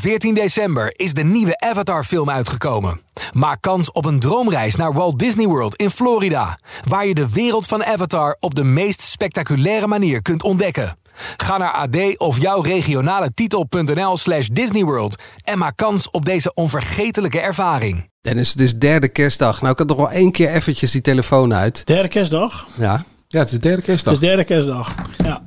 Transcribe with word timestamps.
14 0.00 0.34
december 0.34 0.92
is 0.96 1.12
de 1.12 1.22
nieuwe 1.22 1.58
Avatar-film 1.58 2.30
uitgekomen. 2.30 3.00
Maak 3.32 3.60
kans 3.60 3.92
op 3.92 4.04
een 4.04 4.20
droomreis 4.20 4.76
naar 4.76 4.92
Walt 4.92 5.18
Disney 5.18 5.46
World 5.46 5.76
in 5.76 5.90
Florida, 5.90 6.58
waar 6.84 7.06
je 7.06 7.14
de 7.14 7.28
wereld 7.32 7.66
van 7.66 7.84
Avatar 7.84 8.36
op 8.40 8.54
de 8.54 8.64
meest 8.64 9.00
spectaculaire 9.00 9.86
manier 9.86 10.22
kunt 10.22 10.42
ontdekken. 10.42 10.96
Ga 11.36 11.56
naar 11.56 11.72
ad 11.72 12.16
of 12.16 12.40
jouw 12.40 12.60
regionale 12.60 13.34
titel.nl/slash 13.34 14.46
Disneyworld 14.46 15.22
en 15.42 15.58
maak 15.58 15.76
kans 15.76 16.10
op 16.10 16.24
deze 16.24 16.54
onvergetelijke 16.54 17.40
ervaring. 17.40 18.10
Dennis, 18.20 18.50
het 18.50 18.60
is 18.60 18.78
derde 18.78 19.08
kerstdag. 19.08 19.60
Nou, 19.60 19.72
ik 19.72 19.78
had 19.78 19.88
nog 19.88 19.96
wel 19.96 20.10
één 20.10 20.32
keer 20.32 20.48
eventjes 20.48 20.90
die 20.90 21.00
telefoon 21.00 21.54
uit. 21.54 21.86
Derde 21.86 22.08
kerstdag? 22.08 22.68
Ja. 22.74 23.04
Ja, 23.28 23.38
het 23.38 23.48
is 23.48 23.54
de 23.54 23.68
derde 23.68 23.82
kerstdag. 23.82 24.14
Dat 24.14 24.22
is 24.22 24.28
derde 24.28 24.44
kerstdag. 24.44 24.94
Ja. 25.24 25.42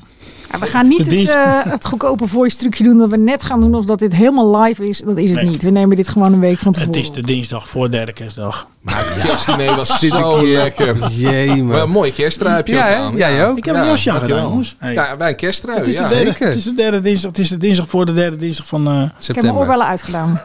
Ja, 0.54 0.60
we 0.60 0.68
gaan 0.68 0.88
niet 0.88 0.98
het, 1.00 1.30
eh, 1.30 1.60
het 1.72 1.86
goedkope 1.86 2.28
voice 2.28 2.58
trucje 2.58 2.84
doen 2.84 2.98
dat 2.98 3.10
we 3.10 3.18
net 3.18 3.44
gaan 3.44 3.60
doen 3.62 3.76
of 3.76 3.86
dat 3.86 4.00
dit 4.00 4.14
helemaal 4.14 4.62
live 4.62 4.88
is. 4.88 5.02
Dat 5.06 5.18
is 5.18 5.30
het 5.30 5.40
Nee. 5.42 5.50
niet. 5.50 5.62
We 5.64 5.70
nemen 5.70 5.96
dit 5.96 6.08
gewoon 6.08 6.34
een 6.34 6.40
week 6.40 6.60
van 6.60 6.72
Het 6.72 6.80
tevoren. 6.82 7.02
is 7.02 7.12
de 7.12 7.22
dinsdag 7.22 7.70
voor 7.70 7.92
derde 7.92 8.14
kerstdag. 8.14 8.68
Het 8.86 9.22
kerstdiner 9.26 9.76
was 9.76 10.00
Zit 10.00 10.12
ik 10.14 10.18
zo 10.20 10.40
hier? 10.40 10.58
lekker. 10.58 11.10
Jee, 11.12 11.64
Wel 11.64 11.84
een 11.84 11.90
mooi 11.90 12.12
kersttrui 12.12 12.62
Ja, 12.66 12.96
aan. 12.96 13.16
Jij 13.16 13.48
ook? 13.48 13.58
Ik 13.58 13.66
heb 13.66 13.76
een 13.76 13.82
Ja, 13.84 13.88
jasje 13.90 14.12
aan 14.12 14.20
gedaan, 14.20 14.42
jongens. 14.42 14.76
Hey. 14.80 14.94
Ja, 14.94 15.16
bij 15.16 15.30
een 15.30 15.36
kersttrui. 15.36 15.78
het, 15.78 15.88
is 15.88 15.94
ja. 15.94 16.02
de 16.08 16.10
derde, 16.16 16.26
zeker. 16.32 16.46
het 16.48 16.56
is 16.56 16.64
de 16.64 16.74
derde 16.74 17.02
dinsdag. 17.02 17.30
Het 17.32 17.40
is 17.40 17.50
de 17.50 17.58
dinsdag 17.58 17.90
voor 17.90 18.06
de 18.06 18.14
derde 18.14 18.38
dinsdag 18.38 18.68
van... 18.68 18.88
eh, 18.88 18.94
Ik 18.94 18.98
heb 19.00 19.08
mijn 19.10 19.24
September. 19.24 19.56
oorbellen 19.62 19.86
uitgedaan. 19.88 20.42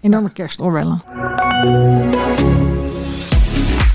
Enorme 0.00 0.30
kerstoorbellen. 0.30 1.02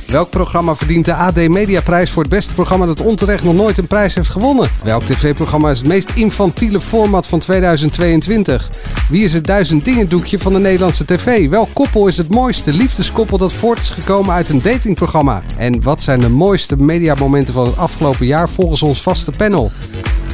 Welk 0.07 0.29
programma 0.29 0.75
verdient 0.75 1.05
de 1.05 1.13
AD 1.13 1.47
Mediaprijs 1.47 2.11
voor 2.11 2.21
het 2.21 2.31
beste 2.31 2.53
programma 2.53 2.85
dat 2.85 3.01
onterecht 3.01 3.43
nog 3.43 3.55
nooit 3.55 3.77
een 3.77 3.87
prijs 3.87 4.15
heeft 4.15 4.29
gewonnen? 4.29 4.69
Welk 4.83 5.03
tv-programma 5.03 5.69
is 5.69 5.77
het 5.77 5.87
meest 5.87 6.11
infantiele 6.15 6.81
format 6.81 7.27
van 7.27 7.39
2022? 7.39 8.69
Wie 9.09 9.23
is 9.23 9.33
het 9.33 9.45
duizend 9.45 9.85
dingen 9.85 10.09
doekje 10.09 10.39
van 10.39 10.53
de 10.53 10.59
Nederlandse 10.59 11.05
tv? 11.05 11.49
Welk 11.49 11.69
koppel 11.73 12.07
is 12.07 12.17
het 12.17 12.29
mooiste 12.29 12.73
liefdeskoppel 12.73 13.37
dat 13.37 13.53
voort 13.53 13.79
is 13.79 13.89
gekomen 13.89 14.33
uit 14.33 14.49
een 14.49 14.61
datingprogramma? 14.61 15.43
En 15.57 15.81
wat 15.81 16.01
zijn 16.01 16.19
de 16.19 16.29
mooiste 16.29 16.77
mediamomenten 16.77 17.53
van 17.53 17.65
het 17.65 17.77
afgelopen 17.77 18.25
jaar 18.25 18.49
volgens 18.49 18.83
ons 18.83 19.01
vaste 19.01 19.31
panel? 19.37 19.71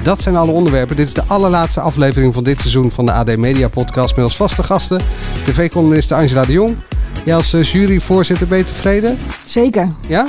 Dat 0.03 0.21
zijn 0.21 0.35
alle 0.35 0.51
onderwerpen. 0.51 0.95
Dit 0.95 1.07
is 1.07 1.13
de 1.13 1.23
allerlaatste 1.27 1.79
aflevering 1.79 2.33
van 2.33 2.43
dit 2.43 2.59
seizoen 2.59 2.91
van 2.91 3.05
de 3.05 3.11
AD 3.11 3.37
Media 3.37 3.67
Podcast 3.67 4.15
met 4.15 4.25
als 4.25 4.35
vaste 4.35 4.63
gasten 4.63 5.01
tv-columniste 5.45 6.15
Angela 6.15 6.45
de 6.45 6.51
Jong. 6.51 6.77
Jij 7.25 7.35
als 7.35 7.53
eh, 7.53 7.63
juryvoorzitter 7.63 8.47
ben 8.47 8.57
je 8.57 8.63
tevreden? 8.63 9.17
Zeker. 9.45 9.89
Ja? 10.07 10.27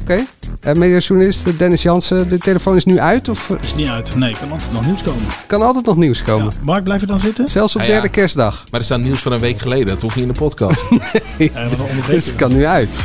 Oké. 0.00 0.24
Eh, 0.60 0.74
mediajournalist 0.74 1.58
Dennis 1.58 1.82
Jansen, 1.82 2.28
de 2.28 2.38
telefoon 2.38 2.76
is 2.76 2.84
nu 2.84 3.00
uit 3.00 3.28
of 3.28 3.50
eh, 3.50 3.56
is 3.62 3.74
niet 3.74 3.88
uit. 3.88 4.16
Nee, 4.16 4.36
kan 4.40 4.50
altijd 4.50 4.72
nog 4.72 4.86
nieuws 4.86 5.02
komen. 5.02 5.22
kan 5.46 5.62
altijd 5.62 5.86
nog 5.86 5.96
nieuws 5.96 6.22
komen? 6.22 6.44
Ja. 6.44 6.58
Mark, 6.62 6.84
blijf 6.84 7.00
je 7.00 7.06
dan 7.06 7.20
zitten? 7.20 7.48
Zelfs 7.48 7.76
op 7.76 7.80
ja. 7.80 7.86
derde 7.86 8.08
kerstdag. 8.08 8.64
Maar 8.70 8.80
er 8.80 8.86
staat 8.86 9.00
nieuws 9.00 9.22
van 9.22 9.32
een 9.32 9.38
week 9.38 9.58
geleden. 9.58 9.86
Dat 9.86 10.02
hoeft 10.02 10.16
niet 10.16 10.26
in 10.26 10.32
de 10.32 10.38
podcast. 10.38 10.88
Ja, 11.38 11.48
gaan 11.54 11.68
Dus 12.08 12.34
kan 12.34 12.52
nu 12.52 12.66
uit. 12.66 12.96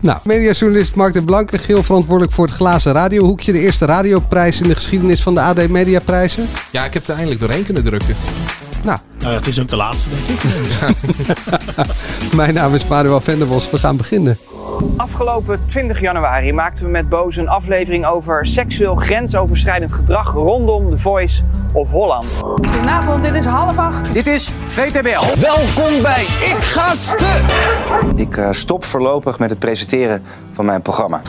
Nou, 0.00 0.18
mediajournalist 0.24 0.94
Mark 0.94 1.12
de 1.12 1.22
Blanke, 1.22 1.58
geel 1.58 1.82
verantwoordelijk 1.82 2.32
voor 2.32 2.46
het 2.46 2.54
glazen 2.54 2.92
radiohoekje. 2.92 3.52
De 3.52 3.58
eerste 3.58 3.84
radioprijs 3.84 4.60
in 4.60 4.68
de 4.68 4.74
geschiedenis 4.74 5.22
van 5.22 5.34
de 5.34 5.40
AD 5.40 5.68
Mediaprijzen. 5.68 6.48
ja, 6.70 6.84
ik 6.84 6.94
heb 6.94 7.06
er 7.06 7.14
eindelijk 7.14 7.40
doorheen 7.40 7.64
kunnen 7.64 7.84
drukken. 7.84 8.16
Nou, 8.84 8.98
Nou 9.18 9.32
ja, 9.32 9.38
het 9.38 9.46
is 9.46 9.60
ook 9.60 9.68
de 9.68 9.76
laatste, 9.76 10.08
denk 10.08 10.40
ik. 10.40 10.50
mijn 12.36 12.54
naam 12.54 12.74
is 12.74 12.86
Manuel 12.86 13.20
Venderbos. 13.20 13.70
We 13.70 13.78
gaan 13.78 13.96
beginnen. 13.96 14.38
Afgelopen 14.96 15.60
20 15.64 16.00
januari 16.00 16.52
maakten 16.52 16.84
we 16.84 16.90
met 16.90 17.08
Boos 17.08 17.36
een 17.36 17.48
aflevering 17.48 18.06
over 18.06 18.46
seksueel 18.46 18.94
grensoverschrijdend 18.94 19.92
gedrag 19.92 20.32
rondom 20.32 20.90
The 20.90 20.98
Voice 20.98 21.42
of 21.72 21.90
Holland. 21.90 22.26
Goedenavond, 22.40 23.22
dit 23.22 23.34
is 23.34 23.44
half 23.44 23.78
acht. 23.78 24.14
Dit 24.14 24.26
is 24.26 24.52
VTBL. 24.66 25.40
Welkom 25.40 26.02
bij 26.02 26.22
Ik 26.22 26.56
Ga 26.58 26.94
Stuk! 26.94 27.42
Ik 28.16 28.36
eh, 28.36 28.48
stop 28.50 28.84
voorlopig 28.84 29.38
met 29.38 29.50
het 29.50 29.58
presenteren 29.58 30.22
van 30.52 30.64
mijn 30.64 30.82
programma. 30.82 31.22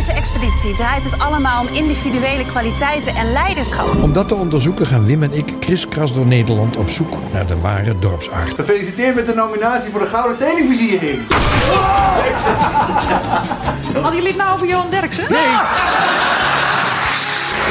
In 0.00 0.06
deze 0.06 0.18
expeditie 0.18 0.74
draait 0.74 1.04
het 1.04 1.18
allemaal 1.18 1.60
om 1.60 1.74
individuele 1.74 2.46
kwaliteiten 2.46 3.14
en 3.14 3.32
leiderschap. 3.32 4.02
Om 4.02 4.12
dat 4.12 4.28
te 4.28 4.34
onderzoeken 4.34 4.86
gaan 4.86 5.06
Wim 5.06 5.22
en 5.22 5.32
ik 5.32 5.52
kriskras 5.58 6.12
door 6.12 6.26
Nederland 6.26 6.76
op 6.76 6.90
zoek 6.90 7.16
naar 7.32 7.46
de 7.46 7.58
ware 7.58 7.98
dorpsart. 7.98 8.54
Gefeliciteerd 8.54 9.14
met 9.14 9.26
de 9.26 9.34
nominatie 9.34 9.90
voor 9.90 10.00
de 10.00 10.06
Gouden 10.06 10.38
Televisiering. 10.38 11.22
Hadden 13.92 14.14
jullie 14.20 14.28
het 14.28 14.36
nou 14.36 14.54
over 14.54 14.68
Johan 14.68 14.90
Derksen? 14.90 15.26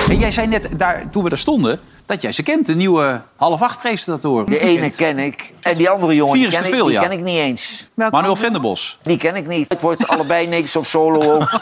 En 0.09 0.19
jij 0.19 0.31
zei 0.31 0.47
net, 0.47 0.69
daar, 0.77 1.09
toen 1.09 1.23
we 1.23 1.29
daar 1.29 1.37
stonden, 1.37 1.79
dat 2.05 2.21
jij 2.21 2.31
ze 2.31 2.43
kent, 2.43 2.65
de 2.65 2.75
nieuwe 2.75 3.21
half 3.35 3.61
acht 3.61 3.79
presentatoren. 3.79 4.45
De 4.45 4.59
ene 4.59 4.89
ken 4.89 5.19
ik 5.19 5.53
en 5.61 5.77
die 5.77 5.89
andere 5.89 6.15
jongen 6.15 6.33
Vier 6.33 6.49
die 6.49 6.53
ken, 6.53 6.61
te 6.61 6.69
ik, 6.69 6.75
veel, 6.75 6.85
die 6.85 6.93
ja. 6.93 7.01
ken 7.01 7.11
ik 7.11 7.23
niet 7.23 7.37
eens. 7.37 7.89
Welke 7.93 8.15
Manuel 8.15 8.33
andere? 8.33 8.45
Venderbos. 8.45 8.99
Die 9.03 9.17
ken 9.17 9.35
ik 9.35 9.47
niet. 9.47 9.65
Het 9.67 9.81
wordt 9.81 10.07
allebei 10.07 10.47
niks 10.47 10.75
of 10.75 10.87
solo 10.87 11.33
ook. 11.33 11.51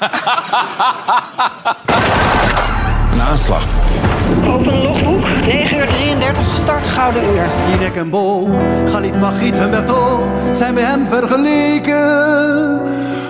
Een 3.11 3.21
aanslag. 3.21 3.65
Open 4.47 4.81
logboek, 4.81 5.27
9 5.45 5.77
uur 5.77 5.87
33, 5.87 6.47
start 6.47 6.87
Gouden 6.87 7.23
Uur. 7.23 7.49
Jinek 7.69 7.95
en 7.95 8.09
Bo, 8.09 8.47
Galit 8.85 9.19
Magiet 9.19 9.57
en 9.57 9.71
Bertol 9.71 10.19
zijn 10.51 10.73
bij 10.73 10.83
hem 10.83 11.07
vergeleken. 11.07 12.81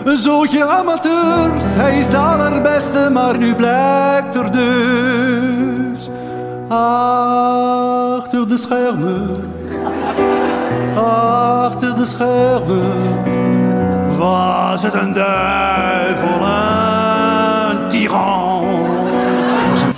Een 0.08 0.18
zootje 0.18 0.66
amateurs, 0.66 1.76
hij 1.76 2.00
is 2.00 2.10
de 2.10 2.18
allerbeste, 2.18 3.10
maar 3.14 3.38
nu 3.38 3.56
blijkt 3.56 4.36
er 4.36 4.52
dus 4.52 6.10
achter 6.68 8.48
de 8.48 8.58
schermen, 8.58 9.54
achter 10.96 11.96
de 11.96 12.06
schermen 12.06 13.26
was 14.18 14.84
het 14.84 14.94
een 14.94 15.14
duivel, 15.14 16.42
een 16.42 16.97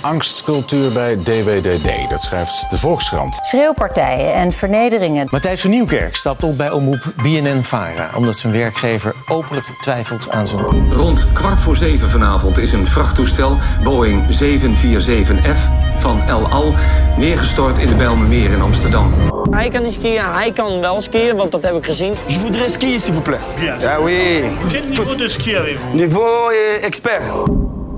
Angstcultuur 0.00 0.92
bij 0.92 1.16
DWDD, 1.16 2.10
dat 2.10 2.22
schrijft 2.22 2.70
de 2.70 2.78
Volkskrant. 2.78 3.38
Schreeuwpartijen 3.42 4.34
en 4.34 4.52
vernederingen. 4.52 5.26
Matthijs 5.30 5.60
van 5.60 5.70
Nieuwkerk 5.70 6.16
stapt 6.16 6.42
op 6.42 6.56
bij 6.56 6.70
omroep 6.70 7.12
BNN-Vara... 7.22 8.10
omdat 8.16 8.36
zijn 8.36 8.52
werkgever 8.52 9.14
openlijk 9.28 9.66
twijfelt 9.80 10.30
aan 10.30 10.46
zijn... 10.46 10.92
Rond 10.92 11.32
kwart 11.32 11.60
voor 11.60 11.76
zeven 11.76 12.10
vanavond 12.10 12.58
is 12.58 12.72
een 12.72 12.86
vrachttoestel 12.86 13.56
Boeing 13.82 14.42
747F 14.42 15.58
van 15.98 16.22
El 16.22 16.48
Al 16.48 16.74
neergestort 17.16 17.78
in 17.78 17.86
de 17.86 17.94
Bijlmermeer 17.94 18.50
in 18.50 18.60
Amsterdam. 18.60 19.12
Hij 19.50 19.68
kan 19.68 19.82
niet 19.82 19.92
skiën, 19.92 20.20
hij 20.20 20.52
kan 20.52 20.80
wel 20.80 21.00
skiën, 21.00 21.36
want 21.36 21.50
dat 21.50 21.62
heb 21.62 21.74
ik 21.74 21.84
gezien. 21.84 22.14
Je 22.26 22.38
voudrais 22.38 22.72
skiën, 22.72 23.00
s'il 23.00 23.12
vous 23.12 23.22
plaît. 23.22 23.80
Ja, 23.80 24.00
oui. 24.00 24.44
Quel 24.68 24.84
niveau 24.84 25.16
de 25.16 25.28
ski 25.28 25.56
avez-vous? 25.56 25.92
Niveau 25.92 26.54
eh, 26.54 26.84
expert. 26.84 27.22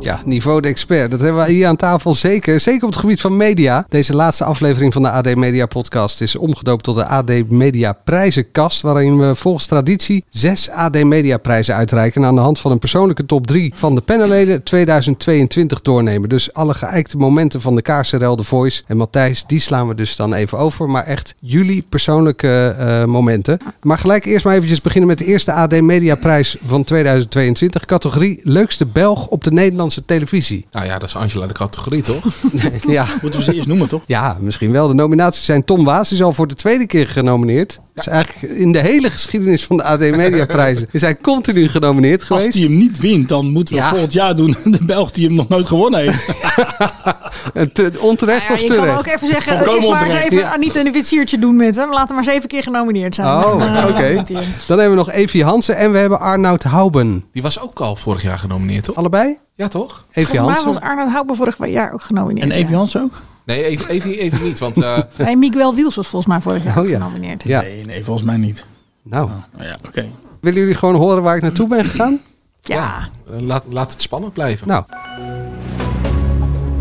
Ja, 0.02 0.22
niveau 0.24 0.60
de 0.60 0.68
expert. 0.68 1.10
Dat 1.10 1.20
hebben 1.20 1.44
we 1.44 1.52
hier 1.52 1.66
aan 1.66 1.76
tafel 1.76 2.14
zeker. 2.14 2.60
Zeker 2.60 2.82
op 2.82 2.90
het 2.90 3.00
gebied 3.00 3.20
van 3.20 3.36
media. 3.36 3.86
Deze 3.88 4.14
laatste 4.14 4.44
aflevering 4.44 4.92
van 4.92 5.02
de 5.02 5.10
AD 5.10 5.34
Media 5.34 5.66
Podcast 5.66 6.20
is 6.20 6.36
omgedoopt 6.36 6.84
tot 6.84 6.94
de 6.94 7.04
AD 7.04 7.48
Media 7.48 7.92
Prijzenkast. 7.92 8.82
Waarin 8.82 9.18
we 9.18 9.34
volgens 9.34 9.66
traditie 9.66 10.24
zes 10.28 10.70
AD 10.70 11.04
Media 11.04 11.36
prijzen 11.38 11.74
uitreiken. 11.74 12.22
En 12.22 12.28
aan 12.28 12.34
de 12.34 12.40
hand 12.40 12.58
van 12.58 12.70
een 12.70 12.78
persoonlijke 12.78 13.26
top 13.26 13.46
3 13.46 13.72
van 13.74 13.94
de 13.94 14.00
panelleden 14.00 14.62
2022 14.62 15.80
doornemen. 15.80 16.28
Dus 16.28 16.52
alle 16.52 16.74
geëikte 16.74 17.16
momenten 17.16 17.60
van 17.60 17.74
de 17.74 17.82
kaarsenrel, 17.82 18.36
de 18.36 18.42
Voice 18.42 18.82
en 18.86 18.96
Matthijs, 18.96 19.44
die 19.46 19.60
slaan 19.60 19.88
we 19.88 19.94
dus 19.94 20.16
dan 20.16 20.34
even 20.34 20.58
over. 20.58 20.90
Maar 20.90 21.04
echt 21.04 21.34
jullie 21.40 21.84
persoonlijke 21.88 22.74
eh, 22.78 23.04
momenten. 23.04 23.58
Maar 23.82 23.98
gelijk 23.98 24.24
eerst 24.24 24.44
maar 24.44 24.54
eventjes 24.54 24.80
beginnen 24.80 25.08
met 25.08 25.18
de 25.18 25.24
eerste 25.24 25.52
AD 25.52 25.80
Media 25.80 26.14
Prijs 26.14 26.56
van 26.64 26.84
2022. 26.84 27.84
Categorie 27.84 28.40
Leukste 28.42 28.86
Belg 28.86 29.26
op 29.26 29.44
de 29.44 29.52
Nederlandse 29.52 29.90
televisie. 30.04 30.66
Nou 30.70 30.86
ja, 30.86 30.98
dat 30.98 31.08
is 31.08 31.16
Angela 31.16 31.46
de 31.46 31.52
categorie, 31.52 32.02
toch? 32.02 32.24
ja. 32.86 33.06
Moeten 33.22 33.38
we 33.40 33.44
ze 33.46 33.54
eerst 33.54 33.66
noemen, 33.68 33.88
toch? 33.88 34.02
Ja, 34.06 34.36
misschien 34.40 34.72
wel. 34.72 34.88
De 34.88 34.94
nominaties 34.94 35.44
zijn 35.44 35.64
Tom 35.64 35.84
Waas, 35.84 36.08
die 36.08 36.18
is 36.18 36.24
al 36.24 36.32
voor 36.32 36.46
de 36.48 36.54
tweede 36.54 36.86
keer 36.86 37.08
genomineerd. 37.08 37.78
Is 37.94 38.06
eigenlijk 38.06 38.52
in 38.54 38.72
de 38.72 38.78
hele 38.80 39.10
geschiedenis 39.10 39.64
van 39.64 39.76
de 39.76 39.82
AD 39.82 39.98
Media 40.00 40.46
prijzen 40.46 40.88
is 40.90 41.00
hij 41.00 41.16
continu 41.16 41.68
genomineerd 41.68 42.22
geweest. 42.22 42.46
Als 42.46 42.54
hij 42.54 42.64
hem 42.64 42.76
niet 42.76 42.98
wint, 42.98 43.28
dan 43.28 43.50
moeten 43.50 43.74
we 43.74 43.80
Ja. 43.80 43.88
volgend 43.88 44.12
jaar 44.12 44.36
doen 44.36 44.56
de 44.64 44.84
Belg 44.84 45.10
die 45.10 45.26
hem 45.26 45.34
nog 45.34 45.48
nooit 45.48 45.66
gewonnen 45.66 46.00
heeft. 46.00 46.28
En 47.54 47.72
te- 47.72 47.92
onterecht 47.98 48.48
Nou 48.48 48.54
of 48.54 48.60
ja, 48.60 48.66
je 48.66 48.74
kan 48.74 48.84
terecht? 48.84 48.98
ook 48.98 49.06
even 49.14 49.26
zeggen, 49.28 49.56
Volkomen 49.56 49.74
eerst 49.74 49.88
maar 49.88 50.00
eens 50.02 50.04
onterecht, 50.04 50.32
even 50.32 50.44
ja. 50.44 50.52
Anita 50.52 50.80
een 50.80 50.92
witsiertje 50.92 51.38
doen 51.38 51.56
met 51.56 51.76
hem. 51.76 51.90
Laat 51.92 52.06
hem 52.08 52.16
maar 52.16 52.24
eens 52.24 52.28
even 52.28 52.42
een 52.42 52.48
keer 52.48 52.62
genomineerd 52.62 53.14
zijn. 53.14 53.28
Oh, 53.28 53.58
Dan, 53.58 53.74
eh, 53.76 53.86
oké. 53.88 54.22
Dan 54.66 54.78
hebben 54.78 54.90
we 54.90 54.94
nog 54.94 55.10
Evie 55.10 55.44
Hansen 55.44 55.76
en 55.76 55.92
we 55.92 55.98
hebben 55.98 56.20
Arnoud 56.20 56.62
Houben. 56.62 57.24
Die 57.32 57.42
was 57.42 57.60
ook 57.60 57.80
al 57.80 57.96
vorig 57.96 58.22
jaar 58.22 58.38
genomineerd, 58.38 58.84
toch? 58.84 58.96
Allebei? 58.96 59.38
Ja, 59.62 59.68
toch? 59.68 60.04
Evie 60.12 60.38
Volgens 60.38 60.64
mij 60.64 60.72
was 60.72 60.82
Arnold 60.82 61.10
Houtbe 61.10 61.34
vorig 61.34 61.66
jaar 61.66 61.92
ook 61.92 62.02
genomineerd. 62.02 62.50
En 62.50 62.52
Evie 62.56 62.70
ja. 62.70 62.76
Hans 62.76 62.96
ook? 62.98 63.12
Nee, 63.44 63.64
even, 63.64 63.88
even, 63.88 64.10
even 64.18 64.44
niet, 64.44 64.58
want... 64.58 64.82
eh, 64.82 64.98
Nee, 65.26 65.36
Miguel 65.36 65.74
Wiels 65.74 65.94
was 65.94 66.08
volgens 66.08 66.32
mij 66.32 66.40
vorig 66.40 66.64
jaar 66.64 66.76
Oh 66.76 66.82
ook 66.82 66.88
ja. 66.88 66.98
genomineerd. 66.98 67.42
Ja. 67.42 67.60
Nee, 67.60 67.84
nee, 67.84 68.04
volgens 68.04 68.26
mij 68.26 68.36
niet. 68.36 68.64
Nou, 69.02 69.30
Nou 69.56 69.68
ja, 69.68 69.76
oké. 69.86 70.06
willen 70.40 70.60
jullie 70.60 70.74
gewoon 70.74 70.94
horen 70.94 71.22
waar 71.22 71.36
ik 71.36 71.42
naartoe 71.42 71.68
ben 71.68 71.84
gegaan? 71.84 72.20
Ja. 72.62 73.08
eh, 73.34 73.40
laat, 73.40 73.64
laat 73.70 73.90
het 73.90 74.00
spannend 74.00 74.32
blijven. 74.32 74.68
Nou. 74.68 74.84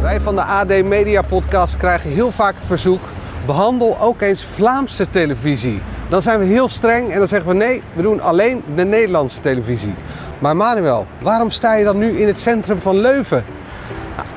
Wij 0.01 0.21
van 0.21 0.35
de 0.35 0.43
AD 0.43 0.83
Media 0.83 1.21
Podcast 1.21 1.77
krijgen 1.77 2.11
heel 2.11 2.31
vaak 2.31 2.55
het 2.55 2.65
verzoek: 2.65 3.01
behandel 3.45 3.99
ook 3.99 4.21
eens 4.21 4.43
Vlaamse 4.43 5.09
televisie. 5.09 5.81
Dan 6.09 6.21
zijn 6.21 6.39
we 6.39 6.45
heel 6.45 6.69
streng 6.69 7.11
en 7.11 7.17
dan 7.17 7.27
zeggen 7.27 7.49
we 7.49 7.55
nee, 7.55 7.81
we 7.93 8.01
doen 8.01 8.21
alleen 8.21 8.63
de 8.75 8.85
Nederlandse 8.85 9.39
televisie. 9.39 9.93
Maar 10.39 10.55
Manuel, 10.55 11.05
waarom 11.21 11.49
sta 11.49 11.75
je 11.75 11.83
dan 11.83 11.97
nu 11.97 12.19
in 12.19 12.27
het 12.27 12.39
centrum 12.39 12.81
van 12.81 12.97
Leuven? 12.97 13.43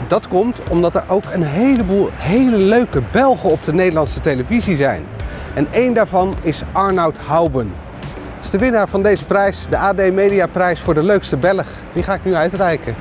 Dat 0.07 0.29
komt 0.29 0.61
omdat 0.71 0.95
er 0.95 1.05
ook 1.09 1.25
een 1.33 1.43
heleboel 1.43 2.09
hele 2.13 2.57
leuke 2.57 3.03
Belgen 3.13 3.51
op 3.51 3.63
de 3.63 3.73
Nederlandse 3.73 4.21
televisie 4.21 4.77
zijn. 4.77 5.07
En 5.55 5.67
één 5.71 5.95
daarvan 5.95 6.35
is 6.43 6.63
Arnoud 6.73 7.19
Houben. 7.19 7.73
Dat 8.35 8.45
is 8.45 8.51
de 8.51 8.59
winnaar 8.59 8.89
van 8.89 9.03
deze 9.03 9.25
prijs, 9.25 9.67
de 9.71 9.79
AD 9.79 10.13
Media 10.13 10.47
Prijs 10.47 10.81
voor 10.81 10.95
de 10.95 11.03
leukste 11.03 11.37
Belg. 11.37 11.67
Die 11.93 12.03
ga 12.03 12.15
ik 12.15 12.25
nu 12.25 12.35
uitreiken. 12.35 12.95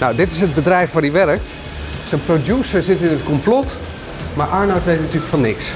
Nou, 0.00 0.16
dit 0.16 0.30
is 0.30 0.40
het 0.40 0.54
bedrijf 0.54 0.92
waar 0.92 1.02
hij 1.02 1.12
werkt. 1.12 1.56
Zijn 2.04 2.24
producer 2.24 2.82
zit 2.82 3.00
in 3.00 3.10
het 3.10 3.24
complot, 3.24 3.76
maar 4.36 4.46
Arnoud 4.46 4.84
weet 4.84 5.00
natuurlijk 5.00 5.26
van 5.26 5.40
niks. 5.40 5.74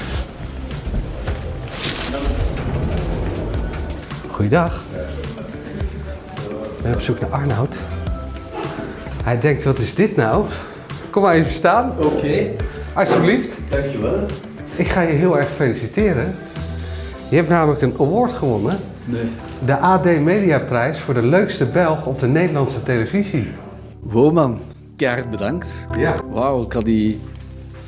Goeiedag. 4.31 4.83
Ik 6.77 6.83
ben 6.83 6.93
op 6.93 7.01
zoek 7.01 7.19
naar 7.19 7.29
Arnoud. 7.29 7.77
Hij 9.23 9.39
denkt, 9.39 9.63
wat 9.63 9.79
is 9.79 9.95
dit 9.95 10.15
nou? 10.15 10.45
Kom 11.09 11.21
maar 11.21 11.33
even 11.33 11.51
staan. 11.51 11.93
Oké. 12.03 12.47
Alsjeblieft. 12.93 13.55
Dankjewel. 13.69 14.25
Ik 14.75 14.87
ga 14.87 15.01
je 15.01 15.13
heel 15.13 15.37
erg 15.37 15.47
feliciteren. 15.47 16.35
Je 17.29 17.35
hebt 17.35 17.49
namelijk 17.49 17.81
een 17.81 17.93
award 17.99 18.31
gewonnen. 18.31 18.79
Nee. 19.05 19.29
De 19.65 19.77
AD 19.77 20.03
Media 20.05 20.59
Prijs 20.59 20.99
voor 20.99 21.13
de 21.13 21.21
leukste 21.21 21.65
Belg 21.65 22.05
op 22.05 22.19
de 22.19 22.27
Nederlandse 22.27 22.83
televisie. 22.83 23.47
Wow 23.99 24.33
man, 24.33 24.59
keihard 24.95 25.29
bedankt. 25.29 25.85
Ja. 25.97 26.15
Wauw, 26.29 26.63
ik 26.63 26.71
had 26.71 26.85
die 26.85 27.21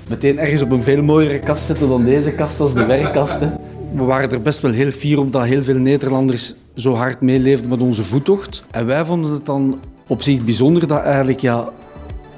meteen 0.09 0.39
ergens 0.39 0.61
op 0.61 0.71
een 0.71 0.83
veel 0.83 1.03
mooiere 1.03 1.39
kast 1.39 1.65
zetten 1.65 1.89
dan 1.89 2.06
deze 2.06 2.31
kast 2.31 2.59
als 2.59 2.73
de 2.73 2.85
werkkasten. 2.85 3.57
We 3.94 4.03
waren 4.03 4.31
er 4.31 4.41
best 4.41 4.61
wel 4.61 4.71
heel 4.71 4.91
fier 4.91 5.19
omdat 5.19 5.44
heel 5.44 5.61
veel 5.61 5.75
Nederlanders 5.75 6.56
zo 6.75 6.94
hard 6.94 7.21
meeleefden 7.21 7.69
met 7.69 7.81
onze 7.81 8.03
voettocht. 8.03 8.63
En 8.71 8.85
wij 8.85 9.06
vonden 9.06 9.31
het 9.31 9.45
dan 9.45 9.79
op 10.07 10.21
zich 10.21 10.44
bijzonder 10.44 10.88
dat 10.88 11.01
eigenlijk 11.01 11.39
ja, 11.39 11.69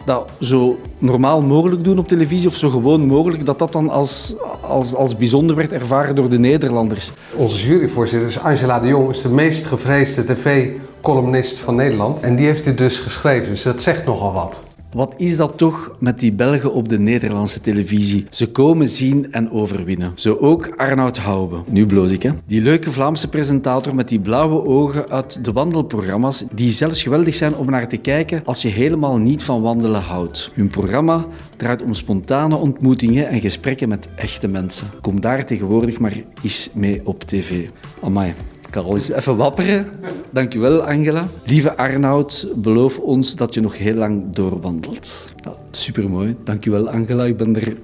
dat 0.05 0.31
zo 0.39 0.79
normaal 0.97 1.41
mogelijk 1.41 1.83
doen 1.83 1.97
op 1.97 2.07
televisie 2.07 2.47
of 2.47 2.55
zo 2.55 2.69
gewoon 2.69 3.05
mogelijk, 3.05 3.45
dat 3.45 3.59
dat 3.59 3.71
dan 3.71 3.89
als, 3.89 4.33
als, 4.61 4.95
als 4.95 5.15
bijzonder 5.15 5.55
werd 5.55 5.71
ervaren 5.71 6.15
door 6.15 6.29
de 6.29 6.39
Nederlanders. 6.39 7.11
Onze 7.35 7.67
juryvoorzitter 7.67 8.29
is 8.29 8.39
Angela 8.39 8.79
de 8.79 8.87
Jong, 8.87 9.09
is 9.09 9.21
de 9.21 9.29
meest 9.29 9.65
gevreesde 9.65 10.23
tv-columnist 10.23 11.57
van 11.57 11.75
Nederland. 11.75 12.21
En 12.21 12.35
die 12.35 12.45
heeft 12.45 12.63
dit 12.63 12.77
dus 12.77 12.97
geschreven, 12.97 13.49
dus 13.49 13.63
dat 13.63 13.81
zegt 13.81 14.05
nogal 14.05 14.33
wat. 14.33 14.61
Wat 14.93 15.13
is 15.17 15.37
dat 15.37 15.57
toch 15.57 15.95
met 15.99 16.19
die 16.19 16.31
Belgen 16.31 16.73
op 16.73 16.89
de 16.89 16.99
Nederlandse 16.99 17.61
televisie? 17.61 18.25
Ze 18.29 18.51
komen 18.51 18.87
zien 18.87 19.31
en 19.31 19.51
overwinnen. 19.51 20.11
Zo 20.15 20.37
ook 20.39 20.69
Arnoud 20.75 21.17
Hoube. 21.17 21.57
Nu 21.69 21.85
bloos 21.85 22.11
ik, 22.11 22.23
hè. 22.23 22.31
Die 22.45 22.61
leuke 22.61 22.91
Vlaamse 22.91 23.27
presentator 23.27 23.95
met 23.95 24.09
die 24.09 24.19
blauwe 24.19 24.65
ogen 24.65 25.09
uit 25.09 25.45
de 25.45 25.51
wandelprogramma's, 25.51 26.43
die 26.51 26.71
zelfs 26.71 27.03
geweldig 27.03 27.35
zijn 27.35 27.55
om 27.55 27.69
naar 27.69 27.87
te 27.87 27.97
kijken 27.97 28.41
als 28.45 28.61
je 28.61 28.67
helemaal 28.67 29.17
niet 29.17 29.43
van 29.43 29.61
wandelen 29.61 30.01
houdt. 30.01 30.51
Hun 30.53 30.67
programma 30.67 31.25
draait 31.57 31.81
om 31.81 31.93
spontane 31.93 32.55
ontmoetingen 32.55 33.27
en 33.27 33.39
gesprekken 33.39 33.89
met 33.89 34.07
echte 34.15 34.47
mensen. 34.47 34.87
Kom 35.01 35.21
daar 35.21 35.45
tegenwoordig 35.45 35.99
maar 35.99 36.13
eens 36.43 36.69
mee 36.73 37.01
op 37.03 37.23
tv. 37.23 37.67
Amai. 38.01 38.33
Ik 38.71 38.77
kan 38.77 38.85
al 38.85 38.93
eens 38.93 39.09
even 39.09 39.35
wapperen. 39.35 39.87
Dankjewel, 40.29 40.83
Angela. 40.83 41.27
Lieve 41.45 41.77
Arnoud, 41.77 42.47
beloof 42.55 42.97
ons 42.99 43.35
dat 43.35 43.53
je 43.53 43.61
nog 43.61 43.77
heel 43.77 43.93
lang 43.93 44.23
doorwandelt. 44.33 45.27
Ja, 45.43 45.53
supermooi. 45.71 46.35
Dankjewel, 46.43 46.89
Angela. 46.89 47.23
Ik 47.23 47.37
ben 47.37 47.55
er 47.55 47.77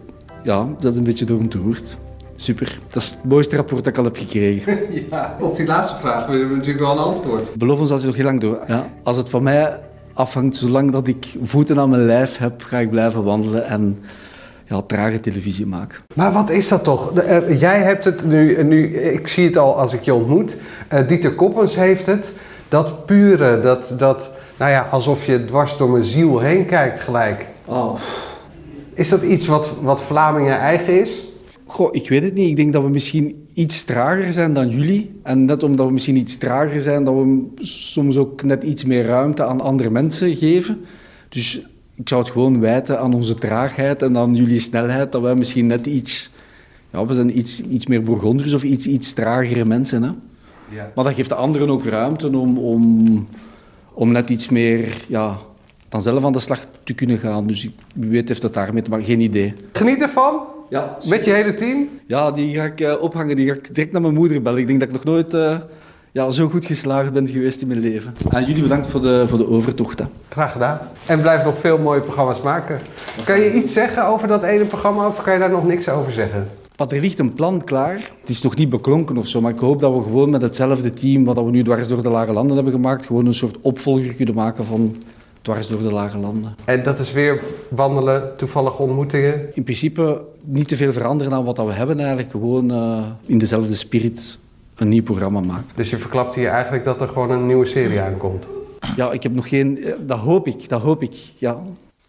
ja, 0.44 0.68
dat 0.80 0.96
een 0.96 1.04
beetje 1.04 1.26
door 1.26 1.40
ontroerd. 1.40 1.98
Super. 2.36 2.80
Dat 2.92 3.02
is 3.02 3.10
het 3.10 3.24
mooiste 3.24 3.56
rapport 3.56 3.84
dat 3.84 3.94
ik 3.94 4.00
al 4.00 4.04
heb 4.04 4.18
gekregen. 4.18 4.78
Ja, 5.12 5.38
op 5.40 5.56
die 5.56 5.66
laatste 5.66 5.96
vraag 6.00 6.28
willen 6.28 6.50
we 6.50 6.56
natuurlijk 6.56 6.84
wel 6.84 6.92
een 6.92 6.98
antwoord. 6.98 7.56
Beloof 7.56 7.80
ons 7.80 7.90
dat 7.90 8.02
je 8.02 8.08
nog 8.08 8.16
heel 8.16 8.26
lang 8.26 8.40
door... 8.40 8.64
Ja, 8.68 8.90
als 9.04 9.18
het 9.18 9.30
van 9.30 9.44
mij 9.44 9.80
afhangt, 10.14 10.58
zolang 10.58 10.92
dat 10.92 11.08
ik 11.08 11.36
voeten 11.44 11.80
aan 11.80 11.90
mijn 11.90 12.06
lijf 12.06 12.38
heb, 12.38 12.62
ga 12.62 12.78
ik 12.78 12.90
blijven 12.90 13.24
wandelen 13.24 13.66
en 13.66 14.00
ja, 14.68 14.82
trage 14.82 15.20
televisie 15.20 15.66
maken. 15.66 16.00
Maar 16.16 16.32
wat 16.32 16.50
is 16.50 16.68
dat 16.68 16.84
toch? 16.84 17.18
Eh, 17.18 17.60
jij 17.60 17.80
hebt 17.82 18.06
het 18.06 18.26
nu, 18.26 18.64
nu, 18.64 18.98
ik 18.98 19.28
zie 19.28 19.46
het 19.46 19.58
al 19.58 19.78
als 19.78 19.94
ik 19.94 20.02
je 20.02 20.14
ontmoet. 20.14 20.58
Eh, 20.88 21.08
Dieter 21.08 21.34
Koppens 21.34 21.76
heeft 21.76 22.06
het. 22.06 22.34
Dat 22.70 23.06
pure, 23.06 23.60
dat, 23.60 23.94
dat, 23.98 24.32
nou 24.58 24.72
ja, 24.72 24.88
alsof 24.92 25.26
je 25.26 25.46
dwars 25.46 25.78
door 25.78 25.90
mijn 25.90 26.06
ziel 26.06 26.40
heen 26.40 26.66
kijkt 26.66 27.00
gelijk. 27.00 27.48
Oh. 27.66 28.00
Is 28.94 29.10
dat 29.10 29.22
iets 29.22 29.46
wat, 29.46 29.72
wat 29.82 30.02
Vlamingen 30.02 30.60
eigen 30.60 31.02
is? 31.02 31.28
Goh, 31.66 31.96
ik 31.96 32.10
weet 32.10 32.24
het 32.24 32.34
niet. 32.34 32.50
Ik 32.50 32.56
denk 32.56 32.74
dat 32.74 32.84
we 32.84 32.90
misschien 32.90 33.48
iets 33.54 33.84
trager 33.84 34.34
zijn 34.34 34.54
dan 34.54 34.70
jullie. 34.70 35.20
En 35.24 35.46
net 35.46 35.64
omdat 35.64 35.86
we 35.86 35.92
misschien 35.92 36.18
iets 36.18 36.38
trager 36.38 36.82
zijn, 36.82 37.04
dat 37.04 37.14
we 37.14 37.48
soms 37.66 38.18
ook 38.18 38.44
net 38.44 38.64
iets 38.64 38.84
meer 38.84 39.06
ruimte 39.06 39.44
aan 39.44 39.62
andere 39.62 39.90
mensen 39.90 40.36
geven. 40.36 40.86
Dus 41.30 41.62
ik 41.98 42.08
zou 42.10 42.22
het 42.22 42.32
gewoon 42.32 42.60
wijten 42.60 43.00
aan 43.00 43.14
onze 43.14 43.36
traagheid 43.36 44.02
en 44.02 44.18
aan 44.18 44.36
jullie 44.36 44.60
snelheid, 44.60 45.12
dat 45.12 45.22
wij 45.22 45.36
misschien 45.36 45.68
net 45.68 45.86
iets... 45.86 46.32
Ja, 46.92 47.06
we 47.06 47.14
zijn 47.14 47.38
iets, 47.38 47.62
iets 47.62 47.88
meer 47.88 48.04
Bourgonders 48.04 48.54
of 48.54 48.64
iets, 48.64 48.88
iets 48.88 49.14
tragere 49.14 49.66
mensen, 49.66 50.04
hè. 50.04 50.10
Ja. 50.70 50.92
Maar 50.96 51.04
dat 51.06 51.14
geeft 51.14 51.30
de 51.30 51.36
anderen 51.36 51.70
ook 51.70 51.86
ruimte 51.86 52.38
om, 52.38 52.58
om, 52.58 53.28
om 53.94 54.12
net 54.12 54.30
iets 54.30 54.50
meer... 54.50 55.04
Ja, 55.08 55.38
dan 55.90 56.02
zelf 56.02 56.24
aan 56.26 56.32
de 56.32 56.40
slag 56.40 56.60
te 56.84 56.94
kunnen 56.94 57.18
gaan. 57.18 57.48
Dus 57.48 57.66
ik- 57.66 57.74
wie 57.96 58.10
weet 58.10 58.28
heeft 58.28 58.42
dat 58.42 58.54
daarmee 58.54 58.82
te 58.82 58.90
maken. 58.90 59.06
Geen 59.06 59.20
idee. 59.22 59.54
Geniet 59.74 60.02
ervan. 60.02 60.40
Ja, 60.70 60.98
Met 61.08 61.26
je 61.26 61.32
hele 61.32 61.54
team. 61.54 61.90
ja, 62.08 62.32
die 62.32 62.56
ga 62.56 62.64
ik 62.64 62.82
eh, 62.82 63.02
ophangen. 63.02 63.36
Die 63.36 63.48
ga 63.48 63.54
ik 63.54 63.76
direct 63.76 63.92
naar 63.92 64.02
mijn 64.02 64.14
moeder 64.14 64.42
bellen. 64.42 64.60
Ik 64.60 64.68
denk 64.68 64.80
dat 64.80 64.88
ik 64.90 64.96
nog 64.96 65.04
nooit 65.04 65.34
eh, 65.34 65.58
ja, 66.12 66.32
zo 66.32 66.50
goed 66.50 66.66
geslaagd 66.66 67.14
ben 67.14 67.28
geweest 67.28 67.62
in 67.62 67.68
mijn 67.68 67.80
leven. 67.80 68.16
En 68.30 68.46
jullie 68.46 68.62
bedankt 68.62 68.88
voor 68.88 69.02
de, 69.02 69.24
voor 69.28 69.38
de 69.38 69.50
overtocht. 69.50 70.00
hè. 70.00 70.06
Graag 70.30 70.52
gedaan. 70.52 70.80
En 71.06 71.22
blijf 71.22 71.44
nog 71.44 71.58
veel 71.58 71.78
mooie 71.78 72.00
programma's 72.02 72.42
maken. 72.42 72.80
Kan 73.26 73.40
je 73.40 73.54
iets 73.54 73.74
zeggen 73.74 74.06
over 74.08 74.28
dat 74.28 74.44
ene 74.44 74.66
programma 74.66 75.08
of 75.08 75.22
kan 75.22 75.34
je 75.34 75.40
daar 75.40 75.50
nog 75.50 75.68
niks 75.68 75.90
over 75.90 76.12
zeggen? 76.12 76.48
Wat 76.76 76.92
er 76.92 77.02
ligt 77.02 77.20
een 77.20 77.34
plan 77.34 77.64
klaar. 77.64 77.94
Het 78.20 78.30
is 78.30 78.42
nog 78.42 78.56
niet 78.56 78.70
beklonken 78.70 79.18
of 79.18 79.28
zo, 79.28 79.42
maar 79.42 79.52
ik 79.54 79.60
hoop 79.60 79.80
dat 79.80 79.94
we 79.94 80.02
gewoon 80.04 80.30
met 80.30 80.42
hetzelfde 80.42 80.94
team 80.94 81.24
wat 81.24 81.36
we 81.36 81.42
nu 81.52 81.64
dwars 81.64 81.88
door 81.88 82.04
de 82.04 82.10
Lage 82.10 82.32
Landen 82.34 82.56
hebben 82.56 82.74
gemaakt, 82.74 83.06
gewoon 83.06 83.26
een 83.26 83.34
soort 83.34 83.58
opvolger 83.62 84.14
kunnen 84.14 84.36
maken 84.36 84.66
van 84.66 84.96
dwars 85.42 85.68
door 85.68 85.82
de 85.82 85.92
Lage 85.92 86.18
Landen. 86.18 86.56
En 86.66 86.84
dat 86.84 87.00
is 87.00 87.12
weer 87.12 87.42
wandelen, 87.70 88.24
toevallige 88.38 88.82
ontmoetingen. 88.82 89.56
In 89.56 89.64
principe 89.64 90.22
niet 90.44 90.68
te 90.68 90.76
veel 90.76 90.92
veranderen 90.92 91.34
aan 91.34 91.44
wat 91.44 91.58
we 91.58 91.74
hebben 91.74 92.00
eigenlijk. 92.00 92.32
Gewoon 92.32 92.72
eh, 92.72 93.04
in 93.26 93.38
dezelfde 93.38 93.74
spirit 93.76 94.38
een 94.78 94.90
nieuw 94.90 95.04
programma 95.04 95.40
maken. 95.40 95.66
Dus 95.76 95.90
je 95.90 95.98
verklapt 95.98 96.36
hier 96.36 96.50
eigenlijk 96.50 96.84
dat 96.84 97.02
er 97.02 97.08
gewoon 97.08 97.32
een 97.32 97.46
nieuwe 97.46 97.66
serie 97.66 98.02
aankomt. 98.02 98.44
Ja, 98.96 99.12
ik 99.12 99.24
heb 99.24 99.34
nog 99.34 99.48
geen... 99.50 99.84
eh, 99.84 99.94
Dat 100.00 100.20
hoop 100.20 100.48
ik, 100.48 100.70
dat 100.70 100.82
hoop 100.82 101.02
ik, 101.02 101.14
ja. 101.38 101.58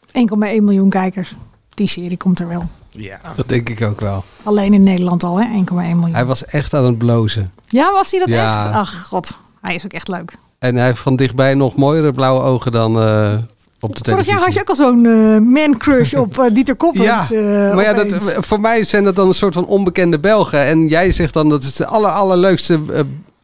1,1 0.06 0.12
miljoen 0.38 0.90
kijkers. 0.90 1.34
Die 1.74 1.88
serie 1.88 2.16
komt 2.16 2.38
er 2.40 2.48
wel. 2.48 2.64
Ja. 2.90 3.20
Dat 3.34 3.48
denk 3.48 3.68
ik 3.68 3.82
ook 3.82 4.00
wel. 4.00 4.24
Alleen 4.42 4.72
in 4.74 4.82
Nederland 4.82 5.22
al, 5.24 5.40
hè? 5.40 5.46
1,1 5.58 5.72
miljoen. 5.74 6.14
Hij 6.14 6.24
was 6.24 6.44
echt 6.44 6.74
aan 6.74 6.84
het 6.84 6.98
blozen. 6.98 7.52
Ja, 7.68 7.92
was 7.92 8.10
hij 8.10 8.20
dat 8.20 8.28
Ja. 8.28 8.64
echt? 8.66 8.74
Ach, 8.74 9.06
god. 9.06 9.36
Hij 9.60 9.74
is 9.74 9.84
ook 9.84 9.92
echt 9.92 10.08
leuk. 10.08 10.36
En 10.58 10.76
hij 10.76 10.86
heeft 10.86 10.98
van 10.98 11.16
dichtbij 11.16 11.54
nog 11.54 11.76
mooiere 11.76 12.12
blauwe 12.12 12.42
ogen 12.42 12.72
dan 12.72 12.98
eh, 13.00 13.34
op 13.80 13.96
de 13.96 14.10
Vorig 14.10 14.24
televisie. 14.24 14.32
jaar 14.32 14.44
had 14.44 14.54
je 14.54 14.60
ook 14.60 14.68
al 14.68 14.76
zo'n 14.76 15.06
eh, 15.06 15.38
man-crush 15.38 16.14
op 16.14 16.38
eh, 16.38 16.54
Dieter 16.54 16.76
Koppens. 16.84 17.04
Ja, 17.04 17.26
eh, 17.30 17.74
maar 17.74 17.84
ja, 17.84 17.92
dat, 17.92 18.36
voor 18.38 18.60
mij 18.60 18.84
zijn 18.84 19.04
dat 19.04 19.16
dan 19.16 19.28
een 19.28 19.34
soort 19.34 19.54
van 19.54 19.66
onbekende 19.66 20.18
Belgen. 20.18 20.64
En 20.64 20.88
jij 20.88 21.12
zegt 21.12 21.32
dan 21.32 21.48
dat 21.48 21.62
is 21.62 21.74
de 21.74 21.86
aller, 21.86 22.10
allerleukste, 22.10 22.80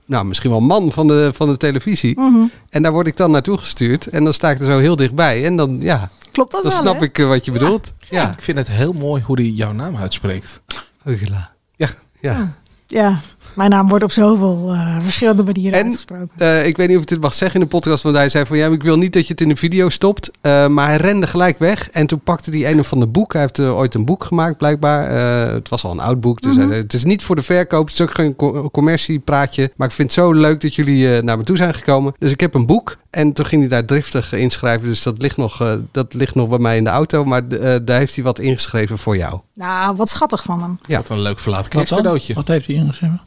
nou 0.06 0.24
misschien 0.24 0.50
wel 0.50 0.60
man 0.60 0.92
van 0.92 1.06
de, 1.06 1.30
van 1.34 1.48
de 1.48 1.56
televisie. 1.56 2.20
Mhm. 2.20 2.42
En 2.70 2.82
daar 2.82 2.92
word 2.92 3.06
ik 3.06 3.16
dan 3.16 3.30
naartoe 3.30 3.58
gestuurd. 3.58 4.06
En 4.06 4.24
dan 4.24 4.34
sta 4.34 4.50
ik 4.50 4.58
er 4.58 4.64
zo 4.64 4.78
heel 4.78 4.96
dichtbij. 4.96 5.44
En 5.44 5.56
dan, 5.56 5.76
ja, 5.80 6.10
Klopt 6.32 6.52
dat 6.52 6.62
dan 6.62 6.72
wel, 6.72 6.80
snap 6.80 6.98
hè? 6.98 7.04
ik 7.04 7.16
wat 7.16 7.44
je 7.44 7.50
bedoelt. 7.50 7.92
Ja, 7.98 8.30
ik 8.32 8.42
vind 8.42 8.58
het 8.58 8.68
heel 8.68 8.92
mooi 8.92 9.22
hoe 9.26 9.36
hij 9.40 9.48
jouw 9.48 9.72
naam 9.72 9.96
uitspreekt. 9.96 10.60
Heugela. 11.02 11.50
Ja. 11.76 11.88
Ja. 12.20 12.54
Ja. 12.86 13.20
Mijn 13.54 13.70
naam 13.70 13.88
wordt 13.88 14.04
op 14.04 14.12
zoveel 14.12 14.72
eh, 14.72 14.96
verschillende 15.02 15.42
manieren 15.44 15.82
uitgesproken. 15.82 16.28
Eh, 16.36 16.66
ik 16.66 16.76
weet 16.76 16.88
niet 16.88 16.96
of 16.96 17.02
ik 17.02 17.08
dit 17.08 17.20
mag 17.20 17.34
zeggen 17.34 17.60
in 17.60 17.66
de 17.66 17.72
podcast, 17.72 18.02
want 18.02 18.16
hij 18.16 18.28
zei 18.28 18.46
van 18.46 18.56
ja, 18.56 18.66
ik 18.68 18.82
wil 18.82 18.98
niet 18.98 19.12
dat 19.12 19.22
je 19.26 19.32
het 19.32 19.40
in 19.40 19.48
de 19.48 19.56
video 19.56 19.88
stopt. 19.88 20.30
Eh, 20.40 20.66
maar 20.68 20.86
hij 20.88 20.96
rende 20.96 21.26
gelijk 21.26 21.58
weg 21.58 21.90
en 21.90 22.06
toen 22.06 22.20
pakte 22.20 22.50
hij 22.50 22.70
een 22.70 22.78
of 22.78 22.92
ander 22.92 23.10
boek. 23.10 23.32
Hij 23.32 23.42
heeft 23.42 23.60
ooit 23.60 23.94
een 23.94 24.04
boek 24.04 24.24
gemaakt, 24.24 24.56
blijkbaar. 24.56 25.06
Eh, 25.46 25.52
het 25.54 25.68
was 25.68 25.84
al 25.84 25.90
een 25.90 26.00
oud 26.00 26.20
boek, 26.20 26.40
dus 26.40 26.56
Mhm. 26.56 26.68
hij 26.68 26.76
het 26.76 26.92
is 26.92 27.04
niet 27.04 27.22
voor 27.22 27.36
de 27.36 27.42
verkoop. 27.42 27.84
Het 27.84 27.94
is 27.94 28.00
ook 28.00 28.14
geen 28.14 28.36
co- 28.36 28.70
commerciepraatje. 28.70 29.72
Maar 29.76 29.88
ik 29.88 29.94
vind 29.94 30.08
het 30.14 30.24
zo 30.24 30.32
leuk 30.32 30.60
dat 30.60 30.74
jullie 30.74 31.16
eh, 31.16 31.22
naar 31.22 31.36
me 31.38 31.44
toe 31.44 31.56
zijn 31.56 31.74
gekomen. 31.74 32.14
Dus 32.18 32.32
ik 32.32 32.40
heb 32.40 32.54
een 32.54 32.66
boek 32.66 32.96
en 33.10 33.32
toen 33.32 33.46
ging 33.46 33.60
hij 33.60 33.70
daar 33.70 33.84
driftig 33.84 34.32
inschrijven. 34.32 34.88
Dus 34.88 35.02
dat 35.02 35.22
ligt 35.22 35.36
nog, 35.36 35.60
eh, 35.60 35.72
dat 35.90 36.14
ligt 36.14 36.34
nog 36.34 36.48
bij 36.48 36.58
mij 36.58 36.76
in 36.76 36.84
de 36.84 36.90
auto. 36.90 37.24
Maar 37.24 37.48
eh, 37.48 37.80
daar 37.84 37.98
heeft 37.98 38.14
hij 38.14 38.24
wat 38.24 38.38
ingeschreven 38.38 38.98
voor 38.98 39.16
jou. 39.16 39.40
Nou, 39.54 39.96
wat 39.96 40.08
schattig 40.08 40.42
van 40.42 40.62
hem. 40.62 40.78
Ja. 40.86 40.96
Wat 40.96 41.08
een 41.08 41.20
leuk 41.20 41.40
Wat 41.40 41.54
dan? 41.54 41.68
kerstcadeautje. 41.68 42.34
Wat 42.34 42.48
heeft 42.48 42.66
hij 42.66 42.74
ingeschreven? 42.76 43.20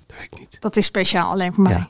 Dat 0.60 0.78
is 0.78 0.86
speciaal 0.86 1.32
alleen 1.32 1.54
voor 1.54 1.64
mij. 1.64 1.74
Ja, 1.74 1.90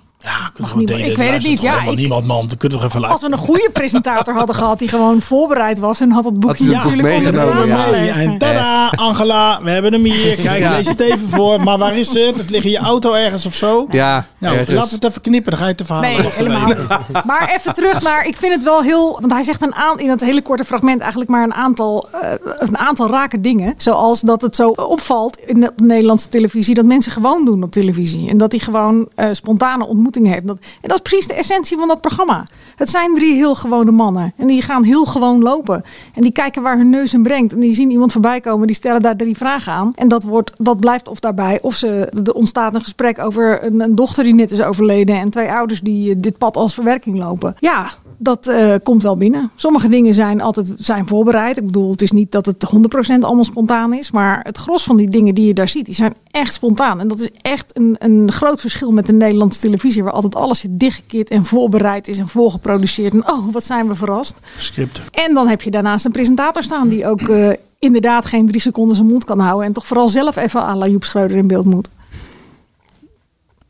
Mag 0.58 0.76
niet, 0.76 0.90
ik 0.90 1.18
weet 1.18 1.32
het 1.32 1.44
niet. 1.44 1.62
Ja, 1.62 1.82
ik, 1.82 1.96
niemand, 1.96 2.26
man. 2.26 2.48
Dan 2.48 2.58
kunnen 2.58 2.80
we 2.80 2.86
even 2.86 3.00
als 3.00 3.08
luisteren. 3.08 3.36
we 3.36 3.42
een 3.42 3.48
goede 3.48 3.70
presentator 3.74 4.34
hadden 4.36 4.56
gehad 4.62 4.80
die 4.80 4.88
gewoon 4.88 5.22
voorbereid 5.22 5.80
was 5.80 6.00
en 6.02 6.12
had 6.12 6.26
het 6.26 6.40
boekje 6.40 6.64
het 6.64 6.74
natuurlijk 6.74 7.16
onder 7.16 7.32
de 7.32 7.38
tafel 7.68 7.96
ja. 7.96 8.14
En 8.16 8.38
tada, 8.38 8.90
Angela, 8.96 9.60
we 9.64 9.70
hebben 9.70 9.94
hem 9.94 10.04
hier. 10.04 10.36
Kijk, 10.36 10.60
Ja. 10.60 10.72
lees 10.76 10.88
het 10.88 11.00
even 11.00 11.28
voor. 11.30 11.64
Maar 11.64 11.78
waar 11.78 11.98
is 11.98 12.14
het? 12.14 12.38
Het 12.38 12.50
ligt 12.50 12.66
in 12.66 12.72
je 12.72 12.78
auto 12.78 13.14
ergens 13.14 13.46
of 13.46 13.54
zo. 13.54 13.88
Ja, 13.90 14.26
Nou, 14.38 14.56
ergens. 14.58 14.76
laten 14.76 14.90
we 14.90 14.96
het 14.96 15.04
even 15.06 15.22
knippen. 15.22 15.52
Dan 15.52 15.62
ga 15.62 15.68
je 15.68 15.76
te 15.76 15.86
verhalen. 15.86 16.10
Nee, 16.12 16.28
helemaal 16.32 16.66
niet. 16.68 16.78
Maar 17.26 17.54
even 17.56 17.74
terug 17.74 18.02
naar, 18.02 18.26
ik 18.28 18.38
vind 18.38 18.54
het 18.54 18.64
wel 18.64 18.82
heel, 18.82 19.18
want 19.20 19.32
hij 19.32 19.44
zegt 19.44 19.62
een 19.62 19.76
aan, 19.76 20.00
in 20.00 20.10
het 20.10 20.22
hele 20.22 20.42
korte 20.42 20.64
fragment 20.64 21.02
eigenlijk 21.02 21.30
maar 21.32 21.44
een 21.44 21.54
aantal, 21.54 22.08
eh, 22.22 22.30
een 22.58 22.78
aantal 22.78 23.10
rake 23.10 23.42
dingen. 23.42 23.74
Zoals 23.78 24.22
dat 24.22 24.42
het 24.42 24.56
zo 24.56 24.70
opvalt 24.70 25.38
in 25.46 25.60
de 25.60 25.74
Nederlandse 25.76 26.30
televisie 26.30 26.76
dat 26.76 26.86
mensen 26.86 27.12
gewoon 27.12 27.46
doen 27.46 27.64
op 27.64 27.72
televisie. 27.72 28.30
En 28.30 28.38
dat 28.38 28.52
hij 28.52 28.60
gewoon 28.62 29.08
eh, 29.16 29.28
spontane 29.32 29.86
ontmoetingen 29.88 30.16
heeft. 30.26 30.48
Dat, 30.48 30.58
en 30.82 30.90
dat 30.90 30.96
is 30.96 31.02
precies 31.02 31.28
de 31.28 31.34
essentie 31.34 31.78
van 31.78 31.88
dat 31.88 32.02
programma. 32.02 32.48
Het 32.76 32.90
zijn 32.90 33.14
drie 33.14 33.34
heel 33.34 33.56
gewone 33.56 33.92
mannen. 33.92 34.34
En 34.38 34.48
die 34.48 34.62
gaan 34.62 34.84
heel 34.84 35.06
gewoon 35.06 35.42
lopen. 35.42 35.84
En 36.14 36.22
die 36.22 36.32
kijken 36.32 36.62
waar 36.62 36.78
hun 36.78 36.90
neus 36.90 37.14
in 37.14 37.24
brengt. 37.24 37.54
En 37.54 37.60
die 37.60 37.74
zien 37.74 37.92
iemand 37.92 38.12
voorbij 38.12 38.40
komen. 38.40 38.68
Die 38.68 38.76
stellen 38.76 39.02
daar 39.02 39.16
drie 39.16 39.38
vragen 39.38 39.74
aan. 39.74 39.92
En 39.96 40.08
dat, 40.08 40.24
wordt, 40.24 40.52
dat 40.56 40.80
blijft 40.80 41.08
of 41.08 41.20
daarbij. 41.20 41.60
Of 41.62 41.76
ze, 41.76 42.10
er 42.24 42.34
ontstaat 42.34 42.76
een 42.76 42.82
gesprek 42.82 43.20
over 43.20 43.64
een, 43.64 43.82
een 43.82 43.96
dochter 43.96 44.24
die 44.24 44.34
net 44.34 44.52
is 44.52 44.62
overleden. 44.62 45.16
En 45.16 45.30
twee 45.30 45.52
ouders 45.52 45.82
die 45.82 46.12
eh, 46.12 46.16
dit 46.18 46.38
pad 46.38 46.58
als 46.58 46.74
verwerking 46.74 47.18
lopen. 47.18 47.56
Ja, 47.60 47.90
dat 48.18 48.48
eh, 48.48 48.74
komt 48.84 49.04
wel 49.04 49.18
binnen. 49.18 49.52
Sommige 49.56 49.90
dingen 49.90 50.14
zijn 50.14 50.42
altijd 50.42 50.74
zijn 50.78 51.08
voorbereid. 51.08 51.58
Ik 51.58 51.66
bedoel, 51.66 51.92
het 51.92 52.02
is 52.02 52.12
niet 52.12 52.32
dat 52.32 52.46
het 52.46 52.66
100% 52.76 53.20
allemaal 53.20 53.44
spontaan 53.44 53.94
is. 53.94 54.12
Maar 54.12 54.40
het 54.44 54.58
gros 54.58 54.84
van 54.84 54.98
die 54.98 55.10
dingen 55.10 55.36
die 55.36 55.46
je 55.46 55.54
daar 55.54 55.68
ziet, 55.68 55.86
die 55.86 55.96
zijn 55.96 56.14
echt 56.32 56.54
spontaan. 56.54 57.00
En 57.00 57.08
dat 57.08 57.20
is 57.20 57.30
echt 57.42 57.66
een, 57.74 57.96
een 58.00 58.32
groot 58.32 58.60
verschil 58.60 58.92
met 58.92 59.06
de 59.06 59.14
Nederlandse 59.14 59.60
televisie. 59.60 59.97
Waar 60.04 60.13
altijd 60.13 60.36
alles 60.36 60.60
zit 60.60 60.80
dichtgekit 60.80 61.30
en 61.30 61.46
voorbereid 61.46 62.08
is 62.08 62.18
en 62.18 62.27
voorgeproduceerd. 62.27 63.13
En 63.13 63.30
oh, 63.30 63.51
wat 63.51 63.63
zijn 63.63 63.88
we 63.88 63.96
verrast. 63.96 64.39
Script. 64.58 65.01
En 65.12 65.34
dan 65.34 65.48
heb 65.48 65.62
je 65.62 65.72
daarnaast 65.72 66.06
een 66.06 66.12
presentator 66.12 66.63
staan 66.63 66.88
die 66.88 67.08
ook 67.08 67.22
eh, 67.22 67.50
inderdaad 67.80 68.25
geen 68.25 68.48
drie 68.48 68.62
seconden 68.62 68.96
zijn 68.96 69.08
mond 69.08 69.25
kan 69.25 69.39
houden. 69.39 69.66
En 69.66 69.74
toch 69.74 69.88
vooral 69.88 70.10
zelf 70.10 70.36
even 70.36 70.62
à 70.62 70.75
la 70.75 70.88
Joep 70.88 71.04
Schreuder 71.04 71.38
in 71.38 71.48
beeld 71.48 71.66
moet. 71.66 71.89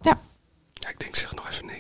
Ja. 0.02 0.20
Ja, 0.74 0.90
ik 0.90 1.00
denk 1.00 1.16
zeg 1.16 1.36
nog 1.36 1.50
even 1.50 1.66
niks. 1.66 1.77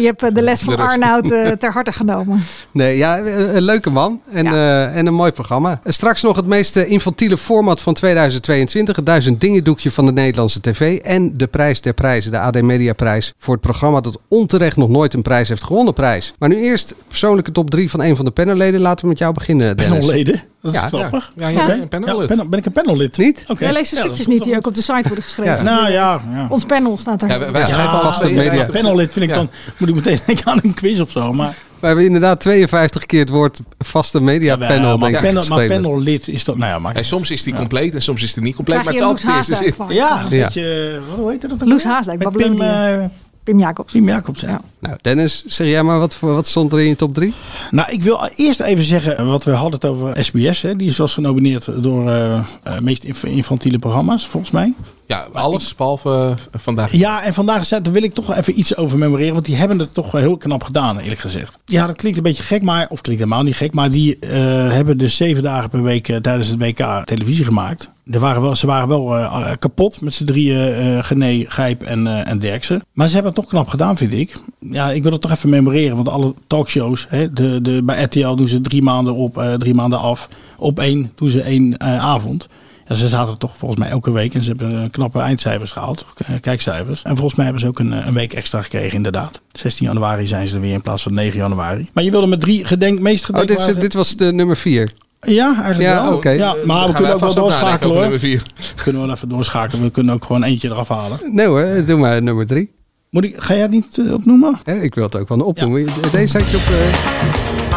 Je 0.00 0.06
hebt 0.06 0.22
eh, 0.22 0.34
de 0.34 0.42
les 0.42 0.60
van 0.60 0.76
De. 0.76 0.82
Arnoud 0.82 1.30
eh, 1.30 1.50
ter 1.62 1.72
harte 1.72 1.92
genomen. 1.92 2.40
Nee, 2.72 2.96
ja, 2.96 3.18
eh, 3.18 3.54
een 3.54 3.62
leuke 3.62 3.90
man 3.90 4.20
en, 4.32 4.46
eh, 4.46 4.96
en 4.96 5.06
een 5.06 5.14
mooi 5.14 5.32
programma. 5.32 5.80
Straks 5.84 6.22
nog 6.22 6.36
het 6.36 6.46
meest 6.46 6.76
infantiele 6.76 7.36
format 7.36 7.80
van 7.80 7.94
2022. 7.94 8.96
Het 8.96 9.06
duizend 9.06 9.40
dingen 9.40 9.64
doekje 9.64 9.90
van 9.90 10.06
de 10.06 10.12
Nederlandse 10.12 10.60
tv. 10.60 10.98
En 10.98 11.36
de 11.36 11.46
prijs 11.46 11.80
der 11.80 11.94
prijzen, 11.94 12.30
de 12.30 12.38
AD 12.38 12.62
Media 12.62 12.92
prijs. 12.92 13.32
Voor 13.38 13.54
het 13.54 13.62
programma 13.62 14.00
dat 14.00 14.18
onterecht 14.28 14.76
nog 14.76 14.88
nooit 14.88 15.14
een 15.14 15.22
prijs 15.22 15.48
heeft 15.48 15.64
gewonnen 15.64 15.94
prijs. 15.94 16.34
Maar 16.38 16.48
nu 16.48 16.60
eerst 16.60 16.94
persoonlijke 17.08 17.52
top 17.52 17.70
3 17.70 17.90
van 17.90 18.02
een 18.02 18.16
van 18.16 18.24
de 18.24 18.30
panelleden. 18.30 18.80
Laten 18.80 19.04
we 19.04 19.10
met 19.10 19.18
jou 19.18 19.32
beginnen, 19.34 19.76
Dennis. 19.76 19.98
Panelleden? 19.98 20.42
Dat 20.62 20.74
is 20.74 20.80
Ja, 20.80 20.86
grappig. 20.88 21.32
Ja, 21.36 21.48
ja, 21.48 21.86
panel- 21.88 22.48
ben 22.48 22.58
ik 22.58 22.66
een 22.66 22.72
panellid? 22.72 23.18
Niet? 23.18 23.44
Oké. 23.48 23.64
Jij 23.64 23.72
leest 23.72 23.90
de 23.90 23.96
stukjes 23.96 24.26
niet 24.26 24.44
die 24.44 24.56
ook 24.56 24.66
op 24.66 24.74
de 24.74 24.80
site 24.82 25.00
worden 25.04 25.24
geschreven. 25.24 25.54
Ja. 25.56 25.62
Nou 25.62 25.90
ja, 25.90 26.20
ja. 26.32 26.46
Ons 26.48 26.64
panel 26.64 26.96
staat 26.96 27.22
er. 27.22 27.28
Ja, 27.28 27.50
wij- 27.52 27.66
schrijven 27.66 27.92
al 27.92 28.00
vast 28.00 28.22
media. 28.22 28.64
Panellid 28.64 29.12
vind 29.12 29.24
ik 29.24 29.30
Ja. 29.30 29.36
dan... 29.36 29.50
Moet 29.78 29.88
ik 29.88 29.94
meteen 29.94 30.18
denken 30.26 30.46
aan 30.46 30.60
een 30.62 30.74
quiz 30.74 31.00
of 31.00 31.10
zo. 31.10 31.32
Maar, 31.32 31.54
We 31.80 31.86
hebben 31.86 32.04
inderdaad 32.04 32.40
52 32.40 33.06
keer 33.06 33.20
het 33.20 33.28
woord 33.28 33.58
vaste 33.78 34.20
media 34.20 34.56
panel, 34.56 34.74
ja, 34.90 34.96
maar, 34.96 34.98
denk 34.98 35.14
ik, 35.14 35.20
panel, 35.20 35.32
maar 35.34 35.42
geschreven. 35.58 35.82
panellid 35.82 36.28
is 36.28 36.44
dat... 36.44 36.56
Nou 36.56 36.70
ja, 36.70 36.78
maar... 36.78 36.94
En 36.96 37.04
soms 37.04 37.30
is 37.30 37.42
die 37.42 37.54
compleet 37.54 37.94
en 37.94 38.02
soms 38.02 38.22
is 38.22 38.34
die 38.34 38.42
niet 38.42 38.54
compleet. 38.54 38.80
Krijg 38.80 38.98
Maar 39.00 39.08
het 39.10 39.18
is 39.24 39.26
altijd 39.26 39.74
van. 39.76 39.86
Ja, 39.94 40.22
een 40.22 40.28
beetje... 40.28 41.00
Wat, 41.08 41.18
hoe 41.18 41.30
heet 41.30 41.48
dat? 41.48 41.68
Loes? 41.68 41.84
Haasdijk, 41.84 42.30
Pim, 42.30 42.60
eh, 42.60 43.04
Pim 43.44 43.58
Jacobs. 43.58 43.92
Pim 43.92 44.06
Jacobs, 44.08 44.40
ja. 44.40 44.60
Nou, 44.78 44.96
Dennis, 45.00 45.44
zeg 45.46 45.66
jij 45.66 45.82
maar, 45.82 45.98
wat, 45.98 46.14
voor- 46.14 46.34
wat 46.34 46.46
stond 46.46 46.72
er 46.72 46.80
in 46.80 46.86
je 46.88 46.96
top 46.96 47.14
3? 47.14 47.32
Nou, 47.70 47.92
ik 47.92 48.02
wil 48.02 48.28
eerst 48.36 48.60
even 48.60 48.84
zeggen 48.84 49.26
wat 49.26 49.44
we 49.44 49.50
hadden 49.50 49.72
het 49.74 49.84
over 49.84 50.24
SBS. 50.24 50.62
Hè. 50.62 50.76
Die 50.76 50.94
was 50.96 51.14
genomineerd 51.14 51.82
door 51.82 52.08
eh 52.10 52.38
eh, 52.62 52.78
meest 52.80 53.04
inf- 53.04 53.24
infantiele 53.24 53.78
programma's, 53.78 54.26
volgens 54.26 54.52
mij. 54.52 54.74
Ja, 55.10 55.28
alles 55.32 55.74
behalve 55.74 56.36
eh, 56.52 56.60
vandaag. 56.60 56.92
Ja, 56.92 57.22
en 57.22 57.34
vandaag 57.34 57.68
daar 57.68 57.92
wil 57.92 58.02
ik 58.02 58.14
toch 58.14 58.36
even 58.36 58.58
iets 58.58 58.76
over 58.76 58.98
memoreren. 58.98 59.32
Want 59.32 59.44
die 59.44 59.56
hebben 59.56 59.78
het 59.78 59.94
toch 59.94 60.12
heel 60.12 60.36
knap 60.36 60.62
gedaan, 60.62 60.98
eerlijk 60.98 61.20
gezegd. 61.20 61.58
Ja, 61.64 61.86
dat 61.86 61.96
klinkt 61.96 62.18
een 62.18 62.24
beetje 62.24 62.42
gek, 62.42 62.62
maar, 62.62 62.86
of 62.88 63.00
klinkt 63.00 63.22
helemaal 63.22 63.44
niet 63.44 63.56
gek. 63.56 63.74
Maar 63.74 63.90
die 63.90 64.18
eh, 64.18 64.30
hebben 64.72 64.98
dus 64.98 65.16
zeven 65.16 65.42
dagen 65.42 65.70
per 65.70 65.82
week 65.82 66.08
eh, 66.08 66.16
tijdens 66.16 66.48
het 66.48 66.58
WK 66.58 67.02
televisie 67.04 67.44
gemaakt. 67.44 67.90
Er 68.10 68.20
waren 68.20 68.42
wel, 68.42 68.54
ze 68.54 68.66
waren 68.66 68.88
wel 68.88 69.28
kapot 69.58 70.00
met 70.00 70.14
z'n 70.14 70.24
drieën, 70.24 70.74
eh 70.74 71.04
Gené, 71.04 71.44
Gijp 71.46 71.82
en, 71.82 72.06
eh 72.06 72.28
en 72.28 72.38
Derksen. 72.38 72.82
Maar 72.92 73.06
ze 73.06 73.14
hebben 73.14 73.32
het 73.32 73.40
toch 73.42 73.50
knap 73.50 73.68
gedaan, 73.68 73.96
vind 73.96 74.12
ik. 74.12 74.42
Ja, 74.58 74.90
ik 74.90 75.02
wil 75.02 75.12
het 75.12 75.20
toch 75.20 75.30
even 75.30 75.48
memoreren. 75.48 75.96
Want 75.96 76.08
alle 76.08 76.34
talkshows, 76.46 77.06
hè, 77.08 77.32
de, 77.32 77.60
de, 77.60 77.82
bij 77.82 78.02
RTL 78.02 78.34
doen 78.34 78.48
ze 78.48 78.60
drie 78.60 78.82
maanden 78.82 79.14
op, 79.14 79.54
drie 79.58 79.74
maanden 79.74 79.98
af. 79.98 80.28
Op 80.56 80.78
één 80.78 81.12
doen 81.14 81.28
ze 81.28 81.42
één 81.42 81.80
avond. 81.80 82.48
Ze 82.96 83.08
zaten 83.08 83.38
toch 83.38 83.56
volgens 83.56 83.80
mij 83.80 83.90
elke 83.90 84.12
week 84.12 84.34
en 84.34 84.42
ze 84.42 84.48
hebben 84.48 84.82
eh, 84.82 84.90
knappe 84.90 85.18
eindcijfers 85.18 85.72
gehaald, 85.72 86.06
eh, 86.16 86.26
kijkcijfers. 86.40 87.02
En 87.02 87.14
volgens 87.16 87.34
mij 87.34 87.44
hebben 87.44 87.62
ze 87.62 87.68
ook 87.68 87.78
een, 87.78 87.92
eh, 87.92 88.06
een 88.06 88.14
week 88.14 88.32
extra 88.32 88.62
gekregen, 88.62 88.96
inderdaad. 88.96 89.40
16 89.52 89.86
januari 89.86 90.26
zijn 90.26 90.48
ze 90.48 90.54
er 90.54 90.60
weer 90.60 90.72
in 90.72 90.82
plaats 90.82 91.02
van 91.02 91.14
9 91.14 91.38
januari. 91.38 91.90
Maar 91.92 92.04
je 92.04 92.10
wilde 92.10 92.26
met 92.26 92.40
drie 92.40 92.64
gedenk, 92.64 93.00
meest 93.00 93.30
Oh, 93.30 93.46
dit, 93.46 93.58
is- 93.58 93.74
dit 93.74 93.94
was 93.94 94.16
de 94.16 94.32
nummer 94.32 94.56
4. 94.56 94.90
Ja, 95.20 95.46
eigenlijk 95.46 95.80
Ja, 95.90 96.02
wel. 96.10 96.32
Ja, 96.36 96.56
maar 96.64 96.86
we 96.86 96.92
kunnen 96.94 97.14
ook 97.14 97.20
wel 97.20 97.34
doorschakelen 97.34 97.92
hoor. 97.92 98.00
nummer 98.02 98.20
We 98.20 98.42
kunnen 98.82 99.02
wel 99.02 99.10
even 99.10 99.28
doorschakelen. 99.28 99.82
We 99.84 99.90
kunnen 99.90 100.14
ook 100.14 100.24
gewoon 100.24 100.42
eentje 100.42 100.68
eraf 100.68 100.88
halen. 100.88 101.18
Nee 101.32 101.46
hoor, 101.46 101.84
doe 101.84 101.98
maar 101.98 102.22
nummer 102.22 102.46
3. 102.46 102.70
Moet 103.10 103.24
ik, 103.24 103.34
ga 103.42 103.52
jij 103.54 103.62
het 103.62 103.70
niet 103.70 103.98
eh, 103.98 104.12
opnoemen? 104.12 104.58
ik 104.82 104.94
wil 104.94 105.04
het 105.04 105.16
ook 105.16 105.28
wel 105.28 105.40
opnoemen. 105.40 105.86
Deze 106.12 106.38
had 106.38 106.50
je 106.50 106.56
op, 106.56 106.62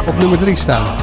eh, 0.05 0.07
op 0.07 0.17
nummer 0.19 0.37
3 0.37 0.55
staan. 0.55 0.95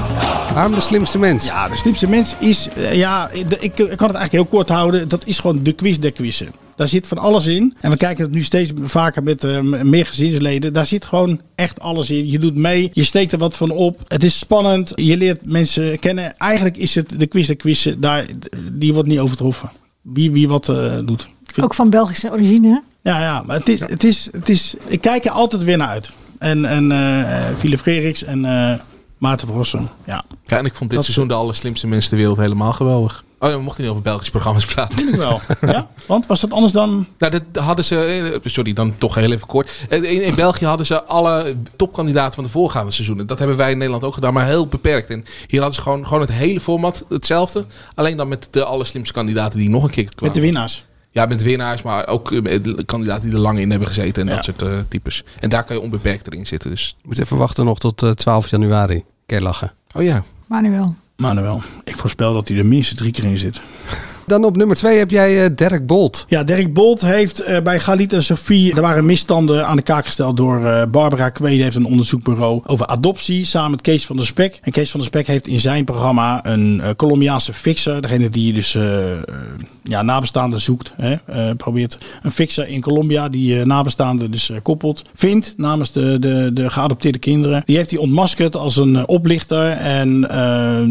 Waarom 0.54 0.72
de 0.74 0.80
slimste 0.80 1.18
mens? 1.18 1.44
Ja, 1.44 1.68
de 1.68 1.76
slimste 1.76 2.08
mens 2.08 2.34
is, 2.38 2.68
eh, 2.76 2.94
ja, 2.94 3.26
de- 3.48 3.58
ik, 3.60 3.60
ik 3.60 3.74
kan 3.74 3.86
het 3.86 3.98
eigenlijk 3.98 4.32
heel 4.32 4.44
kort 4.44 4.68
houden. 4.68 5.08
Dat 5.08 5.26
is 5.26 5.38
gewoon 5.38 5.62
de 5.62 5.72
quiz 5.72 5.96
der 5.98 6.12
quizzen. 6.12 6.48
Daar 6.76 6.88
zit 6.88 7.06
van 7.06 7.18
alles 7.18 7.46
in. 7.46 7.74
En 7.80 7.90
we 7.90 7.96
kijken 7.96 8.24
het 8.24 8.32
nu 8.32 8.42
steeds 8.42 8.72
vaker 8.76 9.22
met 9.22 9.44
eh, 9.44 9.60
meer 9.82 10.06
gezinsleden. 10.06 10.72
Daar 10.72 10.86
zit 10.86 11.04
gewoon 11.04 11.40
echt 11.54 11.80
alles 11.80 12.10
in. 12.10 12.30
Je 12.30 12.38
doet 12.38 12.56
mee, 12.56 12.90
je 12.92 13.04
steekt 13.04 13.32
er 13.32 13.38
wat 13.38 13.56
van 13.56 13.70
op. 13.70 14.00
Het 14.08 14.24
is 14.24 14.38
spannend, 14.38 14.92
je 14.94 15.16
leert 15.16 15.46
mensen 15.46 15.98
kennen. 15.98 16.36
Eigenlijk 16.36 16.76
is 16.76 16.94
het 16.94 17.18
de 17.18 17.26
quiz 17.26 17.46
der 17.46 17.56
quizzen, 17.56 18.00
daar, 18.00 18.26
die 18.72 18.92
wordt 18.94 19.08
niet 19.08 19.18
overtroffen. 19.18 19.70
Wie, 20.02 20.30
wie 20.30 20.48
wat 20.48 20.68
eh, 20.68 20.98
doet. 21.04 21.28
Ook 21.60 21.74
van 21.74 21.90
Belgische 21.90 22.30
origine. 22.30 22.82
Ja, 23.02 23.20
ja, 23.20 23.42
maar 23.46 23.56
het 23.56 23.68
is, 23.68 23.80
het 23.80 24.04
is, 24.04 24.28
het 24.32 24.48
is, 24.48 24.74
ik 24.86 25.00
kijk 25.00 25.24
er 25.24 25.30
altijd 25.30 25.64
weer 25.64 25.76
naar 25.76 25.88
uit. 25.88 26.10
En, 26.38 26.64
en 26.64 26.92
eh 26.92 27.56
Philip 27.58 27.86
en 28.26 28.44
eh 28.44 28.78
Maarten 29.18 29.46
van 29.46 29.56
Rossum. 29.56 29.88
Ja. 30.06 30.24
Ja, 30.44 30.58
en 30.58 30.64
ik 30.64 30.74
vond 30.74 30.90
dit 30.90 30.98
Dat- 30.98 31.04
seizoen 31.04 31.28
de 31.28 31.34
allerslimste 31.34 31.86
mensen 31.86 32.08
ter 32.10 32.18
wereld 32.18 32.36
helemaal 32.38 32.72
geweldig. 32.72 33.24
Oh 33.38 33.48
ja, 33.48 33.56
we 33.56 33.62
mochten 33.62 33.82
niet 33.82 33.90
over 33.90 34.02
Belgische 34.02 34.30
programma's 34.30 34.64
praten. 34.64 35.16
Wel. 35.16 35.40
ja? 35.60 35.88
Want 36.06 36.26
was 36.26 36.40
dat 36.40 36.52
anders 36.52 36.72
dan... 36.72 37.06
Nou, 37.18 37.32
dat 37.52 37.62
hadden 37.64 37.84
ze, 37.84 38.04
eh, 38.44 38.50
sorry, 38.50 38.72
dan 38.72 38.94
toch 38.98 39.14
heel 39.14 39.32
even 39.32 39.46
kort. 39.46 39.76
In, 39.88 40.04
in 40.22 40.34
België 40.34 40.64
hadden 40.64 40.86
ze 40.86 41.02
alle 41.04 41.56
topkandidaten 41.76 42.34
van 42.34 42.44
de 42.44 42.50
voorgaande 42.50 42.90
seizoenen. 42.92 43.26
Dat 43.26 43.38
hebben 43.38 43.56
wij 43.56 43.70
in 43.70 43.76
Nederland 43.76 44.04
ook 44.04 44.14
gedaan, 44.14 44.32
maar 44.32 44.46
heel 44.46 44.66
beperkt. 44.66 45.10
En 45.10 45.24
hier 45.46 45.60
hadden 45.60 45.74
ze 45.78 45.82
gewoon, 45.82 46.06
gewoon 46.06 46.20
het 46.22 46.32
hele 46.32 46.60
format 46.60 47.04
hetzelfde. 47.08 47.64
Alleen 47.94 48.16
dan 48.16 48.28
met 48.28 48.48
de 48.50 48.64
allerslimste 48.64 49.12
kandidaten 49.12 49.58
die 49.58 49.68
nog 49.70 49.82
een 49.84 49.90
keer 49.90 50.04
kwamen. 50.04 50.24
Met 50.24 50.34
de 50.34 50.40
winnaars. 50.40 50.84
Ja, 51.12 51.26
met 51.26 51.42
winnaars, 51.42 51.82
maar 51.82 52.06
ook 52.06 52.32
eh, 52.32 52.60
kandidaten 52.86 53.22
die 53.28 53.32
er 53.32 53.42
lang 53.42 53.58
in 53.58 53.70
hebben 53.70 53.88
gezeten 53.88 54.22
en 54.22 54.28
Ja. 54.28 54.34
dat 54.34 54.44
soort 54.44 54.62
eh, 54.62 54.68
types. 54.88 55.24
En 55.40 55.48
daar 55.48 55.64
kan 55.64 55.76
je 55.76 55.82
onbeperkt 55.82 56.26
erin 56.26 56.46
zitten. 56.46 56.70
Dus. 56.70 56.96
Je 57.00 57.08
moet 57.08 57.18
even 57.18 57.36
wachten 57.36 57.64
nog 57.64 57.78
tot 57.78 58.02
eh, 58.02 58.10
12 58.10 58.48
januari. 58.48 59.04
Kun 59.26 59.36
je 59.36 59.42
lachen. 59.42 59.72
Oh 59.92 60.02
ja. 60.02 60.24
Manuel. 60.46 60.94
Manuel, 61.16 61.62
ik 61.84 61.96
voorspel 61.96 62.32
dat 62.32 62.48
hij 62.48 62.58
er 62.58 62.66
minstens 62.66 62.98
drie 63.00 63.12
keer 63.12 63.24
in 63.24 63.38
zit. 63.38 63.62
Dan 64.26 64.44
op 64.44 64.56
nummer 64.56 64.76
2 64.76 64.98
heb 64.98 65.10
jij 65.10 65.44
eh, 65.44 65.50
Dirk 65.54 65.86
Bolt. 65.86 66.24
Ja, 66.28 66.44
Dirk 66.44 66.72
Bolt 66.72 67.00
heeft 67.00 67.40
eh, 67.40 67.62
bij 67.62 67.80
Galit 67.80 68.12
en 68.12 68.22
Sophie... 68.22 68.74
Er 68.74 68.80
waren 68.80 69.06
misstanden 69.06 69.66
aan 69.66 69.76
de 69.76 69.82
kaak 69.82 70.06
gesteld 70.06 70.36
door 70.36 70.64
eh, 70.64 70.82
Barbara 70.90 71.28
Kwede. 71.28 71.62
heeft 71.62 71.76
een 71.76 71.84
onderzoekbureau 71.84 72.62
over 72.66 72.86
adoptie 72.86 73.44
samen 73.44 73.70
met 73.70 73.80
Kees 73.80 74.06
van 74.06 74.16
der 74.16 74.26
Spek. 74.26 74.58
En 74.62 74.72
Kees 74.72 74.90
van 74.90 75.00
der 75.00 75.08
Spek 75.08 75.26
heeft 75.26 75.46
in 75.46 75.58
zijn 75.58 75.84
programma 75.84 76.46
een 76.46 76.82
Colombiaanse 76.96 77.52
fixer. 77.52 78.02
Degene 78.02 78.28
die 78.28 78.52
dus 78.52 78.78
ja, 79.82 80.02
nabestaanden 80.02 80.60
zoekt. 80.60 80.92
Hè, 80.96 81.54
probeert 81.54 81.98
een 82.22 82.30
fixer 82.30 82.68
in 82.68 82.80
Colombia 82.80 83.28
die 83.28 83.64
nabestaanden 83.64 84.30
dus 84.30 84.50
koppelt. 84.62 85.04
Vindt 85.14 85.54
namens 85.56 85.92
de, 85.92 86.18
de, 86.18 86.50
de 86.52 86.70
geadopteerde 86.70 87.18
kinderen. 87.18 87.62
Die 87.66 87.76
heeft 87.76 87.90
hij 87.90 87.98
ontmaskerd 87.98 88.56
als 88.56 88.76
een 88.76 89.08
oplichter. 89.08 89.70
En 89.70 90.20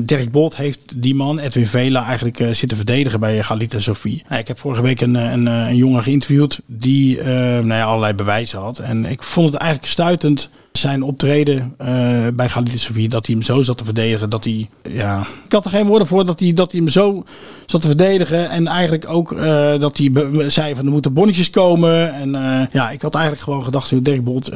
Dirk 0.05 0.31
Bolt 0.31 0.55
heeft 0.55 1.01
die 1.01 1.15
man, 1.15 1.39
Edwin 1.39 1.67
Vela, 1.67 2.05
eigenlijk 2.05 2.43
zitten 2.51 2.77
verdedigen 2.77 3.18
bij 3.19 3.43
Galit 3.43 3.73
en 3.73 3.81
Sophie. 3.81 4.23
Nou, 4.29 4.41
ik 4.41 4.47
heb 4.47 4.59
vorige 4.59 4.81
week 4.81 5.01
een, 5.01 5.15
eh, 5.15 5.31
een, 5.31 5.47
eh, 5.47 5.67
een 5.67 5.75
jongen 5.75 6.03
geïnterviewd 6.03 6.61
die 6.65 7.19
eh, 7.19 7.27
nou 7.35 7.67
ja, 7.67 7.83
allerlei 7.83 8.13
bewijzen 8.13 8.59
had. 8.59 8.79
En 8.79 9.05
ik 9.05 9.23
vond 9.23 9.53
het 9.53 9.61
eigenlijk 9.61 9.91
stuitend 9.91 10.49
zijn 10.79 11.03
optreden 11.03 11.74
eh, 11.77 11.88
bij 12.33 12.50
Galit 12.50 12.71
en 12.71 12.79
Sophie, 12.79 13.09
dat 13.09 13.25
hij 13.25 13.36
hem 13.36 13.43
zo 13.43 13.62
zat 13.62 13.77
te 13.77 13.83
verdedigen, 13.86 14.29
dat 14.29 14.43
hij, 14.43 14.69
ja, 14.81 15.19
ik 15.45 15.51
had 15.51 15.65
er 15.65 15.71
geen 15.71 15.88
woorden 15.88 16.07
voor, 16.07 16.25
dat 16.25 16.39
hij, 16.39 16.53
dat 16.53 16.71
hij 16.71 16.79
hem 16.79 16.89
zo 16.89 17.24
zat 17.65 17.81
te 17.81 17.88
verdedigen 17.88 18.50
en 18.50 18.67
eigenlijk 18.67 19.09
ook 19.09 19.31
eh, 19.31 19.79
dat 19.79 19.98
hij 19.98 20.12
zei 20.48 20.75
van 20.75 20.86
er 20.86 20.91
moeten 20.91 21.13
bonnetjes 21.13 21.50
komen 21.50 22.13
en 22.13 22.36
eh, 22.36 22.67
ja, 22.71 22.89
ik 22.89 23.01
had 23.01 23.13
eigenlijk 23.13 23.43
gewoon 23.43 23.63
gedacht, 23.63 23.89
joh, 23.89 24.03
Dirk 24.03 24.24
Bolt 24.24 24.50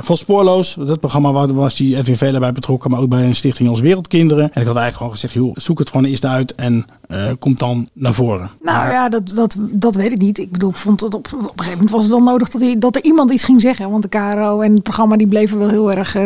van 0.00 0.16
Spoorloos, 0.16 0.76
dat 0.78 1.00
programma 1.00 1.32
waar 1.32 1.54
was 1.54 1.76
die 1.76 1.96
Edwin 1.96 2.16
Vela 2.16 2.38
bij 2.38 2.52
betrokken, 2.52 2.90
maar 2.90 3.00
ook 3.00 3.08
bij 3.08 3.24
een 3.24 3.34
stichting 3.34 3.68
als 3.68 3.80
Wereldkinderen 3.80 4.44
en 4.44 4.60
ik 4.60 4.66
had 4.66 4.76
eigenlijk 4.76 4.96
gewoon 4.96 5.12
gezegd, 5.12 5.34
joh, 5.34 5.56
zoek 5.56 5.78
het 5.78 5.90
gewoon 5.90 6.06
eerst 6.06 6.24
uit 6.24 6.54
en 6.54 6.86
komt 7.38 7.58
dan 7.58 7.88
naar 7.92 8.14
voren. 8.14 8.50
Nou 8.62 8.90
ja, 8.90 9.08
dat, 9.08 9.28
dat, 9.28 9.56
dat 9.58 9.94
weet 9.94 10.12
ik 10.12 10.18
niet. 10.18 10.38
Ik 10.38 10.50
bedoel, 10.50 10.70
ik 10.70 10.76
vond 10.76 11.00
het 11.00 11.14
op, 11.14 11.26
op 11.26 11.40
een 11.40 11.48
gegeven 11.56 11.72
moment 11.72 11.90
was 11.90 12.02
het 12.02 12.10
wel 12.10 12.22
nodig 12.22 12.50
dat, 12.50 12.60
hij, 12.60 12.78
dat 12.78 12.96
er 12.96 13.04
iemand 13.04 13.32
iets 13.32 13.44
ging 13.44 13.60
zeggen. 13.60 13.90
Want 13.90 14.02
de 14.02 14.08
KRO 14.08 14.60
en 14.60 14.72
het 14.72 14.82
programma 14.82 15.16
die 15.16 15.26
bleven 15.26 15.51
wel 15.58 15.68
heel 15.68 15.92
erg 15.92 16.14
eh, 16.14 16.24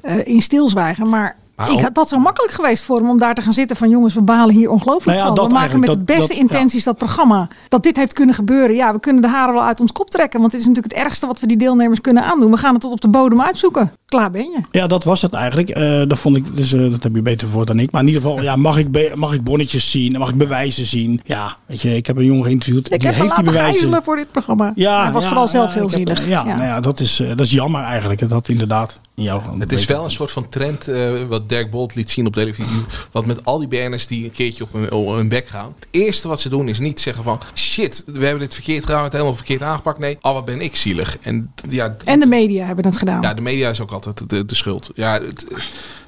eh, 0.00 0.26
in 0.26 0.42
stilzwijgen. 0.42 1.08
Maar, 1.08 1.36
Maar 1.56 1.72
ik 1.72 1.80
had 1.80 1.94
dat 1.94 2.08
zo 2.08 2.18
makkelijk 2.18 2.52
geweest 2.52 2.84
voor 2.84 2.96
hem 2.96 3.08
om 3.10 3.18
daar 3.18 3.34
te 3.34 3.42
gaan 3.42 3.52
zitten 3.52 3.76
van 3.76 3.88
jongens, 3.88 4.14
we 4.14 4.22
balen 4.22 4.54
hier 4.54 4.70
ongelooflijk 4.70 5.18
Nou 5.18 5.28
ja, 5.30 5.34
van. 5.34 5.48
We 5.48 5.54
maken 5.54 5.80
met 5.80 5.90
de 5.90 6.04
beste 6.04 6.28
dat- 6.28 6.36
intenties 6.36 6.84
dat 6.84 6.96
programma. 6.98 7.48
Dat 7.68 7.82
dit 7.82 7.96
heeft 7.96 8.12
kunnen 8.12 8.34
gebeuren. 8.34 8.76
Ja, 8.76 8.92
we 8.92 9.00
kunnen 9.00 9.22
de 9.22 9.28
haren 9.28 9.54
wel 9.54 9.62
uit 9.62 9.80
ons 9.80 9.92
kop 9.92 10.10
trekken. 10.10 10.40
Want 10.40 10.52
dit 10.52 10.60
is 10.60 10.66
natuurlijk 10.66 10.94
het 10.94 11.04
ergste 11.04 11.26
wat 11.26 11.40
we 11.40 11.46
die 11.46 11.56
deelnemers 11.56 12.00
kunnen 12.00 12.22
aandoen. 12.24 12.50
We 12.50 12.56
gaan 12.56 12.72
het 12.72 12.80
tot 12.80 12.92
op 12.92 13.00
de 13.00 13.08
bodem 13.08 13.40
uitzoeken. 13.40 13.92
Klaar 14.08 14.30
ben 14.30 14.42
je. 14.42 14.60
Ja, 14.70 14.86
dat 14.86 15.04
was 15.04 15.22
het 15.22 15.32
eigenlijk. 15.34 15.68
Eh, 15.70 16.02
dat 16.06 16.18
vond 16.18 16.36
ik, 16.36 16.56
dus 16.56 16.72
eh, 16.72 16.90
dat 16.90 17.02
heb 17.02 17.14
je 17.14 17.22
beter 17.22 17.48
voor 17.48 17.66
dan 17.66 17.78
ik. 17.78 17.90
Maar 17.90 18.00
in 18.00 18.06
ieder 18.06 18.22
geval, 18.22 18.42
ja, 18.42 18.56
mag 18.56 18.78
ik, 18.78 18.90
be- 18.90 19.12
mag 19.14 19.32
ik 19.34 19.44
bonnetjes 19.44 19.90
zien? 19.90 20.12
Mag 20.18 20.28
ik 20.30 20.36
bewijzen 20.36 20.86
zien? 20.86 21.20
Ja, 21.24 21.56
weet 21.66 21.80
je, 21.80 21.96
ik 21.96 22.06
heb 22.06 22.16
een 22.16 22.24
jongen 22.24 22.44
geïnterviewd. 22.44 22.92
Ik 22.92 23.00
die 23.00 23.08
heb 23.08 23.18
hem 23.18 23.22
heeft 23.24 23.36
die 23.36 23.44
bewijzen. 23.44 24.02
voor 24.02 24.16
dit 24.16 24.30
programma. 24.32 24.72
Ja, 24.74 25.02
Hij 25.02 25.12
was 25.12 25.22
ja, 25.22 25.28
vooral 25.28 25.48
zelf 25.48 25.68
ja, 25.74 25.74
heel 25.80 25.88
heb- 25.90 25.96
zielig. 25.98 26.28
Ja, 26.28 26.44
Nou 26.44 26.62
ja, 26.62 26.80
dat, 26.80 27.00
is, 27.00 27.20
eh, 27.20 27.28
dat 27.28 27.40
is 27.40 27.50
jammer 27.50 27.82
eigenlijk. 27.82 28.28
Dat 28.28 28.48
inderdaad 28.48 29.00
in 29.14 29.22
jouw 29.22 29.42
Het 29.58 29.72
is 29.72 29.84
wel 29.86 30.04
een 30.04 30.10
soort 30.10 30.30
van 30.30 30.48
trend 30.48 30.88
eh, 30.88 31.10
wat 31.28 31.48
Dirk 31.48 31.70
Bolt 31.70 31.94
liet 31.94 32.10
zien 32.10 32.26
op 32.26 32.32
televisie. 32.32 32.80
Wat 33.12 33.26
met 33.26 33.44
al 33.44 33.58
die 33.58 33.68
BN'ers 33.68 34.06
die 34.06 34.24
een 34.24 34.30
keertje 34.32 34.64
op 34.64 34.72
hun, 34.72 34.92
op 34.92 35.08
hun 35.14 35.28
bek 35.28 35.48
gaan. 35.48 35.72
Het 35.74 35.88
eerste 35.90 36.28
wat 36.28 36.40
ze 36.40 36.48
doen 36.48 36.68
is 36.68 36.78
niet 36.78 37.00
zeggen 37.00 37.24
van... 37.24 37.38
Shit, 37.54 38.02
we 38.06 38.22
hebben 38.24 38.38
dit 38.40 38.54
verkeerd 38.54 38.84
gedaan, 38.84 38.96
we 38.96 39.02
hebben 39.02 39.04
het 39.04 39.12
helemaal 39.12 39.34
verkeerd 39.34 39.62
aangepakt. 39.62 39.98
Nee, 39.98 40.18
al 40.20 40.34
wat 40.34 40.44
ben 40.44 40.60
ik 40.60 40.76
zielig. 40.76 41.18
En 41.22 41.52
ja, 41.68 41.96
En 42.04 42.20
de 42.20 42.26
media 42.26 42.66
hebben 42.66 42.84
het 42.84 42.96
gedaan. 42.96 43.22
ja, 43.22 43.34
de 43.34 43.40
media 43.42 43.70
is 43.70 43.80
ook 43.80 43.92
altijd 44.06 44.30
de, 44.30 44.44
de 44.44 44.54
schuld. 44.54 44.90
Ja, 44.94 45.12
het, 45.12 45.46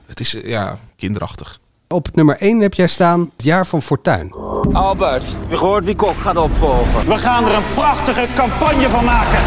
het 0.07 0.21
is 0.21 0.35
eh, 0.35 0.49
ja, 0.49 0.79
kinderachtig. 0.97 1.59
Op 1.89 2.09
nummer 2.15 2.37
1 2.37 2.61
heb 2.61 2.75
jij 2.75 2.87
staan 2.87 3.21
het 3.37 3.45
jaar 3.45 3.67
van 3.67 3.83
Fortuin. 3.83 4.33
Albert, 4.73 5.37
je 5.49 5.57
gehoord 5.57 5.85
wie 5.85 5.97
Kok 5.97 6.21
gaat 6.21 6.37
opvolgen? 6.37 7.07
We 7.07 7.19
gaan 7.19 7.47
er 7.47 7.55
een 7.55 7.75
prachtige 7.75 8.27
campagne 8.35 8.89
van 8.89 9.05
maken. 9.05 9.39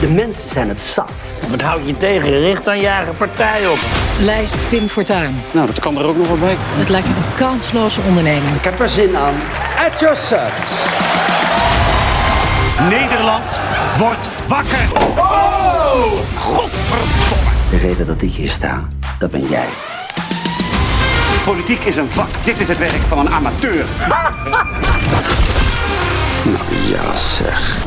De 0.00 0.08
mensen 0.08 0.48
zijn 0.48 0.68
het 0.68 0.80
zat. 0.80 1.28
Wat 1.50 1.60
houd 1.60 1.86
je 1.86 1.96
tegen? 1.96 2.30
Richt 2.30 2.64
dan 2.64 2.78
je 2.78 2.86
eigen 2.86 3.16
partij 3.16 3.68
op. 3.68 3.78
Lijst 4.20 4.68
Pim 4.68 4.88
Fortuyn. 4.88 5.36
Nou, 5.52 5.66
dat 5.66 5.80
kan 5.80 5.98
er 5.98 6.04
ook 6.04 6.16
nog 6.16 6.28
wel 6.28 6.38
bij. 6.38 6.56
Het 6.58 6.88
lijkt 6.88 7.08
me 7.08 7.14
een 7.14 7.36
kansloze 7.36 8.00
onderneming. 8.08 8.56
Ik 8.56 8.64
heb 8.64 8.80
er 8.80 8.88
zin 8.88 9.16
aan. 9.16 9.34
At 9.90 10.00
your 10.00 10.16
service. 10.16 11.33
Nederland 12.80 13.60
wordt 13.98 14.28
wakker. 14.48 14.88
Oh! 15.16 16.12
Godverdomme. 16.36 17.50
De 17.70 17.76
reden 17.76 18.06
dat 18.06 18.22
ik 18.22 18.32
hier 18.32 18.50
sta, 18.50 18.86
dat 19.18 19.30
ben 19.30 19.46
jij. 19.46 19.68
Politiek 21.44 21.84
is 21.84 21.96
een 21.96 22.10
vak. 22.10 22.28
Dit 22.44 22.60
is 22.60 22.68
het 22.68 22.78
werk 22.78 23.00
van 23.00 23.18
een 23.18 23.30
amateur. 23.30 23.84
nou 26.54 26.76
ja, 26.88 27.16
zeg. 27.16 27.78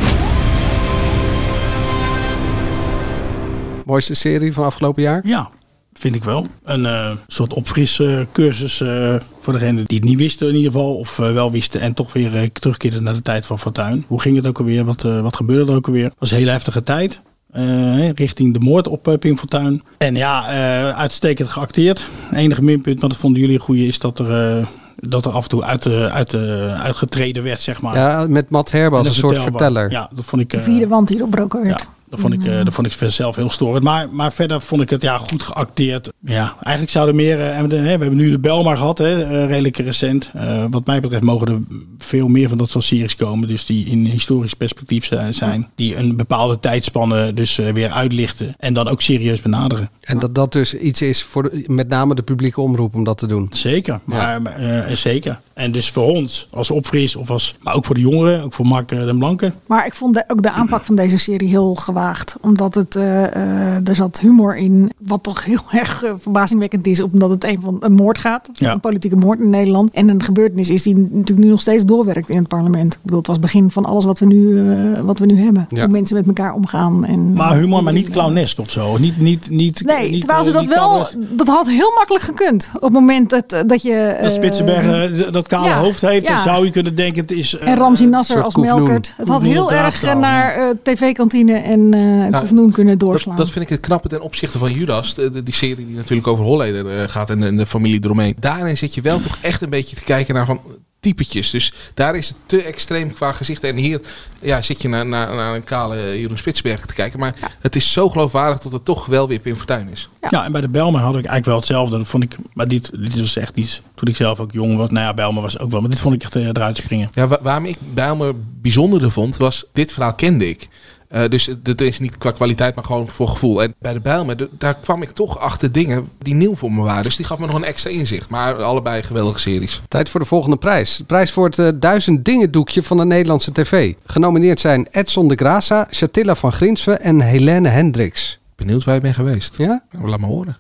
Mooiste 3.86 4.16
serie 4.16 4.54
van 4.54 4.66
afgelopen 4.66 5.04
jaar? 5.04 5.22
Ja, 5.24 5.50
vind 5.98 6.16
ik 6.16 6.24
wel. 6.24 6.48
Een 6.64 6.86
eh, 6.86 7.10
soort 7.28 7.54
opfriscursus 7.54 8.82
eh 8.82 9.16
voor 9.40 9.54
degenen 9.54 9.86
die 9.86 9.98
het 9.98 10.08
niet 10.08 10.18
wisten 10.18 10.48
in 10.50 10.56
ieder 10.56 10.72
geval. 10.72 10.96
Of 10.96 11.20
eh, 11.20 11.34
wel 11.34 11.52
wisten 11.52 11.82
en 11.82 11.94
toch 11.94 12.14
weer 12.14 12.36
eh, 12.36 12.42
terugkeerden 12.54 13.04
naar 13.04 13.14
de 13.14 13.22
tijd 13.22 13.46
van 13.46 13.60
Fortuin. 13.60 14.04
Hoe 14.08 14.22
ging 14.22 14.36
het 14.36 14.48
ook 14.48 14.60
alweer? 14.60 14.86
Wat, 14.86 15.04
eh, 15.04 15.22
wat 15.22 15.36
gebeurde 15.36 15.72
er 15.72 15.78
ook 15.78 15.88
alweer? 15.88 16.04
Het 16.06 16.14
was 16.20 16.32
een 16.32 16.38
hele 16.38 16.52
heftige 16.52 16.84
tijd. 16.84 17.20
eh, 17.52 18.12
richting 18.12 18.54
de 18.54 18.60
moord 18.60 18.88
op 18.88 19.16
Pim 19.20 19.38
Fortuyn. 19.38 19.82
En 19.98 20.16
ja, 20.16 20.50
eh, 20.50 20.98
uitstekend 20.98 21.50
geacteerd. 21.50 22.06
Enige 22.34 22.64
minpunt, 22.64 23.00
want 23.00 23.12
dat 23.12 23.22
vonden 23.22 23.42
jullie 23.42 23.56
een 23.56 23.62
goede, 23.62 23.86
is 23.86 24.00
dat 24.00 24.20
er, 24.20 24.58
eh, 24.58 24.66
dat 24.96 25.26
er 25.26 25.32
af 25.32 25.44
en 25.44 25.50
toe 25.50 25.64
uit, 25.64 25.84
de, 25.84 26.10
uit, 26.12 26.30
de, 26.32 26.76
uitgetreden 26.84 27.44
werd, 27.44 27.62
zeg 27.62 27.82
maar. 27.82 27.96
Ja, 27.96 28.26
met 28.30 28.50
Matt 28.50 28.72
Herbe 28.72 28.96
als 28.96 29.06
En 29.08 29.12
een 29.14 29.18
soort 29.20 29.40
verteller. 29.40 29.92
Ja, 29.92 30.10
dat 30.16 30.26
vond 30.26 30.42
ik... 30.42 30.50
De 30.50 30.60
vierde 30.60 30.88
wand 30.88 31.08
die 31.08 31.24
opbroken 31.24 31.64
werd. 31.64 31.88
Dat 32.10 32.20
vond 32.20 32.34
ik, 32.34 32.44
eh, 32.46 32.64
dat 32.66 32.74
vond 32.74 32.88
ik 33.02 33.10
zelf 33.12 33.36
heel 33.36 33.50
storend. 33.50 33.84
Maar, 33.84 34.10
maar 34.10 34.34
verder 34.34 34.62
vond 34.62 34.82
ik 34.82 34.90
het 34.90 35.02
ja, 35.02 35.18
goed 35.18 35.44
geacteerd. 35.44 36.12
Ja, 36.26 36.56
eigenlijk 36.62 36.90
zouden 36.90 37.16
meer. 37.16 37.40
eh, 37.40 37.58
en 37.58 37.68
we, 37.70 37.76
hè, 37.76 37.82
we 37.82 37.88
hebben 37.90 38.16
nu 38.16 38.30
de 38.32 38.40
Belmar 38.40 38.78
gehad, 38.78 38.98
hè, 38.98 39.24
eh, 39.24 39.46
redelijk 39.48 39.78
recent. 39.78 40.30
Eh, 40.34 40.66
wat 40.70 40.86
mij 40.86 41.00
betreft 41.00 41.24
mogen 41.24 41.48
er 41.48 41.60
veel 41.98 42.28
meer 42.28 42.50
van 42.50 42.58
dat 42.58 42.70
soort 42.70 42.84
series 42.84 43.16
komen. 43.16 43.48
Dus 43.48 43.66
die 43.66 43.86
in 43.86 44.06
historisch 44.06 44.54
perspectief 44.54 45.06
zijn. 45.06 45.34
zijn 45.34 45.68
die 45.76 45.96
een 45.96 46.16
bepaalde 46.16 46.60
tijdspanne 46.60 47.34
dus 47.34 47.58
eh, 47.58 47.70
weer 47.74 47.90
uitlichten. 47.92 48.56
En 48.60 48.74
dan 48.74 48.88
ook 48.88 49.02
serieus 49.02 49.42
benaderen. 49.42 49.90
En 50.02 50.20
dat 50.20 50.36
dat 50.36 50.52
dus 50.52 50.74
iets 50.74 51.02
is 51.02 51.24
voor 51.24 51.44
de- 51.44 51.64
met 51.68 51.88
name 51.88 52.16
de 52.16 52.22
publieke 52.22 52.62
omroep 52.62 52.96
om 52.96 53.04
dat 53.04 53.18
te 53.18 53.28
doen. 53.28 53.48
Zeker, 53.50 54.00
maar 54.06 54.46
eh, 54.46 54.96
zeker. 54.96 55.40
En 55.54 55.72
dus 55.72 55.90
voor 55.90 56.04
ons 56.08 56.48
als 56.52 56.72
opfris, 56.72 57.16
of 57.16 57.30
als, 57.30 57.56
maar 57.62 57.76
ook 57.76 57.86
voor 57.86 57.96
de 57.96 58.02
jongeren, 58.02 58.44
ook 58.44 58.54
voor 58.54 58.66
Mark 58.68 58.88
den 58.90 59.18
Blanke. 59.18 59.52
Maar 59.68 59.86
ik 59.86 59.94
vond 59.94 60.14
de- 60.14 60.24
ook 60.28 60.42
de 60.44 60.52
aanpak 60.52 60.86
van 60.86 60.96
deze 60.96 61.18
serie 61.18 61.48
heel 61.50 61.76
gewaagd. 61.98 62.36
Omdat 62.42 62.76
het, 62.76 62.96
eh, 62.96 63.24
eh, 63.26 63.88
er 63.88 63.96
zat 63.96 64.20
humor 64.20 64.56
in. 64.58 64.92
Wat 64.98 65.24
toch 65.24 65.46
heel 65.46 65.62
erg 65.82 66.04
eh, 66.04 66.12
verbazingwekkend 66.20 66.88
is. 66.88 67.02
Omdat 67.02 67.30
het 67.30 67.44
een 67.44 67.62
van 67.62 67.78
een 67.80 67.94
moord 67.94 68.18
gaat. 68.18 68.50
Ja. 68.54 68.72
Een 68.72 68.80
politieke 68.80 69.16
moord 69.16 69.40
in 69.40 69.50
Nederland. 69.50 69.92
En 69.92 70.10
een 70.10 70.24
gebeurtenis 70.24 70.70
is 70.70 70.84
die 70.84 70.96
natuurlijk 70.98 71.40
nu 71.40 71.50
nog 71.50 71.62
steeds 71.62 71.86
doorwerkt 71.86 72.30
in 72.30 72.38
het 72.38 72.48
parlement. 72.48 72.94
Ik 72.94 73.00
bedoel, 73.02 73.18
het 73.18 73.28
was 73.28 73.36
het 73.36 73.46
begin 73.46 73.70
van 73.70 73.86
alles 73.86 74.06
wat 74.06 74.20
we 74.20 74.26
nu, 74.26 74.60
eh, 74.72 75.00
wat 75.02 75.20
we 75.20 75.26
nu 75.26 75.44
hebben. 75.44 75.66
Ja. 75.70 75.80
Hoe 75.80 75.88
mensen 75.92 76.16
met 76.16 76.28
elkaar 76.28 76.54
omgaan. 76.54 77.06
En, 77.06 77.34
Maar 77.34 77.56
humor, 77.58 77.84
maar 77.84 77.94
niet 77.94 78.10
clownesk 78.10 78.60
of 78.60 78.70
zo. 78.70 78.98
Niet, 78.98 79.18
niet, 79.20 79.50
niet, 79.50 79.82
Nee, 79.86 80.12
niet, 80.12 80.22
terwijl 80.22 80.44
ze 80.44 80.52
dat 80.52 80.66
wel, 80.66 80.76
clownesk. 80.78 81.16
dat 81.30 81.48
had 81.48 81.68
heel 81.68 81.92
makkelijk 81.96 82.24
gekund. 82.24 82.70
Op 82.76 82.82
het 82.82 82.92
moment 82.94 83.30
dat, 83.30 83.64
dat 83.68 83.82
je... 83.82 84.18
Dat 84.22 84.32
eh, 84.32 84.38
Spitsenberg 84.38 85.30
dat 85.32 85.48
kale 85.48 85.66
ja, 85.66 85.80
hoofd 85.80 86.02
heeft, 86.02 86.28
dan 86.28 86.40
zou 86.40 86.66
je 86.66 86.72
kunnen 86.72 86.96
denken 86.96 87.22
het 87.22 87.32
is... 87.32 87.58
eh, 87.58 87.68
En 87.68 87.78
Ramzi 87.78 88.06
Nasser 88.06 88.44
als 88.44 88.54
Koefnoen. 88.54 88.84
Melkert. 88.84 89.14
Het 89.18 89.28
had 89.28 89.42
heel 89.42 89.72
erg 89.72 90.16
naar 90.16 90.56
eh, 90.56 90.70
tv-kantine 90.84 91.54
en 91.54 91.87
eh 91.94 92.40
Koefnoen 92.40 92.72
kunnen 92.72 92.98
doorslaan. 92.98 93.36
Dat, 93.36 93.46
dat 93.46 93.54
vind 93.54 93.66
ik 93.66 93.72
het 93.72 93.80
knappe 93.80 94.08
ten 94.08 94.22
opzichte 94.22 94.58
van 94.58 94.72
Judas. 94.72 95.14
De, 95.14 95.32
de- 95.32 95.44
die 95.44 95.54
serie 95.54 95.76
die 95.88 95.96
natuurlijk 95.96 96.28
over 96.28 96.44
Holleder 96.46 97.00
eh, 97.02 97.10
gaat 97.10 97.30
en 97.30 97.40
de, 97.40 97.56
de 97.56 97.66
familie 97.66 98.00
eromheen. 98.04 98.36
Daarin 98.40 98.78
zit 98.78 98.94
je 98.96 99.02
wel 99.02 99.20
toch 99.20 99.38
echt 99.42 99.62
een 99.62 99.70
beetje 99.70 99.96
te 99.96 100.04
kijken 100.04 100.34
naar 100.36 100.46
van 100.46 100.60
typetjes. 101.00 101.50
Dus 101.50 101.74
daar 101.94 102.16
is 102.16 102.28
het 102.28 102.38
te 102.46 102.64
extreem 102.64 103.14
qua 103.14 103.32
gezichten. 103.32 103.70
En 103.70 103.76
hier 103.76 104.02
ja, 104.42 104.62
zit 104.62 104.82
je 104.82 104.88
naar, 104.90 105.06
naar, 105.06 105.36
naar 105.36 105.56
een 105.56 105.64
kale 105.64 106.20
Jeroen 106.20 106.38
Spitsberg 106.38 106.86
te 106.86 106.94
kijken. 106.94 107.20
Maar 107.20 107.34
het 107.60 107.76
is 107.76 107.92
zo 107.92 108.10
geloofwaardig 108.10 108.60
dat 108.62 108.72
het 108.72 108.86
toch 108.86 109.06
wel 109.06 109.28
weer 109.28 109.40
Pim 109.40 109.56
Fortuyn 109.56 109.90
is. 109.92 110.10
Ja. 110.30 110.46
en 110.46 110.52
bij 110.52 110.62
de 110.62 110.70
Belmer 110.70 111.00
had 111.02 111.10
ik 111.10 111.16
eigenlijk 111.16 111.46
wel 111.46 111.56
hetzelfde. 111.56 111.98
Dat 111.98 112.08
vond 112.08 112.24
ik, 112.24 112.36
maar 112.54 112.68
dit, 112.68 112.92
dit 113.00 113.20
was 113.20 113.36
echt 113.38 113.56
iets, 113.58 113.82
toen 113.96 114.08
ik 114.08 114.16
zelf 114.16 114.40
ook 114.40 114.52
jong 114.52 114.78
was. 114.78 114.90
Nou 114.90 115.06
ja, 115.06 115.14
Belmer 115.14 115.42
was 115.42 115.60
ook 115.60 115.72
wel, 115.72 115.82
maar 115.82 115.90
dit 115.90 116.00
vond 116.02 116.14
ik 116.16 116.24
echt 116.24 116.36
eh, 116.36 116.46
eruit 116.48 116.78
springen. 116.78 117.10
Ja, 117.14 117.28
wa- 117.28 117.40
waarom 117.42 117.66
ik 117.66 117.78
Bijlmer 117.94 118.34
bijzonderder 118.62 119.12
vond, 119.12 119.38
was 119.38 119.66
dit 119.74 119.92
verhaal 119.92 120.14
kende 120.14 120.50
ik. 120.50 120.68
Eh, 121.08 121.30
dus 121.30 121.50
het 121.64 121.82
is 121.82 122.00
niet 122.00 122.18
qua 122.18 122.32
kwaliteit, 122.32 122.76
maar 122.76 122.84
gewoon 122.84 123.10
voor 123.10 123.28
gevoel. 123.28 123.64
En 123.64 123.76
bij 123.80 123.94
de 123.94 124.00
Bijlmer, 124.00 124.48
daar 124.52 124.76
kwam 124.76 125.02
ik 125.02 125.10
toch 125.10 125.40
achter 125.40 125.72
dingen 125.72 126.10
die 126.18 126.34
nieuw 126.34 126.56
voor 126.56 126.72
me 126.72 126.82
waren. 126.82 127.04
Dus 127.04 127.16
die 127.16 127.26
gaf 127.26 127.40
me 127.40 127.46
nog 127.46 127.56
een 127.56 127.64
extra 127.64 127.90
inzicht. 127.90 128.30
Maar 128.30 128.64
allebei 128.64 129.04
geweldige 129.04 129.40
series. 129.40 129.82
Tijd 129.88 130.10
voor 130.10 130.20
de 130.20 130.26
volgende 130.26 130.58
prijs. 130.58 130.98
De 130.98 131.04
prijs 131.04 131.32
voor 131.32 131.46
het 131.46 131.60
eh, 131.60 131.68
duizend 131.76 132.26
dingen 132.26 132.52
doekje 132.52 132.84
van 132.84 132.98
de 132.98 133.06
Nederlandse 133.06 133.52
tv. 133.52 133.94
Genomineerd 134.06 134.60
zijn 134.60 134.88
Edson 134.92 135.28
de 135.28 135.38
Graça, 135.38 135.90
Chatilla 135.90 136.36
van 136.36 136.54
Grinsven 136.54 137.02
en 137.02 137.22
Helene 137.22 137.70
Hendricks. 137.70 138.40
Benieuwd 138.56 138.84
waar 138.84 138.96
je 138.96 139.02
bent 139.02 139.16
geweest. 139.16 139.58
Ja? 139.58 139.84
Laat 140.04 140.20
me 140.20 140.26
horen. 140.26 140.58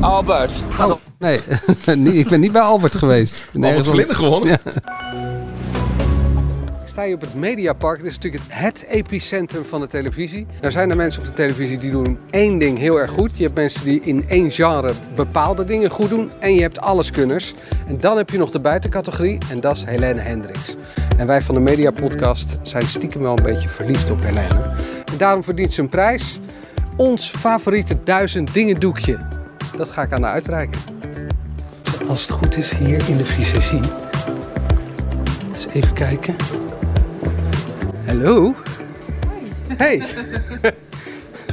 Albert, 0.00 0.64
ga 0.68 0.88
Oh, 0.88 0.96
nee, 1.18 2.18
ik 2.18 2.28
ben 2.28 2.40
niet 2.40 2.52
bij 2.52 2.62
Albert 2.62 2.96
geweest. 2.96 3.48
Albert 3.54 3.88
Vlinder 3.88 4.16
gewonnen? 4.16 4.48
Ja. 4.48 4.58
sta 6.90 7.04
hier 7.04 7.14
op 7.14 7.20
het 7.20 7.34
Mediapark. 7.34 7.98
Dit 7.98 8.06
is 8.06 8.14
natuurlijk 8.14 8.42
het, 8.48 8.84
epicentrum 8.88 9.64
van 9.64 9.80
de 9.80 9.86
televisie. 9.86 10.46
Nou 10.60 10.72
zijn 10.72 10.90
er 10.90 10.96
mensen 10.96 11.20
op 11.20 11.28
de 11.28 11.34
televisie 11.34 11.78
die 11.78 11.90
doen 11.90 12.18
één 12.30 12.58
ding 12.58 12.78
heel 12.78 12.96
erg 12.96 13.10
goed. 13.10 13.36
Je 13.36 13.42
hebt 13.42 13.54
mensen 13.54 13.84
die 13.84 14.00
in 14.00 14.28
één 14.28 14.50
genre 14.50 14.92
bepaalde 15.14 15.64
dingen 15.64 15.90
goed 15.90 16.08
doen. 16.08 16.32
En 16.38 16.54
je 16.54 16.60
hebt 16.60 16.80
alleskunners. 16.80 17.54
En 17.86 18.00
dan 18.00 18.16
heb 18.16 18.30
je 18.30 18.38
nog 18.38 18.50
de 18.50 18.60
buitencategorie 18.60 19.38
en 19.50 19.60
dat 19.60 19.76
is 19.76 19.84
Helene 19.84 20.20
Hendricks. 20.20 20.76
En 21.18 21.26
wij 21.26 21.42
van 21.42 21.54
de 21.54 21.60
Media 21.60 21.90
Podcast 21.90 22.58
zijn 22.62 22.86
stiekem 22.86 23.20
wel 23.20 23.36
een 23.36 23.42
beetje 23.42 23.68
verliefd 23.68 24.10
op 24.10 24.20
Helene. 24.20 24.74
En 25.04 25.16
daarom 25.18 25.44
verdient 25.44 25.72
ze 25.72 25.80
een 25.80 25.88
prijs. 25.88 26.38
Ons 26.96 27.30
favoriete 27.30 27.96
duizend 28.04 28.54
dingen 28.54 28.80
doekje. 28.80 29.18
Dat 29.76 29.88
ga 29.88 30.02
ik 30.02 30.12
aan 30.12 30.22
haar 30.22 30.32
uitreiken. 30.32 30.80
Als 32.08 32.22
het 32.22 32.30
goed 32.30 32.56
is 32.56 32.76
hier 32.76 33.08
in 33.08 33.16
de 33.16 33.24
visagie. 33.24 33.80
Eens 35.52 35.66
even 35.72 35.92
kijken. 35.92 36.59
Hallo. 38.20 38.54
Hey. 39.76 40.02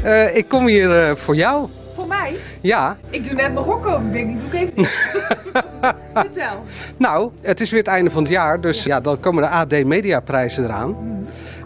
Eh, 0.04 0.36
ik 0.36 0.48
kom 0.48 0.68
hier 0.68 1.08
eh, 1.08 1.16
voor 1.16 1.36
jou. 1.36 1.68
Voor 1.96 2.08
mij? 2.08 2.36
Ja. 2.62 2.98
Ik 3.10 3.26
doe 3.26 3.34
net 3.34 3.54
Marokko. 3.54 4.00
Ik 4.00 4.12
denk, 4.12 4.28
die 4.28 4.38
doe 4.38 4.48
ik 4.48 4.54
even 4.54 4.74
niet. 4.76 5.22
Vertel. 6.14 6.64
Nou, 6.98 7.32
het 7.42 7.62
is 7.62 7.70
weer 7.70 7.80
het 7.80 7.90
einde 7.90 8.10
van 8.10 8.24
het 8.24 8.32
jaar, 8.32 8.62
dus 8.62 8.84
ja, 8.84 9.02
dan 9.02 9.20
komen 9.20 9.44
de 9.44 9.50
AD 9.50 9.84
Media 9.86 10.20
prijzen 10.20 10.64
eraan. 10.64 10.96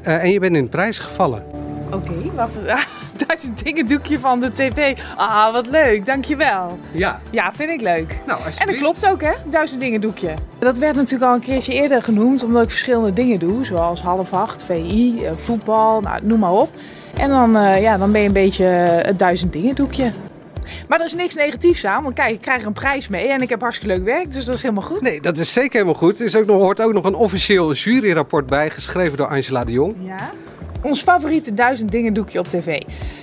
Eh, 0.01 0.23
en 0.23 0.31
je 0.31 0.39
bent 0.39 0.55
in 0.55 0.63
de 0.63 0.69
prijs 0.69 0.99
gevallen. 0.99 1.43
Oké, 1.91 2.13
wacht. 2.35 2.51
Duizend 3.31 3.63
dingen 3.63 3.87
doekje 3.87 4.19
van 4.19 4.39
de 4.39 4.51
tv. 4.51 4.97
Ah, 5.15 5.51
wat 5.51 5.67
leuk. 5.67 6.05
Dankjewel. 6.05 6.79
Ja. 6.91 7.21
Ja, 7.29 7.53
vind 7.53 7.69
ik 7.69 7.81
leuk. 7.81 8.19
Nou, 8.25 8.39
en 8.57 8.67
dat 8.67 8.75
klopt 8.75 9.07
ook, 9.07 9.21
hè? 9.21 9.31
Duizend 9.45 9.79
dingen 9.79 10.01
doekje. 10.01 10.33
Dat 10.59 10.77
werd 10.77 10.95
natuurlijk 10.95 11.29
al 11.29 11.33
een 11.33 11.41
keertje 11.41 11.73
eerder 11.73 12.01
genoemd, 12.01 12.43
omdat 12.43 12.63
ik 12.63 12.69
verschillende 12.69 13.13
dingen 13.13 13.39
doe. 13.39 13.65
Zoals 13.65 14.01
half 14.01 14.33
acht, 14.33 14.63
VI, 14.63 15.25
eh, 15.25 15.31
voetbal, 15.35 16.01
nou, 16.01 16.19
noem 16.23 16.39
maar 16.39 16.51
op. 16.51 16.69
En 17.17 17.29
dan, 17.29 17.57
eh, 17.57 17.81
ja, 17.81 17.97
dan 17.97 18.11
ben 18.11 18.21
je 18.21 18.27
een 18.27 18.33
beetje 18.33 18.63
het 18.63 19.19
duizend 19.19 19.53
dingen 19.53 19.75
doekje. 19.75 20.11
Maar 20.87 20.99
er 20.99 21.05
is 21.05 21.15
niks 21.15 21.35
negatiefs 21.35 21.85
aan, 21.85 22.03
want 22.03 22.15
kijk, 22.15 22.31
ik 22.31 22.41
krijg 22.41 22.61
er 22.61 22.67
een 22.67 22.73
prijs 22.73 23.07
mee 23.07 23.27
en 23.27 23.41
ik 23.41 23.49
heb 23.49 23.61
hartstikke 23.61 23.95
leuk 23.95 24.05
werk, 24.05 24.33
dus 24.33 24.45
dat 24.45 24.55
is 24.55 24.61
helemaal 24.61 24.83
goed. 24.83 25.01
Nee, 25.01 25.21
dat 25.21 25.37
is 25.37 25.53
zeker 25.53 25.71
helemaal 25.71 25.93
goed. 25.93 26.19
Er 26.19 26.25
is 26.25 26.35
ook 26.35 26.45
nog, 26.45 26.61
hoort 26.61 26.81
ook 26.81 26.93
nog 26.93 27.03
een 27.03 27.15
officieel 27.15 27.73
juryrapport 27.73 28.45
bij, 28.45 28.69
geschreven 28.69 29.17
door 29.17 29.27
Angela 29.27 29.63
de 29.63 29.71
Jong. 29.71 29.95
Ja. 29.99 30.31
Ons 30.83 31.01
favoriete 31.01 31.53
duizend 31.53 31.91
dingen 31.91 32.13
doekje 32.13 32.39
op 32.39 32.47
tv. 32.47 32.81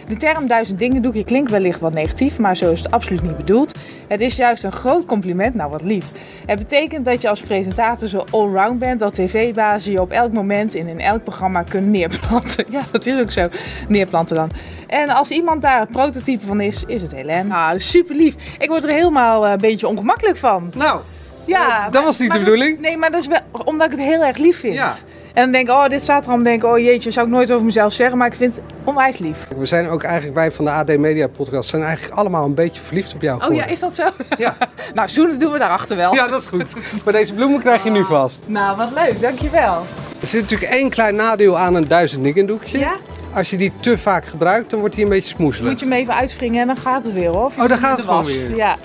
De 0.08 0.16
term 0.16 0.46
duizend 0.46 0.78
dingen 0.78 1.02
doekje 1.02 1.24
klinkt 1.24 1.50
wellicht 1.50 1.80
wat 1.80 1.94
negatief, 1.94 2.38
maar 2.38 2.56
zo 2.56 2.72
is 2.72 2.82
het 2.82 2.90
absoluut 2.90 3.22
niet 3.22 3.36
bedoeld. 3.36 3.74
Het 4.08 4.20
is 4.20 4.36
juist 4.36 4.64
een 4.64 4.72
groot 4.72 5.06
compliment, 5.06 5.54
nou 5.54 5.70
wat 5.70 5.82
lief. 5.82 6.06
Het 6.46 6.58
betekent 6.58 7.04
dat 7.04 7.22
je 7.22 7.28
als 7.28 7.40
presentator 7.40 8.08
zo 8.08 8.24
allround 8.30 8.78
bent 8.78 9.00
dat 9.00 9.14
tv-bazen 9.14 9.92
je 9.92 10.00
op 10.00 10.10
elk 10.10 10.32
moment 10.32 10.74
en 10.74 10.86
in 10.86 11.00
elk 11.00 11.24
programma 11.24 11.62
kunnen 11.62 11.90
neerplanten. 11.90 12.66
Ja, 12.78 12.82
dat 12.90 13.06
is 13.06 13.18
ook 13.18 13.30
zo. 13.30 13.44
Neerplanten 13.88 14.36
dan. 14.36 14.50
En 14.86 15.08
als 15.08 15.30
iemand 15.30 15.62
daar 15.62 15.80
het 15.80 15.90
prototype 15.90 16.46
van 16.46 16.60
is, 16.60 16.84
is 16.84 17.02
het 17.02 17.12
Helene. 17.14 17.54
Ah, 17.54 17.70
dat 17.70 17.80
is 17.80 17.90
super 17.90 18.16
lief. 18.16 18.34
Ik 18.58 18.68
word 18.68 18.84
er 18.84 18.90
helemaal 18.90 19.46
eh, 19.46 19.52
een 19.52 19.58
beetje 19.58 19.88
ongemakkelijk 19.88 20.36
van. 20.36 20.72
Nou, 20.76 21.00
ja, 21.48 21.84
dat 21.84 21.92
maar- 21.92 22.02
was 22.02 22.18
niet 22.18 22.32
de 22.32 22.36
dat- 22.36 22.44
bedoeling. 22.44 22.80
nee, 22.80 22.96
maar 22.96 23.10
dat 23.10 23.20
is 23.20 23.26
wel 23.26 23.38
omdat 23.64 23.92
ik 23.92 23.98
het 23.98 24.06
heel 24.06 24.24
erg 24.24 24.36
lief 24.36 24.58
vind. 24.60 24.74
Ja. 24.74 24.90
En 25.34 25.42
dan 25.44 25.52
denk 25.52 25.68
ik, 25.68 25.74
oh, 25.74 25.86
dit 25.88 26.02
staat 26.02 26.26
er 26.26 26.32
om. 26.32 26.42
denk 26.42 26.62
ik, 26.62 26.68
oh 26.70 26.78
jeetje, 26.78 27.10
zou 27.10 27.26
ik 27.26 27.32
nooit 27.32 27.52
over 27.52 27.64
mezelf 27.64 27.92
zeggen. 27.92 28.18
Maar 28.18 28.26
ik 28.26 28.34
vind 28.34 28.54
het 28.56 28.64
onwijs 28.84 29.18
lief. 29.18 29.38
We 29.56 29.66
zijn 29.66 29.88
ook 29.88 30.02
eigenlijk, 30.02 30.34
wij 30.34 30.50
van 30.52 30.64
de 30.64 30.70
AD 30.70 30.96
Media 30.96 31.26
Podcast, 31.26 31.68
zijn 31.68 31.82
eigenlijk 31.82 32.14
allemaal 32.16 32.44
een 32.44 32.54
beetje 32.54 32.80
verliefd 32.80 33.14
op 33.14 33.22
jou 33.22 33.44
Oh 33.48 33.54
ja, 33.54 33.66
is 33.66 33.80
dat 33.80 33.94
zo? 33.96 34.04
Ja. 34.38 34.56
nou, 34.94 35.08
zoenen 35.08 35.38
doen 35.38 35.52
we 35.52 35.58
daarachter 35.58 35.96
wel. 35.96 36.14
Ja, 36.14 36.26
dat 36.28 36.40
is 36.40 36.46
goed. 36.46 36.64
Maar 37.04 37.12
deze 37.12 37.34
bloemen 37.34 37.60
krijg 37.60 37.84
je 37.84 37.90
nu 37.90 38.04
vast. 38.04 38.44
Nou, 38.48 38.76
wat 38.76 38.90
leuk. 38.94 39.20
Dankjewel. 39.20 39.86
Er 40.20 40.26
zit 40.26 40.40
natuurlijk 40.40 40.72
één 40.72 40.90
klein 40.90 41.14
nadeel 41.14 41.58
aan 41.58 41.74
een 41.74 41.88
duizend 41.88 42.22
dingen 42.24 42.46
doekje. 42.46 42.78
Ja? 42.78 42.96
Als 43.34 43.50
je 43.50 43.56
die 43.56 43.72
te 43.80 43.98
vaak 43.98 44.24
gebruikt, 44.24 44.70
dan 44.70 44.80
wordt 44.80 44.94
hij 44.94 45.04
een 45.04 45.10
beetje 45.10 45.28
smoezelig. 45.28 45.70
Moet 45.70 45.80
je 45.80 45.86
hem 45.86 45.94
even 45.94 46.14
uitwringen 46.14 46.60
en 46.60 46.66
dan 46.66 46.76
gaat 46.76 47.04
het 47.04 47.12
weer 47.12 47.28
hoor. 47.28 47.44
Of 47.44 47.58
Oh, 47.58 47.68
dan 47.68 47.78
gaat 47.78 47.96
het 47.96 48.00
gewoon 48.06 48.22
was. 48.22 48.46
weer. 48.46 48.56
Ja. 48.56 48.76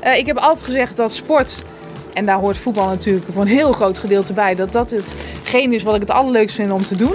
Eh, 0.00 0.18
ik 0.18 0.26
heb 0.26 0.38
altijd 0.38 0.62
gezegd 0.62 0.96
dat 0.96 1.12
sport, 1.12 1.64
en 2.14 2.26
daar 2.26 2.38
hoort 2.38 2.58
voetbal 2.58 2.88
natuurlijk 2.88 3.26
voor 3.32 3.42
een 3.42 3.48
heel 3.48 3.72
groot 3.72 3.98
gedeelte 3.98 4.32
bij, 4.32 4.54
dat 4.54 4.72
dat 4.72 4.90
hetgeen 4.90 5.72
is 5.72 5.82
wat 5.82 5.94
ik 5.94 6.00
het 6.00 6.10
allerleukst 6.10 6.56
vind 6.56 6.70
om 6.70 6.84
te 6.84 6.96
doen. 6.96 7.14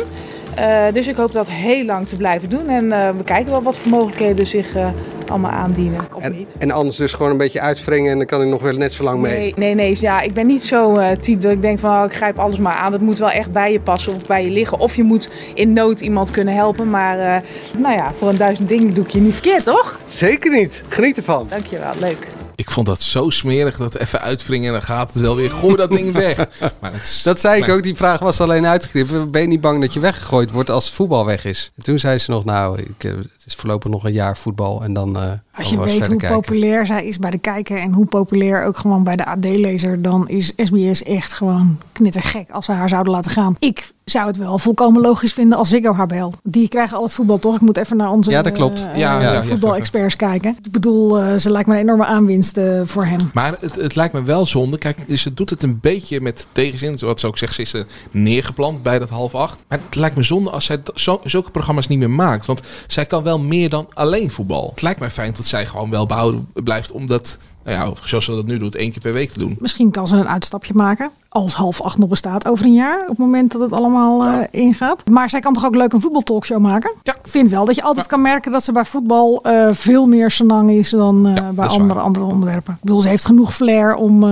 Eh, 0.56 0.84
dus 0.94 1.08
ik 1.08 1.16
hoop 1.16 1.32
dat 1.34 1.48
heel 1.48 1.86
lang 1.86 2.08
te 2.08 2.16
blijven 2.16 2.50
doen. 2.50 2.68
En 2.68 2.92
eh, 2.92 3.10
we 3.18 3.24
kijken 3.24 3.52
wel 3.52 3.62
wat 3.62 3.78
voor 3.78 3.92
mogelijkheden 3.92 4.48
zich 4.48 4.76
eh, 4.76 4.90
allemaal 5.30 5.52
aandienen. 5.52 6.00
Of 6.14 6.24
En, 6.24 6.38
niet. 6.38 6.56
en 6.58 6.72
anders 6.72 6.96
dus 6.98 7.14
gewoon 7.14 7.32
een 7.32 7.38
beetje 7.38 7.62
uitwringen 7.62 8.12
en 8.12 8.18
dan 8.18 8.28
kan 8.28 8.42
ik 8.42 8.48
nog 8.48 8.62
wel 8.62 8.74
net 8.74 8.94
zo 8.94 9.04
lang 9.04 9.22
mee. 9.22 9.38
Nee, 9.38 9.54
nee, 9.56 9.74
nee. 9.76 9.98
Ja, 10.00 10.22
ik 10.22 10.34
ben 10.34 10.46
niet 10.46 10.64
zo 10.64 10.96
eh, 10.96 11.18
type 11.18 11.42
dat 11.42 11.52
ik 11.52 11.62
denk 11.62 11.80
van 11.80 11.98
oh, 11.98 12.04
ik 12.06 12.14
grijp 12.14 12.40
alles 12.40 12.58
maar 12.58 12.76
aan. 12.76 12.92
Dat 12.92 13.02
moet 13.02 13.20
wel 13.20 13.30
echt 13.30 13.52
bij 13.52 13.72
je 13.72 13.80
passen 13.80 14.14
of 14.14 14.26
bij 14.26 14.44
je 14.44 14.50
liggen. 14.50 14.80
Of 14.80 14.96
je 14.96 15.04
moet 15.04 15.30
in 15.54 15.74
nood 15.74 16.02
iemand 16.02 16.32
kunnen 16.32 16.54
helpen. 16.54 16.90
Maar 16.90 17.20
eh, 17.20 17.42
nou 17.78 17.96
ja, 17.96 18.12
voor 18.18 18.30
een 18.30 18.38
duizend 18.38 18.70
dingen 18.70 18.94
doe 18.94 19.04
ik 19.04 19.10
je 19.10 19.20
niet 19.20 19.34
verkeerd, 19.34 19.64
toch? 19.64 20.00
Zeker 20.06 20.52
niet. 20.52 20.84
Geniet 20.88 21.18
ervan. 21.18 21.48
Dankjewel, 21.50 21.92
leuk. 22.00 22.28
Ik 22.60 22.72
vond 22.72 22.86
dat 22.88 23.02
zo 23.02 23.30
smerig 23.30 23.78
dat 23.78 23.95
even 23.95 24.22
uitwringen 24.22 24.67
en 24.67 24.74
dan 24.74 24.82
gaat 24.82 25.08
het 25.13 25.22
wel 25.22 25.36
weer. 25.36 25.52
Gooi 25.52 25.76
dat 25.76 25.91
ding 25.91 26.13
weg. 26.13 26.48
Maar 26.82 26.93
is- 26.93 27.22
Dat 27.24 27.39
zei 27.39 27.62
ik 27.63 27.69
ook, 27.69 27.84
die 27.84 27.95
vraag 27.95 28.19
was 28.19 28.41
alleen 28.41 28.65
uitgegrepen. 28.67 29.32
Ben 29.32 29.41
je 29.41 29.48
niet 29.48 29.62
bang 29.62 29.82
dat 29.82 29.93
je 29.93 30.00
weggegooid 30.00 30.52
wordt 30.52 30.69
als 30.69 30.91
voetbal 30.91 31.26
weg 31.26 31.45
is? 31.45 31.72
En 31.76 31.84
toen 31.84 32.00
zei 32.00 32.17
ze 32.17 32.32
nog, 32.32 32.45
nou, 32.45 32.80
ik, 32.80 33.04
eh, 33.04 33.12
is 33.50 33.56
voorlopig 33.56 33.92
nog 33.92 34.04
een 34.04 34.12
jaar 34.14 34.38
voetbal 34.38 34.84
en 34.84 34.94
dan 34.94 35.16
eh 35.18 35.32
Als 35.54 35.70
we 35.70 35.76
je 35.78 35.84
weet 35.84 36.08
hoe 36.08 36.18
kijken. 36.18 36.40
populair 36.42 36.86
zij 36.86 37.06
is 37.06 37.18
bij 37.20 37.32
de 37.32 37.38
kijker 37.38 37.78
en 37.78 37.94
hoe 37.94 38.06
populair 38.06 38.66
ook 38.66 38.78
gewoon 38.78 39.04
bij 39.04 39.16
de 39.16 39.26
AD-lezer, 39.26 40.02
dan 40.02 40.30
is 40.30 40.54
SBS 40.58 41.04
echt 41.04 41.34
gewoon 41.34 41.78
knittergek 41.92 42.50
als 42.52 42.66
ze 42.66 42.72
haar 42.72 42.90
zouden 42.90 43.12
laten 43.14 43.32
gaan. 43.32 43.56
Ik 43.60 43.92
zou 44.06 44.28
het 44.28 44.38
wel 44.38 44.58
volkomen 44.60 45.02
logisch 45.02 45.34
vinden 45.34 45.58
als 45.58 45.70
Ziggo 45.70 45.94
haar 45.94 46.08
bel. 46.08 46.34
Die 46.44 46.68
krijgen 46.68 46.98
al 46.98 47.04
het 47.04 47.14
voetbal 47.14 47.40
toch? 47.40 47.56
Ik 47.56 47.62
moet 47.62 47.78
even 47.78 47.98
naar 47.98 48.10
onze 48.12 48.32
Ja, 48.32 48.42
dat 48.42 48.54
klopt. 48.54 48.80
eh, 48.80 48.98
Ja, 48.98 49.22
ja, 49.22 49.34
ja, 49.34 49.44
voetbalexperts 49.44 50.16
kijken. 50.16 50.58
Ik 50.64 50.72
bedoel, 50.72 51.20
eh, 51.20 51.36
ze 51.36 51.52
lijkt 51.52 51.68
me 51.68 51.74
een 51.74 51.80
enorme 51.80 52.06
aanwinst 52.06 52.58
eh, 52.58 52.82
voor 52.86 53.06
hen. 53.06 53.30
Maar 53.34 53.56
het, 53.60 53.76
het 53.76 53.96
lijkt 53.96 54.14
me 54.14 54.24
wel 54.24 54.46
zonde. 54.46 54.78
Kijk, 54.78 54.98
ze 55.16 55.34
doet 55.34 55.50
het 55.50 55.64
een 55.64 55.80
beetje 55.80 56.22
met 56.22 56.48
tegenzin. 56.52 56.98
Zoals 56.98 57.22
ze 57.22 57.28
ook 57.28 57.38
zegt, 57.38 57.54
ze 57.54 57.62
is 57.62 57.74
er 57.74 57.88
neergeplant 58.12 58.84
bij 58.84 59.00
dat 59.00 59.10
half 59.10 59.36
acht. 59.36 59.64
Maar 59.68 59.80
het 59.86 59.96
lijkt 59.96 60.16
me 60.16 60.24
zonde 60.24 60.50
als 60.50 60.66
zij 60.66 60.80
zo, 60.96 61.22
zulke 61.24 61.52
programma's 61.52 61.88
niet 61.88 62.00
meer 62.00 62.10
maakt. 62.10 62.46
Want 62.46 62.62
zij 62.88 63.06
kan 63.06 63.24
wel 63.24 63.38
meer 63.39 63.69
dan 63.69 63.88
alleen 63.93 64.32
voetbal. 64.32 64.69
Het 64.69 64.82
lijkt 64.82 64.99
mij 64.99 65.10
fijn 65.10 65.34
dat 65.34 65.45
zij 65.45 65.65
gewoon 65.65 65.89
wel 65.89 66.06
behouden 66.06 66.52
blijft. 66.54 66.91
Omdat, 66.91 67.38
nou 67.63 67.78
ja, 67.78 68.08
zoals 68.08 68.25
ze 68.25 68.32
dat 68.32 68.45
nu 68.45 68.58
doet, 68.58 68.75
één 68.75 68.91
keer 68.91 69.02
per 69.02 69.13
week 69.13 69.32
te 69.32 69.39
doen. 69.39 69.58
Misschien 69.60 69.91
kan 69.91 70.08
ze 70.08 70.17
een 70.17 70.30
uitstapje 70.30 70.73
maken. 70.73 71.12
Als 71.32 71.54
half 71.54 71.82
acht 71.82 71.98
nog 71.98 72.10
bestaat 72.10 72.48
over 72.48 72.65
een 72.65 72.74
jaar. 72.74 73.02
Op 73.02 73.08
het 73.08 73.18
moment 73.18 73.52
dat 73.52 73.62
het 73.62 73.74
allemaal 73.74 74.26
eh, 74.26 74.38
ingaat. 74.52 75.10
Maar 75.10 75.30
zij 75.30 75.39
kan 75.39 75.54
toch 75.54 75.65
ook 75.65 75.76
leuk 75.76 75.94
een 75.94 76.02
voetbaltalkshow 76.02 76.60
maken? 76.60 76.92
Ik 77.04 77.15
vind 77.24 77.50
wel 77.50 77.65
dat 77.65 77.76
je 77.76 77.82
altijd 77.82 78.08
kan 78.08 78.22
merken 78.22 78.52
dat 78.52 78.63
ze 78.63 78.72
bij 78.72 78.86
voetbal 78.86 79.42
eh, 79.42 79.68
veel 79.72 80.06
meer 80.06 80.32
senang 80.32 80.70
is 80.70 80.89
dan 80.89 81.28
eh, 81.28 81.50
bij 81.50 81.68
andere, 81.68 82.00
andere 82.00 82.26
onderwerpen. 82.26 82.74
Ik 82.74 82.80
bedoel, 82.80 83.02
ze 83.02 83.10
heeft 83.10 83.26
genoeg 83.26 83.56
flair 83.56 83.96
om, 83.96 84.24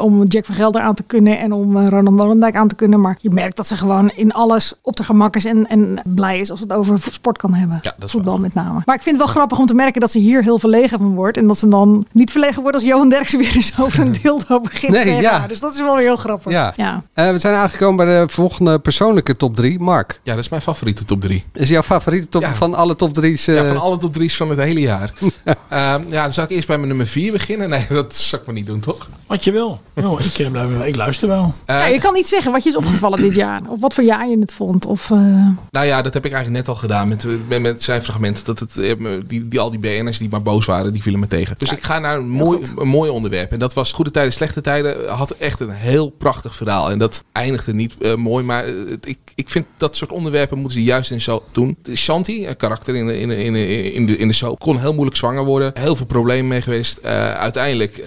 om 0.00 0.24
Jack 0.24 0.44
van 0.44 0.54
Gelder 0.54 0.80
aan 0.82 0.94
te 0.94 1.02
kunnen. 1.02 1.38
En 1.38 1.52
om 1.52 1.78
Ronald 1.78 2.16
Molendijk 2.16 2.56
aan 2.56 2.68
te 2.68 2.74
kunnen. 2.74 3.00
Maar 3.00 3.16
je 3.20 3.30
merkt 3.30 3.56
dat 3.56 3.66
ze 3.66 3.76
gewoon 3.76 4.10
in 4.10 4.32
alles 4.32 4.74
op 4.82 4.96
de 4.96 5.04
gemak 5.04 5.36
is. 5.36 5.44
En, 5.44 5.68
en 5.68 6.00
blij 6.04 6.38
is 6.38 6.50
als 6.50 6.60
het 6.60 6.72
over 6.72 6.98
sport 7.10 7.38
kan 7.38 7.54
hebben. 7.54 7.80
voetbal 7.98 8.38
met 8.38 8.54
name. 8.54 8.82
Maar 8.84 8.94
ik 8.94 9.02
vind 9.02 9.16
het 9.16 9.24
wel 9.24 9.34
grappig 9.34 9.58
om 9.58 9.66
te 9.66 9.74
merken 9.74 10.00
dat 10.00 10.10
ze 10.10 10.18
hier 10.18 10.42
heel 10.42 10.58
verlegen 10.58 10.98
van 10.98 11.14
wordt. 11.14 11.36
En 11.36 11.46
dat 11.46 11.58
ze 11.58 11.68
dan 11.68 12.06
niet 12.12 12.30
verlegen 12.30 12.62
wordt 12.62 12.76
als 12.76 12.86
Johan 12.86 13.08
Derksen 13.08 13.38
weer 13.38 13.52
eens 13.54 13.72
over 13.80 14.00
een 14.00 14.12
dildo 14.22 14.60
begint 14.60 14.92
Nee, 14.92 15.20
ja. 15.20 15.38
haar. 15.38 15.48
Dus 15.48 15.60
dat 15.60 15.74
is 15.74 15.80
wel 15.80 15.94
weer 15.96 16.04
heel 16.04 16.16
grappig. 16.16 16.29
Ja. 16.44 16.72
ja. 16.76 17.02
Eh, 17.14 17.30
we 17.30 17.38
zijn 17.38 17.54
aangekomen 17.54 18.06
bij 18.06 18.20
de 18.20 18.28
volgende 18.32 18.78
persoonlijke 18.78 19.36
top 19.36 19.54
3. 19.56 19.78
Mark, 19.80 20.20
Ja, 20.22 20.34
dat 20.34 20.42
is 20.44 20.48
mijn 20.48 20.62
favoriete 20.62 21.04
top 21.04 21.20
3. 21.20 21.44
is 21.52 21.68
jouw 21.68 21.82
favoriete 21.82 22.28
top 22.28 22.42
Ja. 22.42 22.54
van 22.54 22.74
alle 22.74 22.96
top 22.96 23.18
3's? 23.20 23.44
Ja, 23.44 23.64
van 23.66 23.80
alle 23.80 23.98
top 23.98 24.16
3's 24.18 24.36
van 24.36 24.48
het 24.50 24.58
hele 24.58 24.80
jaar. 24.80 25.12
Ehm, 25.68 26.02
ja, 26.08 26.22
dan 26.22 26.32
zal 26.32 26.44
ik 26.44 26.50
eerst 26.50 26.66
bij 26.66 26.76
mijn 26.76 26.88
nummer 26.88 27.06
4 27.06 27.32
beginnen. 27.32 27.68
Nee, 27.68 27.86
dat 28.00 28.16
zou 28.16 28.40
ik 28.40 28.46
maar 28.46 28.56
niet 28.56 28.66
doen, 28.66 28.80
toch? 28.80 29.08
Wat 29.26 29.44
je 29.44 29.52
wil. 29.52 29.80
Nou, 29.94 30.22
ik, 30.24 30.38
eh, 30.38 30.86
ik 30.86 30.96
luister 30.96 31.28
wel. 31.28 31.54
Eh, 31.64 31.78
Ja, 31.78 31.86
je 31.86 31.98
kan 31.98 32.14
niet 32.14 32.28
zeggen 32.28 32.52
wat 32.52 32.62
je 32.62 32.68
is 32.68 32.76
opgevallen 32.76 33.20
dit 33.22 33.34
jaar. 33.34 33.60
Of 33.68 33.80
wat 33.80 33.94
voor 33.94 34.04
jaar 34.04 34.28
je 34.28 34.38
het 34.38 34.52
vond. 34.52 34.86
Of, 34.86 35.10
eh, 35.10 35.16
Nou 35.70 35.86
ja, 35.86 36.02
dat 36.02 36.14
heb 36.14 36.24
ik 36.24 36.32
eigenlijk 36.32 36.66
net 36.66 36.74
al 36.74 36.80
gedaan 36.80 37.08
met, 37.08 37.26
met, 37.48 37.60
met 37.62 37.82
zijn 37.82 38.02
fragment. 38.02 38.44
Dat 38.46 38.58
het, 38.58 38.78
eh, 38.78 38.94
die, 39.26 39.48
die, 39.48 39.60
al 39.60 39.70
die 39.70 39.78
BN'ers 39.78 40.18
die 40.18 40.28
maar 40.28 40.42
boos 40.42 40.66
waren, 40.66 40.92
die 40.92 41.02
vielen 41.02 41.20
me 41.20 41.26
tegen. 41.26 41.54
Dus 41.58 41.72
ik 41.72 41.82
ga 41.82 41.98
naar 41.98 42.16
een 42.16 42.28
mooi, 42.28 42.58
een 42.78 42.88
mooi 42.88 43.10
onderwerp. 43.10 43.52
En 43.52 43.58
dat 43.58 43.74
was 43.74 43.92
Goede 43.92 44.10
Tijden, 44.10 44.32
Slechte 44.32 44.60
Tijden. 44.60 45.08
Had 45.08 45.30
echt 45.30 45.60
een 45.60 45.70
heel 45.70 46.10
prachtig 46.20 46.56
verhaal. 46.56 46.90
En 46.90 46.98
dat 46.98 47.24
eindigde 47.32 47.74
niet 47.74 47.98
eh, 47.98 48.14
mooi. 48.14 48.44
Maar 48.44 48.64
eh, 48.64 48.72
ik, 49.02 49.18
ik 49.34 49.50
vind 49.50 49.66
dat 49.76 49.96
soort 49.96 50.12
onderwerpen 50.12 50.58
moeten 50.58 50.78
ze 50.78 50.84
juist 50.84 51.10
in 51.10 51.20
zo 51.20 51.44
doen. 51.52 51.76
Shanti, 51.94 52.46
een 52.46 52.56
karakter 52.56 52.94
in 52.94 53.06
de, 53.06 53.20
in, 53.20 53.28
de, 53.28 53.44
in, 53.44 53.52
de, 53.52 53.92
in, 53.92 54.06
de, 54.06 54.16
in 54.16 54.28
de 54.28 54.34
soap, 54.34 54.58
kon 54.58 54.78
heel 54.78 54.92
moeilijk 54.92 55.16
zwanger 55.16 55.44
worden. 55.44 55.70
Heel 55.74 55.96
veel 55.96 56.06
problemen 56.06 56.48
mee 56.48 56.62
geweest. 56.62 56.98
Eh, 56.98 57.32
uiteindelijk 57.32 58.02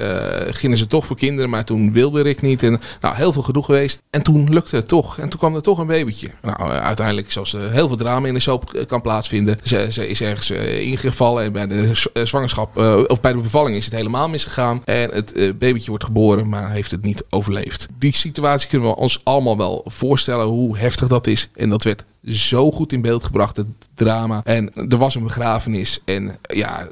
gingen 0.49 0.77
ze 0.77 0.87
toch 0.87 1.05
voor 1.05 1.15
kinderen. 1.15 1.49
Maar 1.49 1.65
toen 1.65 1.93
wilde 1.93 2.21
Rick 2.21 2.41
niet. 2.41 2.63
En 2.63 2.81
nou, 3.01 3.15
heel 3.15 3.33
veel 3.33 3.41
gedoe 3.41 3.63
geweest. 3.63 4.01
En 4.09 4.21
toen 4.21 4.49
lukte 4.49 4.75
het 4.75 4.87
toch. 4.87 5.19
En 5.19 5.29
toen 5.29 5.39
kwam 5.39 5.55
er 5.55 5.61
toch 5.61 5.77
een 5.77 5.87
babytje. 5.87 6.29
Nou, 6.41 6.71
uiteindelijk, 6.71 7.31
zoals 7.31 7.51
heel 7.51 7.87
veel 7.87 7.97
drama 7.97 8.27
in 8.27 8.33
de 8.33 8.59
eh, 8.73 8.85
kan 8.85 9.01
plaatsvinden. 9.01 9.57
Ze, 9.63 9.87
ze 9.89 10.07
is 10.07 10.21
ergens 10.21 10.49
ingevallen. 10.79 11.43
En 11.43 11.51
bij 11.51 11.67
de 11.67 11.91
zwangerschap, 12.23 12.77
of 13.07 13.21
bij 13.21 13.33
de 13.33 13.39
bevalling 13.39 13.75
is 13.75 13.85
het 13.85 13.93
helemaal 13.93 14.29
misgegaan. 14.29 14.81
En 14.85 15.09
het 15.13 15.33
babytje 15.35 15.89
wordt 15.89 16.03
geboren, 16.03 16.49
maar 16.49 16.71
heeft 16.71 16.91
het 16.91 17.05
niet 17.05 17.23
overleefd. 17.29 17.87
Die 18.03 18.15
situatie 18.15 18.69
kunnen 18.69 18.89
we 18.89 18.95
ons 18.95 19.21
allemaal 19.23 19.57
wel 19.57 19.81
voorstellen 19.85 20.45
hoe 20.45 20.77
heftig 20.77 21.07
dat 21.07 21.27
is. 21.27 21.49
En 21.55 21.69
dat 21.69 21.83
werd 21.83 22.05
zo 22.25 22.71
goed 22.71 22.93
in 22.93 23.01
beeld 23.01 23.23
gebracht, 23.23 23.57
het 23.57 23.67
drama. 23.93 24.41
En 24.43 24.73
er 24.89 24.97
was 24.97 25.15
een 25.15 25.23
begrafenis. 25.23 25.99
En 26.05 26.37
ja, 26.41 26.87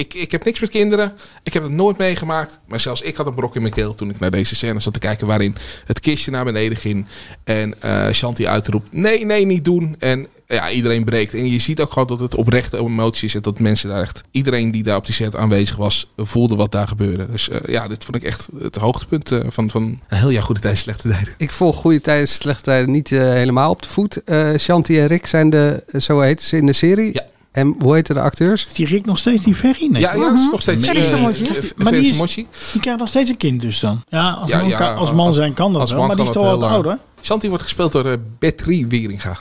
ik, 0.00 0.14
ik 0.14 0.30
heb 0.30 0.44
niks 0.44 0.60
met 0.60 0.70
kinderen. 0.70 1.12
Ik 1.42 1.52
heb 1.52 1.62
het 1.62 1.72
nooit 1.72 1.98
meegemaakt. 1.98 2.60
Maar 2.66 2.80
zelfs 2.80 3.02
ik 3.02 3.16
had 3.16 3.26
een 3.26 3.34
brok 3.34 3.54
in 3.54 3.62
mijn 3.62 3.74
keel 3.74 3.94
toen 3.94 4.10
ik 4.10 4.20
naar 4.20 4.30
deze 4.30 4.56
scène 4.56 4.80
zat 4.80 4.92
te 4.92 4.98
kijken. 4.98 5.26
Waarin 5.26 5.56
het 5.84 6.00
kistje 6.00 6.30
naar 6.30 6.44
beneden 6.44 6.78
ging. 6.78 7.06
En 7.44 7.82
eh 7.82 8.10
Shanti 8.12 8.46
uitroept: 8.46 8.92
nee, 8.92 9.24
nee, 9.24 9.46
niet 9.46 9.64
doen. 9.64 9.96
En 9.98 10.26
ja, 10.46 10.70
iedereen 10.70 11.04
breekt. 11.04 11.34
En 11.34 11.50
je 11.50 11.58
ziet 11.58 11.80
ook 11.80 11.92
gewoon 11.92 12.08
dat 12.08 12.20
het 12.20 12.34
oprechte 12.34 12.78
emoties 12.78 13.22
is. 13.22 13.34
En 13.34 13.42
dat 13.42 13.58
mensen 13.58 13.88
daar 13.88 14.00
echt, 14.00 14.22
iedereen 14.30 14.70
die 14.70 14.82
daar 14.82 14.96
op 14.96 15.06
die 15.06 15.14
set 15.14 15.36
aanwezig 15.36 15.76
was, 15.76 16.12
voelde 16.16 16.56
wat 16.56 16.72
daar 16.72 16.88
gebeurde. 16.88 17.30
Dus 17.30 17.48
eh, 17.48 17.60
ja, 17.66 17.88
dit 17.88 18.04
vond 18.04 18.16
ik 18.16 18.22
echt 18.22 18.48
het 18.58 18.76
hoogtepunt 18.76 19.32
eh, 19.32 19.40
van, 19.48 19.70
van 19.70 19.82
een 19.82 20.18
heel 20.18 20.30
jaar 20.30 20.42
goede 20.42 20.60
tijden, 20.60 20.80
slechte 20.80 21.08
tijden. 21.08 21.34
Ik 21.38 21.52
volg 21.52 21.76
goede 21.76 22.00
tijden, 22.00 22.28
slechte 22.28 22.62
tijden 22.62 22.90
niet 22.90 23.08
helemaal 23.10 23.70
op 23.70 23.82
de 23.82 23.88
voet. 23.88 24.20
Shanti 24.58 25.00
en 25.00 25.06
Rick 25.06 25.26
zijn 25.26 25.50
de, 25.50 25.84
zo 25.98 26.20
heet 26.20 26.42
ze 26.42 26.56
in 26.56 26.66
de 26.66 26.72
serie. 26.72 27.10
Ja. 27.12 27.24
En 27.52 27.74
hoe 27.78 27.94
heten 27.94 28.14
de 28.14 28.20
acteurs? 28.20 28.68
Die 28.72 28.86
Rick 28.86 29.06
nog 29.06 29.18
steeds 29.18 29.44
die 29.44 29.54
Ferry? 29.54 29.86
Nee. 29.90 30.00
Ja, 30.02 30.14
ja, 30.14 30.30
het 30.30 30.38
is 30.38 30.50
nog 30.50 30.60
steeds 30.60 30.84
Ferry 30.84 31.00
eh, 31.00 31.04
eh, 31.12 31.32
Ferry 31.32 31.72
Maar 31.76 31.92
die, 31.92 32.22
is, 32.22 32.46
die 32.72 32.80
krijgt 32.80 32.98
nog 33.00 33.08
steeds 33.08 33.30
een 33.30 33.36
kind 33.36 33.60
dus 33.60 33.80
dan. 33.80 34.02
Ja, 34.08 34.30
als, 34.30 34.50
Ja, 34.50 34.58
man, 34.58 34.68
ja, 34.68 34.76
kan- 34.76 34.96
als 34.96 35.12
man 35.12 35.32
zijn 35.32 35.54
kan 35.54 35.72
dat 35.72 35.80
als 35.80 35.90
wel. 35.90 35.98
man 35.98 36.08
Maar 36.08 36.16
die 36.16 36.24
is 36.24 36.30
kan 36.32 36.42
toch 36.42 36.50
wel 36.50 36.60
wat 36.60 36.68
heel 36.68 36.76
ouder. 36.76 36.98
Shanti 37.22 37.48
wordt 37.48 37.62
gespeeld 37.62 37.92
door 37.92 38.06
uh, 38.06 38.12
Betri 38.38 38.86
Wieringa. 38.86 39.38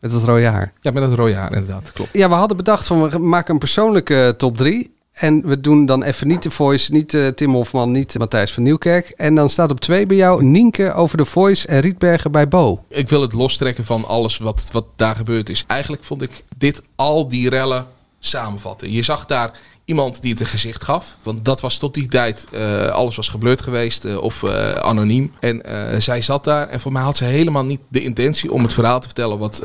Met 0.00 0.10
dat 0.10 0.24
rode 0.24 0.46
haar. 0.46 0.72
Ja, 0.80 0.90
met 0.90 1.02
dat 1.02 1.14
rode 1.14 1.34
haar 1.34 1.52
inderdaad, 1.54 1.92
klopt. 1.92 2.10
Ja, 2.12 2.28
we 2.28 2.34
hadden 2.34 2.56
bedacht 2.56 2.86
van 2.86 3.08
we 3.08 3.18
maken 3.18 3.52
een 3.52 3.58
persoonlijke 3.60 4.24
eh, 4.24 4.28
top 4.28 4.56
3. 4.56 4.94
En 5.20 5.46
we 5.46 5.60
doen 5.60 5.86
dan 5.86 6.02
even 6.02 6.28
niet 6.28 6.42
de 6.42 6.50
Voice, 6.50 6.92
niet 6.92 7.14
eh, 7.14 7.26
Tim 7.26 7.52
Hofman, 7.52 7.90
niet 7.90 8.18
Matthijs 8.18 8.52
van 8.52 8.62
Nieuwkerk. 8.62 9.08
En 9.08 9.34
dan 9.34 9.48
staat 9.48 9.70
op 9.70 9.80
2 9.80 10.06
bij 10.06 10.16
jou 10.16 10.44
Nienke 10.44 10.92
over 10.92 11.16
de 11.16 11.24
Voice 11.24 11.66
en 11.66 11.80
Rietbergen 11.80 12.32
bij 12.32 12.48
Bo. 12.48 12.84
Ik 12.88 13.08
wil 13.08 13.20
het 13.20 13.32
lostrekken 13.32 13.84
van 13.84 14.04
alles 14.04 14.38
wat, 14.38 14.68
wat 14.72 14.86
daar 14.96 15.16
gebeurd 15.16 15.48
is. 15.48 15.64
Eigenlijk 15.66 16.04
vond 16.04 16.22
ik 16.22 16.30
dit 16.56 16.82
al 16.94 17.28
die 17.28 17.48
rellen 17.48 17.86
samenvatten. 18.18 18.92
Je 18.92 19.02
zag 19.02 19.26
daar 19.26 19.60
iemand 19.90 20.22
die 20.22 20.30
het 20.30 20.40
een 20.40 20.46
gezicht 20.46 20.84
gaf. 20.84 21.16
Want 21.22 21.44
dat 21.44 21.60
was 21.60 21.78
tot 21.78 21.94
die 21.94 22.08
tijd, 22.08 22.46
eh, 22.52 22.86
alles 22.86 23.16
was 23.16 23.28
geblurred 23.28 23.62
geweest 23.62 24.04
eh, 24.04 24.22
of 24.22 24.42
eh, 24.42 24.72
anoniem. 24.72 25.32
En 25.40 25.62
zij 26.02 26.20
zat 26.20 26.44
daar 26.44 26.68
en 26.68 26.80
voor 26.80 26.92
mij 26.92 27.02
had 27.02 27.16
ze 27.16 27.24
helemaal 27.24 27.64
niet 27.64 27.80
de 27.88 28.02
intentie 28.02 28.52
om 28.52 28.62
het 28.62 28.72
verhaal 28.72 29.00
te 29.00 29.06
vertellen 29.06 29.38
wat, 29.38 29.58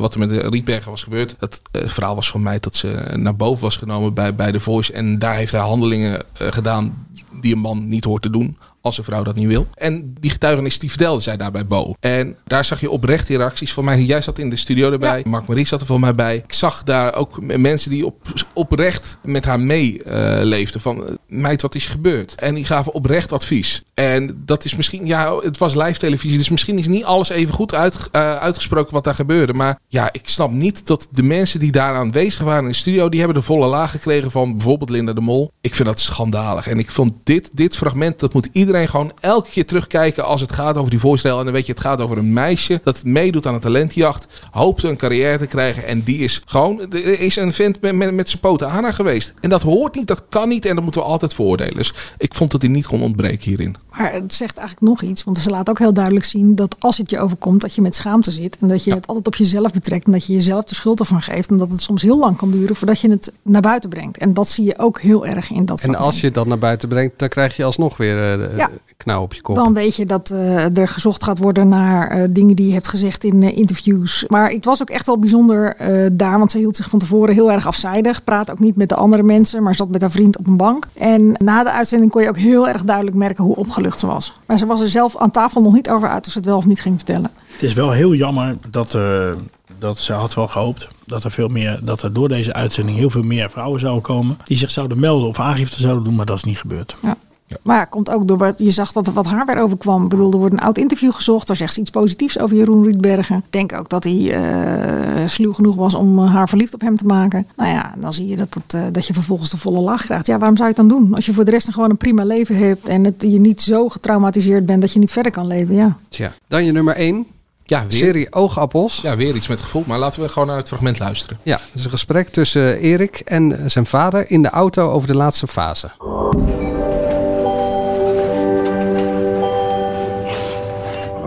wat 0.00 0.14
er 0.14 0.18
met 0.18 0.28
de 0.28 0.48
Rietbergen 0.48 0.90
was 0.90 1.02
gebeurd. 1.02 1.36
Eh, 1.38 1.88
verhaal 1.88 2.14
was 2.14 2.28
van 2.28 2.42
mij 2.42 2.60
dat 2.60 2.74
ze 2.74 2.94
naar 3.14 3.36
boven 3.36 3.62
was 3.62 3.76
genomen 3.76 4.14
bij, 4.14 4.34
bij 4.34 4.52
The 4.52 4.60
Voice. 4.60 4.92
En 4.92 5.18
daar 5.18 5.34
heeft 5.34 5.52
hij 5.52 5.60
handelingen 5.60 6.22
gedaan 6.32 7.06
die 7.40 7.52
een 7.52 7.60
man 7.60 7.88
niet 7.88 8.04
hoort 8.04 8.22
te 8.22 8.30
doen. 8.30 8.58
Als 8.82 8.98
een 8.98 9.04
vrouw 9.04 9.22
dat 9.22 9.34
niet 9.34 9.46
wil. 9.46 9.66
En 9.74 10.14
die 10.20 10.30
getuigenis 10.30 10.78
die 10.78 10.88
vertelde 10.88 11.22
zij 11.22 11.36
daar 11.36 11.50
bij 11.50 11.66
Bo. 11.66 11.94
En 12.00 12.36
daar 12.44 12.64
zag 12.64 12.80
je 12.80 12.90
oprecht 12.90 13.26
die 13.26 13.36
reacties. 13.36 13.72
Van 13.72 13.84
mij, 13.84 14.02
jij 14.02 14.20
zat 14.20 14.38
in 14.38 14.50
de 14.50 14.56
studio 14.56 14.92
erbij. 14.92 15.22
Mark 15.26 15.46
Marie 15.46 15.66
zat 15.66 15.80
er 15.80 15.86
voor 15.86 16.00
mij 16.00 16.12
bij. 16.12 16.36
Ik 16.36 16.52
zag 16.52 16.82
daar 16.82 17.14
ook 17.14 17.40
mensen 17.40 17.90
die 17.90 18.06
op, 18.06 18.32
oprecht 18.52 19.18
met 19.22 19.44
haar 19.44 19.60
meeleefden. 19.60 20.80
van, 20.80 21.06
eh, 21.06 21.14
meid, 21.26 21.62
wat 21.62 21.74
is 21.74 21.86
gebeurd? 21.86 22.34
En 22.34 22.54
die 22.54 22.64
gaven 22.64 22.92
oprecht 22.92 23.32
advies. 23.32 23.82
En 24.02 24.42
dat 24.44 24.64
is 24.64 24.76
misschien, 24.76 25.06
ja, 25.06 25.38
het 25.38 25.58
was 25.58 25.74
live 25.74 25.98
televisie. 25.98 26.38
Dus 26.38 26.48
misschien 26.48 26.78
is 26.78 26.88
niet 26.88 27.04
alles 27.04 27.28
even 27.28 27.54
goed 27.54 27.74
uit, 27.74 28.08
eh, 28.12 28.36
uitgesproken 28.36 28.92
wat 28.92 29.04
daar 29.04 29.14
gebeurde. 29.14 29.52
Maar 29.52 29.78
ja, 29.88 30.08
ik 30.12 30.28
snap 30.28 30.50
niet 30.50 30.86
dat 30.86 31.08
de 31.10 31.22
mensen 31.22 31.58
die 31.60 31.72
daar 31.72 31.94
aanwezig 31.94 32.42
waren 32.42 32.62
in 32.62 32.68
de 32.68 32.74
studio. 32.74 33.08
die 33.08 33.20
hebben 33.20 33.38
de 33.38 33.46
volle 33.46 33.66
laag 33.66 33.90
gekregen 33.90 34.30
van 34.30 34.52
bijvoorbeeld 34.52 34.90
Linda 34.90 35.12
de 35.12 35.20
Mol. 35.20 35.50
Ik 35.60 35.74
vind 35.74 35.88
dat 35.88 36.00
schandalig. 36.00 36.66
En 36.66 36.78
ik 36.78 36.90
vond 36.90 37.12
dit, 37.24 37.50
dit 37.52 37.76
fragment, 37.76 38.20
dat 38.20 38.34
moet 38.34 38.48
iedereen 38.52 38.88
gewoon 38.88 39.12
elke 39.20 39.50
keer 39.50 39.66
terugkijken 39.66 40.24
als 40.24 40.40
het 40.40 40.52
gaat 40.52 40.76
over 40.76 40.90
die 40.90 40.98
voorstel. 40.98 41.38
En 41.38 41.44
dan 41.44 41.52
weet 41.52 41.66
je, 41.66 41.72
het 41.72 41.80
gaat 41.80 42.00
over 42.00 42.18
een 42.18 42.32
meisje 42.32 42.80
dat 42.84 43.04
meedoet 43.04 43.46
aan 43.46 43.54
een 43.54 43.60
talentjacht. 43.60 44.26
Hoopt 44.50 44.82
een 44.82 44.96
carrière 44.96 45.38
te 45.38 45.46
krijgen. 45.46 45.86
En 45.86 46.02
die 46.02 46.18
is 46.18 46.42
gewoon, 46.44 46.92
is 47.02 47.36
een 47.36 47.52
vent 47.52 47.80
met, 47.80 47.94
met, 47.94 48.14
met 48.14 48.28
zijn 48.28 48.40
poten 48.40 48.70
aan 48.70 48.82
haar 48.82 48.94
geweest. 48.94 49.34
En 49.40 49.50
dat 49.50 49.62
hoort 49.62 49.94
niet, 49.94 50.06
dat 50.06 50.24
kan 50.28 50.48
niet. 50.48 50.66
En 50.66 50.74
dat 50.74 50.84
moeten 50.84 51.02
we 51.02 51.06
altijd 51.08 51.34
veroordelen. 51.34 51.76
Dus 51.76 51.94
ik 52.18 52.34
vond 52.34 52.50
dat 52.50 52.62
hij 52.62 52.70
niet 52.70 52.86
kon 52.86 53.02
ontbreken 53.02 53.48
hierin. 53.48 53.76
Maar 53.98 54.12
het 54.12 54.34
zegt 54.34 54.56
eigenlijk 54.56 54.88
nog 54.88 55.02
iets. 55.10 55.24
Want 55.24 55.38
ze 55.38 55.50
laat 55.50 55.70
ook 55.70 55.78
heel 55.78 55.92
duidelijk 55.92 56.24
zien 56.24 56.54
dat 56.54 56.76
als 56.78 56.98
het 56.98 57.10
je 57.10 57.18
overkomt, 57.20 57.60
dat 57.60 57.74
je 57.74 57.80
met 57.82 57.94
schaamte 57.94 58.30
zit. 58.30 58.56
En 58.60 58.68
dat 58.68 58.84
je 58.84 58.94
het 58.94 59.06
altijd 59.06 59.26
op 59.26 59.34
jezelf 59.34 59.72
betrekt. 59.72 60.06
En 60.06 60.12
dat 60.12 60.26
je 60.26 60.32
jezelf 60.32 60.64
de 60.64 60.74
schuld 60.74 61.00
ervan 61.00 61.22
geeft. 61.22 61.50
En 61.50 61.56
dat 61.58 61.70
het 61.70 61.80
soms 61.82 62.02
heel 62.02 62.18
lang 62.18 62.36
kan 62.36 62.50
duren 62.50 62.76
voordat 62.76 63.00
je 63.00 63.10
het 63.10 63.32
naar 63.42 63.60
buiten 63.62 63.90
brengt. 63.90 64.18
En 64.18 64.34
dat 64.34 64.48
zie 64.48 64.64
je 64.64 64.78
ook 64.78 65.00
heel 65.00 65.26
erg 65.26 65.50
in 65.50 65.64
dat 65.64 65.76
En 65.80 65.84
fragment. 65.84 66.04
als 66.04 66.20
je 66.20 66.26
het 66.26 66.34
dan 66.34 66.48
naar 66.48 66.58
buiten 66.58 66.88
brengt, 66.88 67.18
dan 67.18 67.28
krijg 67.28 67.56
je 67.56 67.64
alsnog 67.64 67.96
weer 67.96 68.56
Ja. 68.56 68.70
knauw 68.96 69.22
op 69.22 69.34
je 69.34 69.40
kop. 69.40 69.54
Dan 69.56 69.74
weet 69.74 69.96
je 69.96 70.06
dat 70.06 70.30
eh, 70.30 70.76
er 70.78 70.88
gezocht 70.88 71.22
gaat 71.24 71.38
worden 71.38 71.68
naar 71.68 72.32
dingen 72.32 72.56
die 72.56 72.66
je 72.66 72.72
hebt 72.72 72.88
gezegd 72.88 73.24
in 73.24 73.42
interviews. 73.42 74.24
Maar 74.28 74.50
het 74.50 74.64
was 74.64 74.80
ook 74.82 74.90
echt 74.90 75.06
wel 75.06 75.18
bijzonder 75.18 75.76
daar, 76.12 76.38
want 76.38 76.50
ze 76.50 76.58
hield 76.58 76.76
zich 76.76 76.88
van 76.90 76.98
tevoren 76.98 77.34
heel 77.34 77.52
erg 77.52 77.66
afzijdig. 77.66 78.24
Praat 78.24 78.50
ook 78.50 78.58
niet 78.58 78.76
met 78.76 78.88
de 78.88 78.94
andere 78.94 79.22
mensen, 79.22 79.62
maar 79.62 79.74
zat 79.74 79.88
met 79.88 80.00
haar 80.00 80.10
vriend 80.10 80.38
op 80.38 80.46
een 80.46 80.56
bank. 80.56 80.86
En 80.94 81.34
na 81.38 81.62
de 81.64 81.72
uitzending 81.72 82.10
kon 82.10 82.22
je 82.22 82.28
ook 82.28 82.38
heel 82.38 82.68
erg 82.68 82.84
duidelijk 82.84 83.16
merken 83.16 83.44
hoe 83.44 83.56
opgelucht 83.86 84.00
ze 84.00 84.06
was. 84.06 84.32
Maar 84.46 84.58
ze 84.58 84.66
was 84.66 84.80
er 84.80 84.88
zelf 84.88 85.16
aan 85.16 85.30
tafel 85.30 85.62
nog 85.62 85.72
niet 85.72 85.90
over 85.90 86.08
uit 86.08 86.26
of 86.26 86.32
ze 86.32 86.38
het 86.38 86.46
wel 86.46 86.56
of 86.56 86.66
niet 86.66 86.80
ging 86.80 86.96
vertellen. 86.96 87.30
Het 87.46 87.62
is 87.62 87.72
wel 87.72 87.90
heel 87.90 88.14
jammer 88.14 88.56
dat, 88.70 88.94
eh, 88.94 89.32
dat 89.78 89.98
ze 89.98 90.12
had 90.12 90.34
wel 90.34 90.48
gehoopt 90.48 90.88
dat 91.04 91.24
er, 91.24 91.30
veel 91.30 91.48
meer, 91.48 91.80
dat 91.82 92.02
er 92.02 92.12
door 92.12 92.28
deze 92.28 92.52
uitzending 92.52 92.98
heel 92.98 93.10
veel 93.10 93.22
meer 93.22 93.50
vrouwen 93.50 93.80
zouden 93.80 94.02
komen. 94.02 94.38
Die 94.44 94.56
zich 94.56 94.70
zouden 94.70 95.00
melden 95.00 95.28
of 95.28 95.38
aangifte 95.38 95.80
zouden 95.80 96.04
doen, 96.04 96.14
maar 96.14 96.26
dat 96.26 96.36
is 96.36 96.44
niet 96.44 96.58
gebeurd. 96.58 96.96
Ja. 97.02 97.16
Maar 97.62 97.76
ja, 97.76 97.84
komt 97.84 98.10
ook 98.10 98.28
door 98.28 98.38
wat 98.38 98.54
je 98.58 98.70
zag 98.70 98.92
dat 98.92 99.06
er 99.06 99.12
wat 99.12 99.26
haar 99.26 99.46
weer 99.46 99.58
overkwam. 99.58 100.02
Ik 100.02 100.08
bedoel, 100.08 100.32
er 100.32 100.38
wordt 100.38 100.54
een 100.54 100.60
oud 100.60 100.78
interview 100.78 101.12
gezocht. 101.12 101.46
Daar 101.46 101.56
zegt 101.56 101.74
ze 101.74 101.80
iets 101.80 101.90
positiefs 101.90 102.38
over 102.38 102.56
Jeroen 102.56 102.84
Rietbergen. 102.84 103.36
Ik 103.36 103.52
denk 103.52 103.72
ook 103.72 103.88
dat 103.88 104.04
hij 104.04 104.32
eh 104.32 105.02
sluw 105.26 105.52
genoeg 105.52 105.74
was 105.74 105.94
om 105.94 106.18
eh, 106.18 106.34
haar 106.34 106.48
verliefd 106.48 106.74
op 106.74 106.80
hem 106.80 106.96
te 106.96 107.04
maken. 107.04 107.46
Nou 107.56 107.70
ja, 107.70 107.94
dan 107.98 108.12
zie 108.12 108.26
je 108.26 108.36
dat, 108.36 108.54
het, 108.54 108.74
eh, 108.74 108.82
dat 108.92 109.06
je 109.06 109.12
vervolgens 109.12 109.50
de 109.50 109.58
volle 109.58 109.80
laag 109.80 110.04
krijgt. 110.04 110.26
Ja, 110.26 110.38
waarom 110.38 110.56
zou 110.56 110.68
je 110.68 110.74
het 110.74 110.88
dan 110.88 110.98
doen? 110.98 111.14
Als 111.14 111.26
je 111.26 111.34
voor 111.34 111.44
de 111.44 111.50
rest 111.50 111.70
gewoon 111.72 111.90
een 111.90 111.96
prima 111.96 112.24
leven 112.24 112.56
hebt. 112.56 112.88
En 112.88 113.04
het, 113.04 113.14
je 113.18 113.40
niet 113.40 113.60
zo 113.60 113.88
getraumatiseerd 113.88 114.66
bent 114.66 114.80
dat 114.80 114.92
je 114.92 114.98
niet 114.98 115.10
verder 115.10 115.32
kan 115.32 115.46
leven. 115.46 115.74
Ja. 115.74 115.96
Tja. 116.08 116.32
Dan 116.48 116.64
je 116.64 116.72
nummer 116.72 116.96
1. 116.96 117.26
Ja, 117.64 117.82
weer. 117.82 117.92
Serie 117.92 118.32
Oogappels. 118.32 119.00
Ja, 119.00 119.16
weer 119.16 119.34
iets 119.34 119.48
met 119.48 119.60
gevoel. 119.60 119.84
Maar 119.86 119.98
laten 119.98 120.22
we 120.22 120.28
gewoon 120.28 120.48
naar 120.48 120.56
het 120.56 120.68
fragment 120.68 120.98
luisteren. 120.98 121.38
Ja, 121.42 121.56
het 121.56 121.74
is 121.74 121.84
een 121.84 121.90
gesprek 121.90 122.28
tussen 122.28 122.78
Erik 122.78 123.22
en 123.24 123.70
zijn 123.70 123.86
vader 123.86 124.30
in 124.30 124.42
de 124.42 124.50
auto 124.50 124.90
over 124.90 125.08
de 125.08 125.16
laatste 125.16 125.46
fase. 125.46 125.90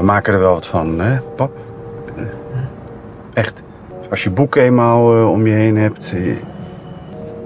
Maken 0.06 0.34
er 0.34 0.40
wel 0.40 0.54
wat 0.54 0.68
van, 0.68 1.00
hè, 1.00 1.22
pap? 1.36 1.52
Echt. 3.34 3.64
Als 4.10 4.24
je 4.24 4.30
boeken 4.30 4.62
eenmaal 4.62 5.16
eh, 5.16 5.32
om 5.32 5.48
je 5.48 5.54
heen 5.54 5.78
hebt, 5.78 6.14
eh, 6.14 6.26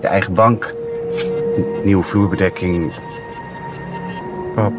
je 0.02 0.08
eigen 0.08 0.34
bank, 0.34 0.76
nieuwe 1.84 2.04
vloerbedekking. 2.04 2.93
Pap. 4.56 4.74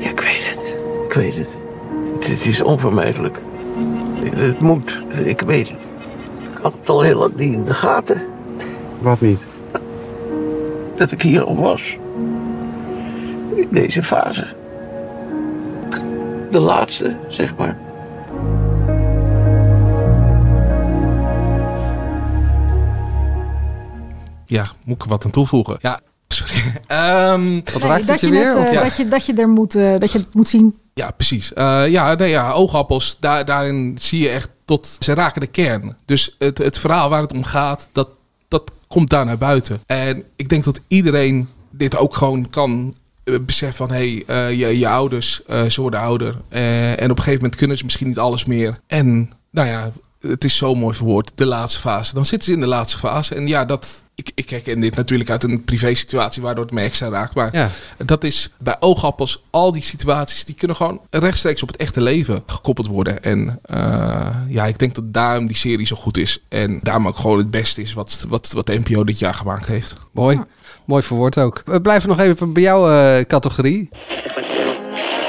Ja, 0.00 0.10
ik 0.10 0.20
weet 0.20 0.48
het. 0.48 0.78
Ik 1.06 1.12
weet 1.12 1.34
het. 1.34 1.58
Het, 2.14 2.28
het 2.28 2.46
is 2.46 2.62
onvermijdelijk. 2.62 3.40
Het 4.34 4.60
moet. 4.60 5.02
Ik 5.24 5.40
weet 5.40 5.68
het. 5.68 5.92
Ik 6.52 6.58
had 6.62 6.74
het 6.78 6.88
al 6.88 7.00
heel 7.00 7.18
lang 7.18 7.34
niet 7.36 7.52
in 7.52 7.64
de 7.64 7.74
gaten. 7.74 8.22
Wat 8.98 9.20
niet? 9.20 9.46
Dat 10.94 11.12
ik 11.12 11.22
hier 11.22 11.44
al 11.44 11.56
was. 11.56 11.98
In 13.54 13.68
deze 13.70 14.02
fase. 14.02 14.46
De 16.50 16.60
laatste, 16.60 17.16
zeg 17.28 17.56
maar. 17.56 17.78
Ja, 24.46 24.64
moet 24.84 24.96
ik 24.96 25.02
er 25.02 25.08
wat 25.08 25.24
aan 25.24 25.30
toevoegen? 25.30 25.76
Ja, 25.80 26.00
sorry. 26.28 26.80
Ehm, 26.86 27.50
Nee, 27.50 27.62
dat, 28.04 28.20
je 28.20 28.34
het, 28.34 28.56
eh, 28.56 28.82
dat, 28.82 28.96
je, 28.96 29.08
dat, 29.08 29.26
je 29.26 29.34
er 29.34 29.48
moet, 29.48 29.74
eh, 29.74 29.98
dat 29.98 30.12
je 30.12 30.18
het 30.18 30.34
moet 30.34 30.48
zien. 30.48 30.78
Ja, 30.94 31.10
precies. 31.10 31.52
Eh, 31.52 31.88
ja, 31.88 32.14
nee, 32.14 32.30
ja, 32.30 32.52
oogappels, 32.52 33.16
daar, 33.20 33.44
daarin 33.44 33.96
zie 34.00 34.22
je 34.22 34.28
echt 34.28 34.50
tot... 34.64 34.96
Ze 34.98 35.14
raken 35.14 35.40
de 35.40 35.46
kern. 35.46 35.96
Dus 36.04 36.34
het, 36.38 36.58
het 36.58 36.78
verhaal 36.78 37.08
waar 37.08 37.22
het 37.22 37.32
om 37.32 37.44
gaat, 37.44 37.88
dat, 37.92 38.08
dat 38.48 38.72
komt 38.86 39.10
daar 39.10 39.24
naar 39.24 39.38
buiten. 39.38 39.80
En 39.86 40.24
ik 40.36 40.48
denk 40.48 40.64
dat 40.64 40.80
iedereen 40.88 41.48
dit 41.70 41.96
ook 41.96 42.14
gewoon 42.14 42.50
kan 42.50 42.94
eh, 43.32 43.40
beseffen 43.40 43.86
van... 43.86 43.96
hé, 43.96 44.22
hey, 44.26 44.48
eh, 44.50 44.58
je, 44.58 44.78
je 44.78 44.88
ouders, 44.88 45.42
eh, 45.46 45.64
ze 45.64 45.80
worden 45.80 46.00
ouder. 46.00 46.34
Eh, 46.48 46.88
en 46.90 47.10
op 47.10 47.16
een 47.16 47.16
gegeven 47.16 47.34
moment 47.34 47.56
kunnen 47.56 47.76
ze 47.76 47.84
misschien 47.84 48.08
niet 48.08 48.18
alles 48.18 48.44
meer. 48.44 48.78
En 48.86 49.32
nou 49.50 49.68
ja, 49.68 49.90
het 50.20 50.44
is 50.44 50.56
zo 50.56 50.74
mooi 50.74 50.94
verwoord, 50.96 51.32
de 51.34 51.46
laatste 51.46 51.78
fase. 51.78 52.14
Dan 52.14 52.24
zitten 52.24 52.48
ze 52.48 52.54
in 52.54 52.60
de 52.60 52.66
laatste 52.66 52.98
fase. 52.98 53.34
En 53.34 53.46
ja, 53.46 53.64
dat... 53.64 54.04
Ik, 54.14 54.30
ik 54.34 54.50
herken 54.50 54.80
dit 54.80 54.96
natuurlijk 54.96 55.30
uit 55.30 55.42
een 55.42 55.64
privé 55.64 55.94
situatie 55.94 56.42
waardoor 56.42 56.64
het 56.64 56.72
me 56.72 56.80
extra 56.80 57.08
raakt. 57.08 57.34
Maar 57.34 57.56
Ja. 57.56 57.68
dat 58.04 58.24
is 58.24 58.50
bij 58.58 58.76
oogappels, 58.80 59.42
al 59.50 59.72
die 59.72 59.82
situaties, 59.82 60.44
die 60.44 60.54
kunnen 60.54 60.76
gewoon 60.76 61.00
rechtstreeks 61.10 61.62
op 61.62 61.68
het 61.68 61.76
echte 61.76 62.00
leven 62.00 62.42
gekoppeld 62.46 62.86
worden. 62.86 63.22
En 63.22 63.58
eh, 63.62 64.26
ja, 64.48 64.66
ik 64.66 64.78
denk 64.78 64.94
dat 64.94 65.12
daarom 65.12 65.46
die 65.46 65.56
serie 65.56 65.86
zo 65.86 65.96
goed 65.96 66.16
is. 66.18 66.38
En 66.48 66.80
daarom 66.82 67.06
ook 67.08 67.16
gewoon 67.16 67.38
het 67.38 67.50
beste 67.50 67.82
is 67.82 67.92
wat, 67.92 68.24
wat, 68.28 68.52
wat 68.52 68.66
de 68.66 68.78
NPO 68.84 69.04
dit 69.04 69.18
jaar 69.18 69.34
gemaakt 69.34 69.66
heeft. 69.66 69.94
Mooi. 70.12 70.40
Mooi 70.84 71.02
verwoord 71.02 71.38
ook. 71.38 71.62
We 71.64 71.80
blijven 71.80 72.08
nog 72.08 72.18
even 72.18 72.52
bij 72.52 72.62
jouw 72.62 72.90
eh, 72.90 73.24
categorie. 73.24 73.88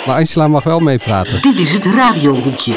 Maar 0.06 0.16
Angela 0.16 0.48
mag 0.48 0.64
wel 0.64 0.80
meepraten. 0.80 1.42
Dit 1.42 1.60
is 1.60 1.74
het 1.74 1.86
radiohoekje. 1.86 2.74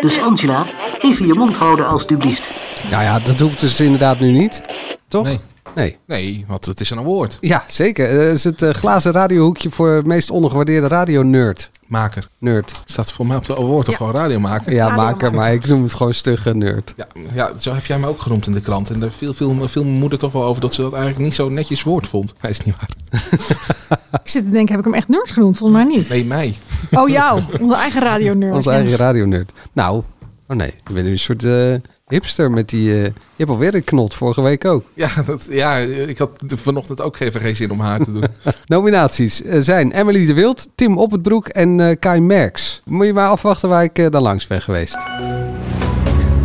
Dus 0.00 0.20
Angela, 0.20 0.64
even 1.00 1.26
je 1.26 1.34
mond 1.34 1.56
houden 1.56 1.86
alstublieft. 1.88 2.48
Ja, 2.90 3.02
ja, 3.02 3.18
dat 3.18 3.38
hoeft 3.38 3.60
dus 3.60 3.80
inderdaad 3.80 4.20
nu 4.20 4.30
niet. 4.30 4.62
Toch? 5.08 5.24
Nee. 5.24 5.40
Nee. 5.74 5.98
Nee, 6.06 6.44
want 6.48 6.64
het 6.66 6.80
is 6.80 6.90
een 6.90 6.98
award. 6.98 7.38
Ja, 7.40 7.64
zeker. 7.66 8.08
Eh, 8.10 8.26
Het 8.26 8.34
is 8.36 8.44
het 8.44 8.62
eh, 8.62 8.70
glazen 8.70 9.12
radiohoekje 9.12 9.70
voor 9.70 9.90
het 9.90 10.06
meest 10.06 10.30
ondergewaardeerde 10.30 10.88
radio-nerd. 10.88 11.70
Maker. 11.92 12.28
Nerd. 12.38 12.80
Staat 12.84 13.12
voor 13.12 13.26
mij 13.26 13.36
op 13.36 13.46
de 13.46 13.56
award 13.56 13.84
toch 13.84 13.96
gewoon 13.96 14.12
radiomaker? 14.12 14.72
Ja, 14.72 14.96
maker, 14.96 15.34
maar 15.34 15.52
ik 15.52 15.66
noem 15.66 15.82
het 15.82 15.94
gewoon 15.94 16.14
stugge 16.14 16.54
nerd. 16.54 16.94
Ja, 16.96 17.06
ja, 17.32 17.50
zo 17.58 17.74
heb 17.74 17.84
jij 17.84 17.98
me 17.98 18.06
ook 18.06 18.22
genoemd 18.22 18.46
in 18.46 18.52
de 18.52 18.60
krant. 18.60 18.90
En 18.90 19.00
daar 19.00 19.10
viel, 19.10 19.32
viel, 19.34 19.68
viel 19.68 19.84
mijn 19.84 19.96
moeder 19.96 20.18
toch 20.18 20.32
wel 20.32 20.44
over 20.44 20.60
dat 20.60 20.74
ze 20.74 20.82
dat 20.82 20.92
eigenlijk 20.92 21.24
niet 21.24 21.34
zo 21.34 21.48
netjes 21.48 21.82
woord 21.82 22.06
vond. 22.06 22.34
Hij 22.38 22.50
is 22.50 22.64
niet 22.64 22.74
waar. 22.76 23.20
Ik 24.24 24.30
zit 24.30 24.44
te 24.44 24.50
denken, 24.50 24.70
heb 24.70 24.78
ik 24.78 24.84
hem 24.84 24.94
echt 24.94 25.08
nerd 25.08 25.30
genoemd? 25.30 25.56
Volgens 25.56 25.84
mij 25.84 25.96
niet. 25.96 26.08
Nee, 26.08 26.24
mij. 26.24 26.58
Oh, 26.90 27.08
jou. 27.08 27.42
Onze 27.60 27.74
eigen 27.74 28.00
radio-nerd. 28.00 28.54
Onze 28.54 28.70
eigen 28.70 28.96
radio-nerd. 28.96 29.52
Nou, 29.72 30.02
oh 30.48 30.56
nee, 30.56 30.74
je 30.86 30.92
bent 30.92 31.06
nu 31.06 31.12
een 31.12 31.18
soort 31.18 31.44
eh, 31.44 31.74
hipster 32.12 32.50
met 32.50 32.68
die... 32.68 32.90
eh, 32.92 33.04
je 33.04 33.12
hebt 33.36 33.50
alweer 33.50 33.74
een 33.74 33.84
knot, 33.84 34.14
vorige 34.14 34.42
week 34.42 34.64
ook. 34.64 34.84
Ja, 34.94 35.08
dat, 35.26 35.46
ja, 35.50 35.76
ik 35.76 36.18
had 36.18 36.30
vanochtend 36.46 37.00
ook 37.00 37.18
even 37.18 37.40
geen 37.40 37.56
zin 37.56 37.70
om 37.70 37.80
haar 37.80 38.00
te 38.00 38.12
doen. 38.12 38.24
Nominaties 38.66 39.42
eh, 39.42 39.60
zijn 39.60 39.92
Emily 39.92 40.26
de 40.26 40.34
Wild, 40.34 40.68
Tim 40.74 40.98
Oppenbroek 40.98 41.48
en 41.48 41.80
eh, 41.80 41.96
Kai 41.98 42.20
Merks. 42.20 42.82
Moet 42.84 43.06
je 43.06 43.12
maar 43.12 43.28
afwachten 43.28 43.68
waar 43.68 43.84
ik 43.84 44.12
dan 44.12 44.22
langs 44.22 44.46
ben 44.46 44.62
geweest. 44.62 44.96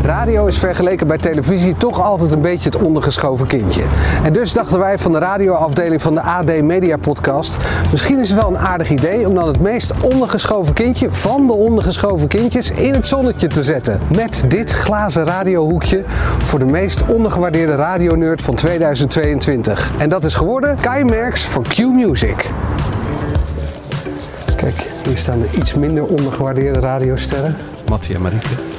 Radio 0.07 0.45
is 0.45 0.57
vergeleken 0.57 1.07
bij 1.07 1.17
televisie 1.17 1.73
toch 1.73 2.01
altijd 2.01 2.31
een 2.31 2.41
beetje 2.41 2.69
het 2.69 2.81
ondergeschoven 2.81 3.47
kindje. 3.47 3.83
En 4.23 4.33
dus 4.33 4.53
dachten 4.53 4.79
wij 4.79 4.97
van 4.97 5.11
de 5.11 5.17
radioafdeling 5.17 6.01
van 6.01 6.13
de 6.13 6.21
AD 6.21 6.61
Media 6.61 6.97
Podcast... 6.97 7.57
misschien 7.91 8.19
is 8.19 8.29
het 8.29 8.39
wel 8.39 8.49
een 8.49 8.57
aardig 8.57 8.89
idee 8.89 9.27
om 9.27 9.35
dan 9.35 9.47
het 9.47 9.59
meest 9.59 9.91
ondergeschoven 10.01 10.73
kindje 10.73 11.11
van 11.11 11.47
de 11.47 11.53
ondergeschoven 11.53 12.27
kindjes 12.27 12.71
in 12.71 12.93
het 12.93 13.07
zonnetje 13.07 13.47
te 13.47 13.63
zetten. 13.63 13.99
Met 14.15 14.43
dit 14.47 14.71
glazen 14.71 15.25
radiohoekje 15.25 16.03
voor 16.37 16.59
de 16.59 16.65
meest 16.65 17.05
ondergewaardeerde 17.05 17.75
radionerd 17.75 18.41
van 18.41 18.55
2022. 18.55 19.91
En 19.97 20.09
dat 20.09 20.23
is 20.23 20.35
geworden 20.35 20.77
Kai 20.79 21.03
Merks 21.03 21.45
van 21.45 21.63
Q 21.63 21.77
Music. 21.77 22.49
Kijk, 24.55 24.91
hier 25.07 25.17
staan 25.17 25.39
de 25.39 25.47
iets 25.51 25.73
minder 25.73 26.05
ondergewaardeerde 26.05 26.79
radiosterren. 26.79 27.55
Mattie 27.89 28.15
en 28.15 28.21
Marieke. 28.21 28.76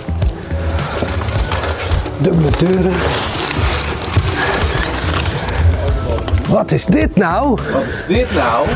Dubbele 2.19 2.51
deuren. 2.59 2.93
Wat 6.49 6.73
is 6.73 6.87
dit 6.87 7.17
nou? 7.17 7.59
Wat 7.73 7.83
is 7.83 8.05
dit 8.07 8.35
nou? 8.35 8.67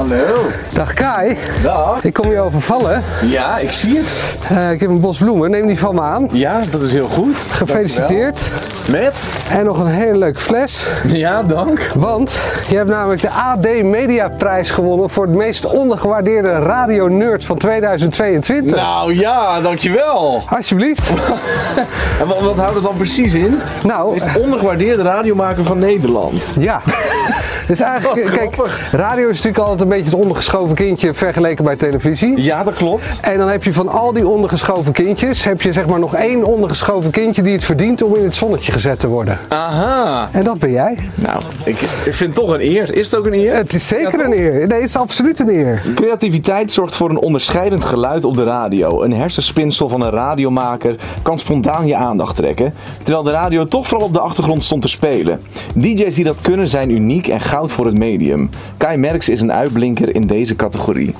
Hallo. 0.00 0.50
Dag 0.72 0.94
Kai. 0.94 1.36
Dag. 1.62 2.04
Ik 2.04 2.12
kom 2.12 2.30
je 2.30 2.40
overvallen. 2.40 3.02
Ja, 3.22 3.58
ik 3.58 3.72
zie 3.72 3.96
het. 3.96 4.34
Eh, 4.48 4.70
ik 4.70 4.80
heb 4.80 4.90
een 4.90 5.00
bos 5.00 5.18
bloemen, 5.18 5.50
neem 5.50 5.66
die 5.66 5.78
van 5.78 5.94
me 5.94 6.00
aan. 6.00 6.28
Ja, 6.32 6.62
dat 6.70 6.82
is 6.82 6.92
heel 6.92 7.08
goed. 7.08 7.36
Gefeliciteerd. 7.36 8.52
Met? 8.90 9.28
En 9.50 9.64
nog 9.64 9.78
een 9.78 9.86
hele 9.86 10.18
leuke 10.18 10.38
fles. 10.38 10.90
Ja, 11.06 11.42
dank. 11.42 11.90
Want 11.94 12.40
je 12.68 12.76
hebt 12.76 12.88
namelijk 12.88 13.22
de 13.22 13.30
AD 13.30 13.82
Media 13.82 14.28
Prijs 14.28 14.70
gewonnen 14.70 15.10
voor 15.10 15.26
het 15.26 15.34
meest 15.34 15.64
ondergewaardeerde 15.64 16.48
radio 16.48 17.08
nerd 17.08 17.44
van 17.44 17.58
2022. 17.58 18.76
Nou 18.76 19.14
ja, 19.14 19.60
dankjewel. 19.60 20.42
Alsjeblieft. 20.48 21.10
en 22.20 22.26
wat, 22.26 22.40
wat 22.40 22.56
houdt 22.56 22.74
het 22.74 22.84
dan 22.84 22.96
precies 22.96 23.34
in? 23.34 23.60
Nou, 23.84 24.16
is 24.16 24.24
het 24.24 24.42
ondergewaardeerde 24.42 25.02
radiomaker 25.02 25.64
van 25.64 25.78
Nederland. 25.78 26.54
Ja. 26.58 26.80
Dus 27.70 27.80
eigenlijk, 27.80 28.26
kijk, 28.32 28.56
radio 28.92 29.28
is 29.28 29.36
natuurlijk 29.36 29.58
altijd 29.58 29.80
een 29.80 29.88
beetje 29.88 30.10
het 30.10 30.14
ondergeschoven 30.14 30.74
kindje 30.76 31.14
vergeleken 31.14 31.64
bij 31.64 31.76
televisie. 31.76 32.42
Ja, 32.42 32.64
dat 32.64 32.74
klopt. 32.74 33.18
En 33.22 33.38
dan 33.38 33.48
heb 33.48 33.64
je 33.64 33.72
van 33.72 33.88
al 33.88 34.12
die 34.12 34.28
ondergeschoven 34.28 34.92
kindjes, 34.92 35.44
heb 35.44 35.62
je 35.62 35.72
zeg 35.72 35.86
maar 35.86 35.98
nog 35.98 36.14
één 36.14 36.44
ondergeschoven 36.44 37.10
kindje 37.10 37.42
die 37.42 37.52
het 37.52 37.64
verdient 37.64 38.02
om 38.02 38.16
in 38.16 38.24
het 38.24 38.34
zonnetje 38.34 38.72
gezet 38.72 38.98
te 38.98 39.08
worden. 39.08 39.38
Aha. 39.48 40.28
En 40.32 40.44
dat 40.44 40.58
ben 40.58 40.70
jij. 40.70 40.98
Nou, 41.14 41.40
ik, 41.64 41.80
ik 42.04 42.14
vind 42.14 42.36
het 42.36 42.44
toch 42.44 42.54
een 42.54 42.60
eer. 42.60 42.94
Is 42.94 43.10
het 43.10 43.20
ook 43.20 43.26
een 43.26 43.34
eer? 43.34 43.54
Het 43.54 43.74
is 43.74 43.88
zeker 43.88 44.24
een 44.24 44.32
eer. 44.32 44.52
Nee, 44.52 44.80
het 44.80 44.88
is 44.88 44.96
absoluut 44.96 45.38
een 45.38 45.48
eer. 45.48 45.82
Creativiteit 45.94 46.72
zorgt 46.72 46.96
voor 46.96 47.10
een 47.10 47.20
onderscheidend 47.20 47.84
geluid 47.84 48.24
op 48.24 48.36
de 48.36 48.44
radio. 48.44 49.02
Een 49.02 49.12
hersenspinsel 49.12 49.88
van 49.88 50.00
een 50.00 50.10
radiomaker 50.10 50.94
kan 51.22 51.38
spontaan 51.38 51.86
je 51.86 51.96
aandacht 51.96 52.36
trekken, 52.36 52.74
terwijl 53.02 53.24
de 53.24 53.30
radio 53.30 53.64
toch 53.64 53.86
vooral 53.86 54.06
op 54.06 54.12
de 54.12 54.20
achtergrond 54.20 54.62
stond 54.62 54.82
te 54.82 54.88
spelen. 54.88 55.40
DJ's 55.74 56.14
die 56.14 56.24
dat 56.24 56.40
kunnen 56.40 56.68
zijn 56.68 56.90
uniek 56.90 57.28
en 57.28 57.40
goud 57.40 57.58
voor 57.68 57.86
het 57.86 57.98
medium. 57.98 58.48
Kai 58.76 58.96
Merks 58.96 59.28
is 59.28 59.40
een 59.40 59.52
uitblinker 59.52 60.14
in 60.14 60.26
deze 60.26 60.56
categorie. 60.56 61.14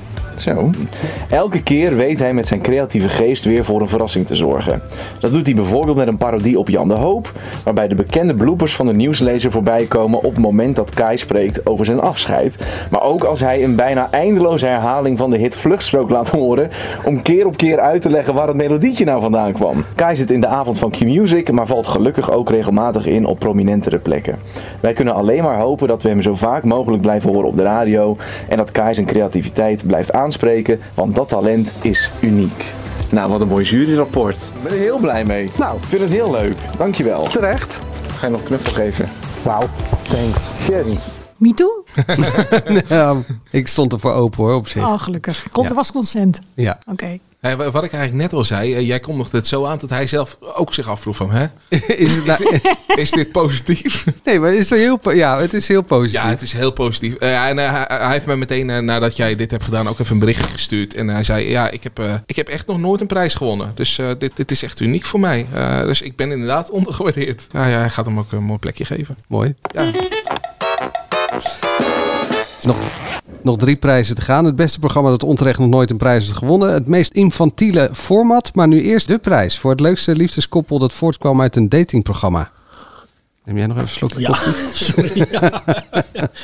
Elke 1.29 1.63
keer 1.63 1.95
weet 1.95 2.19
hij 2.19 2.33
met 2.33 2.47
zijn 2.47 2.61
creatieve 2.61 3.09
geest 3.09 3.43
weer 3.43 3.63
voor 3.63 3.81
een 3.81 3.87
verrassing 3.87 4.27
te 4.27 4.35
zorgen. 4.35 4.81
Dat 5.19 5.33
doet 5.33 5.45
hij 5.45 5.55
bijvoorbeeld 5.55 5.97
met 5.97 6.07
een 6.07 6.17
parodie 6.17 6.59
op 6.59 6.69
Jan 6.69 6.87
de 6.87 6.93
Hoop, 6.93 7.31
waarbij 7.63 7.87
de 7.87 7.95
bekende 7.95 8.35
bloopers 8.35 8.75
van 8.75 8.85
de 8.85 8.93
nieuwslezer 8.93 9.51
voorbij 9.51 9.85
komen 9.85 10.23
op 10.23 10.31
het 10.31 10.39
moment 10.39 10.75
dat 10.75 10.93
Kai 10.93 11.17
spreekt 11.17 11.65
over 11.65 11.85
zijn 11.85 11.99
afscheid. 11.99 12.57
Maar 12.91 13.03
ook 13.03 13.23
als 13.23 13.39
hij 13.39 13.63
een 13.63 13.75
bijna 13.75 14.07
eindeloze 14.11 14.65
herhaling 14.65 15.17
van 15.17 15.29
de 15.29 15.37
hit 15.37 15.55
Vluchtstrook 15.55 16.09
laat 16.09 16.29
horen, 16.29 16.69
om 17.03 17.21
keer 17.21 17.45
op 17.45 17.57
keer 17.57 17.79
uit 17.79 18.01
te 18.01 18.09
leggen 18.09 18.33
waar 18.33 18.47
het 18.47 18.55
melodietje 18.55 19.05
nou 19.05 19.21
vandaan 19.21 19.51
kwam. 19.51 19.85
Kai 19.95 20.15
zit 20.15 20.31
in 20.31 20.41
de 20.41 20.47
avond 20.47 20.77
van 20.77 20.91
Q-Music, 20.91 21.51
maar 21.51 21.67
valt 21.67 21.87
gelukkig 21.87 22.31
ook 22.31 22.49
regelmatig 22.49 23.05
in 23.05 23.25
op 23.25 23.39
prominentere 23.39 23.97
plekken. 23.97 24.35
Wij 24.79 24.93
kunnen 24.93 25.13
alleen 25.13 25.43
maar 25.43 25.59
hopen 25.59 25.87
dat 25.87 26.03
we 26.03 26.09
hem 26.09 26.21
zo 26.21 26.35
vaak 26.35 26.63
mogelijk 26.63 27.01
blijven 27.01 27.31
horen 27.31 27.47
op 27.47 27.57
de 27.57 27.63
radio 27.63 28.17
en 28.49 28.57
dat 28.57 28.71
Kai 28.71 28.93
zijn 28.93 29.07
creativiteit 29.07 29.87
blijft 29.87 30.11
aanspreken, 30.11 30.30
want 30.93 31.15
dat 31.15 31.29
talent 31.29 31.71
is 31.81 32.09
uniek. 32.19 32.65
Nou, 33.09 33.29
wat 33.31 33.41
een 33.41 33.47
mooi 33.47 33.65
juryrapport. 33.65 34.35
Ik 34.35 34.63
ben 34.63 34.71
er 34.71 34.77
heel 34.77 34.97
blij 34.97 35.25
mee. 35.25 35.49
Nou, 35.57 35.77
ik 35.77 35.83
vind 35.83 36.01
het 36.01 36.11
heel 36.11 36.31
leuk. 36.31 36.55
Dankjewel. 36.77 37.23
Terecht. 37.23 37.79
Ga 38.17 38.25
je 38.25 38.31
nog 38.31 38.43
knuffel 38.43 38.71
geven? 38.71 39.09
Wauw. 39.43 39.69
Thanks. 40.03 40.51
Yes. 40.69 41.20
Me 41.41 41.53
too? 41.53 41.83
ja, 42.97 43.15
ik 43.51 43.67
stond 43.67 43.93
er 43.93 43.99
voor 43.99 44.13
open 44.13 44.43
hoor, 44.43 44.53
op 44.53 44.67
zich. 44.67 44.81
Oh, 44.83 44.99
gelukkig. 44.99 45.43
Komt, 45.51 45.65
Ja. 45.65 45.69
Er 45.71 45.77
was 45.77 45.91
consent. 45.91 46.41
Ja. 46.55 46.79
Oké. 46.91 47.17
Hey, 47.39 47.57
wa- 47.57 47.71
wat 47.71 47.83
ik 47.83 47.93
eigenlijk 47.93 48.23
net 48.23 48.33
al 48.33 48.43
zei, 48.45 48.73
eh, 48.75 48.87
jij 48.87 48.99
kondigde 48.99 49.37
het 49.37 49.47
zo 49.47 49.65
aan 49.65 49.77
dat 49.77 49.89
hij 49.89 50.07
zelf 50.07 50.37
ook 50.55 50.73
zich 50.73 50.87
afvroeg 50.89 51.15
van, 51.15 51.31
hè? 51.31 51.45
Is, 52.05 52.15
het 52.15 52.25
nou- 52.25 52.59
is 52.95 53.11
dit 53.11 53.31
positief? 53.31 54.05
Nee, 54.25 54.39
maar 54.39 54.49
het 54.49 54.59
is 54.59 54.69
heel, 54.69 54.97
po- 54.97 55.11
ja, 55.11 55.39
het 55.39 55.53
is 55.53 55.67
heel 55.67 55.81
positief. 55.81 56.21
Ja, 56.21 56.29
het 56.29 56.41
is 56.41 56.53
heel 56.53 56.71
positief. 56.71 57.15
Eh, 57.15 57.31
ja, 57.31 57.47
en 57.49 57.59
eh, 57.59 57.71
hij, 57.71 57.85
hij 57.87 58.11
heeft 58.11 58.25
me 58.25 58.35
meteen 58.35 58.85
nadat 58.85 59.15
jij 59.15 59.35
dit 59.35 59.51
hebt 59.51 59.63
gedaan 59.63 59.87
ook 59.89 59.99
even 59.99 60.13
een 60.13 60.19
berichtje 60.19 60.43
gestuurd. 60.47 60.93
En 60.93 61.07
hij 61.07 61.23
zei, 61.23 61.49
ja, 61.49 61.69
ik 61.69 61.83
heb, 61.83 61.99
eh, 61.99 62.13
ik 62.25 62.35
heb 62.35 62.47
echt 62.47 62.67
nog 62.67 62.79
nooit 62.79 63.01
een 63.01 63.07
prijs 63.07 63.33
gewonnen. 63.35 63.71
Dus 63.75 63.97
eh, 63.97 64.09
dit, 64.17 64.31
dit 64.35 64.51
is 64.51 64.63
echt 64.63 64.79
uniek 64.79 65.05
voor 65.05 65.19
mij. 65.19 65.45
Eh, 65.53 65.81
dus 65.81 66.01
ik 66.01 66.15
ben 66.15 66.31
inderdaad 66.31 66.69
ondergewaardeerd. 66.69 67.47
Ja, 67.51 67.65
ja, 67.67 67.77
hij 67.77 67.89
gaat 67.89 68.05
hem 68.05 68.19
ook 68.19 68.31
een 68.31 68.43
mooi 68.43 68.59
plekje 68.59 68.85
geven. 68.85 69.17
Mooi. 69.27 69.53
Ja. 69.73 69.83
Is 72.61 72.67
nog, 72.67 72.77
nog 73.41 73.57
drie 73.57 73.75
prijzen 73.75 74.15
te 74.15 74.21
gaan. 74.21 74.45
Het 74.45 74.55
beste 74.55 74.79
programma 74.79 75.09
dat 75.09 75.23
onterecht 75.23 75.59
nog 75.59 75.69
nooit 75.69 75.89
een 75.89 75.97
prijs 75.97 76.23
heeft 76.23 76.37
gewonnen. 76.37 76.73
Het 76.73 76.87
meest 76.87 77.13
infantiele 77.13 77.89
format. 77.93 78.55
Maar 78.55 78.67
nu 78.67 78.81
eerst 78.81 79.07
de 79.07 79.17
prijs 79.17 79.59
voor 79.59 79.71
het 79.71 79.79
leukste 79.79 80.15
liefdeskoppel 80.15 80.79
dat 80.79 80.93
voortkwam 80.93 81.41
uit 81.41 81.55
een 81.55 81.69
datingprogramma. 81.69 82.51
Neem 83.45 83.57
jij 83.57 83.67
nog 83.67 83.75
even 83.75 83.87
een 83.87 83.93
slokje 83.93 84.19
Ja, 84.19 84.27
koffie? 84.27 84.53
sorry. 84.85 85.27
Ja. 85.31 85.39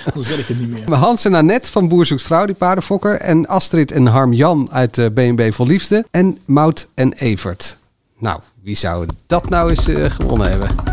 Anders 0.06 0.27
wil 0.27 0.38
ik 0.38 0.47
het 0.47 0.60
niet 0.60 0.69
meer. 0.69 0.95
Hans 0.97 1.25
en 1.25 1.34
Annette 1.34 1.71
van 1.71 1.88
Boer 1.88 2.06
Zoekt 2.06 2.21
Vrouw, 2.21 2.45
die 2.45 2.56
paardenfokker. 2.56 3.15
En 3.15 3.47
Astrid 3.47 3.91
en 3.91 4.06
Harm 4.06 4.34
Jan 4.34 4.71
uit 4.71 4.95
de 4.95 5.12
B&B 5.12 5.53
Vol 5.53 5.67
Liefde. 5.67 6.06
En 6.12 6.38
Mout 6.45 6.88
en 6.93 7.13
Evert. 7.13 7.77
Nou, 8.19 8.39
wie 8.63 8.75
zou 8.75 9.08
dat 9.25 9.49
nou 9.49 9.69
eens 9.69 9.88
eh, 9.88 10.06
gewonnen 10.10 10.49
hebben? 10.49 10.87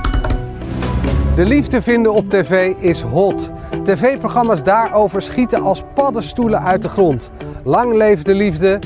De 1.34 1.44
liefde 1.44 1.82
vinden 1.82 2.12
op 2.12 2.30
tv 2.30 2.72
is 2.78 3.00
hot. 3.02 3.50
TV-programma's 3.82 4.62
daarover 4.62 5.22
schieten 5.22 5.62
als 5.62 5.82
paddenstoelen 5.94 6.60
uit 6.62 6.82
de 6.82 6.88
grond. 6.88 7.30
Lang 7.64 7.94
leeft 7.94 8.26
de 8.26 8.34
liefde, 8.34 8.78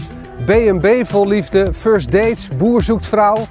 B&B 0.44 0.86
vol 1.02 1.26
liefde, 1.26 1.72
First 1.74 2.10
Dates, 2.10 2.48
Boer 2.56 2.82
zoekt 2.82 3.06
vrouw. 3.06 3.46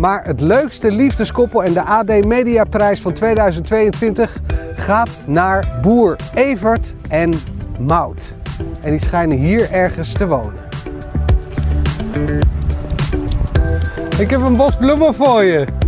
Maar 0.00 0.24
het 0.24 0.40
leukste 0.40 0.90
liefdeskoppel 0.90 1.64
en 1.64 1.72
de 1.72 1.82
AD 1.82 2.24
Mediaprijs 2.24 3.00
van 3.00 3.12
2022 3.12 4.40
gaat 4.74 5.22
naar 5.26 5.78
Boer 5.80 6.16
Evert 6.34 6.94
en 7.08 7.32
Mout. 7.78 8.34
En 8.82 8.90
die 8.90 9.00
schijnen 9.00 9.38
hier 9.38 9.70
ergens 9.70 10.12
te 10.12 10.26
wonen. 10.26 10.60
Ik 14.18 14.30
heb 14.30 14.42
een 14.42 14.56
bos 14.56 14.76
bloemen 14.76 15.14
voor 15.14 15.42
je. 15.42 15.81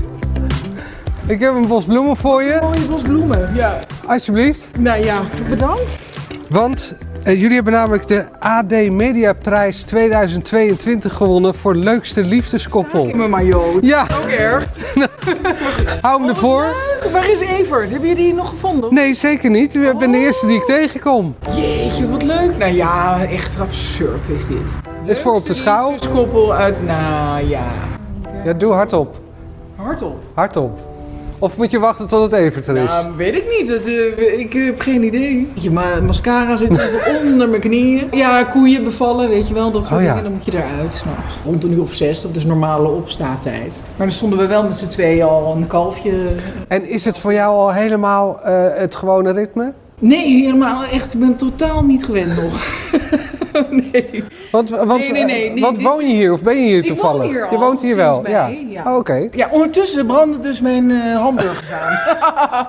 Ik 1.27 1.41
heb 1.41 1.55
een 1.55 1.67
bos 1.69 1.85
bloemen 1.85 2.17
voor 2.17 2.43
je. 2.43 2.59
Mooie 2.63 2.87
bos 2.89 3.03
bloemen, 3.03 3.51
ja. 3.55 3.79
Alsjeblieft. 4.07 4.71
Nou 4.81 5.05
ja, 5.05 5.21
bedankt. 5.49 6.01
Want 6.49 6.95
Eh, 7.23 7.41
jullie 7.41 7.55
hebben 7.55 7.73
namelijk 7.73 8.07
de 8.07 8.25
AD 8.39 8.71
Mediaprijs 8.91 9.83
2022 9.83 11.13
gewonnen 11.13 11.55
voor 11.55 11.75
leukste 11.75 12.23
liefdeskoppel. 12.23 13.05
me 13.07 13.29
maar, 13.29 13.45
joh. 13.45 13.83
Ja. 13.83 14.03
Ook 14.23 14.29
erg. 14.29 14.67
Hou 16.03 16.21
hem 16.21 16.29
ervoor. 16.29 16.65
Waar 17.13 17.31
is 17.31 17.41
Evert? 17.41 17.91
Heb 17.91 18.05
je 18.05 18.15
die 18.15 18.35
nog 18.35 18.49
gevonden? 18.49 18.95
Nee, 18.95 19.15
zeker 19.15 19.51
niet. 19.51 19.75
Ik 19.75 19.99
ben 19.99 20.11
de 20.11 20.19
eerste 20.19 20.47
die 20.47 20.57
ik 20.57 20.65
tegenkom. 20.65 21.35
Jeetje, 21.57 22.11
wat 22.11 22.23
leuk. 22.23 22.57
Nou 22.59 22.73
ja, 22.75 23.25
echt 23.25 23.61
absurd 23.61 24.29
is 24.29 24.47
dit. 24.47 24.59
Is 25.05 25.21
voor 25.21 25.35
op 25.35 25.47
de 25.47 25.55
schouw. 25.55 25.95
Koppel 26.13 26.55
uit, 26.55 26.85
nou 26.87 27.49
ja. 27.49 27.67
Ja, 28.45 28.53
doe 28.53 28.73
hardop. 28.73 29.21
Hardop. 29.77 30.17
Hardop. 30.35 30.79
Of 31.39 31.57
moet 31.57 31.71
je 31.71 31.79
wachten 31.79 32.07
tot 32.07 32.23
het 32.23 32.33
er 32.33 32.77
is? 32.77 32.91
Nou, 32.93 33.07
weet 33.17 33.35
ik 33.35 33.45
niet. 33.59 33.83
Eh, 33.85 34.39
ik 34.39 34.53
heb 34.53 34.81
geen 34.81 35.03
idee. 35.03 35.49
Je 35.55 35.71
ma 35.71 36.01
mascara 36.07 36.57
zit 36.57 36.71
even 36.71 37.01
onder 37.33 37.49
mijn 37.49 37.61
knieën. 37.61 38.09
Ja, 38.11 38.45
koeien 38.45 38.85
bevallen, 38.85 39.29
weet 39.29 39.49
je 39.49 39.55
wel. 39.55 39.71
Dat 39.71 39.83
soort 39.87 39.95
Oh 40.01 40.03
ja. 40.03 40.09
dingen. 40.09 40.23
Dan 40.23 40.33
moet 40.33 40.45
je 40.45 40.53
eruit 40.55 40.95
s'nachts. 40.95 41.39
Rond 41.45 41.65
een 41.65 41.73
uur 41.73 41.83
of 41.83 41.95
zes, 41.95 42.21
dat 42.23 42.37
is 42.37 42.45
normale 42.45 42.89
opstaatijd. 42.89 43.81
Maar 43.97 44.07
dan 44.07 44.11
stonden 44.17 44.39
we 44.39 44.47
wel 44.47 44.63
met 44.63 44.77
z'n 44.77 44.87
tweeën 44.87 45.23
al 45.27 45.57
een 45.57 45.67
kalfje. 45.67 46.13
En 46.69 46.89
is 46.89 47.05
het 47.05 47.19
voor 47.19 47.33
jou 47.33 47.55
al 47.57 47.73
helemaal 47.73 48.41
eh, 48.43 48.53
het 48.75 48.95
gewone 48.95 49.33
ritme? 49.33 49.73
Nee, 49.99 50.43
helemaal 50.43 50.85
echt. 50.85 51.15
Ik 51.15 51.21
ben 51.21 51.37
totaal 51.37 51.83
niet 51.85 52.05
gewend 52.05 52.37
nog. 52.43 52.53
nee. 53.93 54.25
Want, 54.51 54.69
want, 54.71 55.01
Nee, 55.01 55.11
nee, 55.13 55.25
nee, 55.25 55.51
nee, 55.51 55.63
want 55.63 55.83
woon 55.83 56.07
je 56.09 56.15
hier 56.15 56.33
of 56.33 56.43
ben 56.43 56.57
je 56.57 56.67
hier 56.67 56.79
Ik 56.79 56.87
woon 56.87 56.97
toevallig? 56.97 57.31
hier 57.31 57.45
al, 57.45 57.53
je 57.53 57.59
woont 57.59 57.81
hier 57.83 57.97
wel, 57.97 58.29
ja. 58.29 58.51
Oh, 58.87 58.97
Oké. 58.97 59.29
Ja, 59.31 59.49
ondertussen 59.51 60.07
branden 60.07 60.43
dus 60.43 60.61
mijn 60.61 60.91
eh 60.91 61.17
hamburgers 61.21 61.73
aan. 61.73 62.67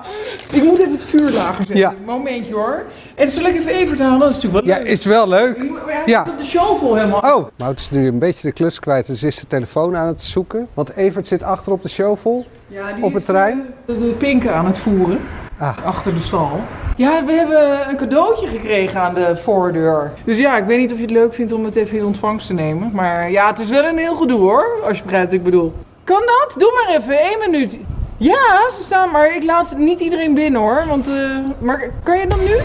ik 0.56 0.62
moet 0.62 0.78
even 0.78 0.92
het 0.92 1.02
vuur 1.02 1.30
lager 1.30 1.56
zetten. 1.56 1.76
Ja. 1.76 1.94
Momentje 2.04 2.54
hoor. 2.54 2.84
En 3.14 3.28
zal 3.28 3.44
ik 3.44 3.54
even 3.56 3.72
Evert 3.72 4.00
halen? 4.00 4.18
Dat 4.18 4.28
is 4.28 4.34
natuurlijk 4.34 4.66
wel 4.66 4.76
Ja, 4.76 4.82
is 4.82 5.04
wel 5.04 5.28
leuk. 5.28 5.58
leuk. 5.58 5.70
Hij 5.86 6.02
Ja. 6.06 6.24
de 6.38 6.44
shovel 6.44 6.94
helemaal. 6.94 7.20
Oh, 7.36 7.46
Mout 7.56 7.78
is 7.80 7.90
nu 7.90 8.06
een 8.06 8.18
beetje 8.18 8.48
de 8.48 8.52
klus 8.54 8.78
kwijt, 8.80 9.06
dus 9.06 9.22
is 9.22 9.34
zijn 9.34 9.46
telefoon 9.48 9.96
aan 9.96 10.06
het 10.06 10.22
zoeken. 10.22 10.68
Want 10.74 10.96
Evert 10.96 11.26
zit 11.26 11.42
achter 11.42 11.72
op 11.72 11.82
de 11.82 11.88
shovel, 11.88 12.44
Ja, 12.68 12.92
die 12.92 13.04
op 13.04 13.14
het 13.14 13.24
terrein. 13.24 13.62
eh, 13.86 13.98
de 13.98 14.04
pinken 14.18 14.54
aan 14.54 14.66
het 14.66 14.78
voeren. 14.78 15.18
Ah. 15.58 15.76
Achter 15.84 16.14
de 16.14 16.20
stal. 16.20 16.60
Ja, 16.96 17.24
we 17.24 17.32
hebben 17.32 17.88
een 17.88 17.96
cadeautje 17.96 18.46
gekregen 18.46 19.00
aan 19.00 19.14
de 19.14 19.36
voordeur. 19.36 20.12
Dus 20.24 20.38
ja, 20.38 20.56
ik 20.56 20.64
weet 20.64 20.78
niet 20.78 20.92
of 20.92 20.96
je 20.96 21.02
het 21.02 21.12
leuk 21.12 21.34
vindt 21.34 21.52
om 21.52 21.64
het 21.64 21.76
even 21.76 21.98
in 21.98 22.04
ontvangst 22.04 22.46
te 22.46 22.52
nemen. 22.52 22.90
Maar 22.92 23.30
ja, 23.30 23.46
het 23.46 23.58
is 23.58 23.68
wel 23.68 23.84
een 23.84 23.98
heel 23.98 24.14
gedoe 24.14 24.40
hoor, 24.40 24.66
als 24.84 24.96
je 24.96 25.02
begrijpt 25.02 25.26
wat 25.26 25.34
ik 25.34 25.44
bedoel. 25.44 25.74
Kan 26.04 26.20
dat? 26.20 26.54
Doe 26.58 26.72
maar 26.72 26.96
even, 26.96 27.18
één 27.18 27.38
minuut. 27.38 27.78
Ja, 28.16 28.70
ze 28.70 28.82
staan, 28.82 29.10
maar 29.10 29.34
ik 29.34 29.42
laat 29.44 29.76
niet 29.76 30.00
iedereen 30.00 30.34
binnen 30.34 30.60
hoor. 30.60 30.84
Want, 30.88 31.08
eh, 31.08 31.38
maar 31.58 31.90
kan 32.02 32.18
je 32.18 32.26
dan 32.26 32.38
nu? 32.38 32.56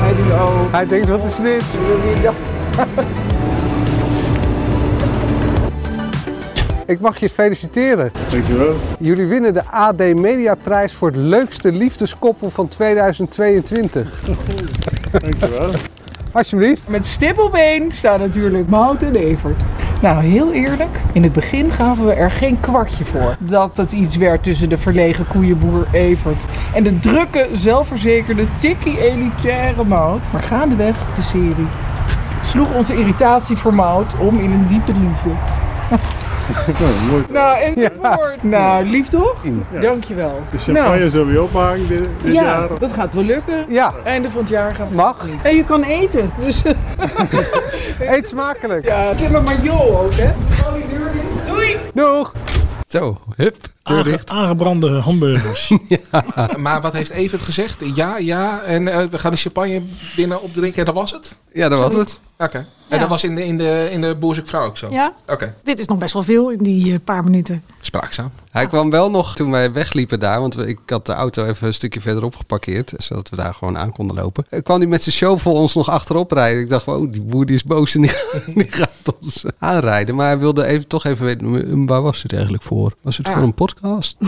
Hij 0.00 0.14
denkt, 0.14 0.32
oh. 0.32 0.72
Hij 0.72 0.86
denkt, 0.86 1.08
wat 1.08 1.24
is 1.24 1.36
dit? 1.36 1.80
Ik 6.92 7.00
mag 7.00 7.18
je 7.18 7.30
feliciteren. 7.30 8.10
Dankjewel. 8.30 8.74
Jullie 8.98 9.26
winnen 9.26 9.54
de 9.54 9.64
AD 9.64 9.98
Mediaprijs 9.98 10.94
voor 10.94 11.08
het 11.08 11.16
leukste 11.16 11.72
liefdeskoppel 11.72 12.50
van 12.50 12.68
2022. 12.68 14.22
Dankjewel. 15.10 15.70
Alsjeblieft. 16.32 16.88
Met 16.88 17.06
stip 17.06 17.38
op 17.38 17.54
één 17.54 17.92
staan 17.92 18.20
natuurlijk 18.20 18.68
Mout 18.68 19.02
en 19.02 19.14
Evert. 19.14 19.56
Nou, 20.02 20.22
heel 20.22 20.52
eerlijk, 20.52 21.00
in 21.12 21.22
het 21.22 21.32
begin 21.32 21.70
gaven 21.70 22.06
we 22.06 22.12
er 22.12 22.30
geen 22.30 22.60
kwartje 22.60 23.04
voor. 23.04 23.36
Dat 23.38 23.76
het 23.76 23.92
iets 23.92 24.16
werd 24.16 24.42
tussen 24.42 24.68
de 24.68 24.78
verlegen 24.78 25.26
koeienboer 25.28 25.86
Evert 25.92 26.44
en 26.74 26.82
de 26.82 27.00
drukke, 27.00 27.48
zelfverzekerde, 27.54 28.46
tikkie 28.60 29.00
elitaire 29.00 29.84
Mout. 29.84 30.20
Maar 30.32 30.42
gaandeweg 30.42 30.96
de 31.14 31.22
serie 31.22 31.68
sloeg 32.42 32.74
onze 32.74 32.96
irritatie 32.96 33.56
voor 33.56 33.74
Mout 33.74 34.18
om 34.18 34.38
in 34.38 34.50
een 34.50 34.66
diepe 34.66 34.92
liefde. 34.92 35.30
Nou, 36.78 36.92
mooi. 37.10 37.24
Nou, 37.28 37.58
enzovoort. 37.60 38.42
Nou, 38.42 38.84
lief 38.84 39.08
toch? 39.08 39.36
Ja. 39.72 39.80
Dankjewel. 39.80 40.42
De 40.50 40.58
champagne 40.58 40.98
Nou, 40.98 41.10
zullen 41.10 41.32
we 41.32 41.42
opmaken 41.42 41.88
dit, 41.88 42.04
dit 42.22 42.34
ja, 42.34 42.42
jaar. 42.42 42.78
dat 42.78 42.92
gaat 42.92 43.14
wel 43.14 43.24
lukken. 43.24 43.64
Ja. 43.68 43.94
Einde 44.04 44.30
van 44.30 44.40
het 44.40 44.48
jaar 44.50 44.74
gaat 44.74 44.90
Mag. 44.90 45.26
En 45.42 45.56
je 45.56 45.64
kan 45.64 45.82
eten. 45.82 46.30
Dus 46.44 46.62
Eet 48.00 48.28
smakelijk. 48.28 48.84
ja, 48.84 49.02
ik 49.10 49.18
heb 49.18 49.30
maar 49.30 49.42
maar 49.42 49.64
Jo 49.64 49.72
ook, 49.78 50.14
hè? 50.14 50.30
Doei! 51.46 51.76
Doeg. 51.94 52.32
Zo, 52.88 53.18
hup. 53.36 53.56
Deur 53.82 53.96
Aange- 53.98 54.10
dicht. 54.10 54.30
aangebrande 54.30 54.88
hamburgers. 55.00 55.72
Maar 56.58 56.80
wat 56.80 56.92
heeft 56.92 57.10
Evert 57.10 57.42
gezegd? 57.42 57.82
Ja, 57.94 58.16
ja. 58.18 58.60
En 58.62 58.88
eh, 58.88 59.04
we 59.10 59.18
gaan 59.18 59.30
de 59.30 59.36
champagne 59.36 59.82
binnen 60.16 60.42
opdrinken 60.42 60.78
en 60.78 60.84
dat 60.84 60.94
was 60.94 61.10
het? 61.12 61.36
Ja, 61.52 61.68
dat 61.68 61.80
was 61.80 61.94
het. 61.94 62.20
Oké. 62.42 62.56
En 62.58 62.66
Ja. 62.88 62.98
dat 62.98 63.08
was 63.08 63.24
in 63.24 63.34
de, 63.34 63.44
in 63.46 63.58
de, 63.58 63.88
in 63.90 64.00
de 64.00 64.14
Boer 64.14 64.34
Zoekt 64.34 64.48
Vrouw 64.48 64.64
ook 64.64 64.76
zo? 64.78 64.86
Ja. 64.90 65.12
Oké. 65.28 65.54
Dit 65.64 65.78
is 65.78 65.86
nog 65.86 65.98
best 65.98 66.12
wel 66.12 66.22
veel 66.22 66.50
in 66.50 66.58
die 66.58 66.92
eh, 66.92 66.98
paar 67.04 67.24
minuten. 67.24 67.62
Spraakzaam. 67.80 68.30
Hij 68.50 68.68
kwam 68.68 68.90
wel 68.90 69.10
nog 69.10 69.34
toen 69.34 69.50
wij 69.50 69.72
wegliepen 69.72 70.20
daar, 70.20 70.40
want 70.40 70.58
ik 70.58 70.78
had 70.86 71.06
de 71.06 71.12
auto 71.12 71.44
even 71.44 71.66
een 71.66 71.74
stukje 71.74 72.00
verderop 72.00 72.36
geparkeerd, 72.36 72.92
zodat 72.96 73.28
we 73.28 73.36
daar 73.36 73.54
gewoon 73.54 73.78
aan 73.78 73.92
konden 73.92 74.16
lopen. 74.16 74.44
Eh, 74.48 74.62
kwam 74.62 74.78
hij 74.78 74.86
met 74.88 75.02
zijn 75.02 75.14
shovel 75.14 75.52
ons 75.52 75.74
nog 75.74 75.88
achterop 75.88 76.32
rijden. 76.32 76.62
Ik 76.62 76.68
dacht, 76.68 76.86
oh, 76.88 77.12
die 77.12 77.20
boer 77.22 77.46
die 77.46 77.54
is 77.54 77.64
boos 77.64 77.94
en 77.94 78.00
die, 78.02 78.12
die 78.54 78.70
gaat 78.70 79.14
ons 79.20 79.44
aanrijden. 79.58 80.14
Maar 80.14 80.26
hij 80.26 80.38
wilde 80.38 80.64
even, 80.66 80.86
toch 80.88 81.04
even 81.04 81.24
weten, 81.26 81.46
"Mm, 81.48 81.86
waar 81.86 82.02
was 82.02 82.22
het 82.22 82.32
eigenlijk 82.32 82.62
voor? 82.62 82.94
Was 83.02 83.16
het 83.16 83.28
voor 83.28 83.42
een 83.42 83.54
podcast? 83.54 84.16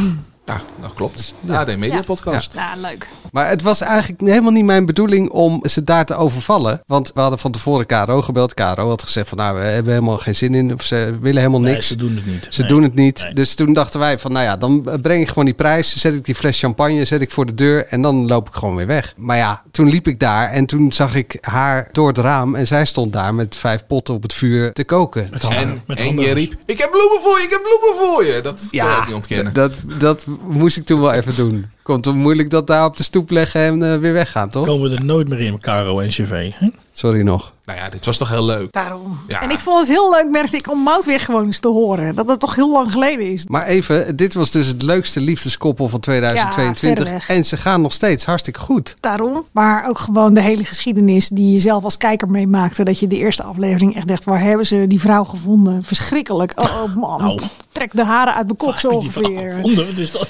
Ja, 0.47 0.61
dat 0.81 0.95
klopt. 0.95 1.35
De 1.41 1.57
AD 1.59 1.77
Media 1.77 2.03
Podcast. 2.03 2.53
Ja, 2.53 2.73
leuk. 2.77 3.09
Maar 3.33 3.49
het 3.49 3.63
was 3.63 3.81
eigenlijk 3.81 4.21
helemaal 4.21 4.51
niet 4.51 4.65
mijn 4.65 4.87
bedoeling 4.87 5.31
om 5.31 5.61
ze 5.69 5.83
daar 5.83 6.05
te 6.07 6.15
overvallen. 6.15 6.83
Want 6.87 7.11
we 7.15 7.21
hadden 7.21 7.39
van 7.39 7.51
tevoren 7.51 7.87
Caro 7.87 8.23
gebeld. 8.23 8.55
Caro 8.55 8.89
had 8.89 9.03
gezegd 9.03 9.29
van 9.29 9.39
nou, 9.39 9.59
we 9.59 9.65
hebben 9.65 9.93
helemaal 9.93 10.19
geen 10.19 10.35
zin 10.35 10.55
in. 10.55 10.73
Of 10.73 10.83
ze 10.83 11.17
willen 11.21 11.39
helemaal 11.39 11.61
Nee, 11.61 11.73
niks. 11.73 11.87
ze 11.87 11.97
doen 11.97 12.15
het 12.17 12.27
niet. 12.27 12.47
Ze 12.51 12.61
Nee. 12.61 12.71
doen 12.71 12.83
het 12.83 12.95
niet. 12.95 13.31
Dus 13.33 13.55
toen 13.55 13.73
dachten 13.73 14.01
wij 14.01 14.19
van 14.19 14.33
nou 14.33 14.45
ja, 14.45 14.57
dan 14.57 14.89
breng 15.03 15.23
ik 15.23 15.29
gewoon 15.29 15.45
die 15.45 15.55
prijs. 15.55 15.97
Zet 15.97 16.15
ik 16.15 16.25
die 16.25 16.35
fles 16.35 16.59
champagne, 16.59 17.05
zet 17.05 17.21
ik 17.21 17.31
voor 17.31 17.47
de 17.47 17.55
deur. 17.55 17.87
En 17.87 18.03
dan 18.03 18.27
loop 18.27 18.49
ik 18.49 18.55
gewoon 18.55 18.75
weer 18.77 18.87
weg. 18.87 19.15
Maar 19.17 19.37
ja, 19.37 19.63
toen 19.71 19.89
liep 19.89 20.07
ik 20.09 20.21
daar. 20.21 20.51
En 20.51 20.67
toen 20.67 20.93
zag 20.93 21.15
ik 21.15 21.39
haar 21.41 21.89
door 21.93 22.09
het 22.09 22.19
raam. 22.19 22.55
En 22.55 22.67
zij 22.67 22.85
stond 22.85 23.13
daar 23.13 23.35
met 23.35 23.57
vijf 23.57 23.87
potten 23.87 24.15
op 24.15 24.23
het 24.23 24.33
vuur 24.33 24.73
te 24.73 24.85
koken. 24.85 25.29
En, 25.51 25.83
en 25.87 26.19
je 26.21 26.33
riep, 26.33 26.55
ik 26.67 26.79
heb 26.79 26.91
bloemen 26.91 27.19
voor 27.23 27.39
je, 27.39 27.45
ik 27.45 27.51
heb 27.51 27.63
bloemen 27.63 28.03
voor 28.09 28.25
je. 28.25 28.41
Dat 28.41 28.59
kan 28.71 28.89
je 28.91 28.97
ook 28.97 29.07
niet 29.07 29.15
ontkennen. 29.15 29.53
Dat, 29.53 29.73
dat 29.99 30.25
moest 30.47 30.77
ik 30.77 30.85
toen 30.85 31.01
wel 31.01 31.13
even 31.13 31.37
doen. 31.37 31.67
Komt 31.85 32.05
het 32.05 32.15
moeilijk 32.15 32.51
dat 32.51 32.67
daar 32.67 32.85
op 32.85 32.97
de 32.97 33.03
stoep 33.03 33.31
leggen 33.31 33.61
en 33.61 33.93
eh, 33.93 33.99
weer 33.99 34.13
weggaan, 34.13 34.51
toch? 34.51 34.67
Komen 34.67 34.91
we 34.91 34.97
er 34.97 35.05
nooit 35.05 35.29
meer 35.29 35.41
in, 35.41 35.61
Caro 35.61 35.99
en 36.01 36.09
CV. 36.09 36.51
Hè? 36.55 36.69
Sorry 36.93 37.21
nog. 37.21 37.53
Nou 37.65 37.79
ja, 37.79 37.89
dit 37.89 38.07
was 38.07 38.17
toch 38.17 38.29
heel 38.29 38.45
leuk. 38.45 38.73
Daarom. 38.73 39.19
Ja. 39.29 39.43
En 39.43 39.51
ik 39.51 39.59
vond 39.59 39.79
het 39.79 39.89
heel 39.89 40.11
leuk, 40.11 40.29
merkte 40.31 40.57
ik, 40.57 40.71
om 40.71 40.79
Mout 40.79 41.05
weer 41.05 41.21
gewoon 41.21 41.45
eens 41.45 41.59
te 41.59 41.69
horen. 41.69 42.15
Dat 42.15 42.29
het 42.29 42.41
toch 42.41 42.55
heel 42.55 42.73
lang 42.73 42.91
geleden 42.93 43.33
is. 43.33 43.47
Maar 43.47 43.67
even, 43.67 44.17
dit 44.17 44.35
was 44.35 44.51
dus 44.51 44.67
het 44.67 44.83
leukste 44.83 45.21
liefdeskoppel 45.21 45.89
van 45.89 46.01
2022. 46.01 46.91
Ja, 46.91 46.97
verreweg. 47.05 47.29
en 47.29 47.45
ze 47.45 47.57
gaan 47.57 47.81
nog 47.81 47.93
steeds 47.93 48.25
hartstikke 48.25 48.61
goed. 48.61 48.95
Daarom. 49.01 49.45
Maar 49.53 49.89
ook 49.89 49.99
gewoon 49.99 50.35
de 50.35 50.41
hele 50.41 50.65
geschiedenis 50.65 51.29
die 51.29 51.53
je 51.53 51.59
zelf 51.59 51.85
als 51.85 51.97
kijker 51.97 52.31
meemaakte. 52.31 52.85
Dat 52.85 52.99
je 52.99 53.07
de 53.07 53.17
eerste 53.17 53.43
aflevering 53.43 53.97
echt 53.97 54.09
dacht, 54.09 54.25
waar 54.25 54.41
hebben 54.41 54.67
ze 54.67 54.85
die 54.89 55.01
vrouw 55.01 55.25
gevonden? 55.25 55.83
Verschrikkelijk. 55.85 56.53
Oh, 56.57 56.83
oh, 56.83 56.95
man, 56.97 57.21
Nou. 57.21 57.41
trek 57.73 57.91
de 57.93 58.05
haren 58.05 58.35
uit 58.35 58.45
mijn 58.47 58.57
kop 58.59 58.75
zo 58.75 58.99
Die 59.01 59.11
vrouw 59.11 59.31
ongeveer. 59.31 59.51
gevonden, 59.51 59.87
wat 59.87 59.99
is 59.99 60.11
dat? 60.13 60.29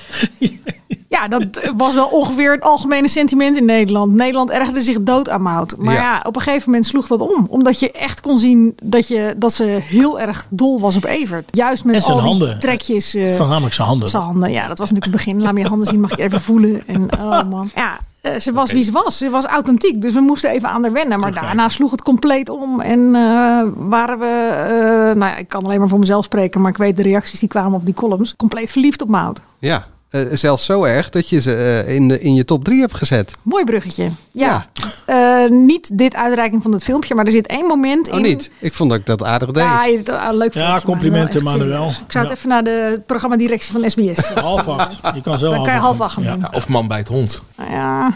Ja, 1.20 1.28
dat 1.28 1.46
was 1.76 1.94
wel 1.94 2.06
ongeveer 2.06 2.52
het 2.52 2.62
algemene 2.62 3.08
sentiment 3.08 3.56
in 3.56 3.64
Nederland. 3.64 4.12
Nederland 4.12 4.50
ergerde 4.50 4.82
zich 4.82 5.02
dood 5.02 5.28
aan 5.28 5.42
Mout. 5.42 5.74
Maar 5.78 5.94
Ja. 5.94 6.00
ja. 6.02 6.22
op 6.26 6.36
een 6.36 6.42
gegeven 6.42 6.70
moment 6.70 6.86
sloeg 6.86 7.06
dat 7.06 7.20
om. 7.20 7.46
Omdat 7.48 7.80
je 7.80 7.90
echt 7.92 8.20
kon 8.20 8.38
zien 8.38 8.76
dat, 8.82 9.08
je, 9.08 9.34
dat 9.36 9.52
ze 9.52 9.64
heel 9.64 10.20
erg 10.20 10.46
dol 10.50 10.80
was 10.80 10.96
op 10.96 11.04
Evert. 11.04 11.48
Juist 11.52 11.84
met 11.84 11.94
En 11.94 12.00
zijn 12.02 12.12
al 12.16 12.20
die 12.20 12.28
handen. 12.28 12.58
trekjes. 12.58 13.14
eh, 13.14 13.30
Voornamelijk 13.34 13.74
zijn 13.74 13.88
handen. 13.88 14.08
zijn 14.08 14.22
handen, 14.22 14.50
ja, 14.52 14.68
dat 14.68 14.78
was 14.78 14.90
natuurlijk 14.90 15.04
het 15.16 15.24
begin. 15.24 15.42
Laat 15.42 15.52
me 15.52 15.60
je 15.60 15.66
handen 15.68 15.86
zien, 15.86 16.00
mag 16.00 16.12
ik 16.12 16.18
even 16.18 16.40
voelen. 16.40 16.82
En 16.86 17.08
oh 17.20 17.42
man. 17.50 17.70
Ja, 17.74 17.98
eh, 18.20 18.38
ze 18.40 18.52
was 18.52 18.72
wie 18.72 18.82
ze 18.82 18.92
was. 18.92 19.18
Ze 19.18 19.30
was 19.30 19.44
authentiek, 19.44 20.02
dus 20.02 20.12
we 20.14 20.20
moesten 20.20 20.50
even 20.50 20.68
aan 20.68 20.82
haar 20.82 20.92
wennen. 20.92 21.20
Maar 21.20 21.32
daarna 21.34 21.68
sloeg 21.68 21.90
het 21.90 22.02
compleet 22.02 22.48
om. 22.48 22.80
En 22.80 23.14
eh, 23.14 23.60
waren 23.76 24.18
we, 24.18 24.48
eh, 24.68 25.16
nou 25.18 25.30
ja, 25.30 25.36
ik 25.36 25.48
kan 25.48 25.64
alleen 25.64 25.78
maar 25.78 25.88
voor 25.88 25.98
mezelf 25.98 26.24
spreken, 26.24 26.60
maar 26.60 26.70
ik 26.70 26.76
weet 26.76 26.96
de 26.96 27.02
reacties 27.02 27.40
die 27.40 27.48
kwamen 27.48 27.78
op 27.78 27.84
die 27.84 27.94
columns. 27.94 28.34
Compleet 28.36 28.70
verliefd 28.70 29.02
op 29.02 29.08
Mout. 29.08 29.40
Ja, 29.58 29.86
eh, 30.14 30.26
zelfs 30.32 30.64
zo 30.64 30.84
erg 30.84 31.10
dat 31.10 31.28
je 31.28 31.40
ze 31.40 31.54
eh, 31.86 31.94
in, 31.94 32.08
de, 32.08 32.20
in 32.20 32.34
je 32.34 32.44
top 32.44 32.64
3 32.64 32.80
hebt 32.80 32.94
gezet. 32.94 33.34
Mooi 33.42 33.64
bruggetje. 33.64 34.10
Ja. 34.32 34.66
Eh, 35.04 35.48
niet 35.48 35.98
dit 35.98 36.14
uitreiking 36.14 36.62
van 36.62 36.72
het 36.72 36.82
filmpje, 36.84 37.14
maar 37.14 37.24
er 37.24 37.30
zit 37.32 37.46
één 37.46 37.66
moment 37.66 38.08
in. 38.08 38.14
Oh 38.14 38.20
niet? 38.20 38.50
Ik 38.60 38.74
vond 38.74 38.90
dat 38.90 38.98
ik 38.98 39.06
dat 39.06 39.24
aardig 39.24 39.50
deed. 39.50 39.62
Ja, 39.62 39.84
je- 39.84 40.18
ah, 40.18 40.34
leuk 40.36 40.54
Ja, 40.54 40.80
complimenten, 40.84 41.42
Manuel. 41.42 41.86
Ik 41.88 41.92
zou 42.12 42.24
het 42.24 42.32
Ja. 42.32 42.38
even 42.38 42.48
naar 42.48 42.64
de 42.64 43.00
programmadirectie 43.06 43.72
van 43.72 43.90
SBS. 43.90 44.28
Half 44.34 44.68
acht. 44.68 44.98
Je 45.14 45.20
kan 45.22 45.38
zo 45.38 45.50
Dan 45.50 45.64
kan 45.64 45.74
je 45.74 45.80
half 45.80 46.00
acht 46.00 46.12
gaan 46.14 46.22
doen. 46.22 46.38
Ja, 46.40 46.50
of 46.52 46.68
man 46.68 46.88
bij 46.88 46.98
het 46.98 47.08
hond. 47.08 47.40
Nou 47.56 47.70
ja, 47.70 48.14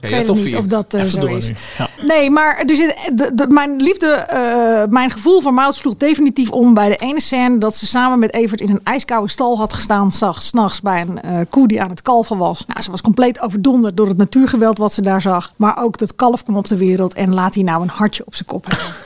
ik 0.00 0.10
weet 0.10 0.34
niet 0.34 0.56
of 0.56 0.66
dat 0.66 0.96
zo 1.08 1.26
is. 1.26 1.50
Nee, 2.06 2.30
maar 2.30 2.62
er 2.66 2.76
zit, 2.76 3.10
de, 3.14 3.30
de- 3.34 3.46
mijn 3.48 3.76
liefde, 3.76 4.06
eh, 4.06 4.82
mijn 4.90 5.10
gevoel 5.10 5.40
voor 5.40 5.54
Mout 5.54 5.74
sloeg 5.74 5.96
definitief 5.96 6.50
om 6.50 6.74
bij 6.74 6.88
de 6.88 6.96
ene 6.96 7.20
scène 7.20 7.58
dat 7.58 7.76
ze 7.76 7.86
samen 7.86 8.18
met 8.18 8.34
Evert 8.34 8.60
in 8.60 8.70
een 8.70 8.80
ijskoude 8.84 9.28
stal 9.30 9.58
had 9.58 9.72
gestaan, 9.72 10.12
s'nachts 10.12 10.46
s'nachts 10.46 10.80
bij 10.90 11.00
een 11.00 11.22
eh, 11.22 11.38
koe 11.50 11.68
die 11.68 11.82
aan 11.82 11.90
het 11.90 12.02
kalven 12.02 12.36
was. 12.38 12.64
Nou, 12.66 12.80
ze 12.80 12.90
was 12.90 13.00
compleet 13.00 13.40
overdonderd 13.40 13.96
door 13.96 14.08
het 14.08 14.16
natuurgeweld 14.16 14.78
wat 14.78 14.92
ze 14.92 15.02
daar 15.02 15.20
zag. 15.20 15.52
Maar 15.56 15.82
ook 15.82 15.98
dat 15.98 16.14
kalf 16.14 16.42
kwam 16.44 16.56
op 16.56 16.68
de 16.68 16.76
wereld 16.76 17.14
en 17.14 17.34
laat 17.34 17.54
hij 17.54 17.62
nou 17.62 17.82
een 17.82 17.88
hartje 17.88 18.22
op 18.26 18.34
zijn 18.34 18.48
kop 18.48 18.66
hebben. 18.66 18.86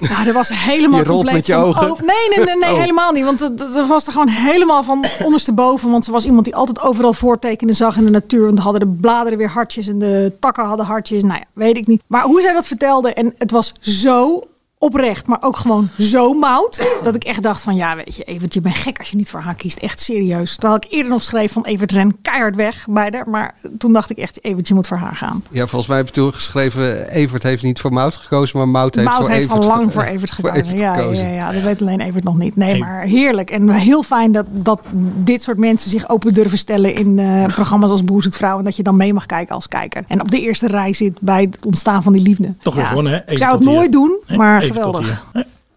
Nou, 0.00 0.26
er 0.26 0.32
was 0.32 0.48
helemaal 0.48 0.98
Je 1.00 1.06
compleet 1.06 1.34
met 1.34 1.46
je 1.46 1.54
ogen. 1.54 1.90
over- 1.90 2.04
Nee, 2.04 2.28
nee, 2.36 2.44
nee, 2.46 2.56
nee 2.58 2.72
Oh. 2.72 2.78
helemaal 2.78 3.12
niet. 3.12 3.24
Want 3.24 3.40
het- 3.40 3.60
het 3.74 3.86
was 3.86 4.06
er 4.06 4.12
gewoon 4.12 4.28
helemaal 4.28 4.82
van 4.82 5.04
ondersteboven. 5.24 5.90
Want 5.90 6.04
ze 6.04 6.10
was 6.10 6.24
iemand 6.24 6.44
die 6.44 6.54
altijd 6.56 6.80
overal 6.80 7.12
voortekenen 7.12 7.74
zag 7.74 7.96
in 7.96 8.04
de 8.04 8.10
natuur. 8.10 8.44
Want 8.46 8.58
hadden 8.58 8.80
de 8.80 8.96
bladeren 9.00 9.38
weer 9.38 9.50
hartjes 9.50 9.88
en 9.88 9.98
de 9.98 10.32
takken 10.40 10.64
hadden 10.64 10.86
hartjes. 10.86 11.22
Nou 11.22 11.34
ja, 11.38 11.44
weet 11.52 11.76
ik 11.76 11.86
niet. 11.86 12.02
Maar 12.06 12.22
hoe 12.22 12.40
zij 12.40 12.52
dat 12.52 12.66
vertelde, 12.66 13.12
en 13.12 13.34
het 13.38 13.50
was 13.50 13.74
zo 13.80 14.46
oprecht, 14.78 15.26
maar 15.26 15.38
ook 15.42 15.56
gewoon 15.56 15.88
zo 15.98 16.32
mout. 16.34 16.82
Dat 17.02 17.14
ik 17.14 17.24
echt 17.24 17.42
dacht 17.42 17.62
van, 17.62 17.74
ja 17.74 17.96
weet 17.96 18.16
je, 18.16 18.24
Evert, 18.24 18.54
je 18.54 18.60
bent 18.60 18.76
gek 18.76 18.98
als 18.98 19.10
je 19.10 19.16
niet 19.16 19.30
voor 19.30 19.40
haar 19.40 19.54
kiest. 19.54 19.78
Echt 19.78 20.00
serieus. 20.00 20.54
Terwijl 20.56 20.80
ik 20.82 20.86
eerder 20.92 21.10
nog 21.10 21.22
schreef 21.22 21.52
van 21.52 21.64
Evert 21.64 21.92
ren 21.92 22.16
keihard 22.22 22.56
weg 22.56 22.86
bij 22.88 23.08
haar. 23.12 23.28
Maar 23.30 23.54
toen 23.78 23.92
dacht 23.92 24.10
ik 24.10 24.16
echt, 24.18 24.44
Evert, 24.44 24.68
je 24.68 24.74
moet 24.74 24.86
voor 24.86 24.96
haar 24.96 25.14
gaan. 25.16 25.42
Ja, 25.50 25.60
volgens 25.66 25.86
mij 25.86 25.96
heb 25.96 26.06
je 26.06 26.12
toen 26.12 26.32
geschreven... 26.32 27.08
Evert 27.08 27.42
heeft 27.42 27.62
niet 27.62 27.80
voor 27.80 27.92
Mout 27.92 28.16
gekozen, 28.16 28.58
maar 28.58 28.68
Mout 28.68 28.94
heeft 28.94 29.08
Mout 29.08 29.18
voor 29.20 29.28
heeft 29.30 29.48
Evert 29.50 29.62
al 29.64 29.68
lang 29.68 29.92
voor 29.92 30.02
Evert 30.14 30.30
voor 30.30 30.44
gekozen. 30.44 30.64
Evert 30.66 30.80
ja, 30.80 30.86
ja, 30.94 31.00
gekozen. 31.00 31.28
ja, 31.28 31.34
ja, 31.34 31.52
dat 31.52 31.62
weet 31.62 31.80
alleen 31.80 32.00
Evert 32.00 32.24
nog 32.24 32.38
niet. 32.38 32.56
Nee, 32.56 32.78
maar 32.78 33.02
heerlijk. 33.02 33.50
En 33.50 33.70
heel 33.70 34.02
fijn 34.02 34.32
dat, 34.32 34.46
dat 34.50 34.86
dit 35.16 35.42
soort 35.42 35.58
mensen 35.58 35.90
zich 35.90 36.08
open 36.08 36.34
durven 36.34 36.58
stellen 36.58 36.94
in 36.94 37.18
eh, 37.18 37.44
programma's 37.46 37.90
als 37.90 38.04
Boer 38.04 38.22
zoekt 38.22 38.36
vrouw. 38.36 38.58
En 38.58 38.64
dat 38.64 38.76
je 38.76 38.82
dan 38.82 38.96
mee 38.96 39.12
mag 39.12 39.26
kijken 39.26 39.54
als 39.54 39.68
kijker. 39.68 40.04
En 40.08 40.20
op 40.20 40.30
de 40.30 40.40
eerste 40.40 40.66
rij 40.66 40.92
zit 40.92 41.20
bij 41.20 41.40
het 41.50 41.66
ontstaan 41.66 42.02
van 42.02 42.12
die 42.12 42.22
liefde. 42.22 42.54
Toch 42.60 42.74
weer 42.74 42.82
Ja. 42.82 42.88
gewonnen, 42.88 43.12
hè? 43.12 43.18
Ik 43.18 43.24
Even 43.26 43.38
zou 43.38 43.52
het 43.54 43.64
nooit 43.64 43.92
doen, 43.92 44.18
maar 44.36 44.64
geweldig. 44.66 45.22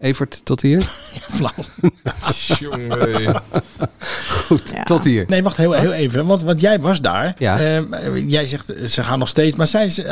Evert, 0.00 0.40
tot 0.44 0.60
hier. 0.60 0.82
Flauw. 1.36 1.50
Jongen. 2.58 3.42
Goed, 4.46 4.72
tot 4.84 5.04
hier. 5.04 5.24
Nee, 5.28 5.42
wacht 5.42 5.56
heel, 5.56 5.72
heel 5.72 5.92
even. 5.92 6.26
Want, 6.26 6.42
want 6.42 6.60
jij 6.60 6.80
was 6.80 7.00
daar. 7.00 7.34
Ja. 7.38 7.58
Eh, 7.58 7.80
jij 8.28 8.46
zegt 8.46 8.68
eh, 8.74 8.86
ze 8.86 9.02
gaan 9.02 9.18
nog 9.18 9.28
steeds. 9.28 9.56
Maar 9.56 9.66
zij 9.66 9.88
ze, 9.88 10.02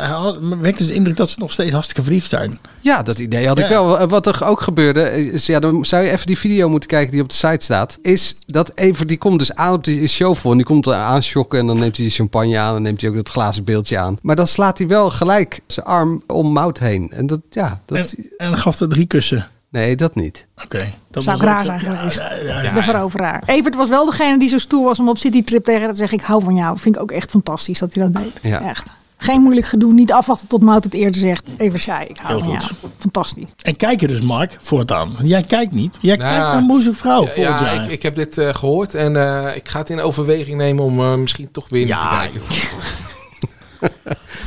wekte 0.59 0.85
de 0.85 0.93
indruk 0.93 1.15
dat 1.17 1.29
ze 1.29 1.39
nog 1.39 1.51
steeds 1.51 1.71
hartstikke 1.71 2.03
verliefd 2.03 2.29
zijn. 2.29 2.59
Ja, 2.81 3.03
dat 3.03 3.19
idee 3.19 3.47
had 3.47 3.59
ik 3.59 3.63
Ja. 3.63 3.69
wel. 3.69 4.07
Wat 4.07 4.27
er 4.27 4.45
ook 4.45 4.61
gebeurde, 4.61 5.31
is, 5.31 5.45
ja, 5.45 5.59
dan 5.59 5.85
zou 5.85 6.03
je 6.03 6.11
even 6.11 6.25
die 6.27 6.37
video 6.37 6.69
moeten 6.69 6.89
kijken 6.89 7.11
die 7.11 7.21
op 7.21 7.29
de 7.29 7.35
site 7.35 7.63
staat. 7.63 7.97
Is 8.01 8.35
dat 8.45 8.71
Evert, 8.75 9.07
die 9.07 9.17
komt 9.17 9.39
dus 9.39 9.53
aan 9.53 9.73
op 9.73 9.83
die 9.83 10.07
show 10.07 10.35
voor. 10.35 10.51
En 10.51 10.57
die 10.57 10.65
komt 10.65 10.85
er 10.87 10.93
aanschokken 10.93 11.59
en 11.59 11.67
dan 11.67 11.79
neemt 11.79 11.97
hij 11.97 12.05
de 12.05 12.11
champagne 12.11 12.57
aan. 12.57 12.75
En 12.75 12.81
neemt 12.81 13.01
hij 13.01 13.09
ook 13.09 13.15
dat 13.15 13.29
glazen 13.29 13.63
beeldje 13.63 13.97
aan. 13.97 14.17
Maar 14.21 14.35
dan 14.35 14.47
slaat 14.47 14.77
hij 14.77 14.87
wel 14.87 15.09
gelijk 15.09 15.61
zijn 15.67 15.85
arm 15.85 16.23
om 16.27 16.51
Mout 16.51 16.79
heen. 16.79 17.11
En 17.11 17.27
dat, 17.27 17.39
ja, 17.49 17.81
dat... 17.85 17.97
En, 17.97 18.25
en 18.37 18.57
gaf 18.57 18.79
er 18.79 18.89
drie 18.89 19.05
kussen. 19.05 19.47
Nee, 19.71 19.95
dat 19.95 20.15
niet. 20.15 20.47
Oké. 20.63 20.87
Dat 21.11 21.23
zou 21.23 21.37
ik 21.37 21.43
raar 21.43 21.65
zijn 21.65 21.79
geweest. 21.79 22.17
ja, 22.19 22.33
ja, 22.33 22.61
ja. 22.61 22.73
De 22.73 22.81
veroveraar. 22.81 23.43
Evert 23.45 23.75
was 23.75 23.89
wel 23.89 24.05
degene 24.05 24.39
die 24.39 24.49
zo 24.49 24.57
stoer 24.57 24.83
was 24.83 24.99
om 24.99 25.09
op 25.09 25.17
citytrip 25.17 25.63
tegen 25.65 25.81
haar 25.81 25.89
te 25.91 25.95
zeggen... 25.97 26.17
ik 26.17 26.23
hou 26.23 26.43
van 26.43 26.55
jou. 26.55 26.79
Vind 26.79 26.95
ik 26.95 27.01
ook 27.01 27.11
echt 27.11 27.29
fantastisch 27.29 27.79
dat 27.79 27.93
hij 27.93 28.03
dat 28.03 28.13
deed. 28.23 28.39
Ja. 28.51 28.61
Echt. 28.61 28.87
Geen 29.17 29.41
moeilijk 29.41 29.67
gedoe. 29.67 29.93
Niet 29.93 30.11
afwachten 30.11 30.47
tot 30.47 30.61
Mout 30.61 30.83
het 30.83 30.93
eerder 30.93 31.21
zegt. 31.21 31.47
Evert 31.57 31.83
zei, 31.83 32.05
ik 32.05 32.17
hou 32.17 32.35
Heel 32.35 32.43
van 32.51 32.61
goed. 32.61 32.69
jou. 32.81 32.91
Fantastisch. 32.97 33.49
En 33.61 33.75
kijk 33.75 33.99
je 33.99 34.07
dus, 34.07 34.21
Mark, 34.21 34.57
voortaan. 34.61 35.11
Jij 35.23 35.43
kijkt 35.43 35.73
niet. 35.73 35.97
Jij 36.01 36.15
Nou, 36.15 36.29
kijkt 36.29 36.45
naar 36.47 36.61
Moeilijk 36.61 36.95
Vrouw 36.95 37.25
Ja, 37.35 37.35
jaar. 37.35 37.83
ik, 37.83 37.91
ik 37.91 38.01
heb 38.03 38.15
dit 38.15 38.37
eh, 38.37 38.53
gehoord 38.53 38.95
en 38.95 39.15
eh, 39.47 39.55
ik 39.55 39.67
ga 39.69 39.79
het 39.79 39.89
in 39.89 39.99
overweging 40.01 40.57
nemen 40.57 40.83
om 40.83 40.99
eh, 40.99 41.15
misschien 41.15 41.51
toch 41.51 41.69
weer 41.69 41.85
te 41.85 42.07
kijken. 42.09 42.41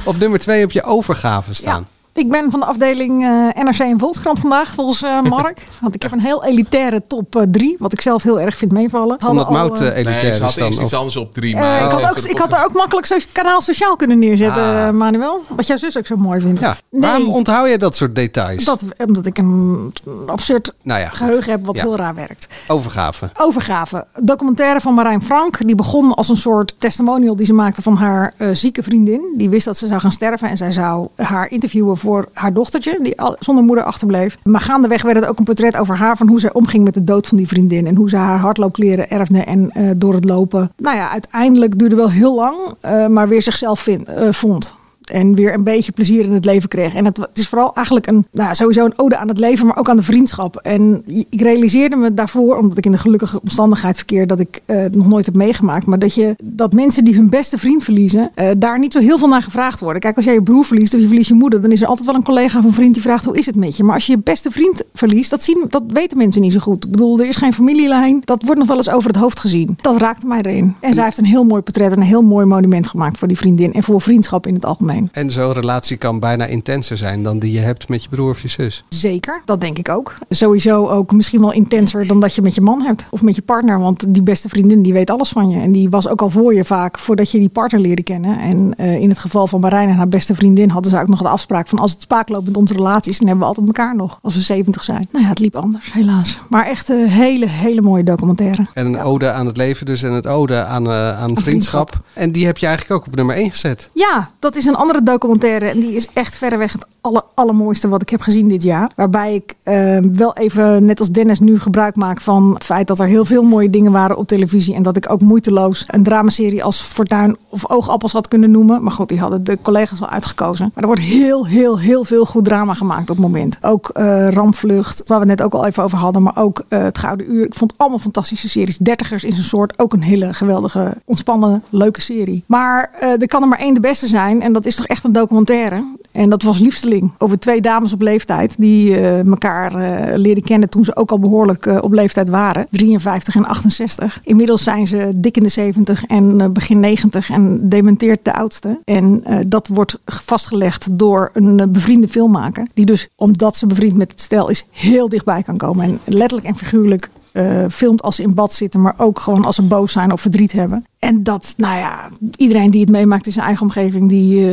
Op 0.05 0.19
nummer 0.19 0.39
twee 0.39 0.61
heb 0.61 0.71
je 0.73 0.83
overgave 0.83 1.55
staan. 1.55 1.87
Ik 2.15 2.29
ben 2.31 2.51
van 2.51 2.61
de 2.61 2.67
afdeling 2.67 3.23
eh, 3.25 3.63
NRC 3.65 3.79
en 3.79 3.99
Volkskrant 3.99 4.41
vandaag, 4.41 4.75
volgens 4.75 5.03
eh, 5.03 5.23
Mark. 5.37 5.67
Want 5.81 5.95
ik 5.95 6.03
heb 6.03 6.13
een 6.13 6.21
heel 6.21 6.45
elitaire 6.45 7.03
top 7.07 7.45
3, 7.51 7.77
wat 7.79 7.93
ik 7.93 8.01
zelf 8.01 8.23
heel 8.23 8.41
erg 8.41 8.57
vind 8.57 8.73
meevallen. 8.73 9.19
Omdat 9.29 9.51
Mout 9.51 9.81
eh, 9.81 9.87
eh, 9.87 9.95
elitair 9.97 10.23
Nee, 10.23 10.33
ze 10.33 10.41
had 10.41 10.51
is 10.51 10.57
dan. 10.57 10.67
eerst 10.67 10.81
iets 10.81 10.95
anders 10.95 11.17
op 11.17 11.35
drie. 11.35 11.55
eh, 11.55 11.61
maar 11.61 11.83
ik, 11.85 11.91
had 11.91 12.03
ook, 12.11 12.25
ik 12.25 12.39
had 12.39 12.53
er 12.53 12.65
ook 12.65 12.73
makkelijk 12.73 13.27
kanaal 13.33 13.61
sociaal 13.61 13.97
kunnen 13.97 14.19
neerzetten, 14.19 14.63
Ah. 14.63 14.87
eh, 14.89 14.95
Manuel. 14.95 15.45
Wat 15.49 15.67
jouw 15.67 15.77
zus 15.77 15.99
ook 15.99 16.07
zo 16.07 16.17
mooi 16.17 16.41
vindt. 16.41 16.61
Ja. 16.61 16.77
Nee, 16.91 17.01
Waarom 17.01 17.29
onthoud 17.29 17.69
je 17.71 17.79
dat 17.79 17.97
soort 17.97 18.15
details? 18.15 18.65
dat, 18.65 18.83
omdat 19.07 19.27
ik 19.27 19.39
een 19.39 19.93
absurd 20.27 20.75
Nou 20.83 21.01
ja, 21.01 21.09
geheugen 21.09 21.51
heb 21.51 21.67
wat 21.67 21.77
Ja. 21.77 21.83
heel 21.83 21.97
raar 21.97 22.15
werkt. 22.15 22.49
Overgave. 22.69 23.31
Overgave. 23.39 24.07
Documentaire 24.21 24.81
van 24.81 24.95
Marijn 24.95 25.23
Frank. 25.23 25.67
Die 25.67 25.75
begon 25.75 26.15
als 26.15 26.29
een 26.29 26.37
soort 26.37 26.75
testimonial 26.79 27.37
die 27.37 27.47
ze 27.47 27.53
maakte 27.53 27.83
van 27.83 27.97
haar 27.97 28.35
eh, 28.37 28.49
zieke 28.53 28.83
vriendin. 28.83 29.35
Die 29.37 29.49
wist 29.51 29.65
dat 29.65 29.77
ze 29.77 29.87
zou 29.87 30.01
gaan 30.01 30.13
sterven. 30.13 30.49
En 30.49 30.57
zij 30.57 30.73
zou 30.73 31.09
haar 31.17 31.51
interviewen 31.51 31.97
voor 32.03 32.29
haar 32.33 32.53
dochtertje. 32.53 32.99
Die 33.03 33.15
zonder 33.39 33.65
moeder 33.65 33.85
achterbleef. 33.85 34.39
Maar 34.43 34.61
gaandeweg 34.61 35.03
werd 35.03 35.17
het 35.17 35.27
ook 35.27 35.39
een 35.39 35.45
portret 35.45 35.77
over 35.77 35.97
haar. 35.97 36.17
Van 36.17 36.29
hoe 36.29 36.41
zij 36.41 36.53
omging 36.53 36.85
met 36.85 36.95
de 36.95 37.05
dood 37.05 37.27
van 37.27 37.37
die 37.37 37.49
vriendin. 37.49 37.87
En 37.87 37.97
hoe 37.97 38.09
ze 38.09 38.17
haar 38.17 38.39
hardloopkleren 38.39 39.11
erfde. 39.11 39.39
En 39.39 39.71
eh, 39.71 39.91
door 39.97 40.15
het 40.15 40.25
lopen. 40.25 40.73
Nou 40.77 40.97
ja, 40.97 41.11
uiteindelijk 41.11 41.79
duurde 41.79 41.97
wel 41.97 42.11
heel 42.11 42.35
lang. 42.35 42.57
eh, 42.81 43.07
maar 43.07 43.29
weer 43.29 43.43
zichzelf 43.43 43.87
eh, 43.87 44.33
vond. 44.33 44.75
En 45.13 45.35
weer 45.35 45.55
een 45.55 45.63
beetje 45.63 45.93
plezier 45.93 46.25
in 46.25 46.33
het 46.33 46.45
leven 46.45 46.69
kreeg. 46.69 46.95
En 46.95 47.05
het, 47.05 47.29
is 47.35 47.49
vooral 47.49 47.75
eigenlijk 47.75 48.07
een, 48.07 48.27
nou, 48.31 48.55
sowieso 48.55 48.85
een 48.85 48.99
ode 48.99 49.17
aan 49.17 49.29
het 49.29 49.39
leven, 49.39 49.67
maar 49.67 49.79
ook 49.79 49.89
aan 49.89 49.97
de 49.97 50.03
vriendschap. 50.03 50.57
En 50.57 51.03
ik 51.31 51.41
realiseerde 51.41 51.97
me 51.97 52.15
daarvoor, 52.15 52.57
omdat 52.57 52.79
ik 52.79 52.87
in 52.87 52.93
de 52.93 52.99
gelukkige 52.99 53.41
omstandigheid 53.41 53.97
verkeer, 53.97 54.27
dat 54.27 54.41
ik 54.41 54.63
het 54.67 54.97
nog 54.97 55.09
nooit 55.09 55.27
heb 55.27 55.35
meegemaakt. 55.35 55.87
Maar 55.87 55.99
dat, 55.99 56.15
je, 56.15 56.35
dat 56.43 56.73
mensen 56.73 57.05
die 57.05 57.15
hun 57.15 57.29
beste 57.29 57.59
vriend 57.59 57.85
verliezen, 57.85 58.31
eh, 58.35 58.51
daar 58.59 58.79
niet 58.79 58.93
zo 58.93 58.99
heel 58.99 59.19
veel 59.19 59.29
naar 59.29 59.43
gevraagd 59.43 59.81
worden. 59.81 60.01
Kijk, 60.01 60.17
als 60.17 60.25
jij 60.25 60.35
je 60.35 60.43
broer 60.43 60.65
verliest 60.65 60.95
of 60.95 61.01
je 61.01 61.07
verliest 61.07 61.29
je 61.29 61.35
moeder, 61.35 61.63
dan 61.63 61.71
is 61.71 61.83
er 61.83 61.87
altijd 61.87 62.07
wel 62.07 62.17
een 62.17 62.23
collega 62.23 62.59
of 62.59 62.65
een 62.65 62.73
vriend 62.73 62.93
die 62.93 63.03
vraagt 63.03 63.25
hoe 63.25 63.39
is 63.39 63.47
het 63.47 63.57
met 63.57 63.77
je. 63.77 63.85
Maar 63.85 63.95
als 63.95 64.07
je 64.07 64.13
je 64.13 64.19
beste 64.19 64.51
vriend 64.51 64.83
verliest, 64.95 65.31
dat, 65.31 65.43
zien, 65.43 65.65
dat 65.69 65.83
weten 65.87 66.19
mensen 66.19 66.43
niet 66.43 66.53
zo 66.53 66.59
goed. 66.59 66.85
Ik 66.85 66.91
bedoel, 66.91 67.21
er 67.21 67.27
is 67.27 67.37
geen 67.37 67.53
familielijn. 67.53 68.23
Dat 68.25 68.43
wordt 68.43 68.59
nog 68.59 68.69
wel 68.69 68.77
eens 68.77 68.91
over 68.91 69.09
het 69.09 69.19
hoofd 69.19 69.41
gezien. 69.41 69.79
Dat 69.81 69.97
raakte 69.97 70.27
mij 70.27 70.43
erin. 70.43 70.75
En 70.81 70.95
zij 70.95 71.05
heeft 71.05 71.19
een 71.19 71.25
heel 71.25 71.45
mooi 71.45 71.63
portret 71.63 71.93
en 71.93 71.97
een 71.97 72.03
heel 72.03 72.23
mooi 72.23 72.47
monument 72.47 72.87
gemaakt 72.87 73.19
voor 73.19 73.29
die 73.29 73.37
vriendin. 73.37 73.73
En 73.73 73.83
voor 73.83 74.01
vriendschap 74.01 74.47
in 74.47 74.55
het 74.55 74.65
algemeen. 74.65 75.02
En 75.13 75.31
zo'n 75.31 75.53
relatie 75.53 75.97
kan 75.97 76.19
bijna 76.19 76.45
intenser 76.45 76.97
zijn 76.97 77.23
dan 77.23 77.39
die 77.39 77.53
je 77.53 77.59
hebt 77.59 77.89
met 77.89 78.03
je 78.03 78.09
broer 78.09 78.31
of 78.31 78.43
je 78.43 78.49
zus. 78.49 78.85
Zeker, 78.89 79.43
dat 79.45 79.61
denk 79.61 79.79
ik 79.79 79.89
ook. 79.89 80.15
Sowieso 80.29 80.89
ook 80.89 81.13
misschien 81.13 81.41
wel 81.41 81.53
intenser 81.53 82.07
dan 82.07 82.21
dat 82.21 82.35
je 82.35 82.43
met 82.43 82.55
je 82.55 82.61
man 82.61 82.81
hebt 82.83 83.07
of 83.11 83.23
met 83.23 83.35
je 83.35 83.43
partner. 83.43 83.79
Want 83.79 84.15
die 84.15 84.23
beste 84.23 84.49
vriendin 84.49 84.83
die 84.83 84.93
weet 84.93 85.11
alles 85.11 85.29
van 85.29 85.49
je. 85.49 85.61
En 85.61 85.73
die 85.73 85.91
was 85.91 86.09
ook 86.09 86.23
al 86.23 86.31
voor 86.31 86.55
je 86.55 86.65
vaak 86.65 86.99
voordat 86.99 87.31
je 87.31 87.39
die 87.39 87.49
partner 87.49 87.81
leerde 87.81 88.03
kennen. 88.03 88.39
En 88.39 88.75
eh, 88.77 89.01
in 89.01 89.09
het 89.09 89.19
geval 89.19 89.47
van 89.47 89.61
Marijn 89.61 89.89
en 89.89 89.97
haar 89.97 90.09
beste 90.09 90.35
vriendin 90.35 90.71
hadden 90.71 90.91
ze 90.91 91.01
ook 91.01 91.09
nog 91.09 91.23
de 91.23 91.29
afspraak 91.29 91.69
van 91.69 91.79
als 91.79 91.93
het 91.93 92.03
spaak 92.03 92.29
loopt 92.29 92.47
met 92.47 92.57
onze 92.57 92.75
relaties, 92.75 93.19
dan 93.19 93.27
hebben 93.27 93.47
we 93.47 93.55
altijd 93.55 93.67
elkaar 93.67 93.97
nog 93.97 94.19
als 94.23 94.35
we 94.35 94.41
70 94.41 94.85
zijn. 94.85 95.07
Nou 95.11 95.25
ja, 95.25 95.31
het 95.31 95.39
liep 95.39 95.57
anders, 95.57 95.93
helaas. 95.93 96.39
Maar 96.49 96.67
echt 96.67 96.89
een 96.89 97.09
hele, 97.09 97.47
hele 97.49 97.83
mooie 97.83 98.05
documentaire. 98.05 98.67
En 98.75 98.87
een 98.87 99.01
ode 99.01 99.31
aan 99.31 99.47
het 99.47 99.57
leven 99.57 99.87
dus 99.87 100.03
en 100.03 100.13
het 100.13 100.27
ode 100.27 100.65
aan, 100.65 100.87
eh, 100.87 101.21
aan 101.21 101.37
vriendschap. 101.37 102.01
En 102.15 102.33
die 102.33 102.47
heb 102.47 102.59
je 102.59 102.67
eigenlijk 102.67 103.01
ook 103.01 103.07
op 103.07 103.17
nummer 103.17 103.37
1 103.37 103.51
gezet. 103.51 103.91
Ja, 103.95 104.31
dat 104.39 104.57
is 104.57 104.65
een 104.65 104.75
andere 104.83 105.03
documentaire. 105.03 105.67
En 105.67 105.81
die 105.81 105.95
is 105.95 106.09
echt 106.13 106.37
verreweg 106.37 106.73
het 106.73 106.87
aller, 107.01 107.23
allermooiste 107.35 107.89
wat 107.89 108.03
ik 108.03 108.09
heb 108.09 108.21
gezien 108.21 108.49
dit 108.49 108.63
jaar. 108.63 108.91
Waarbij 108.97 109.35
ik 109.35 109.55
eh, 109.63 109.99
wel 110.13 110.37
even, 110.37 110.85
net 110.85 110.99
als 110.99 111.11
Dennis, 111.11 111.41
nu 111.41 111.59
gebruik 111.59 111.97
maak 111.97 112.21
van 112.21 112.55
het 112.55 112.65
feit 112.65 112.87
dat 112.87 113.01
er 113.01 113.07
heel 113.07 113.25
veel 113.25 113.43
mooie 113.43 113.71
dingen 113.71 113.93
waren 113.93 114.17
op 114.17 114.27
televisie. 114.27 114.75
En 114.75 114.83
dat 114.83 114.97
ik 114.97 115.11
ook 115.11 115.21
moeiteloos 115.21 115.85
een 115.87 116.03
dramaserie 116.03 116.65
als 116.65 116.81
Fortuin 116.81 117.37
of 117.49 117.71
Oogappels 117.71 118.13
had 118.13 118.29
kunnen 118.29 118.51
noemen. 118.51 118.83
Maar 118.83 118.93
goed, 118.93 119.09
die 119.09 119.21
hadden 119.21 119.45
de 119.45 119.59
collega's 119.63 120.01
al 120.01 120.09
uitgekozen. 120.09 120.71
Maar 120.75 120.83
er 120.83 120.89
wordt 120.89 121.03
heel, 121.03 121.47
heel, 121.47 121.79
heel 121.79 122.05
veel 122.05 122.25
goed 122.25 122.45
drama 122.45 122.75
gemaakt 122.75 123.11
op 123.11 123.17
het 123.17 123.27
moment. 123.27 123.59
Ook 123.61 123.89
eh 123.89 124.29
Rampvlucht, 124.29 125.03
waar 125.07 125.21
we 125.21 125.27
net 125.27 125.43
ook 125.43 125.53
al 125.53 125.67
even 125.67 125.83
over 125.83 125.99
hadden. 125.99 126.23
Maar 126.23 126.37
ook 126.37 126.65
eh, 126.69 126.83
Het 126.83 126.99
Gouden 126.99 127.33
Uur. 127.33 127.47
Ik 127.47 127.55
vond 127.55 127.73
allemaal 127.77 127.99
fantastische 127.99 128.49
series. 128.49 128.77
Dertigers 128.77 129.25
in 129.25 129.33
zijn 129.33 129.45
soort. 129.45 129.79
Ook 129.79 129.93
een 129.93 130.03
hele 130.03 130.35
geweldige, 130.35 130.95
ontspannende, 131.05 131.61
leuke 131.69 132.01
serie. 132.01 132.45
Maar 132.47 132.91
eh, 133.01 133.21
er 133.21 133.27
kan 133.27 133.43
er 133.43 133.49
maar 133.49 133.59
één 133.59 133.75
de 133.75 133.81
beste 133.81 134.07
zijn. 134.07 134.43
En 134.43 134.53
dat 134.53 134.67
is 134.67 134.72
toch 134.77 134.87
echt 134.87 135.05
een 135.05 135.13
documentaire. 135.13 135.85
En 136.13 136.31
dat 136.31 136.43
was 136.43 136.59
Liefsteling. 136.59 137.13
Over 137.19 137.39
twee 137.39 137.61
dames 137.61 137.93
op 137.93 138.01
leeftijd. 138.01 138.55
Die 138.59 138.97
eh, 138.97 139.27
elkaar 139.27 139.75
eh, 139.75 140.17
leerden 140.17 140.45
kennen 140.45 140.69
toen 140.69 140.85
ze 140.85 140.97
ook 140.97 141.11
al 141.11 141.19
behoorlijk 141.19 141.67
eh, 141.67 141.79
op 141.81 141.93
leeftijd 141.93 142.29
waren. 142.29 142.67
53 142.71 143.35
en 143.37 143.47
68. 143.47 144.21
Inmiddels 144.25 144.63
zijn 144.63 144.87
ze 144.87 145.13
dik 145.15 145.37
in 145.37 145.43
de 145.43 145.49
70 145.49 146.05
en 146.05 146.53
begin 146.53 146.81
90. 146.81 147.31
En 147.31 147.69
dementeert 147.69 148.25
de 148.25 148.35
oudste. 148.35 148.79
En 148.85 149.25
dat 149.47 149.69
wordt 149.69 149.99
vastgelegd 150.07 150.99
door 150.99 151.31
een 151.35 151.73
bevriende 151.73 152.09
filmmaker. 152.09 152.67
Die 152.75 152.87
dus, 152.87 153.09
omdat 153.17 153.57
ze 153.57 153.67
bevriend 153.67 153.97
met 153.97 154.11
het 154.11 154.21
stel 154.21 154.49
is, 154.49 154.67
heel 154.71 155.09
dichtbij 155.09 155.43
kan 155.43 155.57
komen. 155.57 155.85
En 155.85 156.01
letterlijk 156.05 156.49
en 156.49 156.57
figuurlijk 156.57 157.11
eh, 157.33 157.65
filmt 157.71 158.03
als 158.03 158.17
ze 158.17 158.23
in 158.23 158.35
bad 158.35 158.53
zitten, 158.53 158.81
maar 158.81 158.95
ook 158.97 159.19
gewoon 159.19 159.45
als 159.45 159.57
ze 159.57 159.63
boos 159.63 159.93
zijn 159.93 160.13
of 160.13 160.21
verdriet 160.21 160.53
hebben. 160.53 160.87
En 160.99 161.23
dat, 161.23 161.55
nou 161.57 161.79
ja, 161.79 162.09
iedereen 162.37 162.71
die 162.71 162.81
het 162.81 162.91
meemaakt 162.91 163.27
in 163.27 163.33
zijn 163.33 163.45
eigen 163.45 163.63
omgeving, 163.63 164.09
die, 164.09 164.39
eh, 164.39 164.53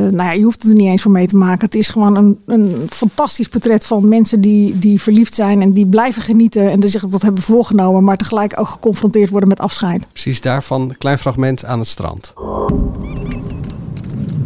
nou 0.00 0.16
ja, 0.16 0.32
je 0.32 0.42
hoeft 0.42 0.62
het 0.62 0.70
er 0.70 0.76
niet 0.76 0.88
eens 0.88 1.02
voor 1.02 1.10
mee 1.10 1.26
te 1.26 1.36
maken. 1.36 1.64
Het 1.64 1.74
is 1.74 1.88
gewoon 1.88 2.16
een, 2.16 2.38
een 2.46 2.86
fantastisch 2.88 3.48
portret 3.48 3.86
van 3.86 4.08
mensen 4.08 4.40
die, 4.40 4.78
die 4.78 5.00
verliefd 5.00 5.34
zijn 5.34 5.62
en 5.62 5.72
die 5.72 5.86
blijven 5.86 6.22
genieten 6.22 6.70
en 6.70 6.80
die 6.80 6.90
zich 6.90 7.06
dat 7.06 7.22
hebben 7.22 7.42
voorgenomen, 7.42 8.04
maar 8.04 8.16
tegelijk 8.16 8.60
ook 8.60 8.68
geconfronteerd 8.68 9.30
worden 9.30 9.48
met 9.48 9.60
afscheid. 9.60 10.06
Precies 10.12 10.40
daarvan 10.40 10.80
een 10.80 10.98
klein 10.98 11.18
fragment 11.18 11.64
aan 11.64 11.78
het 11.78 11.88
strand. 11.88 12.34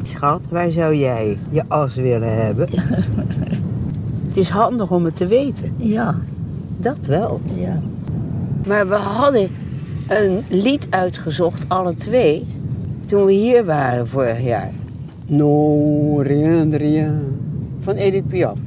Schat, 0.03 0.49
waar 0.51 0.70
zou 0.70 0.95
jij 0.95 1.39
je 1.51 1.64
as 1.68 1.95
willen 1.95 2.45
hebben? 2.45 2.68
het 4.28 4.37
is 4.37 4.49
handig 4.49 4.91
om 4.91 5.05
het 5.05 5.16
te 5.16 5.26
weten. 5.26 5.74
Ja. 5.76 6.18
Dat 6.81 7.07
wel. 7.07 7.41
Ja. 7.55 7.78
Maar 8.66 8.89
we 8.89 8.95
hadden 8.95 9.49
een 10.09 10.45
lied 10.49 10.87
uitgezocht, 10.91 11.64
alle 11.68 11.97
twee, 11.97 12.47
toen 13.07 13.24
we 13.24 13.33
hier 13.33 13.64
waren 13.64 14.09
vorig 14.09 14.43
jaar. 14.43 14.70
No, 15.26 16.16
rien, 16.20 16.76
rien. 16.76 17.41
Van 17.81 17.95
Edith 17.95 18.28
Piaf. 18.28 18.59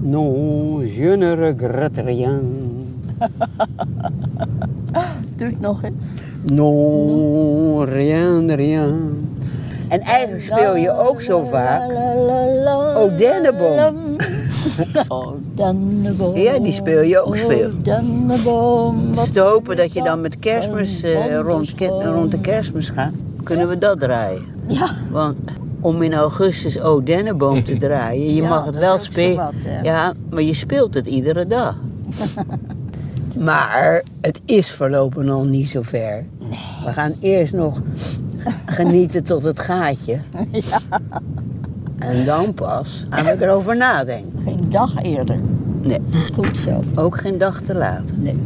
No, 0.00 0.82
je 0.82 1.16
ne 1.16 1.34
regrette 1.34 2.00
rien. 2.00 2.40
Doe 5.36 5.46
het 5.46 5.60
nog 5.60 5.82
eens. 5.82 6.04
No, 6.42 7.82
rien, 7.82 8.54
rien. 8.54 9.28
En 9.88 10.00
eigenlijk 10.00 10.42
speel 10.42 10.76
je 10.76 10.90
ook 10.90 11.22
zo 11.22 11.44
vaak 11.44 11.90
Oh, 12.96 13.16
Denneboom. 13.16 13.94
Oh. 15.08 15.34
Ja, 16.34 16.58
die 16.58 16.72
speel 16.72 17.02
je 17.02 17.24
ook 17.24 17.36
veel. 17.36 17.68
Oh, 17.68 17.74
Denneboom. 17.82 19.08
Het 19.10 19.18
is 19.18 19.30
te 19.30 19.40
hopen 19.40 19.76
dat 19.76 19.92
je 19.92 20.02
dan 20.02 20.20
met 20.20 20.38
kerstmis, 20.38 21.02
eh, 21.02 21.38
rond, 21.38 21.74
rond 22.04 22.30
de 22.30 22.40
kerstmis 22.40 22.90
gaat. 22.90 23.12
Kunnen 23.42 23.68
we 23.68 23.78
dat 23.78 24.00
draaien? 24.00 24.42
Ja. 24.66 24.96
Want 25.10 25.38
om 25.80 26.02
in 26.02 26.14
augustus 26.14 26.80
O 26.80 27.02
Denneboom 27.02 27.64
te 27.64 27.76
draaien, 27.86 28.34
je 28.34 28.42
Ja, 28.42 28.48
mag 28.48 28.64
het 28.64 28.76
wel 28.76 28.98
spelen. 28.98 29.54
Ja, 29.82 30.12
maar 30.30 30.42
je 30.42 30.54
speelt 30.54 30.94
het 30.94 31.06
iedere 31.06 31.46
dag. 31.46 31.76
maar 33.38 34.02
het 34.20 34.40
is 34.44 34.72
voorlopig 34.72 35.22
nog 35.22 35.44
niet 35.44 35.70
zo 35.70 35.82
ver. 35.82 36.24
We 36.84 36.92
gaan 36.92 37.14
eerst 37.20 37.52
nog 37.52 37.80
genieten 38.66 39.24
tot 39.24 39.44
het 39.44 39.60
gaatje. 39.60 40.18
En 42.00 42.24
dan 42.24 42.54
pas 42.54 43.06
gaan 43.10 43.24
we 43.24 43.44
erover 43.44 43.76
nadenken. 43.76 44.40
Geen 44.44 44.70
dag 44.70 45.02
eerder. 45.02 45.40
Nee. 45.80 46.00
Goed 46.34 46.56
zo. 46.56 46.82
Ook 46.94 47.20
geen 47.20 47.38
dag 47.38 47.60
te 47.60 47.74
laat. 47.74 48.02
Nee. 48.14 48.36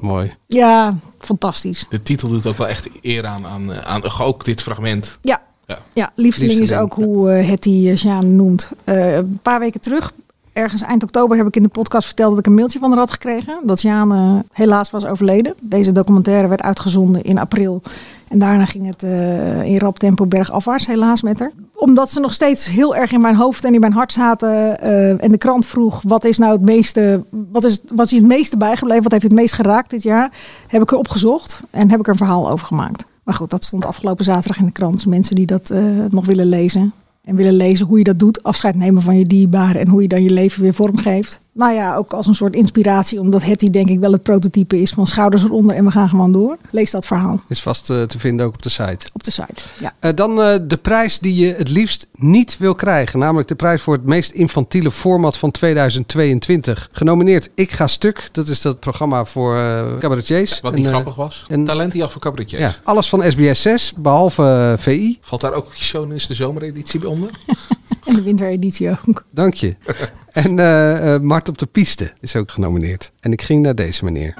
Mooi. 0.00 0.34
Ja, 0.46 0.96
fantastisch. 1.18 1.86
De 1.88 2.02
titel 2.02 2.28
doet 2.28 2.46
ook 2.46 2.56
wel 2.56 2.68
echt 2.68 2.88
eer 3.02 3.26
aan, 3.26 3.46
aan, 3.46 3.72
eh, 3.72 3.78
aan 3.78 4.02
ook 4.20 4.44
dit 4.44 4.62
fragment. 4.62 5.18
Ja. 5.22 5.40
Ja. 5.66 5.78
Ja, 5.92 6.12
liefsteling 6.14 6.60
is 6.60 6.72
ook 6.72 6.94
hoe 6.94 7.30
eh 7.30 7.48
Hetty 7.48 7.88
eh, 7.88 7.96
Sjaan 7.96 8.36
noemt. 8.36 8.70
Eh, 8.84 9.14
een 9.14 9.38
paar 9.42 9.58
weken 9.58 9.80
terug, 9.80 10.12
ergens 10.52 10.82
eind 10.82 11.02
oktober, 11.02 11.36
heb 11.36 11.46
ik 11.46 11.56
in 11.56 11.62
de 11.62 11.68
podcast 11.68 12.06
verteld 12.06 12.30
dat 12.30 12.38
ik 12.38 12.46
een 12.46 12.54
mailtje 12.54 12.78
van 12.78 12.90
haar 12.90 12.98
had 12.98 13.10
gekregen. 13.10 13.58
Dat 13.62 13.78
Sjaan 13.78 14.12
eh, 14.12 14.34
helaas 14.52 14.90
was 14.90 15.04
overleden. 15.04 15.54
Deze 15.60 15.92
documentaire 15.92 16.48
werd 16.48 16.62
uitgezonden 16.62 17.22
in 17.22 17.38
april. 17.38 17.82
En 18.28 18.38
daarna 18.38 18.64
ging 18.64 18.86
het 18.86 19.02
eh, 19.02 19.62
in 19.62 19.78
rap 19.78 19.98
tempo 19.98 20.26
bergafwaarts 20.26 20.86
helaas 20.86 21.22
met 21.22 21.38
haar. 21.38 21.52
Omdat 21.74 22.10
ze 22.10 22.20
nog 22.20 22.32
steeds 22.32 22.66
heel 22.66 22.96
erg 22.96 23.12
in 23.12 23.20
mijn 23.20 23.34
hoofd 23.34 23.64
en 23.64 23.74
in 23.74 23.80
mijn 23.80 23.92
hart 23.92 24.12
zaten. 24.12 24.80
eh, 24.80 25.24
en 25.24 25.30
de 25.30 25.38
krant 25.38 25.66
vroeg, 25.66 26.02
wat 26.06 26.24
is 26.24 26.38
nou 26.38 26.52
het 26.52 26.60
meeste, 26.60 27.24
wat 27.30 27.64
is, 27.64 27.80
wat 27.94 28.06
is 28.06 28.18
het 28.18 28.26
meeste 28.26 28.56
bijgebleven? 28.56 29.02
Wat 29.02 29.12
heeft 29.12 29.24
het 29.24 29.32
meest 29.32 29.54
geraakt 29.54 29.90
dit 29.90 30.02
jaar? 30.02 30.30
Heb 30.66 30.82
ik 30.82 30.90
er 30.90 30.96
opgezocht 30.98 31.62
en 31.70 31.90
heb 31.90 31.98
ik 31.98 32.06
er 32.06 32.12
een 32.12 32.18
verhaal 32.18 32.50
over 32.50 32.66
gemaakt. 32.66 33.04
Maar 33.22 33.34
goed, 33.34 33.50
dat 33.50 33.64
stond 33.64 33.86
afgelopen 33.86 34.24
zaterdag 34.24 34.58
in 34.58 34.66
de 34.66 34.72
krant. 34.72 35.06
Mensen 35.06 35.36
die 35.36 35.46
dat 35.46 35.72
nog 36.10 36.26
willen 36.26 36.46
lezen. 36.46 36.92
En 37.30 37.36
willen 37.36 37.54
lezen 37.54 37.86
hoe 37.86 37.98
je 37.98 38.04
dat 38.04 38.18
doet. 38.18 38.42
Afscheid 38.42 38.74
nemen 38.74 39.02
van 39.02 39.18
je 39.18 39.26
dierbaren. 39.26 39.80
En 39.80 39.88
hoe 39.88 40.02
je 40.02 40.08
dan 40.08 40.22
je 40.22 40.30
leven 40.30 40.62
weer 40.62 40.74
vormgeeft. 40.74 41.40
Nou 41.52 41.74
ja, 41.74 41.96
ook 41.96 42.12
als 42.12 42.26
een 42.26 42.34
soort 42.34 42.54
inspiratie. 42.54 43.20
Omdat 43.20 43.42
Hetty 43.42 43.70
denk 43.70 43.88
ik 43.88 43.98
wel 43.98 44.12
het 44.12 44.22
prototype 44.22 44.80
is 44.80 44.90
van 44.90 45.06
schouders 45.06 45.44
eronder. 45.44 45.76
En 45.76 45.84
we 45.84 45.90
gaan 45.90 46.08
gewoon 46.08 46.32
door. 46.32 46.56
Lees 46.70 46.90
dat 46.90 47.06
verhaal 47.06 47.40
Is 47.48 47.62
vast 47.62 47.90
eh, 47.90 48.02
te 48.02 48.18
vinden 48.18 48.46
ook 48.46 48.54
op 48.54 48.62
de 48.62 48.68
site. 48.68 49.06
op 49.12 49.22
de 49.24 49.30
site. 49.30 49.62
Ja. 49.80 49.94
Eh, 49.98 50.14
dan 50.14 50.42
eh, 50.42 50.54
de 50.66 50.76
prijs 50.76 51.18
die 51.18 51.34
je 51.34 51.54
het 51.54 51.68
liefst 51.68 52.06
niet 52.16 52.58
wil 52.58 52.74
krijgen. 52.74 53.18
Namelijk 53.18 53.48
de 53.48 53.54
prijs 53.54 53.82
voor 53.82 53.94
het 53.94 54.04
meest 54.04 54.30
infantiele 54.30 54.90
format 54.90 55.36
van 55.36 55.50
2022. 55.50 56.88
Genomineerd 56.92 57.48
Ik 57.54 57.70
Ga 57.72 57.86
Stuk. 57.86 58.28
Dat 58.32 58.48
is 58.48 58.60
dat 58.62 58.80
programma 58.80 59.24
voor 59.24 59.54
cabaretiers. 60.00 60.60
Wat 60.60 60.74
niet 60.74 60.84
En, 60.84 60.90
grappig 60.90 61.14
was. 61.14 61.46
en- 61.48 61.64
Talentenjacht 61.64 62.12
voor 62.12 62.20
cabaretiers. 62.20 62.62
Ja, 62.62 62.74
alles 62.84 63.08
van 63.08 63.22
SBS 63.30 63.62
6, 63.62 63.92
behalve 63.96 64.42
eh, 64.76 64.82
VI. 64.82 65.18
Valt 65.20 65.40
daar 65.40 65.52
ook 65.52 65.74
Shownieuws 65.76 66.26
de 66.26 66.34
zomereditie 66.34 67.00
bij 67.00 67.08
onder? 67.08 67.30
En 68.04 68.14
de 68.16 68.22
wintereditie 68.22 68.90
ook. 68.90 69.24
Dank 69.30 69.54
je. 69.54 69.76
En 70.42 70.58
eh, 70.58 71.14
eh, 71.14 71.20
Mart 71.20 71.48
op 71.48 71.58
de 71.58 71.66
Piste 71.66 72.12
is 72.20 72.36
ook 72.36 72.50
genomineerd. 72.50 73.12
En 73.20 73.32
ik 73.32 73.42
ging 73.42 73.62
naar 73.62 73.74
deze 73.74 74.04
meneer. 74.04 74.34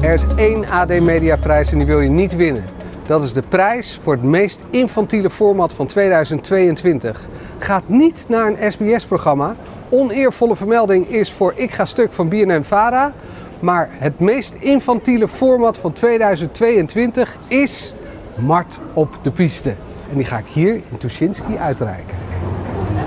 Er 0.00 0.14
is 0.14 0.24
één 0.36 0.68
AD 0.68 1.00
Media 1.00 1.36
prijs 1.36 1.72
en 1.72 1.78
die 1.78 1.86
wil 1.86 2.00
je 2.00 2.08
niet 2.08 2.36
winnen. 2.36 2.64
Dat 3.06 3.22
is 3.22 3.32
de 3.32 3.42
prijs 3.42 3.98
voor 4.02 4.12
het 4.12 4.22
meest 4.22 4.62
infantiele 4.70 5.30
format 5.30 5.72
van 5.72 5.86
2022. 5.86 7.26
Gaat 7.58 7.88
niet 7.88 8.26
naar 8.28 8.46
een 8.46 8.72
SBS-programma. 8.72 9.56
Oneervolle 9.88 10.56
vermelding 10.56 11.08
is 11.08 11.32
voor 11.32 11.52
Ik 11.56 11.72
Ga 11.72 11.84
Stuk 11.84 12.12
van 12.12 12.28
BNN 12.28 12.64
Vara. 12.64 13.12
Maar 13.60 13.90
het 13.92 14.18
meest 14.18 14.54
infantiele 14.54 15.28
format 15.28 15.78
van 15.78 15.92
2022 15.92 17.36
is 17.48 17.94
Mart 18.34 18.80
op 18.94 19.18
de 19.22 19.30
Piste. 19.30 19.74
En 20.10 20.16
die 20.16 20.24
ga 20.24 20.38
ik 20.38 20.46
hier 20.46 20.74
in 20.74 20.98
Tuschinski 20.98 21.56
uitreiken. 21.56 22.16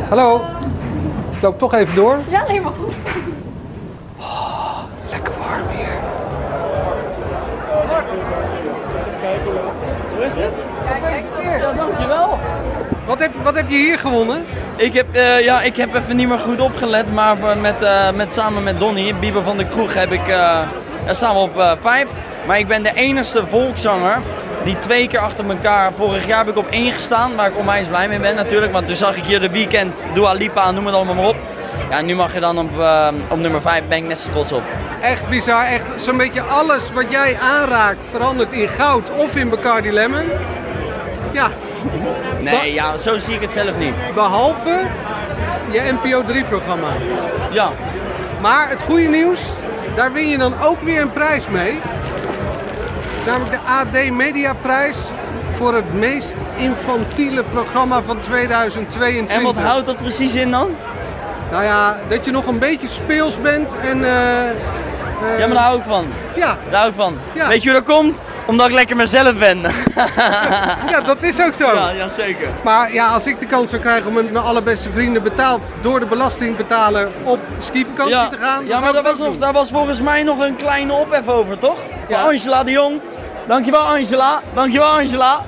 Hallo, 0.09 0.41
loop 1.43 1.57
toch 1.57 1.73
even 1.73 1.95
door. 1.95 2.17
Ja, 2.27 2.43
helemaal 2.47 2.71
goed. 2.71 2.95
Lekker 5.11 5.33
warm 5.39 5.67
hier. 5.75 5.87
Zo 10.09 10.17
is 10.21 10.33
het. 10.35 10.53
Ja, 10.85 10.99
kijk 11.09 11.23
hier. 11.41 11.59
Ja, 11.59 11.73
dankjewel. 11.73 12.39
Wat 13.05 13.19
heb, 13.19 13.31
wat 13.43 13.55
heb 13.55 13.69
je 13.69 13.75
hier 13.77 13.99
gewonnen? 13.99 14.45
Ik 14.75 14.93
heb, 14.93 15.05
eh, 15.15 15.43
ja, 15.43 15.61
ik 15.61 15.75
heb 15.75 15.95
even 15.95 16.15
niet 16.15 16.27
meer 16.27 16.39
goed 16.39 16.59
opgelet, 16.61 17.13
maar 17.13 17.37
we- 17.41 17.55
met, 17.59 17.83
eh, 17.83 18.11
met, 18.11 18.33
samen 18.33 18.63
met 18.63 18.79
Donny, 18.79 19.15
Bieber 19.19 19.43
van 19.43 19.57
de 19.57 19.65
Kroeg, 19.65 19.93
heb 19.93 20.11
ik, 20.11 20.27
eh, 20.27 20.59
ja, 21.05 21.13
staan 21.13 21.33
we 21.35 21.41
op 21.41 21.59
eh, 21.59 21.71
vijf. 21.81 22.09
Maar 22.47 22.59
ik 22.59 22.67
ben 22.67 22.83
de 22.83 22.93
enige 22.93 23.45
volkszanger 23.45 24.21
die 24.63 24.77
twee 24.77 25.07
keer 25.07 25.19
achter 25.19 25.49
elkaar, 25.49 25.91
vorig 25.95 26.25
jaar 26.27 26.37
heb 26.37 26.47
ik 26.47 26.57
op 26.57 26.67
één 26.67 26.91
gestaan, 26.91 27.35
waar 27.35 27.47
ik 27.47 27.57
onwijs 27.57 27.87
blij 27.87 28.07
mee 28.07 28.19
ben 28.19 28.35
natuurlijk. 28.35 28.71
Want 28.71 28.87
toen 28.87 28.95
zag 28.95 29.15
ik 29.15 29.23
hier 29.23 29.39
de 29.39 29.49
weekend, 29.49 30.05
Dua 30.13 30.33
Lipa, 30.33 30.71
noem 30.71 30.85
het 30.85 30.95
allemaal 30.95 31.15
maar 31.15 31.27
op. 31.27 31.35
Ja, 31.89 32.01
nu 32.01 32.15
mag 32.15 32.33
je 32.33 32.39
dan 32.39 32.57
op, 32.57 32.79
eh, 32.79 33.07
op 33.29 33.37
nummer 33.37 33.61
vijf, 33.61 33.83
ben 33.87 33.97
ik 33.97 34.03
net 34.03 34.19
zo 34.19 34.29
trots 34.29 34.51
op. 34.51 34.63
Echt 35.01 35.29
bizar. 35.29 35.65
Echt 35.65 36.01
zo'n 36.01 36.17
beetje 36.17 36.41
alles 36.41 36.91
wat 36.91 37.11
jij 37.11 37.37
aanraakt 37.39 38.07
verandert 38.09 38.51
in 38.51 38.69
goud 38.69 39.11
of 39.11 39.35
in 39.35 39.49
Bacardi 39.49 39.91
Lemon. 39.91 40.29
Ja. 41.31 41.49
Nee, 42.39 42.73
ja, 42.73 42.97
zo 42.97 43.17
zie 43.17 43.33
ik 43.33 43.41
het 43.41 43.51
zelf 43.51 43.77
niet. 43.77 43.95
Behalve 44.13 44.87
je 45.71 45.93
NPO 46.01 46.23
3-programma. 46.23 46.89
Ja. 47.51 47.69
Maar 48.41 48.69
het 48.69 48.81
goede 48.81 49.07
nieuws, 49.07 49.41
daar 49.95 50.11
win 50.13 50.27
je 50.29 50.37
dan 50.37 50.53
ook 50.61 50.81
weer 50.81 51.01
een 51.01 51.11
prijs 51.11 51.47
mee. 51.47 51.79
Namelijk 53.25 53.51
de 53.51 53.59
AD 53.59 54.11
Media 54.11 54.53
Prijs 54.53 54.97
voor 55.51 55.75
het 55.75 55.93
meest 55.93 56.35
infantiele 56.57 57.43
programma 57.43 58.01
van 58.01 58.19
2022. 58.19 59.35
En 59.37 59.43
wat 59.43 59.57
houdt 59.57 59.85
dat 59.87 59.97
precies 59.97 60.35
in 60.35 60.51
dan? 60.51 60.75
Nou 61.51 61.63
ja, 61.63 61.97
dat 62.09 62.25
je 62.25 62.31
nog 62.31 62.45
een 62.45 62.59
beetje 62.59 62.87
speels 62.87 63.41
bent 63.41 63.75
en... 63.81 64.03
eh, 64.03 64.49
eh, 64.49 64.55
Ja, 65.39 65.45
maar 65.47 65.55
daar 65.55 65.63
hou 65.63 65.77
ik 65.77 65.83
van. 65.83 66.05
Ja. 66.35 66.57
Daar 66.69 66.79
hou 66.79 66.89
ik 66.89 66.95
van. 66.95 67.17
Ja. 67.33 67.47
Weet 67.47 67.63
je 67.63 67.69
hoe 67.71 67.79
dat 67.83 67.95
komt? 67.95 68.21
Omdat 68.45 68.67
ik 68.67 68.73
lekker 68.73 68.95
mezelf 68.95 69.37
ben. 69.37 69.61
ja, 70.91 71.01
dat 71.05 71.23
is 71.23 71.41
ook 71.41 71.53
zo. 71.53 71.73
Ja, 71.73 71.89
ja, 71.89 72.09
zeker. 72.09 72.47
Maar 72.63 72.93
ja, 72.93 73.07
als 73.07 73.27
ik 73.27 73.39
de 73.39 73.45
kans 73.45 73.69
zou 73.69 73.81
krijgen 73.81 74.07
om 74.07 74.13
met 74.13 74.31
mijn 74.31 74.43
allerbeste 74.45 74.91
vrienden 74.91 75.23
betaald 75.23 75.61
door 75.81 75.99
de 75.99 76.05
belastingbetaler 76.05 77.09
op 77.23 77.39
skivakantie 77.57 78.15
Ja, 78.15 78.27
te 78.27 78.37
gaan. 78.37 78.67
ja 78.67 78.79
maar 78.79 78.93
daar 78.93 79.03
was, 79.03 79.17
nog, 79.17 79.27
doen. 79.31 79.39
daar 79.39 79.53
was 79.53 79.69
volgens 79.71 80.01
mij 80.01 80.23
nog 80.23 80.39
een 80.39 80.55
kleine 80.55 80.93
ophef 80.93 81.27
over, 81.27 81.57
toch? 81.57 81.77
Van 82.09 82.19
Angela 82.23 82.63
de 82.63 82.71
Jong. 82.71 83.01
Dankjewel 83.47 83.81
Angela. 83.81 84.41
Dankjewel 84.53 84.89
Angela. 84.89 85.45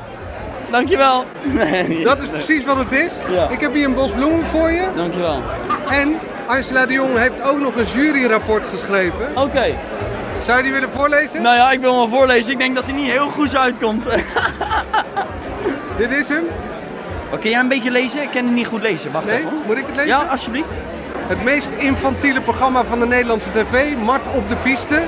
Dankjewel. 0.72 1.26
Nee, 1.44 2.04
Dat 2.04 2.18
is 2.18 2.24
nee. 2.24 2.32
precies 2.32 2.66
wat 2.66 2.78
het 2.78 2.92
is. 2.92 3.14
Ja. 3.32 3.48
Ik 3.50 3.60
heb 3.60 3.74
hier 3.74 3.86
een 3.86 3.94
bos 3.94 4.12
bloemen 4.12 4.46
voor 4.46 4.72
je. 4.72 4.88
Dankjewel. 4.96 5.42
En 5.90 6.16
Angela 6.48 6.86
de 6.86 6.94
Jong 6.94 7.18
heeft 7.18 7.50
ook 7.50 7.60
nog 7.60 7.76
een 7.76 7.84
juryrapport 7.84 8.68
geschreven. 8.68 9.32
Oké. 9.36 9.78
Zou 10.40 10.58
je 10.58 10.64
die 10.64 10.72
willen 10.74 10.90
voorlezen? 10.90 11.42
Nou 11.42 11.56
ja, 11.56 11.72
ik 11.72 11.80
wil 11.80 11.90
hem 11.90 12.10
wel 12.10 12.18
voorlezen. 12.18 12.52
Ik 12.52 12.60
denk 12.60 12.76
dat 12.76 12.84
hij 12.84 12.94
niet 12.94 13.12
heel 13.12 13.30
goed 13.30 13.56
uitkomt. 13.58 14.04
Dit 15.98 16.12
is 16.12 16.28
hem. 16.28 16.44
Maar 17.30 17.40
kun 17.40 17.50
jij 17.50 17.60
een 17.60 17.68
beetje 17.68 17.92
lezen? 17.92 18.22
Ik 18.22 18.32
kan 18.32 18.44
het 18.46 18.54
niet 18.54 18.68
goed 18.68 18.82
lezen. 18.82 19.12
Wacht 19.12 19.26
Nee, 19.26 19.38
even. 19.38 19.50
moet 19.66 19.78
ik 19.78 19.86
het 19.86 19.96
lezen? 19.96 20.10
Ja, 20.10 20.22
alsjeblieft. 20.30 20.74
Het 21.28 21.44
meest 21.44 21.72
infantiele 21.78 22.42
programma 22.42 22.84
van 22.84 23.00
de 23.00 23.06
Nederlandse 23.08 23.50
tv, 23.52 23.96
Mart 23.98 24.28
op 24.36 24.50
de 24.50 24.56
piste. 24.56 25.00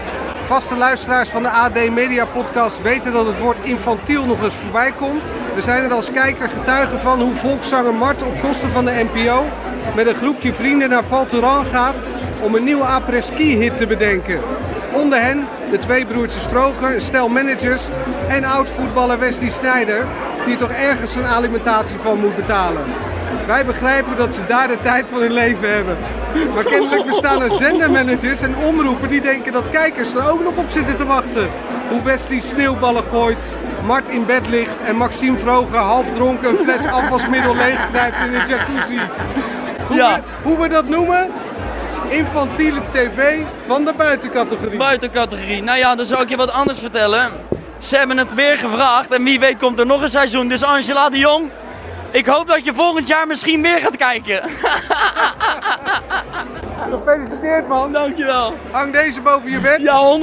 Vaste 0.43 0.75
luisteraars 0.77 1.29
van 1.29 1.43
de 1.43 1.49
AD 1.49 1.89
Media 1.89 2.25
Podcast 2.25 2.81
weten 2.81 3.11
dat 3.13 3.25
het 3.25 3.39
woord 3.39 3.57
infantiel 3.61 4.25
nog 4.25 4.43
eens 4.43 4.53
voorbij 4.53 4.91
komt. 4.91 5.33
We 5.55 5.61
zijn 5.61 5.83
er 5.83 5.93
als 5.93 6.11
kijker 6.11 6.49
getuigen 6.49 6.99
van 6.99 7.21
hoe 7.21 7.35
volkszanger 7.35 7.93
Mart 7.93 8.23
op 8.23 8.41
kosten 8.41 8.69
van 8.69 8.85
de 8.85 9.05
NPO 9.13 9.45
met 9.95 10.07
een 10.07 10.15
groepje 10.15 10.53
vrienden 10.53 10.89
naar 10.89 11.03
Val 11.03 11.25
Thorens 11.25 11.69
gaat 11.69 12.05
om 12.41 12.55
een 12.55 12.63
nieuwe 12.63 12.83
après-ski 12.85 13.57
hit 13.57 13.77
te 13.77 13.85
bedenken. 13.85 14.39
Onder 14.93 15.21
hen 15.21 15.47
de 15.71 15.77
twee 15.77 16.05
broertjes 16.05 16.43
Vroger, 16.43 17.01
stel 17.01 17.29
managers 17.29 17.83
en 18.27 18.43
oud-voetballer 18.43 19.19
Wesley 19.19 19.49
Sneijder, 19.49 20.05
die 20.45 20.57
toch 20.57 20.71
ergens 20.71 21.11
zijn 21.11 21.25
alimentatie 21.25 21.99
van 21.99 22.19
moet 22.19 22.35
betalen. 22.35 22.81
Wij 23.47 23.65
begrijpen 23.65 24.17
dat 24.17 24.33
ze 24.33 24.45
daar 24.47 24.67
de 24.67 24.79
tijd 24.79 25.05
van 25.11 25.19
hun 25.19 25.31
leven 25.31 25.73
hebben. 25.73 25.97
Maar 26.53 26.63
kennelijk 26.63 27.05
bestaan 27.05 27.41
er 27.41 27.51
zendermanagers 27.51 28.41
en 28.41 28.55
omroepen 28.57 29.09
die 29.09 29.21
denken 29.21 29.51
dat 29.53 29.69
kijkers 29.69 30.13
er 30.13 30.29
ook 30.29 30.43
nog 30.43 30.55
op 30.57 30.69
zitten 30.69 30.95
te 30.95 31.05
wachten. 31.05 31.49
Hoe 31.89 32.03
Wesley 32.03 32.39
sneeuwballen 32.39 33.03
gooit, 33.11 33.51
Mart 33.85 34.09
in 34.09 34.25
bed 34.25 34.47
ligt 34.47 34.81
en 34.85 34.95
Maxime 34.95 35.37
Vroger 35.37 35.77
half 35.77 36.11
dronken 36.11 36.49
een 36.49 36.55
fles 36.55 36.85
afwasmiddel 36.85 37.55
leegknijpt 37.55 38.17
in 38.25 38.33
een 38.33 38.47
jacuzzi. 38.47 38.99
Hoe, 39.87 39.95
Ja. 39.95 40.15
we, 40.15 40.21
hoe 40.49 40.59
we 40.61 40.67
dat 40.69 40.87
noemen? 40.87 41.29
Infantiele 42.09 42.81
tv 42.91 43.41
van 43.65 43.85
de 43.85 43.93
buitencategorie. 43.93 44.77
Buitencategorie. 44.77 45.63
Nou 45.63 45.77
ja, 45.77 45.95
dan 45.95 46.05
zou 46.05 46.21
ik 46.21 46.29
je 46.29 46.35
wat 46.35 46.51
anders 46.51 46.79
vertellen. 46.79 47.31
Ze 47.79 47.97
hebben 47.97 48.17
het 48.17 48.33
weer 48.33 48.57
gevraagd 48.57 49.13
en 49.13 49.23
wie 49.23 49.39
weet 49.39 49.57
komt 49.57 49.79
er 49.79 49.85
nog 49.85 50.01
een 50.01 50.09
seizoen. 50.09 50.47
Dus 50.47 50.63
Angela 50.63 51.09
de 51.09 51.17
Jong, 51.17 51.51
ik 52.11 52.25
hoop 52.25 52.47
dat 52.47 52.65
je 52.65 52.73
volgend 52.73 53.07
jaar 53.07 53.27
misschien 53.27 53.61
weer 53.61 53.79
gaat 53.79 53.95
kijken. 53.95 54.41
Gefeliciteerd 56.89 57.67
man. 57.67 57.91
Dankjewel. 57.91 58.53
Hang 58.71 58.93
deze 58.93 59.21
boven 59.21 59.51
je 59.51 59.59
bed. 59.59 59.81
Ja, 59.81 60.19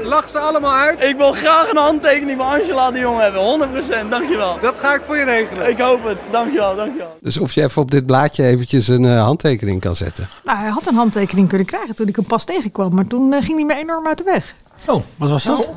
100%. 0.00 0.04
Lach 0.04 0.28
ze 0.28 0.38
allemaal 0.38 0.74
uit. 0.74 1.02
Ik 1.02 1.16
wil 1.16 1.32
graag 1.32 1.70
een 1.70 1.76
handtekening 1.76 2.38
van 2.38 2.46
Angela 2.46 2.90
de 2.90 2.98
Jong 2.98 3.20
hebben. 3.20 3.40
100%. 4.06 4.08
Dankjewel. 4.08 4.58
Dat 4.60 4.78
ga 4.78 4.94
ik 4.94 5.02
voor 5.02 5.16
je 5.16 5.24
regelen. 5.24 5.70
Ik 5.70 5.78
hoop 5.78 6.04
het. 6.04 6.18
Dankjewel, 6.30 6.76
dankjewel. 6.76 7.16
Dus 7.20 7.38
of 7.38 7.52
je 7.52 7.62
even 7.62 7.82
op 7.82 7.90
dit 7.90 8.06
blaadje 8.06 8.44
eventjes 8.44 8.88
een 8.88 9.04
eh, 9.04 9.22
handtekening 9.22 9.80
kan 9.80 9.96
zetten. 9.96 10.28
Nou, 10.44 10.58
hij 10.58 10.68
had 10.70 10.86
een 10.86 10.94
handtekening 10.94 11.48
kunnen 11.48 11.66
krijgen 11.66 11.94
toen 11.94 12.08
ik 12.08 12.16
hem 12.16 12.26
pas 12.26 12.44
tegenkwam. 12.44 12.94
Maar 12.94 13.06
toen 13.06 13.32
eh, 13.32 13.42
ging 13.42 13.56
hij 13.56 13.64
me 13.64 13.82
enorm 13.82 14.06
uit 14.06 14.18
de 14.18 14.24
weg. 14.24 14.54
Oh, 14.86 15.02
wat 15.16 15.30
was 15.30 15.44
dat? 15.44 15.68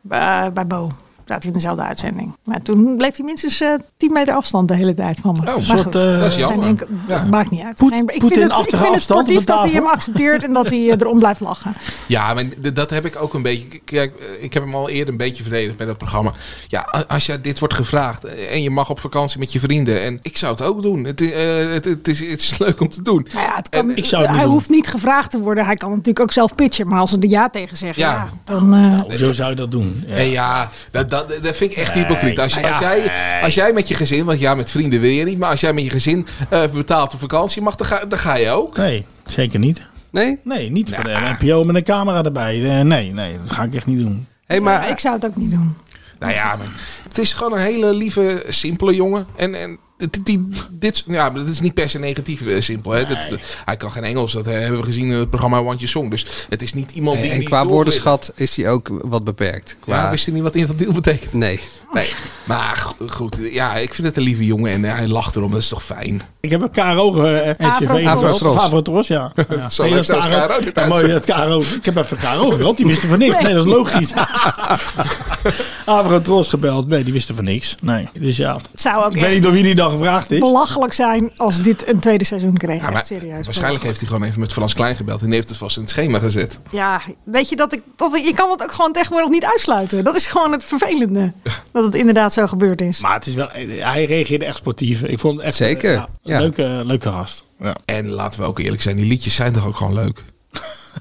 Bij, 0.00 0.52
bij 0.52 0.66
Bo. 0.66 0.90
Zaten 1.30 1.48
we 1.48 1.54
in 1.54 1.60
dezelfde 1.60 1.82
uitzending. 1.82 2.36
Maar 2.44 2.62
toen 2.62 2.96
bleef 2.96 3.16
hij 3.16 3.24
minstens 3.24 3.60
eh 3.60 3.68
10 3.96 4.12
meter 4.12 4.34
afstand 4.34 4.68
de 4.68 4.74
hele 4.74 4.94
tijd 4.94 5.18
van 5.22 5.34
me. 5.34 5.42
Maar 5.44 5.54
een 5.56 5.62
soort, 5.62 5.80
goed, 5.82 5.94
eh, 5.94 6.00
geen 6.02 6.18
dat 6.18 6.26
is 6.26 6.36
jammer. 6.36 6.66
enkel- 6.66 6.86
Ja. 7.08 7.24
Maakt 7.24 7.50
niet 7.50 7.62
uit. 7.64 7.76
Poet- 7.76 7.90
Nee, 7.90 8.00
ik 8.00 8.06
Poetin 8.06 8.28
vind 8.40 8.52
het, 8.56 8.72
ik 8.72 8.78
vind 8.78 8.94
het 8.94 9.02
sportief 9.02 9.44
dat 9.44 9.60
hij 9.62 9.70
hem 9.70 9.86
accepteert 9.86 10.44
en 10.44 10.52
dat 10.52 10.68
hij 10.70 10.78
eh, 10.78 11.00
erom 11.00 11.18
blijft 11.18 11.40
lachen. 11.40 11.72
Ja, 12.06 12.34
maar 12.34 12.44
dat 12.72 12.90
heb 12.90 13.06
ik 13.06 13.16
ook 13.22 13.34
een 13.34 13.42
beetje. 13.42 13.78
Kijk, 13.84 14.12
eh, 14.16 14.42
ik 14.44 14.52
heb 14.54 14.62
hem 14.62 14.74
al 14.74 14.88
eerder 14.88 15.08
een 15.12 15.16
beetje 15.18 15.42
verdedigd 15.42 15.78
met 15.78 15.86
dat 15.86 15.98
programma. 15.98 16.32
Ja, 16.68 17.04
als 17.08 17.26
je 17.26 17.40
dit 17.40 17.58
wordt 17.58 17.74
gevraagd 17.74 18.24
eh, 18.24 18.52
en 18.54 18.62
je 18.62 18.70
mag 18.70 18.90
op 18.90 19.00
vakantie 19.00 19.38
met 19.38 19.52
je 19.52 19.60
vrienden. 19.60 20.02
En 20.02 20.18
ik 20.22 20.36
zou 20.36 20.52
het 20.52 20.62
ook 20.62 20.82
doen. 20.82 21.04
Het, 21.04 21.20
is, 21.20 21.30
eh, 21.32 21.72
het, 21.72 21.84
het, 21.84 22.08
is, 22.08 22.20
het 22.20 22.40
is 22.40 22.58
leuk 22.64 22.80
om 22.80 22.88
te 22.88 23.02
doen. 23.02 23.26
Nou 23.32 23.46
ja, 23.46 23.56
het 23.56 23.68
kan, 23.68 23.90
ik 23.96 24.04
zou 24.04 24.22
het 24.22 24.30
hij 24.34 24.42
doen. 24.42 24.52
hoeft 24.52 24.70
niet 24.70 24.88
gevraagd 24.88 25.30
te 25.30 25.38
worden. 25.40 25.64
Hij 25.64 25.74
kan 25.76 25.90
natuurlijk 25.90 26.20
ook 26.20 26.32
zelf 26.32 26.54
pitchen. 26.54 26.88
Maar 26.88 27.00
als 27.00 27.10
ze 27.10 27.18
er 27.18 27.28
ja 27.28 27.50
tegen 27.50 27.76
zeggen, 27.76 28.02
ja, 28.02 28.12
Ja. 28.12 28.30
dan... 28.44 28.74
eh, 29.08 29.16
Zo 29.16 29.32
zou 29.32 29.50
je 29.50 29.56
dat 29.56 29.70
doen. 29.70 30.04
Ja. 30.06 30.14
Nee, 30.14 30.30
ja, 30.30 30.68
dat, 30.90 31.10
dat, 31.10 31.19
dat 31.42 31.56
vind 31.56 31.70
ik 31.70 31.76
echt 31.76 31.92
hypocriet. 31.92 32.38
Als, 32.38 32.54
nou 32.54 32.66
als, 32.66 32.78
ja, 32.78 32.96
jij, 32.96 33.12
als 33.42 33.54
jij 33.54 33.72
met 33.72 33.88
je 33.88 33.94
gezin, 33.94 34.24
want 34.24 34.40
ja, 34.40 34.54
met 34.54 34.70
vrienden 34.70 35.00
wil 35.00 35.10
je 35.10 35.24
niet, 35.24 35.38
maar 35.38 35.50
als 35.50 35.60
jij 35.60 35.72
met 35.72 35.84
je 35.84 35.90
gezin 35.90 36.26
eh, 36.48 36.62
betaalt 36.72 37.14
op 37.14 37.20
vakantie 37.20 37.62
mag, 37.62 37.76
dan 37.76 37.86
ga, 37.86 38.04
dan 38.04 38.18
ga 38.18 38.36
je 38.36 38.50
ook. 38.50 38.76
Nee, 38.76 39.06
zeker 39.26 39.58
niet. 39.58 39.82
Nee? 40.10 40.38
Nee, 40.44 40.70
niet 40.70 40.94
voor 40.94 41.04
de 41.04 41.36
NPO 41.38 41.64
met 41.64 41.76
een 41.76 41.82
camera 41.82 42.22
erbij. 42.22 42.78
Eh, 42.78 42.84
nee, 42.84 43.12
nee, 43.12 43.38
dat 43.38 43.50
ga 43.50 43.62
ik 43.62 43.74
echt 43.74 43.86
niet 43.86 43.98
doen. 43.98 44.26
Hey, 44.46 44.60
maar 44.60 44.90
ik 44.90 44.98
zou 44.98 45.14
het 45.14 45.24
ook 45.24 45.36
niet 45.36 45.50
doen. 45.50 45.76
Nou 46.18 46.32
ja, 46.32 46.56
maar 46.56 46.66
het 47.02 47.18
is 47.18 47.32
gewoon 47.32 47.52
een 47.52 47.64
hele 47.64 47.92
lieve, 47.92 48.44
simpele 48.48 48.94
jongen. 48.94 49.26
En, 49.36 49.54
en 49.54 49.78
die, 50.10 50.22
die- 50.22 50.48
dit, 50.70 51.04
ja, 51.06 51.30
dit 51.30 51.48
is 51.48 51.60
niet 51.60 51.74
per 51.74 51.90
se 51.90 51.98
negatief 51.98 52.46
eh, 52.46 52.60
simpel. 52.60 52.90
Hè. 52.90 53.04
Dat, 53.06 53.28
hij 53.64 53.76
kan 53.76 53.92
geen 53.92 54.04
Engels, 54.04 54.32
dat 54.32 54.44
hebben 54.46 54.78
we 54.80 54.84
gezien 54.84 55.04
in 55.04 55.18
het 55.18 55.28
programma 55.30 55.62
Want 55.62 55.80
Je 55.80 55.86
Song. 55.86 56.10
Dus 56.10 56.26
het 56.48 56.62
is 56.62 56.74
niet 56.74 56.90
iemand 56.90 57.20
die... 57.20 57.30
en 57.30 57.38
die 57.38 57.48
qua 57.48 57.66
woordenschat 57.66 58.32
is 58.34 58.56
hij 58.56 58.70
ook 58.70 58.88
wat 59.02 59.24
beperkt. 59.24 59.76
Qua... 59.80 60.02
Ja, 60.04 60.10
wist 60.10 60.24
je 60.24 60.32
niet 60.32 60.42
wat 60.42 60.54
infantiel 60.54 60.92
betekent? 60.92 61.32
Nee. 61.32 61.60
Nee, 61.92 62.12
maar 62.44 62.76
go- 62.76 63.06
goed. 63.08 63.38
Ja, 63.52 63.76
ik 63.76 63.94
vind 63.94 64.06
het 64.06 64.16
een 64.16 64.22
lieve 64.22 64.44
jongen 64.44 64.72
en 64.72 64.84
hij 64.84 65.08
lacht 65.08 65.36
erom. 65.36 65.50
Dat 65.50 65.60
is 65.60 65.68
toch 65.68 65.84
fijn? 65.84 66.22
Ik 66.40 66.50
heb 66.50 66.60
een 66.62 66.70
KRO 66.70 67.22
eh, 67.22 67.70
SCV 67.70 68.06
Afrotros, 68.06 69.06
ja. 69.06 69.32
ja. 69.36 69.44
Het 69.46 69.78
Nee, 69.78 70.02
KRO. 70.02 70.46
KRO 70.46 70.60
dit 70.60 70.76
Ja, 70.76 70.86
mooi, 70.86 71.06
dat 71.08 71.24
KRO. 71.24 71.60
Ik 71.60 71.84
heb 71.84 71.96
even 71.96 72.16
KRO 72.16 72.50
gebeld, 72.50 72.76
die 72.76 72.86
wisten 72.86 73.08
van 73.08 73.18
niks. 73.18 73.38
Nee, 73.40 73.54
dat 73.54 73.64
is 73.66 73.72
logisch. 73.72 74.12
Afrotros 75.84 76.48
gebeld. 76.48 76.88
Nee, 76.88 77.04
die 77.04 77.12
wisten 77.12 77.34
van 77.34 77.44
niks. 77.44 77.76
Nee, 77.82 78.08
dus 78.18 78.36
ja. 78.36 78.54
Het 78.70 78.80
zou 78.80 79.04
ook 79.04 79.14
Ik 79.14 79.20
weet 79.20 79.32
niet 79.32 79.42
door 79.42 79.52
wie 79.52 79.62
die 79.62 79.74
dan 79.74 79.89
gevraagd 79.90 80.30
is. 80.30 80.38
belachelijk 80.38 80.92
zijn 80.92 81.30
als 81.36 81.62
dit 81.62 81.88
een 81.88 82.00
tweede 82.00 82.24
seizoen 82.24 82.56
kreeg. 82.56 82.82
Ja, 82.82 82.90
maar 82.90 83.06
serieus. 83.06 83.44
waarschijnlijk 83.44 83.84
heeft 83.84 83.98
hij 84.00 84.08
gewoon 84.08 84.26
even 84.26 84.40
met 84.40 84.52
Frans 84.52 84.74
Klein 84.74 84.96
gebeld. 84.96 85.20
En 85.20 85.26
die 85.26 85.34
heeft 85.34 85.48
het 85.48 85.56
vast 85.58 85.76
in 85.76 85.82
het 85.82 85.90
schema 85.90 86.18
gezet. 86.18 86.58
Ja, 86.70 87.00
weet 87.24 87.48
je 87.48 87.56
dat 87.56 87.72
ik, 87.72 87.82
dat 87.96 88.14
ik- 88.14 88.24
je 88.24 88.34
kan 88.34 88.50
het 88.50 88.62
ook 88.62 88.72
gewoon 88.72 88.92
tegenwoordig 88.92 89.30
niet 89.30 89.44
uitsluiten. 89.44 90.04
Dat 90.04 90.14
is 90.16 90.26
gewoon 90.26 90.52
het 90.52 90.64
vervelende. 90.64 91.32
Dat 91.72 91.84
het 91.84 91.94
inderdaad 91.94 92.32
zo 92.32 92.46
gebeurd 92.46 92.80
is. 92.80 93.00
Maar 93.00 93.14
het 93.14 93.26
is 93.26 93.34
wel, 93.34 93.48
hij 93.78 94.04
reageerde 94.04 94.44
echt 94.44 94.56
sportief. 94.56 95.02
Ik 95.02 95.18
vond 95.18 95.36
het 95.36 95.44
echt 95.46 95.56
Zeker, 95.56 95.92
ja, 95.92 96.08
een 96.22 96.32
ja. 96.32 96.38
Leuke, 96.38 96.82
leuke 96.84 97.10
gast. 97.12 97.44
Ja. 97.60 97.76
En 97.84 98.08
laten 98.10 98.40
we 98.40 98.46
ook 98.46 98.58
eerlijk 98.58 98.82
zijn, 98.82 98.96
die 98.96 99.06
liedjes 99.06 99.34
zijn 99.34 99.52
toch 99.52 99.66
ook 99.66 99.76
gewoon 99.76 99.94
leuk? 99.94 100.24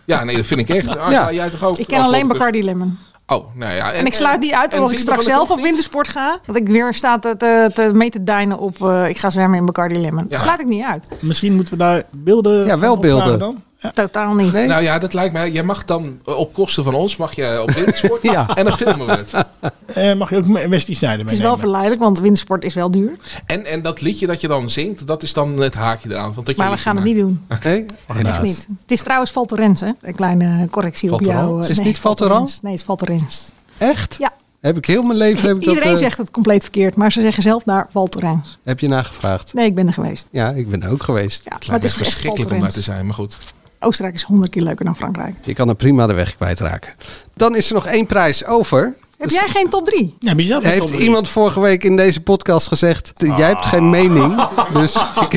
Ja, 0.06 0.24
nee, 0.24 0.36
dat 0.36 0.46
vind 0.46 0.60
ik 0.60 0.70
echt. 0.70 0.98
Angela, 0.98 1.32
jij 1.32 1.50
toch 1.50 1.64
ook? 1.64 1.78
Ik 1.78 1.88
ken 1.88 2.02
alleen? 2.02 2.28
Bacardi 2.28 2.64
Lemon. 2.64 2.98
Oh, 3.30 3.46
nou 3.56 3.74
ja. 3.74 3.92
En, 3.92 4.06
ik 4.06 4.14
sluit 4.14 4.42
die 4.42 4.56
uit 4.58 4.74
en 4.74 4.82
als 4.82 4.92
ik 4.92 5.00
straks 5.00 5.26
zelf 5.26 5.52
op 5.52 5.62
wintersport 5.62 6.08
ga. 6.08 6.40
Dat 6.46 6.56
ik 6.56 6.68
weer 6.68 6.94
sta 6.94 7.20
te, 7.20 7.38
te, 7.38 7.72
te 7.74 7.90
mee 7.94 8.10
te 8.10 8.24
deinen 8.24 8.58
op 8.58 8.82
eh, 8.82 9.10
ik 9.10 9.18
ga 9.18 9.30
zwemmen 9.30 9.60
in 9.60 9.66
Bacardi 9.66 10.00
Lemon. 10.00 10.24
Ja. 10.24 10.30
Dat 10.30 10.40
sluit 10.42 10.60
ik 10.60 10.66
niet 10.66 10.84
uit. 10.84 11.08
Misschien 11.20 11.56
moeten 11.56 11.74
we 11.74 11.80
daar 11.80 12.04
beelden 12.12 12.66
Ja, 12.66 12.80
wel 12.80 12.98
beelden. 12.98 13.40
dan? 13.40 13.64
Totaal 13.94 14.34
niet. 14.34 14.54
Nou 14.54 14.84
ja, 14.84 15.00
dat 15.00 15.14
lijkt 15.14 15.34
mij. 15.34 15.52
Jij 15.52 15.64
mag 15.64 15.86
dan 15.86 16.20
eh, 16.26 16.36
op 16.38 16.54
kosten 16.54 16.84
van 16.84 16.94
ons 16.94 17.18
mag 17.18 17.36
je 17.36 17.62
op 17.62 17.72
wintersport. 17.72 18.22
Ja. 18.32 18.56
En 18.56 18.66
dan 18.66 18.78
filmen 18.78 19.06
we 19.06 19.12
het. 19.12 19.46
Eh, 19.86 20.14
mag 20.14 20.30
je 20.30 20.38
ook 20.38 20.48
me- 20.48 20.68
Wesley 20.68 20.96
Snijder 20.96 21.20
Het 21.26 21.32
is 21.34 21.38
wel 21.40 21.56
meenemen? 21.56 21.60
verleidelijk, 21.60 22.02
want 22.02 22.20
wintersport 22.20 22.64
is 22.64 22.74
wel 22.74 22.92
duur. 22.92 23.12
En, 23.46 23.66
en 23.66 23.82
dat 23.82 24.02
liedje 24.02 24.28
dat 24.28 24.42
je 24.42 24.48
dan 24.48 24.70
zingt, 24.70 25.08
dat 25.08 25.24
is 25.24 25.34
dan 25.34 25.62
het 25.62 25.74
haakje 25.76 26.10
eraan. 26.10 26.34
Want 26.34 26.46
dat 26.46 26.56
je 26.56 26.62
Maar 26.62 26.72
we 26.72 26.78
gaan 26.78 26.96
het 26.96 27.06
niet 27.06 27.18
doen. 27.18 27.46
Nee? 27.64 27.86
Echt 28.08 28.42
niet. 28.42 28.68
Het 28.82 28.92
is 28.92 29.02
trouwens 29.04 29.32
Val 29.32 29.46
Thorens, 29.46 29.82
hè? 29.82 29.92
Een 30.02 30.16
kleine 30.16 30.68
correctie 30.72 31.14
op 31.14 31.22
jou. 31.22 31.56
Eh, 31.56 31.62
Is 31.62 31.68
het 31.68 31.78
nee, 31.78 31.86
niet 31.88 32.00
Val 32.00 32.14
Thorens. 32.14 32.36
Thorens? 32.38 32.62
Nee, 32.62 32.72
het 32.72 32.82
is 32.82 32.86
Val 32.88 32.96
Thorens. 32.96 33.52
Echt? 33.78 34.16
Ja. 34.20 34.32
Heb 34.60 34.78
ik 34.78 34.86
heel 34.86 35.04
mijn 35.04 35.18
leven... 35.18 35.48
Heb 35.48 35.58
ik 35.58 35.64
dat, 35.64 35.74
Iedereen 35.74 35.94
eh, 35.96 36.00
zegt 36.00 36.18
het 36.18 36.32
compleet 36.32 36.62
verkeerd, 36.62 36.96
maar 36.96 37.12
ze 37.12 37.22
zeggen 37.22 37.44
zelf 37.44 37.66
naar 37.66 37.88
Val 37.92 38.08
Thorens. 38.08 38.58
Heb 38.64 38.80
je 38.80 38.88
nagevraagd? 38.88 39.54
Nee, 39.54 39.66
ik 39.66 39.76
ben 39.76 39.88
er 39.88 39.94
geweest. 39.94 40.28
Ja, 40.32 40.50
ik 40.50 40.70
ben 40.70 40.84
ook 40.84 41.04
geweest. 41.04 41.42
Ja, 41.46 41.56
Het 41.56 41.66
maar 41.68 41.76
het 41.76 41.84
is 41.86 41.94
verschrikkelijk 41.94 42.52
om 42.52 42.60
daar 42.60 42.72
te 42.72 42.82
zijn, 42.82 43.06
maar 43.06 43.16
goed. 43.16 43.38
Oostenrijk 43.80 44.16
is 44.18 44.24
honderd 44.24 44.52
keer 44.52 44.62
leuker 44.64 44.86
dan 44.86 44.96
Frankrijk. 44.96 45.36
Je 45.44 45.54
kan 45.54 45.70
er 45.70 45.76
prima 45.76 46.08
de 46.08 46.14
weg 46.14 46.36
kwijtraken. 46.36 46.94
Dan 47.36 47.56
is 47.56 47.68
er 47.68 47.74
nog 47.74 47.86
één 47.86 48.06
prijs 48.06 48.46
over. 48.46 48.94
Heb 49.18 49.30
jij 49.30 49.48
geen 49.48 49.70
top 49.70 49.86
3? 49.86 50.16
Ja, 50.20 50.30
heb 50.30 50.40
je 50.40 50.46
zelf 50.46 50.64
een 50.64 50.70
Heeft 50.70 50.82
top 50.82 50.90
drie? 50.90 51.02
iemand 51.04 51.28
vorige 51.30 51.60
week 51.60 51.84
in 51.84 51.96
deze 51.96 52.22
podcast 52.22 52.68
gezegd... 52.68 53.14
Jij 53.18 53.48
hebt 53.48 53.66
geen 53.66 53.90
mening, 53.90 54.46
dus 54.74 54.96
ik, 55.22 55.34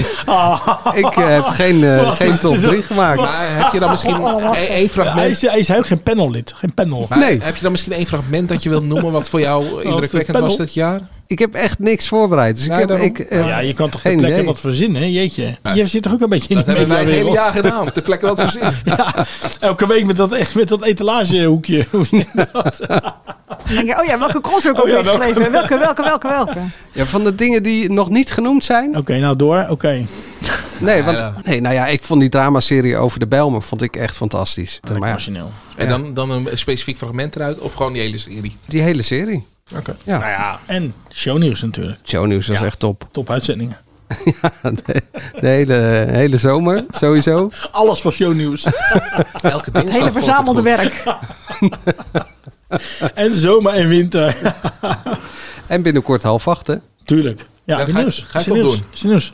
ik 1.04 1.16
eh, 1.16 1.26
heb 1.26 1.44
geen, 1.44 1.84
eh, 1.84 2.10
geen 2.10 2.38
top 2.38 2.54
is 2.54 2.60
3 2.60 2.74
dat- 2.76 2.84
gemaakt. 2.84 3.20
Maar 3.20 3.56
heb 3.56 3.72
je 3.72 3.78
dan 3.78 3.90
misschien 3.90 4.14
één 4.14 4.38
Ja, 4.38 4.50
hij, 4.52 4.88
fragment? 4.88 5.30
is, 5.30 5.40
hij 5.42 5.58
is 5.58 5.74
ook 5.74 5.86
geen 5.86 6.02
panellid. 6.02 6.52
Geen 6.56 6.74
panel. 6.74 7.06
Maar 7.08 7.18
Nee. 7.18 7.40
Heb 7.42 7.56
je 7.56 7.62
dan 7.62 7.70
misschien 7.70 7.92
één 7.92 8.06
fragment 8.06 8.48
dat 8.48 8.62
je 8.62 8.68
wilt 8.68 8.84
noemen 8.84 9.12
wat 9.12 9.28
voor 9.28 9.40
jou 9.40 9.82
indrukwekkend 9.82 10.38
was 10.38 10.56
dit 10.56 10.74
jaar? 10.74 11.00
Ik 11.32 11.38
heb 11.38 11.54
echt 11.54 11.78
niks 11.78 12.08
voorbereid. 12.08 12.56
Dus 12.56 12.64
ik 12.64 12.72
heb, 12.72 12.88
daarom. 12.88 13.06
ik, 13.06 13.18
eh, 13.18 13.46
ja, 13.46 13.58
je 13.58 13.74
kan 13.74 13.90
toch 13.90 14.00
ter 14.00 14.10
geen 14.10 14.18
plekke 14.18 14.34
idee. 14.36 14.46
wat 14.46 14.60
verzinnen, 14.60 15.12
jeetje. 15.12 15.56
Ja. 15.62 15.74
Je 15.74 15.86
zit 15.86 16.02
toch 16.02 16.12
ook 16.12 16.20
een 16.20 16.28
beetje 16.28 16.48
in 16.48 16.54
Dat 16.56 16.66
hebben 16.66 16.88
wij 16.88 16.98
het 16.98 17.08
hele 17.08 17.30
jaar 17.30 17.52
gedaan. 17.52 17.92
Ter 17.92 18.02
plekke 18.02 18.26
wat 18.26 18.52
zien. 18.52 18.62
Ja, 18.84 19.26
elke 19.60 19.86
week 19.86 20.06
met 20.06 20.16
dat, 20.16 20.54
met 20.54 20.68
dat 20.68 20.82
etalagehoekje. 20.84 21.86
Oh 23.98 24.04
ja, 24.04 24.18
welke 24.18 24.38
ik 24.38 24.46
Oh 24.46 24.54
ook 24.54 24.62
ja, 24.76 24.82
weer 24.84 25.04
welke- 25.04 25.08
geschreven? 25.08 25.52
Welke, 25.52 25.78
welke, 25.78 26.02
welke, 26.02 26.28
welke? 26.28 26.58
Ja, 26.92 27.06
van 27.06 27.24
de 27.24 27.34
dingen 27.34 27.62
die 27.62 27.90
nog 27.92 28.10
niet 28.10 28.30
genoemd 28.30 28.64
zijn. 28.64 28.96
Oké, 28.96 29.18
nou 29.18 29.36
door. 29.36 29.66
Oké. 29.70 30.04
Nee, 30.80 31.02
want 31.02 31.20
Ja. 31.20 31.34
nee, 31.44 31.60
nou 31.60 31.74
ja, 31.74 31.86
ik 31.86 32.02
vond 32.02 32.20
die 32.20 32.28
dramaserie 32.28 32.96
over 32.96 33.18
de 33.18 33.26
Bijlmer 33.26 33.62
vond 33.62 33.82
ik 33.82 33.96
echt 33.96 34.16
fantastisch. 34.16 34.80
Maar 34.88 34.98
ja, 35.00 35.06
Emotioneel. 35.06 35.50
En 35.76 35.88
dan, 35.88 36.14
dan 36.14 36.30
een 36.30 36.48
specifiek 36.54 36.96
fragment 36.96 37.36
eruit 37.36 37.58
of 37.58 37.72
gewoon 37.74 37.92
die 37.92 38.02
hele 38.02 38.18
serie? 38.18 38.56
die 38.66 38.82
hele 38.82 39.02
serie. 39.02 39.44
Oké. 39.76 39.96
Ja. 40.04 40.18
Nou 40.18 40.30
ja, 40.30 40.60
en 40.66 40.94
shownieuws 41.12 41.62
natuurlijk. 41.62 41.98
Shownieuws 42.04 42.46
was 42.46 42.62
echt 42.62 42.78
top. 42.78 43.08
Top 43.10 43.30
uitzendingen. 43.30 43.76
Ja, 44.42 44.70
de, 44.70 45.02
de 45.40 45.46
hele, 45.48 45.74
hele 46.10 46.36
zomer, 46.36 46.84
sowieso. 46.90 47.50
Alles 47.70 48.00
van 48.00 48.12
shownieuws. 48.12 48.64
Elke 49.42 49.70
Het 49.72 49.90
hele 49.90 50.12
verzamelde 50.12 50.62
werk. 50.62 51.02
en 53.14 53.34
zomer 53.34 53.72
en 53.72 53.88
winter. 53.88 54.36
En 55.66 55.82
binnenkort 55.82 56.22
half 56.22 56.48
acht, 56.48 56.66
hè? 56.66 56.74
Tuurlijk. 57.04 57.46
Ja, 57.64 57.78
Ja, 57.78 57.86
ga 57.86 57.98
nieuws? 57.98 58.24
ga 58.28 58.38
je 58.38 58.44
Is 58.44 58.62
toch 58.62 58.70
doen? 58.70 58.84
Is 58.92 59.02
nieuws? 59.02 59.32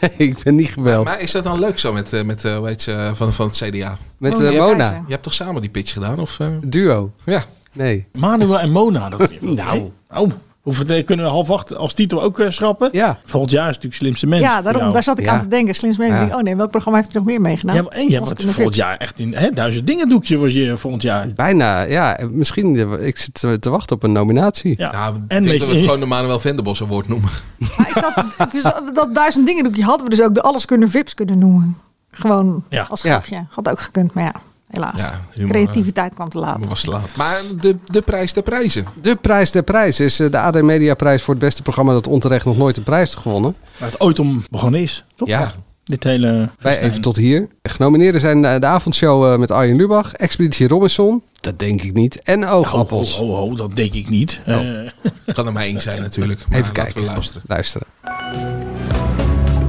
Nee, 0.00 0.10
ik 0.16 0.42
ben 0.42 0.54
niet 0.54 0.68
gebeld. 0.68 1.04
Maar 1.04 1.20
is 1.20 1.30
dat 1.32 1.44
dan 1.44 1.58
leuk 1.58 1.78
zo 1.78 1.92
met, 1.92 2.12
eh, 2.12 2.22
met 2.22 2.44
eh, 2.44 2.56
hoe 2.56 2.66
heet 2.66 2.82
ze, 2.82 3.10
van, 3.14 3.32
van 3.32 3.46
het 3.46 3.56
CDA? 3.56 3.98
Met 4.18 4.38
Mona. 4.38 4.90
Je 5.06 5.12
hebt 5.12 5.22
toch 5.22 5.34
samen 5.34 5.60
die 5.60 5.70
pitch 5.70 5.92
gedaan? 5.92 6.18
Of, 6.18 6.40
eh? 6.40 6.48
Duo. 6.64 7.12
Ja. 7.24 7.44
Nee. 7.72 8.06
Manuel 8.12 8.60
en 8.60 8.70
Mona. 8.70 9.08
Dat 9.08 9.30
nou. 9.40 9.90
Oh, 10.14 10.30
Hoeveel 10.62 11.04
kunnen 11.04 11.24
we 11.26 11.30
half 11.30 11.50
acht 11.50 11.76
als 11.76 11.92
titel 11.92 12.22
ook 12.22 12.38
eh, 12.40 12.50
schrappen? 12.50 12.88
Ja. 12.92 13.18
Volgend 13.24 13.52
jaar 13.52 13.68
is 13.68 13.74
het 13.74 13.84
natuurlijk 13.84 14.02
slimste 14.02 14.26
mens. 14.26 14.42
Ja, 14.42 14.62
daarom. 14.62 14.82
Ja. 14.84 14.90
Daar 14.92 15.02
zat 15.02 15.18
ik 15.18 15.24
Ja. 15.24 15.32
aan 15.32 15.40
te 15.40 15.48
denken. 15.48 15.74
Slims 15.74 15.96
mee. 15.98 16.10
Ja. 16.10 16.28
Oh 16.32 16.40
nee, 16.42 16.56
welk 16.56 16.70
programma 16.70 16.98
heeft 16.98 17.12
hij 17.12 17.20
nog 17.22 17.30
meer 17.30 17.40
meegedaan? 17.40 17.74
Ja, 17.76 17.82
maar, 17.82 17.92
en 17.92 18.08
je 18.08 18.14
hebt 18.14 18.40
de 18.40 18.52
volgend 18.52 18.74
jaar 18.74 18.96
echt 18.96 19.18
in 19.18 19.34
hè, 19.34 19.50
duizend 19.50 19.86
dingen 19.86 20.08
doekje 20.08 20.38
was 20.38 20.52
je 20.52 20.76
volgend 20.76 21.02
jaar. 21.02 21.28
Bijna, 21.34 21.80
ja. 21.82 22.18
Misschien, 22.30 22.76
eh, 22.76 23.06
ik 23.06 23.18
zit 23.18 23.34
te- 23.40 23.58
te 23.58 23.70
wachten 23.70 23.96
op 23.96 24.02
een 24.02 24.12
nominatie. 24.12 24.74
Ja. 24.78 24.92
Nou, 24.92 25.14
En 25.14 25.20
ik 25.22 25.28
denk 25.28 25.44
weet 25.44 25.58
dat 25.60 25.68
we 25.68 25.74
het 25.74 25.84
gewoon 25.84 26.00
de 26.00 26.06
Manuel 26.06 26.40
Venderbos 26.40 26.82
award 26.82 27.08
noemen. 27.08 27.30
Maar 27.76 27.88
ik 27.88 27.96
zat, 27.98 28.48
ik 28.52 28.60
zat- 28.60 28.90
dat 28.94 29.14
duizend 29.14 29.46
dingen 29.46 29.64
doekje 29.64 29.82
hadden 29.84 30.04
we 30.08 30.16
dus 30.16 30.24
ook 30.24 30.34
de 30.34 30.42
alles 30.42 30.64
kunnen 30.64 30.88
vips 30.88 31.14
kunnen 31.14 31.38
noemen. 31.38 31.76
Gewoon 32.10 32.64
Ja. 32.68 32.86
als 32.90 33.02
Ja. 33.02 33.10
grapje. 33.10 33.44
Had 33.48 33.68
ook 33.68 33.80
gekund, 33.80 34.14
maar 34.14 34.24
ja, 34.24 34.32
helaas. 34.72 35.00
Ja, 35.00 35.20
humor, 35.32 35.50
Creativiteit 35.50 36.14
kwam 36.14 36.28
te 36.28 36.38
laat. 36.38 36.66
Was 36.66 36.80
te 36.80 36.90
laat. 36.90 37.16
Maar 37.16 37.40
de, 37.60 37.76
de 37.86 38.02
prijs 38.02 38.32
der 38.32 38.42
prijzen. 38.42 38.86
De 39.00 39.16
prijs 39.16 39.50
der 39.50 39.62
prijs 39.62 40.00
is 40.00 40.20
eh, 40.20 40.30
de 40.30 40.38
AD 40.38 40.62
Media 40.62 40.94
prijs 40.94 41.22
voor 41.22 41.34
het 41.34 41.42
beste 41.42 41.62
programma 41.62 41.92
dat 41.92 42.06
onterecht 42.06 42.44
nog 42.44 42.56
nooit 42.56 42.76
een 42.76 42.82
prijs 42.82 43.10
heeft 43.10 43.22
gewonnen. 43.22 43.56
Waar 43.78 43.90
het 43.90 44.00
ooit 44.00 44.18
om 44.18 44.42
begonnen 44.50 44.80
is, 44.80 45.04
toch? 45.14 45.28
Ja. 45.28 45.52
Dit 45.84 46.04
hele... 46.04 46.48
Wij 46.58 46.80
even 46.80 47.00
tot 47.00 47.16
hier. 47.16 47.48
Genomineerden 47.62 48.20
zijn 48.20 48.44
eh, 48.44 48.60
de 48.60 48.66
avondshow 48.66 49.32
eh, 49.32 49.38
met 49.38 49.50
Arjen 49.50 49.76
Lubach, 49.76 50.12
Expeditie 50.14 50.68
Robinson, 50.68 51.22
dat 51.40 51.58
denk 51.58 51.82
ik 51.82 51.92
niet, 51.92 52.22
en 52.22 52.48
Oogappels. 52.48 53.16
Ho, 53.16 53.26
ho, 53.26 53.34
ho, 53.34 53.54
dat 53.54 53.76
denk 53.76 53.92
ik 53.92 54.08
niet. 54.08 54.40
Oh. 54.46 54.58
Kan 55.34 55.46
er 55.46 55.52
maar 55.52 55.64
één 55.64 55.80
zijn 55.80 56.02
natuurlijk. 56.02 56.40
Maar 56.48 56.58
Even 56.58 56.74
laten 56.74 56.84
kijken. 56.84 57.00
we 57.00 57.06
luisteren. 57.06 57.42
Luisteren. 57.46 57.86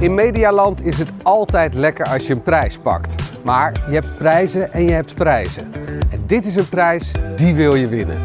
In 0.04 0.14
Medialand 0.14 0.84
is 0.84 0.98
het 0.98 1.12
altijd 1.22 1.74
lekker 1.74 2.06
als 2.06 2.26
je 2.26 2.34
een 2.34 2.42
prijs 2.42 2.78
pakt. 2.78 3.14
Maar 3.42 3.84
je 3.88 3.94
hebt 3.94 4.16
prijzen 4.16 4.72
en 4.72 4.84
je 4.84 4.90
hebt 4.90 5.14
prijzen. 5.14 5.72
En 6.10 6.22
dit 6.26 6.46
is 6.46 6.56
een 6.56 6.68
prijs, 6.68 7.12
die 7.36 7.54
wil 7.54 7.74
je 7.74 7.88
winnen. 7.88 8.18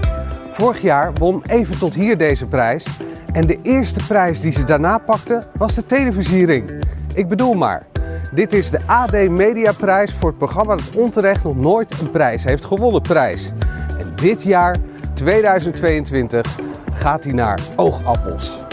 Vorig 0.52 0.82
jaar 0.82 1.14
won 1.14 1.44
Even 1.46 1.78
tot 1.78 1.94
hier 1.94 2.18
deze 2.18 2.48
prijs. 2.48 2.88
En 3.32 3.48
de 3.48 3.60
eerste 3.62 4.06
prijs 4.08 4.42
die 4.42 4.52
ze 4.52 4.64
daarna 4.64 4.98
pakte 4.98 5.44
was 5.54 5.76
de 5.76 5.86
televisiering. 5.86 6.72
Ik 7.14 7.28
bedoel 7.28 7.54
maar, 7.54 7.86
dit 8.34 8.54
is 8.54 8.70
de 8.70 8.80
AD 8.86 9.30
Mediaprijs 9.30 10.14
voor 10.14 10.30
het 10.30 10.38
programma 10.38 10.76
dat 10.76 10.96
onterecht 10.96 11.44
nog 11.44 11.56
nooit 11.56 12.00
een 12.00 12.10
prijs 12.10 12.44
heeft 12.44 12.66
gewonnen 12.66 13.02
prijs. 13.02 13.52
En 13.98 14.12
dit 14.16 14.44
jaar, 14.44 14.76
2022, 15.14 16.60
gaat 16.94 17.24
hij 17.24 17.34
naar 17.34 17.60
Oogappels. 17.76 18.68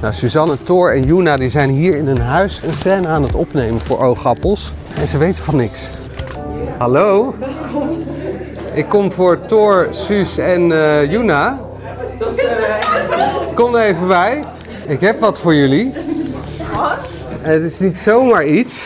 Nou, 0.00 0.14
Suzanne, 0.14 0.62
Thor 0.62 0.92
en 0.92 1.04
Juna 1.04 1.36
die 1.36 1.48
zijn 1.48 1.70
hier 1.70 1.96
in 1.96 2.06
een 2.06 2.20
huis 2.20 2.60
een 2.64 2.72
scène 2.72 3.08
aan 3.08 3.22
het 3.22 3.34
opnemen 3.34 3.80
voor 3.80 3.98
Oogappels. 3.98 4.72
En 5.00 5.06
ze 5.06 5.18
weten 5.18 5.42
van 5.42 5.56
niks. 5.56 5.88
Hallo? 6.78 7.34
Ik 8.72 8.88
kom 8.88 9.12
voor 9.12 9.38
Thor, 9.46 9.86
Suus 9.90 10.38
en 10.38 10.72
eh 10.72 11.10
Juna. 11.10 11.58
Kom 13.54 13.74
er 13.74 13.84
even 13.84 14.06
bij. 14.06 14.44
Ik 14.86 15.00
heb 15.00 15.20
wat 15.20 15.38
voor 15.38 15.54
jullie. 15.54 15.94
Het 17.40 17.62
is 17.62 17.78
niet 17.78 17.96
zomaar 17.96 18.44
iets. 18.44 18.82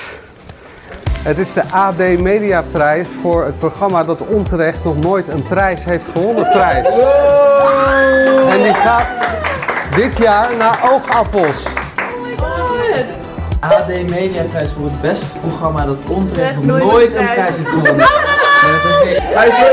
Het 1.22 1.38
is 1.38 1.52
de 1.52 1.62
AD 1.72 1.98
Mediaprijs 1.98 3.08
voor 3.20 3.44
het 3.44 3.58
programma 3.58 4.04
dat 4.04 4.26
onterecht 4.26 4.84
nog 4.84 4.98
nooit 4.98 5.28
een 5.28 5.42
prijs 5.42 5.84
heeft 5.84 6.08
gewonnen 6.12 6.48
prijs. 6.50 6.86
En 8.48 8.62
die 8.62 8.74
gaat 8.74 9.41
dit 9.96 10.18
jaar 10.18 10.56
naar 10.56 10.90
Oogappels. 10.92 11.62
AD 13.60 13.88
Mediaprijs 13.88 14.70
voor 14.70 14.84
het 14.84 15.00
beste 15.00 15.38
programma 15.38 15.84
dat 15.84 15.96
onterecht 16.08 16.54
nog 16.54 16.64
nooit 16.64 16.82
nooit 16.84 17.14
een 17.14 17.24
prijs. 17.24 17.56
heeft 17.56 17.68
gewonnen. 17.68 18.06
Hij 19.34 19.48
is 19.48 19.54
voor 19.54 19.70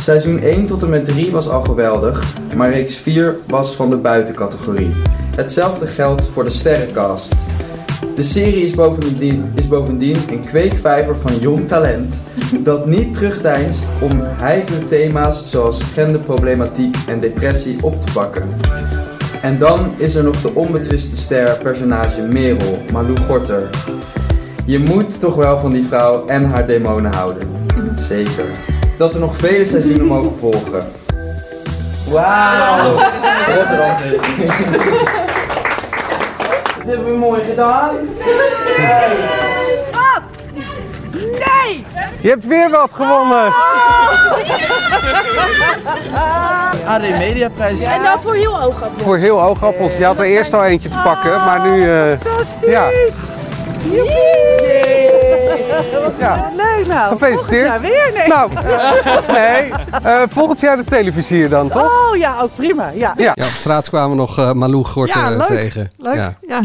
Seizoen 0.00 0.40
1 0.40 0.66
tot 0.66 0.82
en 0.82 0.88
met 0.88 1.04
3 1.04 1.32
was 1.32 1.48
al 1.48 1.62
geweldig, 1.62 2.36
maar 2.56 2.70
reeks 2.70 2.96
4 2.96 3.36
was 3.46 3.74
van 3.74 3.90
de 3.90 3.96
buitencategorie. 3.96 4.96
Hetzelfde 5.36 5.86
geldt 5.86 6.28
voor 6.32 6.44
de 6.44 6.50
sterrencast. 6.50 7.34
De 8.14 8.22
serie 8.22 8.64
is 8.64 8.74
bovendien, 8.74 9.52
is 9.54 9.68
bovendien 9.68 10.16
een 10.28 10.40
kweekvijver 10.40 11.16
van 11.16 11.38
jong 11.38 11.68
talent 11.68 12.22
dat 12.58 12.86
niet 12.86 13.14
terugdeinst 13.14 13.84
om 14.00 14.20
heikele 14.22 14.86
thema's 14.86 15.42
zoals 15.46 15.82
genderproblematiek 15.82 16.96
en 17.08 17.20
depressie 17.20 17.76
op 17.82 18.06
te 18.06 18.12
pakken. 18.12 18.48
En 19.42 19.58
dan 19.58 19.92
is 19.96 20.14
er 20.14 20.24
nog 20.24 20.40
de 20.40 20.54
onbetwiste 20.54 21.16
ster 21.16 21.58
personage 21.62 22.22
Merel, 22.22 22.78
Malou 22.92 23.16
Gorter. 23.20 23.70
Je 24.66 24.78
moet 24.78 25.20
toch 25.20 25.34
wel 25.34 25.58
van 25.58 25.72
die 25.72 25.84
vrouw 25.84 26.26
en 26.26 26.44
haar 26.44 26.66
demonen 26.66 27.14
houden. 27.14 27.48
Zeker. 27.96 28.44
Dat 28.96 29.14
er 29.14 29.20
nog 29.20 29.36
vele 29.36 29.64
seizoenen 29.64 30.06
mogen 30.06 30.38
volgen. 30.38 30.86
Wauw! 32.10 32.96
Rotterdam. 33.46 33.96
Dit 36.84 36.94
hebben 36.94 37.12
we 37.12 37.18
mooi 37.18 37.42
gedaan. 37.42 37.94
Schat! 39.90 40.22
Nee! 41.12 41.84
Je 42.20 42.28
hebt 42.28 42.46
weer 42.46 42.70
wat 42.70 42.90
gewonnen. 42.92 43.52
AD 46.86 47.00
Mediaprijs. 47.00 47.80
En 47.80 48.02
dan 48.02 48.20
voor 48.22 48.34
heel 48.34 48.62
oog 48.62 48.82
Voor 48.96 49.16
heel 49.16 49.42
Oogappels. 49.42 49.96
Je 49.96 50.04
had 50.04 50.18
er 50.18 50.24
eerst 50.24 50.54
al 50.54 50.64
eentje 50.64 50.88
te 50.88 51.00
pakken, 51.04 51.32
maar 51.32 51.60
nu... 51.68 51.90
eh, 51.90 52.20
ja. 52.66 52.88
Ja. 56.18 56.50
Leuk 56.56 56.86
nou. 56.86 57.08
Gefeliciteerd. 57.08 57.66
Volgend 57.66 57.82
jaar 57.82 57.90
weer, 57.90 58.10
nee. 58.14 58.28
Nou, 58.28 58.50
nee. 59.28 59.72
eh, 60.02 60.22
volgend 60.28 60.60
jaar 60.60 60.76
de 60.76 60.84
televisie 60.84 61.48
dan, 61.48 61.68
toch? 61.68 62.10
Oh 62.10 62.16
ja, 62.16 62.40
ook 62.40 62.50
prima. 62.56 62.90
Ja. 62.94 63.14
Ja. 63.16 63.30
op 63.36 63.44
straat 63.44 63.88
kwamen 63.88 64.10
we 64.10 64.16
nog 64.16 64.38
eh 64.38 64.52
Malou 64.52 64.84
Gorter 64.84 65.20
Ja, 65.20 65.30
eh, 65.30 65.36
leuk. 65.36 65.46
tegen. 65.46 65.90
Leuk. 65.98 66.14
Ja. 66.14 66.34
Ja. 66.48 66.60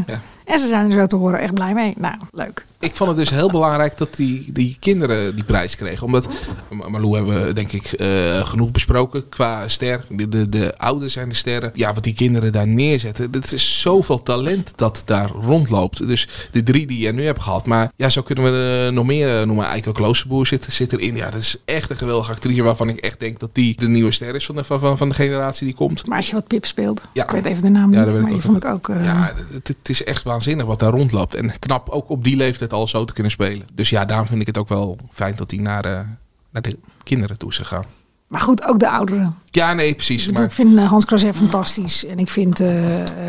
En 0.46 0.60
ze 0.60 0.68
zijn 0.68 0.86
er 0.92 1.00
zo 1.00 1.06
te 1.08 1.16
horen 1.16 1.40
echt 1.40 1.54
blij 1.54 1.74
mee. 1.74 1.94
Nou, 1.98 2.14
leuk. 2.32 2.66
Ik 2.82 2.96
vond 2.96 3.10
het 3.10 3.20
dus 3.20 3.30
heel 3.30 3.52
belangrijk 3.52 3.98
dat 3.98 4.16
die, 4.16 4.52
die 4.52 4.78
kinderen 4.80 5.36
die 5.36 5.44
prijs 5.44 5.76
kregen. 5.76 6.06
Omdat, 6.06 6.30
Ma- 6.70 6.90
Malou 6.90 7.16
hebben 7.16 7.46
we 7.46 7.54
denk 7.54 7.72
ik 7.72 7.86
eh, 7.92 8.48
genoeg 8.48 8.72
besproken 8.72 9.30
qua 9.30 9.68
ster. 9.68 10.06
De, 10.10 10.30
de, 10.30 10.50
de 10.50 10.78
ouders 10.78 11.14
zijn 11.14 11.30
de 11.30 11.36
sterren. 11.36 11.72
Ja, 11.74 11.94
wat 11.94 12.04
die 12.04 12.14
kinderen 12.14 12.52
daar 12.52 12.68
neerzetten. 12.68 13.28
Het 13.32 13.52
is 13.52 13.82
zoveel 13.82 14.24
talent 14.24 14.72
dat 14.76 15.02
daar 15.06 15.30
rondloopt. 15.30 16.08
Dus 16.08 16.28
de 16.52 16.64
drie 16.64 16.88
die 16.88 17.00
je 17.00 17.12
nu 17.14 17.26
hebt 17.26 17.42
gehad. 17.44 17.66
Maar 17.66 17.92
ja, 17.96 18.10
zo 18.10 18.22
kunnen 18.22 18.44
we 18.44 18.84
er 18.86 18.94
nog 18.94 19.06
meer 19.06 19.40
eh, 19.40 19.46
noemen. 19.46 19.66
Eiko 19.66 19.92
Kloosterboer 19.92 20.48
zit, 20.48 20.68
zit 20.70 20.94
erin. 20.94 21.16
Ja, 21.16 21.30
dat 21.30 21.42
is 21.42 21.58
echt 21.66 21.90
een 21.90 21.98
geweldige 21.98 22.32
actrice 22.32 22.62
waarvan 22.64 22.90
ik 22.90 22.98
echt 23.00 23.20
denk 23.20 23.40
dat 23.40 23.50
die 23.54 23.78
de 23.78 23.88
nieuwe 23.88 24.12
ster 24.12 24.36
is 24.36 24.46
van 24.46 24.56
de, 24.56 24.64
van, 24.64 24.98
van, 24.98 25.10
de 25.10 25.16
generatie 25.16 25.66
die 25.66 25.76
komt. 25.76 26.06
Maar 26.06 26.18
als 26.18 26.28
je 26.28 26.34
wat 26.34 26.48
Pip 26.48 26.66
speelt. 26.66 27.02
Ja. 27.14 27.24
Ik 27.24 27.30
weet 27.30 27.46
even 27.46 27.62
de 27.64 27.70
naam 27.70 27.94
Ja, 27.94 28.04
niet, 28.04 28.22
maar 28.22 28.32
die 28.32 28.42
vond 28.42 28.58
ik 28.58 28.66
ook... 28.66 28.90
eh, 28.90 29.04
Ja, 29.06 29.34
het, 29.54 29.68
het 29.68 29.90
is 29.90 30.04
echt 30.04 30.24
waanzinnig 30.24 30.66
wat 30.66 30.80
daar 30.80 30.92
rondloopt. 30.92 31.36
En 31.36 31.60
knap 31.60 31.90
ook 31.90 32.10
op 32.10 32.24
die 32.24 32.36
leeftijd 32.36 32.69
al 32.74 32.88
zo 32.88 33.06
te 33.06 33.14
kunnen 33.14 33.32
spelen. 33.32 33.68
Dus 33.74 33.90
ja, 33.90 34.06
daarom 34.06 34.28
vind 34.28 34.42
ik 34.42 34.48
het 34.48 34.58
ook 34.58 34.68
wel 34.68 34.98
fijn 35.12 35.36
dat 35.36 35.52
hij 35.52 35.60
naar, 35.60 35.86
eh, 35.86 36.02
naar 36.50 36.62
de 36.62 36.78
kinderen 37.04 37.38
toe 37.38 37.50
is 37.50 37.58
gegaan. 37.58 37.86
Maar 38.30 38.42
goed, 38.42 38.64
ook 38.64 38.80
de 38.80 38.90
ouderen. 38.90 39.36
Ja, 39.52 39.74
nee, 39.74 39.94
precies. 39.94 40.28
Ik, 40.28 40.34
Maar 40.34 40.44
ik 40.44 40.52
vind 40.52 40.78
eh, 40.78 40.90
Hans 40.90 41.06
Croiset 41.06 41.36
fantastisch. 41.36 42.06
En 42.06 42.20
ik 42.20 42.30
vind 42.30 42.60
eh 42.60 42.68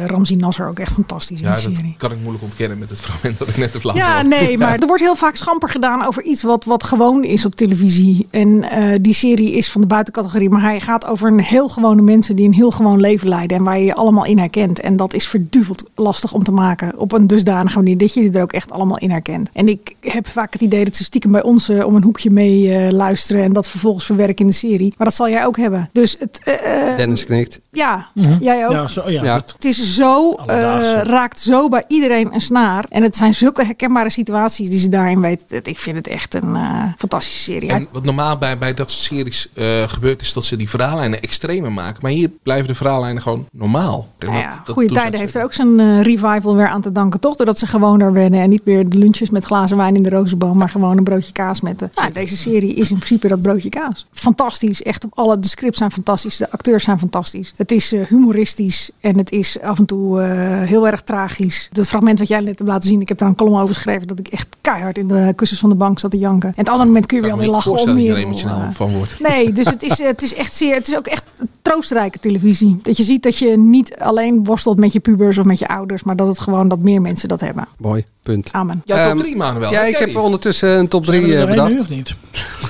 Ramzi 0.06 0.36
Nasser 0.36 0.68
ook 0.68 0.78
echt 0.78 0.92
fantastisch 0.92 1.40
in 1.40 1.46
de 1.46 1.50
dat 1.50 1.60
serie. 1.60 1.94
kan 1.98 2.10
ik 2.10 2.18
moeilijk 2.20 2.44
ontkennen 2.44 2.78
met 2.78 2.90
het 2.90 3.00
fragment 3.00 3.38
dat 3.38 3.48
ik 3.48 3.56
net 3.56 3.72
heb 3.72 3.82
laten 3.82 4.00
Ja, 4.02 4.22
nee, 4.22 4.58
maar 4.58 4.78
er 4.78 4.86
wordt 4.86 5.02
heel 5.02 5.16
vaak 5.16 5.36
schamper 5.36 5.68
gedaan 5.68 6.06
over 6.06 6.22
iets 6.22 6.42
wat, 6.42 6.64
wat 6.64 6.84
gewoon 6.84 7.24
is 7.24 7.44
op 7.44 7.54
televisie. 7.54 8.26
En 8.30 8.70
eh, 8.70 8.98
die 9.00 9.14
serie 9.14 9.52
is 9.52 9.70
van 9.70 9.80
de 9.80 9.86
buitencategorie, 9.86 10.48
maar 10.48 10.62
hij 10.62 10.80
gaat 10.80 11.06
over 11.06 11.28
een 11.28 11.40
heel 11.40 11.68
gewone 11.68 12.02
mensen 12.02 12.36
die 12.36 12.46
een 12.46 12.54
heel 12.54 12.70
gewoon 12.70 13.00
leven 13.00 13.28
leiden 13.28 13.56
en 13.56 13.64
waar 13.64 13.78
je 13.78 13.84
je 13.84 13.94
allemaal 13.94 14.24
in 14.24 14.38
herkent. 14.38 14.80
En 14.80 14.96
dat 14.96 15.14
is 15.14 15.28
verduveld 15.28 15.84
lastig 15.94 16.32
om 16.32 16.44
te 16.44 16.52
maken 16.52 16.98
op 16.98 17.12
een 17.12 17.26
dusdanige 17.26 17.76
manier 17.76 17.98
dat 17.98 18.14
je 18.14 18.30
er 18.30 18.42
ook 18.42 18.52
echt 18.52 18.70
allemaal 18.70 18.98
in 18.98 19.10
herkent. 19.10 19.48
En 19.52 19.68
ik 19.68 19.94
heb 20.00 20.26
vaak 20.28 20.52
het 20.52 20.62
idee 20.62 20.84
dat 20.84 20.96
ze 20.96 21.04
stiekem 21.04 21.32
bij 21.32 21.42
ons 21.42 21.70
om 21.70 21.94
een 21.94 22.02
hoekje 22.02 22.30
mee 22.30 22.92
luisteren 22.92 23.42
en 23.42 23.52
dat 23.52 23.68
vervolgens 23.68 24.04
verwerken 24.04 24.44
in 24.44 24.50
de 24.50 24.56
serie. 24.56 24.89
Maar 24.98 25.06
dat 25.06 25.16
zal 25.16 25.28
jij 25.28 25.44
ook 25.46 25.56
hebben. 25.56 25.88
Dus 25.92 26.16
het, 26.18 26.40
eh, 26.44 26.90
eh, 26.90 26.96
Dennis 26.96 27.24
knikt. 27.24 27.58
ja, 27.70 28.08
Mhm. 28.14 28.36
jij 28.40 28.66
ook. 28.66 28.72
Ja, 28.72 28.88
zo, 28.88 29.10
ja. 29.10 29.22
Ja. 29.24 29.34
dat- 29.34 29.52
Het 29.52 29.64
is 29.64 29.94
zo, 29.94 30.30
eh, 30.46 31.00
raakt 31.02 31.40
zo 31.40 31.68
bij 31.68 31.84
iedereen 31.88 32.34
een 32.34 32.40
snaar. 32.40 32.84
En 32.88 33.02
het 33.02 33.16
zijn 33.16 33.34
zulke 33.34 33.64
herkenbare 33.64 34.10
situaties 34.10 34.70
die 34.70 34.78
ze 34.80 34.88
daarin 34.88 35.20
weet. 35.20 35.44
Het- 35.48 35.66
Ik 35.66 35.78
vind 35.78 35.96
het 35.96 36.06
echt 36.06 36.34
een 36.34 36.54
eh, 36.56 36.82
fantastische 36.98 37.42
serie. 37.52 37.68
En 37.70 37.88
wat 37.92 38.04
normaal 38.04 38.38
bij, 38.38 38.58
bij 38.58 38.74
dat 38.74 38.90
soort 38.90 39.02
series 39.02 39.48
eh, 39.54 39.82
gebeurt 39.88 40.22
is 40.22 40.32
dat 40.32 40.44
ze 40.44 40.56
die 40.56 40.68
verhaallijnen 40.70 41.22
extremer 41.22 41.72
maken. 41.72 41.98
Maar 42.02 42.10
hier 42.10 42.30
blijven 42.42 42.66
de 42.66 42.74
verhaallijnen 42.74 43.22
gewoon 43.22 43.46
normaal. 43.52 44.08
Nou 44.18 44.32
dat- 44.32 44.42
ja, 44.42 44.62
dat 44.64 44.74
Goede 44.74 44.94
Tijden 44.94 45.20
heeft 45.20 45.34
er 45.34 45.42
ook 45.42 45.52
zijn 45.54 45.80
eh, 45.80 46.00
revival 46.02 46.56
weer 46.56 46.68
aan 46.68 46.80
te 46.82 46.92
danken, 46.92 47.20
toch? 47.20 47.36
Doordat 47.36 47.58
ze 47.58 47.66
gewoon 47.66 47.98
daar 47.98 48.12
wennen 48.12 48.40
en 48.40 48.50
niet 48.50 48.64
meer 48.64 48.88
de 48.88 48.98
lunches 48.98 49.30
met 49.30 49.44
glazen 49.44 49.76
wijn 49.76 49.96
in 49.96 50.02
de 50.02 50.10
rozenboom, 50.10 50.56
maar 50.58 50.68
gewoon 50.70 50.96
een 50.98 51.04
broodje 51.04 51.32
kaas 51.32 51.60
met 51.60 51.78
de... 51.78 51.88
Nou, 51.94 52.12
deze 52.12 52.36
serie 52.36 52.74
is 52.74 52.90
in 52.90 52.96
principe 52.96 53.28
dat 53.28 53.42
broodje 53.42 53.68
kaas. 53.68 54.06
Fantastisch. 54.12 54.79
Fantastisch. 54.80 54.92
Echt 54.92 55.04
op 55.04 55.10
alle. 55.14 55.38
De 55.40 55.48
scripts 55.48 55.78
zijn 55.78 55.90
fantastisch. 55.90 56.36
De 56.36 56.50
acteurs 56.50 56.84
zijn 56.84 56.98
fantastisch. 56.98 57.52
Het 57.56 57.72
is 57.72 57.92
eh, 57.92 58.00
humoristisch. 58.08 58.90
En 59.00 59.18
het 59.18 59.30
is 59.32 59.60
af 59.60 59.78
en 59.78 59.86
toe 59.86 60.20
eh, 60.22 60.28
heel 60.68 60.86
erg 60.86 61.02
tragisch. 61.02 61.68
Dat 61.72 61.86
fragment 61.86 62.18
wat 62.18 62.28
jij 62.28 62.38
net 62.40 62.58
hebt 62.58 62.70
laten 62.70 62.88
zien. 62.88 63.00
Ik 63.00 63.08
heb 63.08 63.18
daar 63.18 63.28
een 63.28 63.34
column 63.34 63.60
over 63.60 63.74
geschreven. 63.74 64.06
Dat 64.06 64.18
ik 64.18 64.28
echt 64.28 64.46
keihard 64.60 64.98
in 64.98 65.08
de 65.08 65.32
kussens 65.36 65.60
van 65.60 65.68
de 65.68 65.74
bank 65.76 65.98
zat 65.98 66.10
te 66.10 66.18
janken. 66.18 66.48
En 66.48 66.54
het 66.56 66.68
andere 66.68 66.86
moment 66.86 67.06
kun 67.06 67.16
je 67.20 67.26
wel 67.26 67.36
weer 67.36 67.44
niet 67.46 67.54
lachen 67.54 67.70
om 67.70 67.76
voorstellen 67.76 68.06
dat 68.06 68.16
je 68.16 68.22
er 68.22 68.28
meer. 68.28 68.36
emotionaal 68.38 68.72
van 68.72 68.92
wordt. 68.92 69.16
Nee, 69.20 69.52
dus 69.52 69.66
het 69.66 69.82
is, 69.82 69.98
het 69.98 70.22
is 70.22 70.34
echt 70.34 70.54
zeer. 70.54 70.74
Het 70.74 70.88
is 70.88 70.96
ook 70.96 71.06
echt 71.06 71.24
troostrijke 71.62 72.18
televisie. 72.18 72.78
Dat 72.82 72.96
je 72.96 73.02
ziet 73.02 73.22
dat 73.22 73.36
je 73.38 73.58
niet 73.58 73.96
alleen 73.98 74.44
worstelt 74.44 74.78
met 74.78 74.92
je 74.92 75.00
pubers 75.00 75.38
of 75.38 75.44
met 75.44 75.58
je 75.58 75.68
ouders. 75.68 76.02
Maar 76.02 76.16
dat 76.16 76.26
het 76.28 76.38
gewoon 76.38 76.68
dat 76.68 76.78
meer 76.78 77.00
mensen 77.00 77.28
dat 77.28 77.40
hebben. 77.40 77.68
Mooi, 77.78 78.04
punt. 78.22 78.48
Amen. 78.52 78.82
Jouw 78.84 78.96
top 78.98 79.06
Ehm, 79.06 79.16
3, 79.18 79.36
Manuel. 79.36 79.70
Ja, 79.70 79.82
ik 79.82 79.96
heb 79.96 80.16
ondertussen 80.16 80.68
een 80.78 80.88
top 80.88 81.04
Zijn 81.04 81.20
3 81.20 81.30
we 81.32 81.38
er 81.38 81.46
doorheen 81.46 81.64
bedacht. 81.64 81.74
nu 81.74 81.80
of 81.80 81.88
niet? 81.88 82.14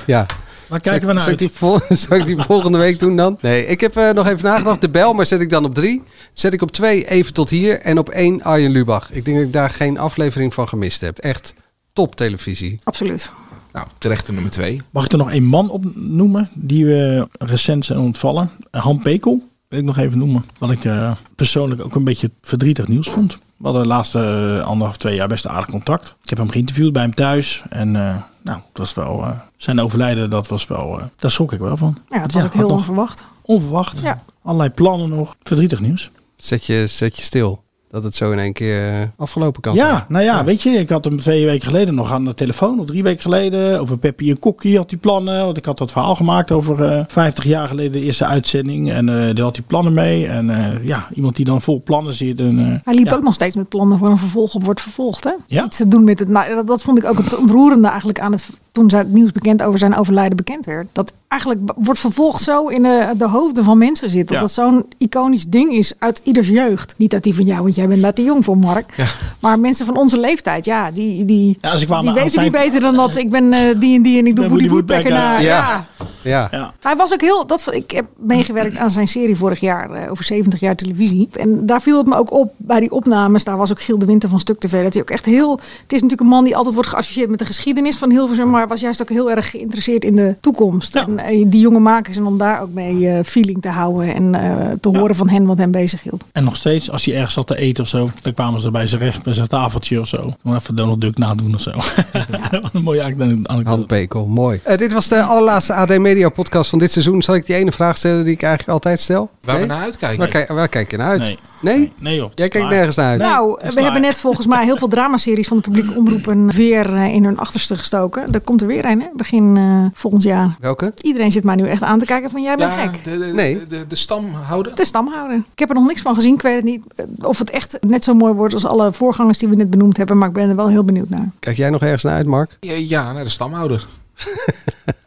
Ja. 0.05 0.25
Waar 0.71 0.79
kijken 0.79 1.07
we 1.07 1.13
naar 1.13 1.23
Zal 1.23 1.31
ik 1.33 1.39
uit? 1.39 1.49
die, 1.49 1.57
vol- 1.57 1.79
zal 2.07 2.17
ik 2.17 2.25
die 2.25 2.37
volgende 2.41 2.77
week 2.77 2.99
doen 2.99 3.15
dan? 3.15 3.37
Nee, 3.41 3.65
ik 3.65 3.81
heb 3.81 3.95
eh, 3.97 4.09
nog 4.09 4.27
even 4.27 4.45
nagedacht. 4.45 4.81
De 4.81 4.89
bel, 4.89 5.13
maar 5.13 5.25
zet 5.25 5.41
ik 5.41 5.49
dan 5.49 5.65
op 5.65 5.73
drie. 5.73 6.03
Zet 6.33 6.53
ik 6.53 6.61
op 6.61 6.71
twee 6.71 7.09
even 7.09 7.33
tot 7.33 7.49
hier. 7.49 7.79
En 7.79 7.97
op 7.97 8.09
één 8.09 8.43
Arjen 8.43 8.71
Lubach. 8.71 9.11
Ik 9.11 9.25
denk 9.25 9.37
dat 9.37 9.45
ik 9.45 9.53
daar 9.53 9.69
geen 9.69 9.97
aflevering 9.97 10.53
van 10.53 10.67
gemist 10.67 11.01
heb. 11.01 11.17
Echt 11.17 11.53
top 11.93 12.15
televisie. 12.15 12.79
Absoluut. 12.83 13.31
Nou, 13.73 13.87
terechte 13.97 14.31
nummer 14.31 14.51
2. 14.51 14.81
Mag 14.89 15.05
ik 15.05 15.11
er 15.11 15.17
nog 15.17 15.31
één 15.31 15.43
man 15.43 15.69
op 15.69 15.83
noemen 15.95 16.49
die 16.53 16.85
we 16.85 17.27
recent 17.39 17.85
zijn 17.85 17.99
ontvallen? 17.99 18.49
Han 18.71 18.99
Pekel 18.99 19.49
wil 19.67 19.79
ik 19.79 19.85
nog 19.85 19.97
even 19.97 20.17
noemen. 20.17 20.45
Wat 20.57 20.71
ik 20.71 20.85
eh, 20.85 21.11
persoonlijk 21.35 21.81
ook 21.83 21.95
een 21.95 22.03
beetje 22.03 22.31
verdrietig 22.41 22.87
nieuws 22.87 23.09
vond. 23.09 23.33
We 23.57 23.63
hadden 23.67 23.81
de 23.81 23.87
laatste 23.87 24.19
eh, 24.19 24.65
anderhalf, 24.67 24.97
twee 24.97 25.15
jaar 25.15 25.27
best 25.27 25.45
een 25.45 25.51
aardig 25.51 25.69
contact. 25.69 26.15
Ik 26.23 26.29
heb 26.29 26.37
hem 26.37 26.49
geïnterviewd 26.49 26.93
bij 26.93 27.01
hem 27.01 27.13
thuis. 27.13 27.61
En 27.69 27.95
eh, 27.95 28.15
nou, 28.43 28.59
dat 28.73 28.77
was 28.77 28.93
wel, 28.93 29.23
eh, 29.23 29.39
zijn 29.57 29.79
overlijden, 29.79 30.29
dat 30.29 30.47
was 30.47 30.67
wel, 30.67 30.99
eh, 30.99 31.05
daar 31.15 31.31
schrok 31.31 31.53
ik 31.53 31.59
wel 31.59 31.77
van. 31.77 31.97
Ja, 32.09 32.21
het 32.21 32.31
was 32.31 32.43
ook 32.43 32.53
heel 32.53 32.69
onverwacht. 32.69 33.23
Onverwacht. 33.41 34.01
Ja. 34.01 34.23
Allerlei 34.43 34.69
plannen 34.69 35.09
nog. 35.09 35.35
Verdrietig 35.43 35.79
nieuws. 35.79 36.09
Zet 36.37 36.65
je, 36.65 36.87
zet 36.87 37.17
je 37.17 37.23
stil. 37.23 37.63
Dat 37.91 38.03
het 38.03 38.15
zo 38.15 38.31
in 38.31 38.39
één 38.39 38.53
keer 38.53 39.01
eh, 39.01 39.07
afgelopen 39.17 39.61
kan 39.61 39.75
zijn. 39.75 39.87
Ja, 39.87 40.05
nou 40.09 40.23
ja, 40.23 40.43
weet 40.43 40.61
je, 40.61 40.69
ik 40.69 40.89
had 40.89 41.03
hem 41.03 41.19
twee 41.19 41.45
weken 41.45 41.65
geleden 41.65 41.95
nog 41.95 42.11
aan 42.11 42.25
de 42.25 42.33
telefoon, 42.33 42.79
of 42.79 42.85
drie 42.85 43.03
weken 43.03 43.21
geleden, 43.21 43.79
over 43.79 43.97
Peppy 43.97 44.29
en 44.29 44.39
Kokkie 44.39 44.77
had 44.77 44.89
hij 44.89 44.99
plannen. 44.99 45.45
Want 45.45 45.57
ik 45.57 45.65
had 45.65 45.77
dat 45.77 45.91
verhaal 45.91 46.15
gemaakt 46.15 46.51
over 46.51 46.83
eh 46.83 47.03
50 47.07 47.43
jaar 47.43 47.67
geleden, 47.67 47.91
de 47.91 48.01
eerste 48.01 48.25
uitzending. 48.25 48.91
En 48.91 49.09
eh 49.09 49.35
daar 49.35 49.43
had 49.43 49.55
hij 49.55 49.65
plannen 49.67 49.93
mee. 49.93 50.27
En 50.27 50.49
eh, 50.49 50.85
ja, 50.85 51.07
iemand 51.13 51.35
die 51.35 51.45
dan 51.45 51.61
vol 51.61 51.81
plannen 51.83 52.13
zit. 52.13 52.39
En, 52.39 52.59
eh, 52.59 52.65
Hij 52.83 52.93
liep 52.93 53.07
ja. 53.07 53.15
ook 53.15 53.23
nog 53.23 53.33
steeds 53.33 53.55
met 53.55 53.69
plannen 53.69 53.97
voor 53.97 54.09
een 54.09 54.17
vervolg 54.17 54.53
op 54.55 54.63
wordt 54.63 54.81
vervolgd. 54.81 55.23
Hè? 55.23 55.31
Ja. 55.47 55.65
Iets 55.65 55.77
te 55.77 55.87
doen 55.87 56.03
met 56.03 56.19
het. 56.19 56.27
Nou, 56.27 56.55
dat, 56.55 56.67
dat 56.67 56.81
vond 56.81 56.97
ik 56.97 57.05
ook 57.05 57.17
het 57.17 57.37
ontroerende 57.37 57.87
eigenlijk 57.87 58.19
aan 58.19 58.31
het. 58.31 58.49
Toen 58.71 58.89
het 58.95 59.11
nieuws 59.13 59.31
bekend 59.31 59.63
over 59.63 59.79
zijn 59.79 59.95
overlijden 59.95 60.35
bekend 60.37 60.65
werd. 60.65 60.87
Dat 60.91 61.13
eigenlijk 61.27 61.61
wordt 61.75 61.99
vervolgd 61.99 62.41
zo 62.43 62.67
in 62.67 62.83
de, 62.83 63.13
de 63.17 63.27
hoofden 63.27 63.63
van 63.63 63.77
mensen 63.77 64.09
zit. 64.09 64.27
Dat 64.27 64.35
Ja. 64.35 64.39
dat 64.41 64.51
zo'n 64.51 64.85
iconisch 64.97 65.45
ding 65.47 65.71
is 65.73 65.93
uit 65.99 66.21
ieders 66.23 66.47
jeugd. 66.47 66.93
Niet 66.97 67.13
uit 67.13 67.23
die 67.23 67.35
van 67.35 67.45
jou, 67.45 67.61
want 67.61 67.75
jij 67.75 67.87
bent 67.87 68.01
daar 68.01 68.13
te 68.13 68.23
jong 68.23 68.45
voor, 68.45 68.57
Mark. 68.57 68.95
Maar 69.39 69.59
mensen 69.59 69.85
van 69.85 69.97
onze 69.97 70.19
leeftijd, 70.19 70.65
ja, 70.65 70.91
die, 70.91 71.25
die, 71.25 71.57
Ja, 71.61 71.77
ze 71.77 71.85
kwamen 71.85 72.05
die 72.05 72.13
weten 72.13 72.31
zijn- 72.31 72.43
niet 72.43 72.61
beter 72.61 72.79
dan 72.79 72.95
dat. 72.95 73.15
Ik 73.15 73.29
ben 73.29 73.53
eh, 73.53 73.79
die 73.79 73.95
en 73.95 74.01
die 74.01 74.19
en 74.19 74.27
ik 74.27 74.35
doe 74.35 74.47
Woody 74.49 74.69
Woodpecker, 74.69 75.11
na. 75.11 75.39
ja. 75.39 75.85
Ja. 76.23 76.47
Ja. 76.51 76.73
Hij 76.79 76.95
was 76.95 77.13
ook 77.13 77.21
heel. 77.21 77.47
Dat, 77.47 77.67
ik 77.71 77.91
heb 77.91 78.05
meegewerkt 78.17 78.77
aan 78.77 78.91
zijn 78.91 79.07
serie 79.07 79.35
vorig 79.35 79.59
jaar 79.59 79.91
eh, 79.91 80.11
over 80.11 80.23
70 80.23 80.59
jaar 80.59 80.75
televisie. 80.75 81.29
En 81.31 81.65
daar 81.65 81.81
viel 81.81 81.97
het 81.97 82.07
me 82.07 82.15
ook 82.15 82.31
op 82.31 82.53
bij 82.57 82.79
die 82.79 82.91
opnames. 82.91 83.43
Daar 83.43 83.57
was 83.57 83.71
ook 83.71 83.81
Giel 83.81 83.97
de 83.97 84.05
Winter 84.05 84.29
van 84.29 84.39
Stuk 84.39 84.59
TV. 84.59 84.83
Dat 84.83 84.93
hij 84.93 85.01
ook 85.01 85.09
echt 85.09 85.25
heel. 85.25 85.51
Het 85.51 85.93
is 85.93 86.01
natuurlijk 86.01 86.21
een 86.21 86.27
man 86.27 86.43
die 86.43 86.55
altijd 86.55 86.73
wordt 86.73 86.89
geassocieerd 86.89 87.29
met 87.29 87.39
de 87.39 87.45
geschiedenis 87.45 87.97
van 87.97 88.09
Hilversum. 88.09 88.49
Maar 88.49 88.67
was 88.67 88.81
juist 88.81 89.01
ook 89.01 89.09
heel 89.09 89.31
erg 89.31 89.49
geïnteresseerd 89.49 90.03
in 90.05 90.15
de 90.15 90.35
toekomst. 90.41 90.95
En 90.95 91.19
eh, 91.19 91.45
die 91.47 91.61
jonge 91.61 91.79
makers 91.79 92.17
en 92.17 92.25
om 92.25 92.37
daar 92.37 92.61
ook 92.61 92.73
mee 92.73 93.09
eh, 93.09 93.23
feeling 93.23 93.61
te 93.61 93.69
houden. 93.69 94.13
En 94.13 94.35
eh, 94.35 94.67
te 94.81 94.89
horen 94.89 95.15
van 95.15 95.29
hen 95.29 95.45
wat 95.45 95.57
hem 95.57 95.71
bezig 95.71 96.03
hield. 96.03 96.23
En 96.31 96.43
nog 96.43 96.55
steeds, 96.55 96.91
als 96.91 97.05
hij 97.05 97.15
ergens 97.15 97.33
zat 97.33 97.47
te 97.47 97.57
eten 97.57 97.83
of 97.83 97.89
zo, 97.89 98.09
dan 98.21 98.33
kwamen 98.33 98.61
ze 98.61 98.71
bij 98.71 98.87
zijn 98.87 99.01
recht, 99.01 99.23
bij 99.23 99.33
zijn 99.33 99.47
tafeltje 99.47 99.99
of 99.99 100.07
zo. 100.07 100.33
Dan 100.43 100.55
even 100.55 100.75
Donald 100.75 101.01
Duck 101.01 101.17
nadoen 101.17 101.53
of 101.53 101.61
zo. 101.61 101.71
een 102.73 102.83
mooie 102.83 103.03
anekdote. 103.03 103.61
Han 103.63 103.85
Pekel, 103.85 104.25
mooi. 104.25 104.61
Dit 104.75 104.93
was 104.93 105.07
de 105.07 105.21
allerlaatste 105.21 105.73
AD 105.73 105.97
Media 106.13 106.29
podcast 106.29 106.69
van 106.69 106.79
dit 106.79 106.91
seizoen. 106.91 107.21
Zal 107.21 107.35
ik 107.35 107.45
die 107.45 107.55
ene 107.55 107.71
vraag 107.71 107.97
stellen 107.97 108.23
die 108.23 108.33
ik 108.33 108.41
eigenlijk 108.41 108.71
altijd 108.73 108.99
stel? 108.99 109.29
Waar 109.43 109.53
we 109.55 109.59
Nee? 109.61 109.69
naar 109.69 109.81
uitkijken. 109.83 110.17
Waar, 110.19 110.27
kijk, 110.27 110.47
waar 110.47 110.67
kijk 110.67 110.91
je 110.91 110.97
naar 110.97 111.07
uit? 111.07 111.19
Nee. 111.21 111.37
Nee? 111.61 111.91
Nee 111.99 112.15
joh. 112.15 112.31
Jij 112.35 112.47
kijkt 112.47 112.69
nergens 112.69 112.95
naar 112.95 113.09
uit. 113.09 113.19
nou, 113.21 113.57
we 113.73 113.81
hebben 113.81 114.01
net 114.01 114.17
volgens 114.17 114.47
mij 114.47 114.63
heel 114.65 114.77
veel 114.77 114.87
dramaseries 114.87 115.47
van 115.47 115.57
de 115.57 115.63
publieke 115.63 115.93
omroepen 115.95 116.51
weer 116.51 116.93
eh, 116.95 117.13
in 117.13 117.23
hun 117.23 117.37
achterste 117.37 117.77
gestoken. 117.77 118.31
Er 118.31 118.39
komt 118.41 118.61
er 118.61 118.67
weer 118.67 118.85
een, 118.85 119.01
hè? 119.01 119.07
begin 119.15 119.57
eh, 119.57 119.85
volgend 119.99 120.23
jaar. 120.23 120.55
Welke? 120.59 120.93
Iedereen 121.01 121.31
zit 121.31 121.43
mij 121.43 121.55
nu 121.55 121.67
echt 121.67 121.81
aan 121.81 121.99
te 121.99 122.05
kijken 122.05 122.29
van 122.29 122.41
jij 122.41 122.55
bent 122.55 122.71
Ja, 122.73 122.77
gek. 122.81 123.03
de, 123.03 123.17
de, 123.17 123.25
Nee. 123.25 123.57
de, 123.59 123.67
de, 123.67 123.87
de 123.87 123.95
stamhouder. 123.95 124.75
De 124.75 124.85
stamhouder. 124.85 125.35
Ik 125.53 125.59
heb 125.59 125.69
er 125.69 125.75
nog 125.75 125.87
niks 125.87 126.01
van 126.01 126.15
gezien. 126.15 126.33
Ik 126.33 126.41
weet 126.41 126.55
het 126.55 126.63
niet 126.63 126.81
eh, 126.95 127.05
of 127.21 127.37
het 127.37 127.49
echt 127.49 127.77
net 127.81 128.03
zo 128.03 128.13
mooi 128.13 128.33
wordt 128.33 128.53
als 128.53 128.65
alle 128.65 128.93
voorgangers 128.93 129.37
die 129.37 129.49
we 129.49 129.55
net 129.55 129.69
benoemd 129.69 129.97
hebben. 129.97 130.17
Maar 130.17 130.27
ik 130.27 130.33
ben 130.33 130.49
er 130.49 130.55
wel 130.55 130.67
heel 130.69 130.83
benieuwd 130.83 131.09
naar. 131.09 131.29
Kijk 131.39 131.57
jij 131.57 131.69
nog 131.69 131.81
ergens 131.81 132.03
naar 132.03 132.15
uit, 132.15 132.25
Mark? 132.25 132.57
Ja, 132.59 132.73
ja, 132.73 133.13
naar 133.13 133.23
de 133.23 133.29
stamhouder. 133.29 133.87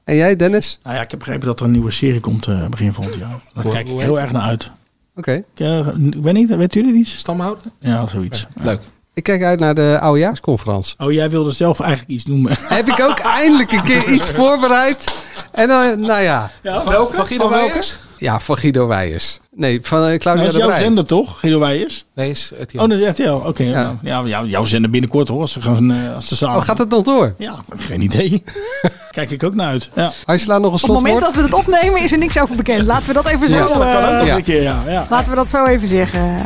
En 0.05 0.17
jij, 0.17 0.37
Dennis? 0.37 0.79
Nou 0.83 0.97
ja, 0.97 1.03
ik 1.03 1.11
heb 1.11 1.19
begrepen 1.19 1.47
dat 1.47 1.61
er 1.61 1.67
een 1.67 1.73
nieuwe 1.73 1.91
serie 1.91 2.21
komt 2.21 2.47
eh, 2.47 2.67
begin 2.67 2.93
volgend 2.93 3.15
jaar. 3.15 3.41
Daar 3.55 3.65
kijk 3.65 3.89
ik 3.89 3.99
heel 3.99 4.15
heet 4.15 4.17
erg 4.25 4.33
naar 4.33 4.43
uit. 4.43 4.71
Oké. 5.17 5.33
Ik, 5.33 5.45
eh, 5.55 5.87
ik 5.87 6.23
weet 6.23 6.35
niet, 6.35 6.57
weten 6.57 6.85
jullie 6.85 7.01
iets? 7.01 7.19
Stamhouder? 7.19 7.63
Ja, 7.79 8.07
zoiets. 8.07 8.47
Leuk. 8.63 8.81
Ik 9.15 9.23
kijk 9.23 9.43
uit 9.43 9.61
naar 9.61 9.75
de 9.75 9.99
oudejaarsconferentie. 10.01 10.95
Oh, 10.99 11.13
jij 11.13 11.31
wilde 11.31 11.53
zelf 11.53 11.81
eigenlijk 11.81 12.11
iets 12.11 12.25
noemen. 12.25 12.57
Heb 12.69 12.87
ik 12.87 13.01
ook 13.01 13.19
eindelijk 13.19 13.73
een 13.73 13.83
keer 13.83 14.09
iets 14.13 14.29
voorbereid. 14.29 15.15
En 15.53 15.69
dan, 15.69 16.01
nou 16.01 16.23
ja. 16.23 16.51
Van, 16.63 17.09
van 17.13 17.27
Guido 17.27 17.49
Weijers? 17.49 17.97
Ja, 18.17 18.41
van 18.41 18.57
Guido 18.57 18.87
Weijers. 18.87 19.41
Nee, 19.57 19.79
van 19.83 19.99
eh, 19.99 20.19
Claudia 20.19 20.33
Nou, 20.33 20.37
dat 20.39 20.47
is 20.47 20.53
de 20.53 20.59
jouw 20.69 20.79
zender 20.79 21.07
toch, 21.07 21.41
Guido 21.41 21.59
Weijers? 21.59 22.05
Nee, 22.15 22.31
is 22.31 22.53
RTL. 22.61 22.79
Oh, 22.79 22.89
dat 22.89 22.99
is 22.99 23.09
RTL. 23.09 23.31
Oké, 23.31 23.63
ja. 23.63 23.99
ja, 24.03 24.23
ja, 24.25 24.45
jouw 24.45 24.65
zender 24.65 24.91
binnenkort 24.91 25.29
hoor, 25.29 25.41
als 25.41 25.53
ze, 25.53 25.61
gaan, 25.61 25.93
eh, 25.93 26.15
als 26.15 26.29
ze 26.29 26.37
samen... 26.37 26.57
Oh, 26.57 26.63
gaat 26.63 26.79
het 26.79 26.89
nog 26.89 27.03
door? 27.03 27.35
Ja, 27.39 27.63
geen 27.77 28.01
idee. 28.01 28.43
Kijk 29.11 29.31
ik 29.31 29.43
ook 29.43 29.55
naar 29.55 29.69
uit. 29.69 29.91
Ja. 29.95 30.13
Angela, 30.25 30.59
nog 30.59 30.67
een 30.67 30.75
Op 30.75 30.81
het 30.81 30.89
moment 30.89 31.07
slotwoord? 31.07 31.35
dat 31.35 31.35
we 31.35 31.57
het 31.57 31.67
opnemen 31.67 32.03
is 32.03 32.13
er 32.13 32.19
niks 32.19 32.39
over 32.39 32.57
bekend. 32.57 32.87
Laten 32.87 33.07
we 33.07 33.13
dat 33.13 33.27
even 33.27 33.49
zo... 33.49 33.57
Ja, 33.57 33.65
dat 33.67 33.73
kan 33.73 34.05
ook 34.05 34.21
eh, 34.21 34.27
nog 34.27 34.37
een 34.37 34.43
keer, 34.43 34.63
ja. 34.63 34.83
ja. 34.87 35.07
Laten 35.11 35.31
we 35.31 35.37
dat 35.37 35.49
zo 35.49 35.65
even 35.65 35.89
zeggen. 35.89 36.37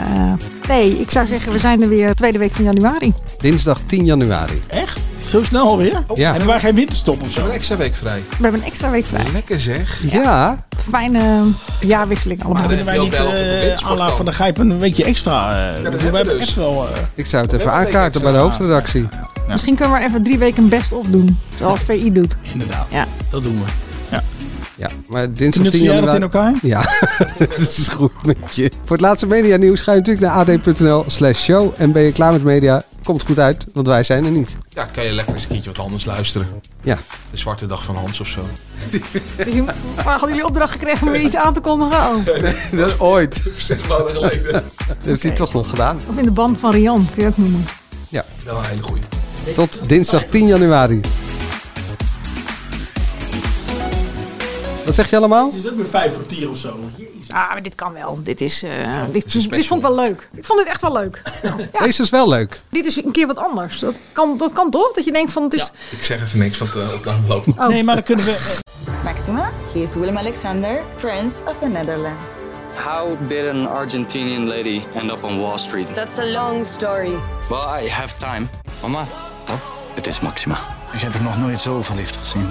Nee, 0.69 1.01
ik 1.01 1.11
zou 1.11 1.27
zeggen 1.27 1.53
we 1.53 1.59
zijn 1.59 1.83
er 1.83 1.89
weer 1.89 2.15
tweede 2.15 2.39
week 2.39 2.53
van 2.53 2.65
januari. 2.65 3.13
Dinsdag 3.41 3.81
10 3.87 4.05
januari. 4.05 4.63
Echt? 4.67 4.99
Zo 5.29 5.43
snel 5.45 5.67
alweer? 5.67 6.03
Ja. 6.15 6.35
En 6.35 6.41
er 6.41 6.47
waren 6.47 6.61
geen 6.61 6.75
winterstop 6.75 7.23
of 7.23 7.31
zo? 7.31 7.45
Een 7.45 7.51
extra 7.51 7.77
week 7.77 7.95
vrij. 7.97 8.23
We 8.29 8.43
hebben 8.43 8.61
een 8.61 8.67
extra 8.67 8.91
week 8.91 9.05
vrij. 9.05 9.25
Lekker 9.33 9.61
zeg. 9.61 10.03
Ja. 10.11 10.65
Fijne 10.91 11.43
jaarwisseling 11.81 12.41
allemaal. 12.45 12.59
Maar 12.59 12.69
Kunnen 12.69 12.87
wij 12.87 12.99
niet 12.99 13.11
de 13.17 13.77
uh, 13.97 14.09
van 14.17 14.25
der 14.25 14.35
Gijpen 14.35 14.71
een 14.71 14.79
weekje 14.79 15.05
extra? 15.05 15.51
eh, 15.69 15.75
dat 15.75 15.83
we 15.83 15.83
hebben 15.91 16.11
we 16.11 16.17
hebben 16.17 16.39
dus. 16.39 16.47
echt 16.47 16.57
wel... 16.57 16.89
eh, 16.89 16.97
Ik 17.15 17.27
zou 17.27 17.43
het 17.43 17.53
even 17.53 17.67
hebben 17.67 17.87
aankaarten 17.87 18.21
bij 18.23 18.33
de 18.33 18.39
hoofdredactie. 18.39 19.09
Misschien 19.49 19.75
kunnen 19.75 19.99
we 19.99 20.05
even 20.05 20.23
drie 20.23 20.39
weken 20.39 20.63
een 20.63 20.69
best-of 20.69 21.07
doen. 21.07 21.39
Zoals 21.59 21.81
VI 21.81 22.13
doet. 22.13 22.37
inderdaad, 22.53 22.87
Ja. 22.91 23.07
dat 23.31 23.43
doen 23.43 23.61
we. 23.65 23.88
Ja. 24.79 24.89
Maar 25.07 25.33
dinsdag 25.33 25.51
10 25.53 25.61
Knutsen 25.63 25.83
jij 25.83 26.01
dat 26.01 26.05
januari... 26.05 26.17
in 26.17 26.23
elkaar? 26.23 26.55
Ja, 26.63 26.81
dat 27.49 27.59
is 27.59 27.89
goed 27.89 28.27
met 28.27 28.37
je. 28.55 28.71
Voor 28.85 28.97
het 28.97 29.01
laatste 29.07 29.27
media 29.27 29.57
nieuws 29.57 29.81
ga 29.83 29.93
je 29.93 29.99
natuurlijk 29.99 30.27
naar 30.27 30.37
ad.nl 30.57 31.05
slash 31.07 31.43
show. 31.43 31.73
En 31.77 31.93
ben 31.93 32.03
je 32.03 32.13
klaar 32.13 32.33
met 32.33 32.43
media, 32.45 32.85
komt 33.03 33.19
het 33.21 33.29
goed 33.31 33.39
uit, 33.39 33.67
want 33.73 33.87
wij 33.87 34.03
zijn 34.03 34.25
er 34.25 34.31
niet. 34.31 34.57
Ja, 34.69 34.85
kan 34.85 35.05
je 35.05 35.13
lekker 35.13 35.35
eens 35.35 35.43
een 35.43 35.49
keertje 35.49 35.71
wat 35.71 35.79
anders 35.79 36.05
luisteren. 36.05 36.49
Ja. 36.83 36.99
De 37.31 37.37
Zwarte 37.37 37.67
Dag 37.67 37.85
van 37.85 37.97
Hans 37.97 38.21
of 38.21 38.27
zo. 38.29 38.41
Maar 40.05 40.05
hadden 40.05 40.29
jullie 40.29 40.47
opdracht 40.47 40.73
gekregen 40.73 41.07
om 41.07 41.13
weer 41.13 41.23
iets 41.23 41.37
aan 41.37 41.55
te 41.55 41.61
kondigen? 41.61 41.97
Oh. 41.99 42.25
Dat 42.79 42.89
is 42.89 42.99
ooit. 42.99 43.43
Zes 43.57 43.87
maanden 43.87 44.11
geleden. 44.15 44.53
Dat 44.53 44.97
heeft 45.03 45.23
hij 45.23 45.33
toch 45.33 45.53
nog 45.53 45.71
gedaan. 45.71 46.01
Of 46.09 46.17
in 46.17 46.25
de 46.25 46.31
band 46.31 46.59
van 46.59 46.71
Rian, 46.71 47.07
kun 47.15 47.23
je 47.23 47.29
ook 47.29 47.37
noemen. 47.37 47.65
Ja, 48.09 48.25
Wel 48.45 48.57
een 48.57 48.65
hele 48.65 48.83
goeie. 48.83 49.03
tot 49.55 49.79
dinsdag 49.89 50.25
10 50.25 50.47
januari. 50.47 51.01
Wat 54.89 54.97
zeg 54.97 55.11
je 55.11 55.17
allemaal? 55.17 55.47
Het 55.47 55.55
is 55.55 55.71
ook 55.71 55.77
weer 55.77 55.87
vijf 55.87 56.13
kwartier 56.13 56.51
of 56.51 56.59
zo. 56.59 56.79
Ah, 57.29 57.49
maar 57.53 57.63
dit 57.63 57.75
kan 57.75 57.93
wel. 57.93 58.19
Dit 58.23 58.41
is, 58.41 58.63
eh, 58.63 59.03
dit, 59.13 59.51
dit 59.51 59.67
vond 59.67 59.83
ik 59.83 59.89
wel 59.89 59.97
leuk. 59.97 60.29
Ik 60.35 60.45
vond 60.45 60.59
dit 60.59 60.69
echt 60.69 60.81
wel 60.81 60.93
leuk. 60.93 61.23
Ja. 61.43 61.57
Deze 61.85 62.03
is 62.03 62.11
wel 62.11 62.29
leuk. 62.29 62.61
Dit 62.69 62.87
is 62.87 63.05
een 63.05 63.13
keer 63.13 63.27
wat 63.27 63.37
anders. 63.37 63.79
Dat 63.79 63.95
kan, 64.13 64.39
dat 64.39 64.53
kan 64.53 64.71
toch? 64.71 64.93
Dat 64.93 65.05
je 65.05 65.13
denkt 65.13 65.33
van 65.33 65.43
het 65.43 65.55
is... 65.55 65.71
Ik 65.91 66.03
zeg 66.03 66.23
even 66.23 66.39
niks, 66.39 66.59
want 66.59 66.73
de 66.73 66.93
opname 66.95 67.27
loopt. 67.27 67.47
Oh. 67.47 67.69
Nee, 67.69 67.85
maar 67.85 67.95
dan 67.95 68.05
kunnen 68.05 68.25
we... 68.25 68.59
Maxima, 69.05 69.53
he 69.73 69.79
is 69.79 69.95
Willem 69.95 70.19
Alexander, 70.19 70.83
Prince 70.97 71.43
of 71.47 71.59
the 71.59 71.69
Netherlands. 71.69 72.31
How 72.85 73.29
did 73.29 73.49
an 73.49 73.67
Argentinian 73.67 74.49
lady 74.49 74.81
end 74.95 75.11
up 75.11 75.25
on 75.25 75.41
Wall 75.41 75.59
Street? 75.59 75.95
That's 75.95 76.19
a 76.19 76.25
long 76.25 76.67
story. 76.67 77.13
Well, 77.49 77.83
I 77.85 77.89
have 77.89 78.17
time. 78.17 78.47
Mama, 78.83 79.07
het 79.95 80.07
is 80.07 80.21
Maxima. 80.21 80.59
Ik 80.93 81.01
heb 81.01 81.15
er 81.15 81.23
nog 81.23 81.39
nooit 81.39 81.61
zo 81.61 81.83
verliefd 81.83 82.17
gezien. 82.17 82.51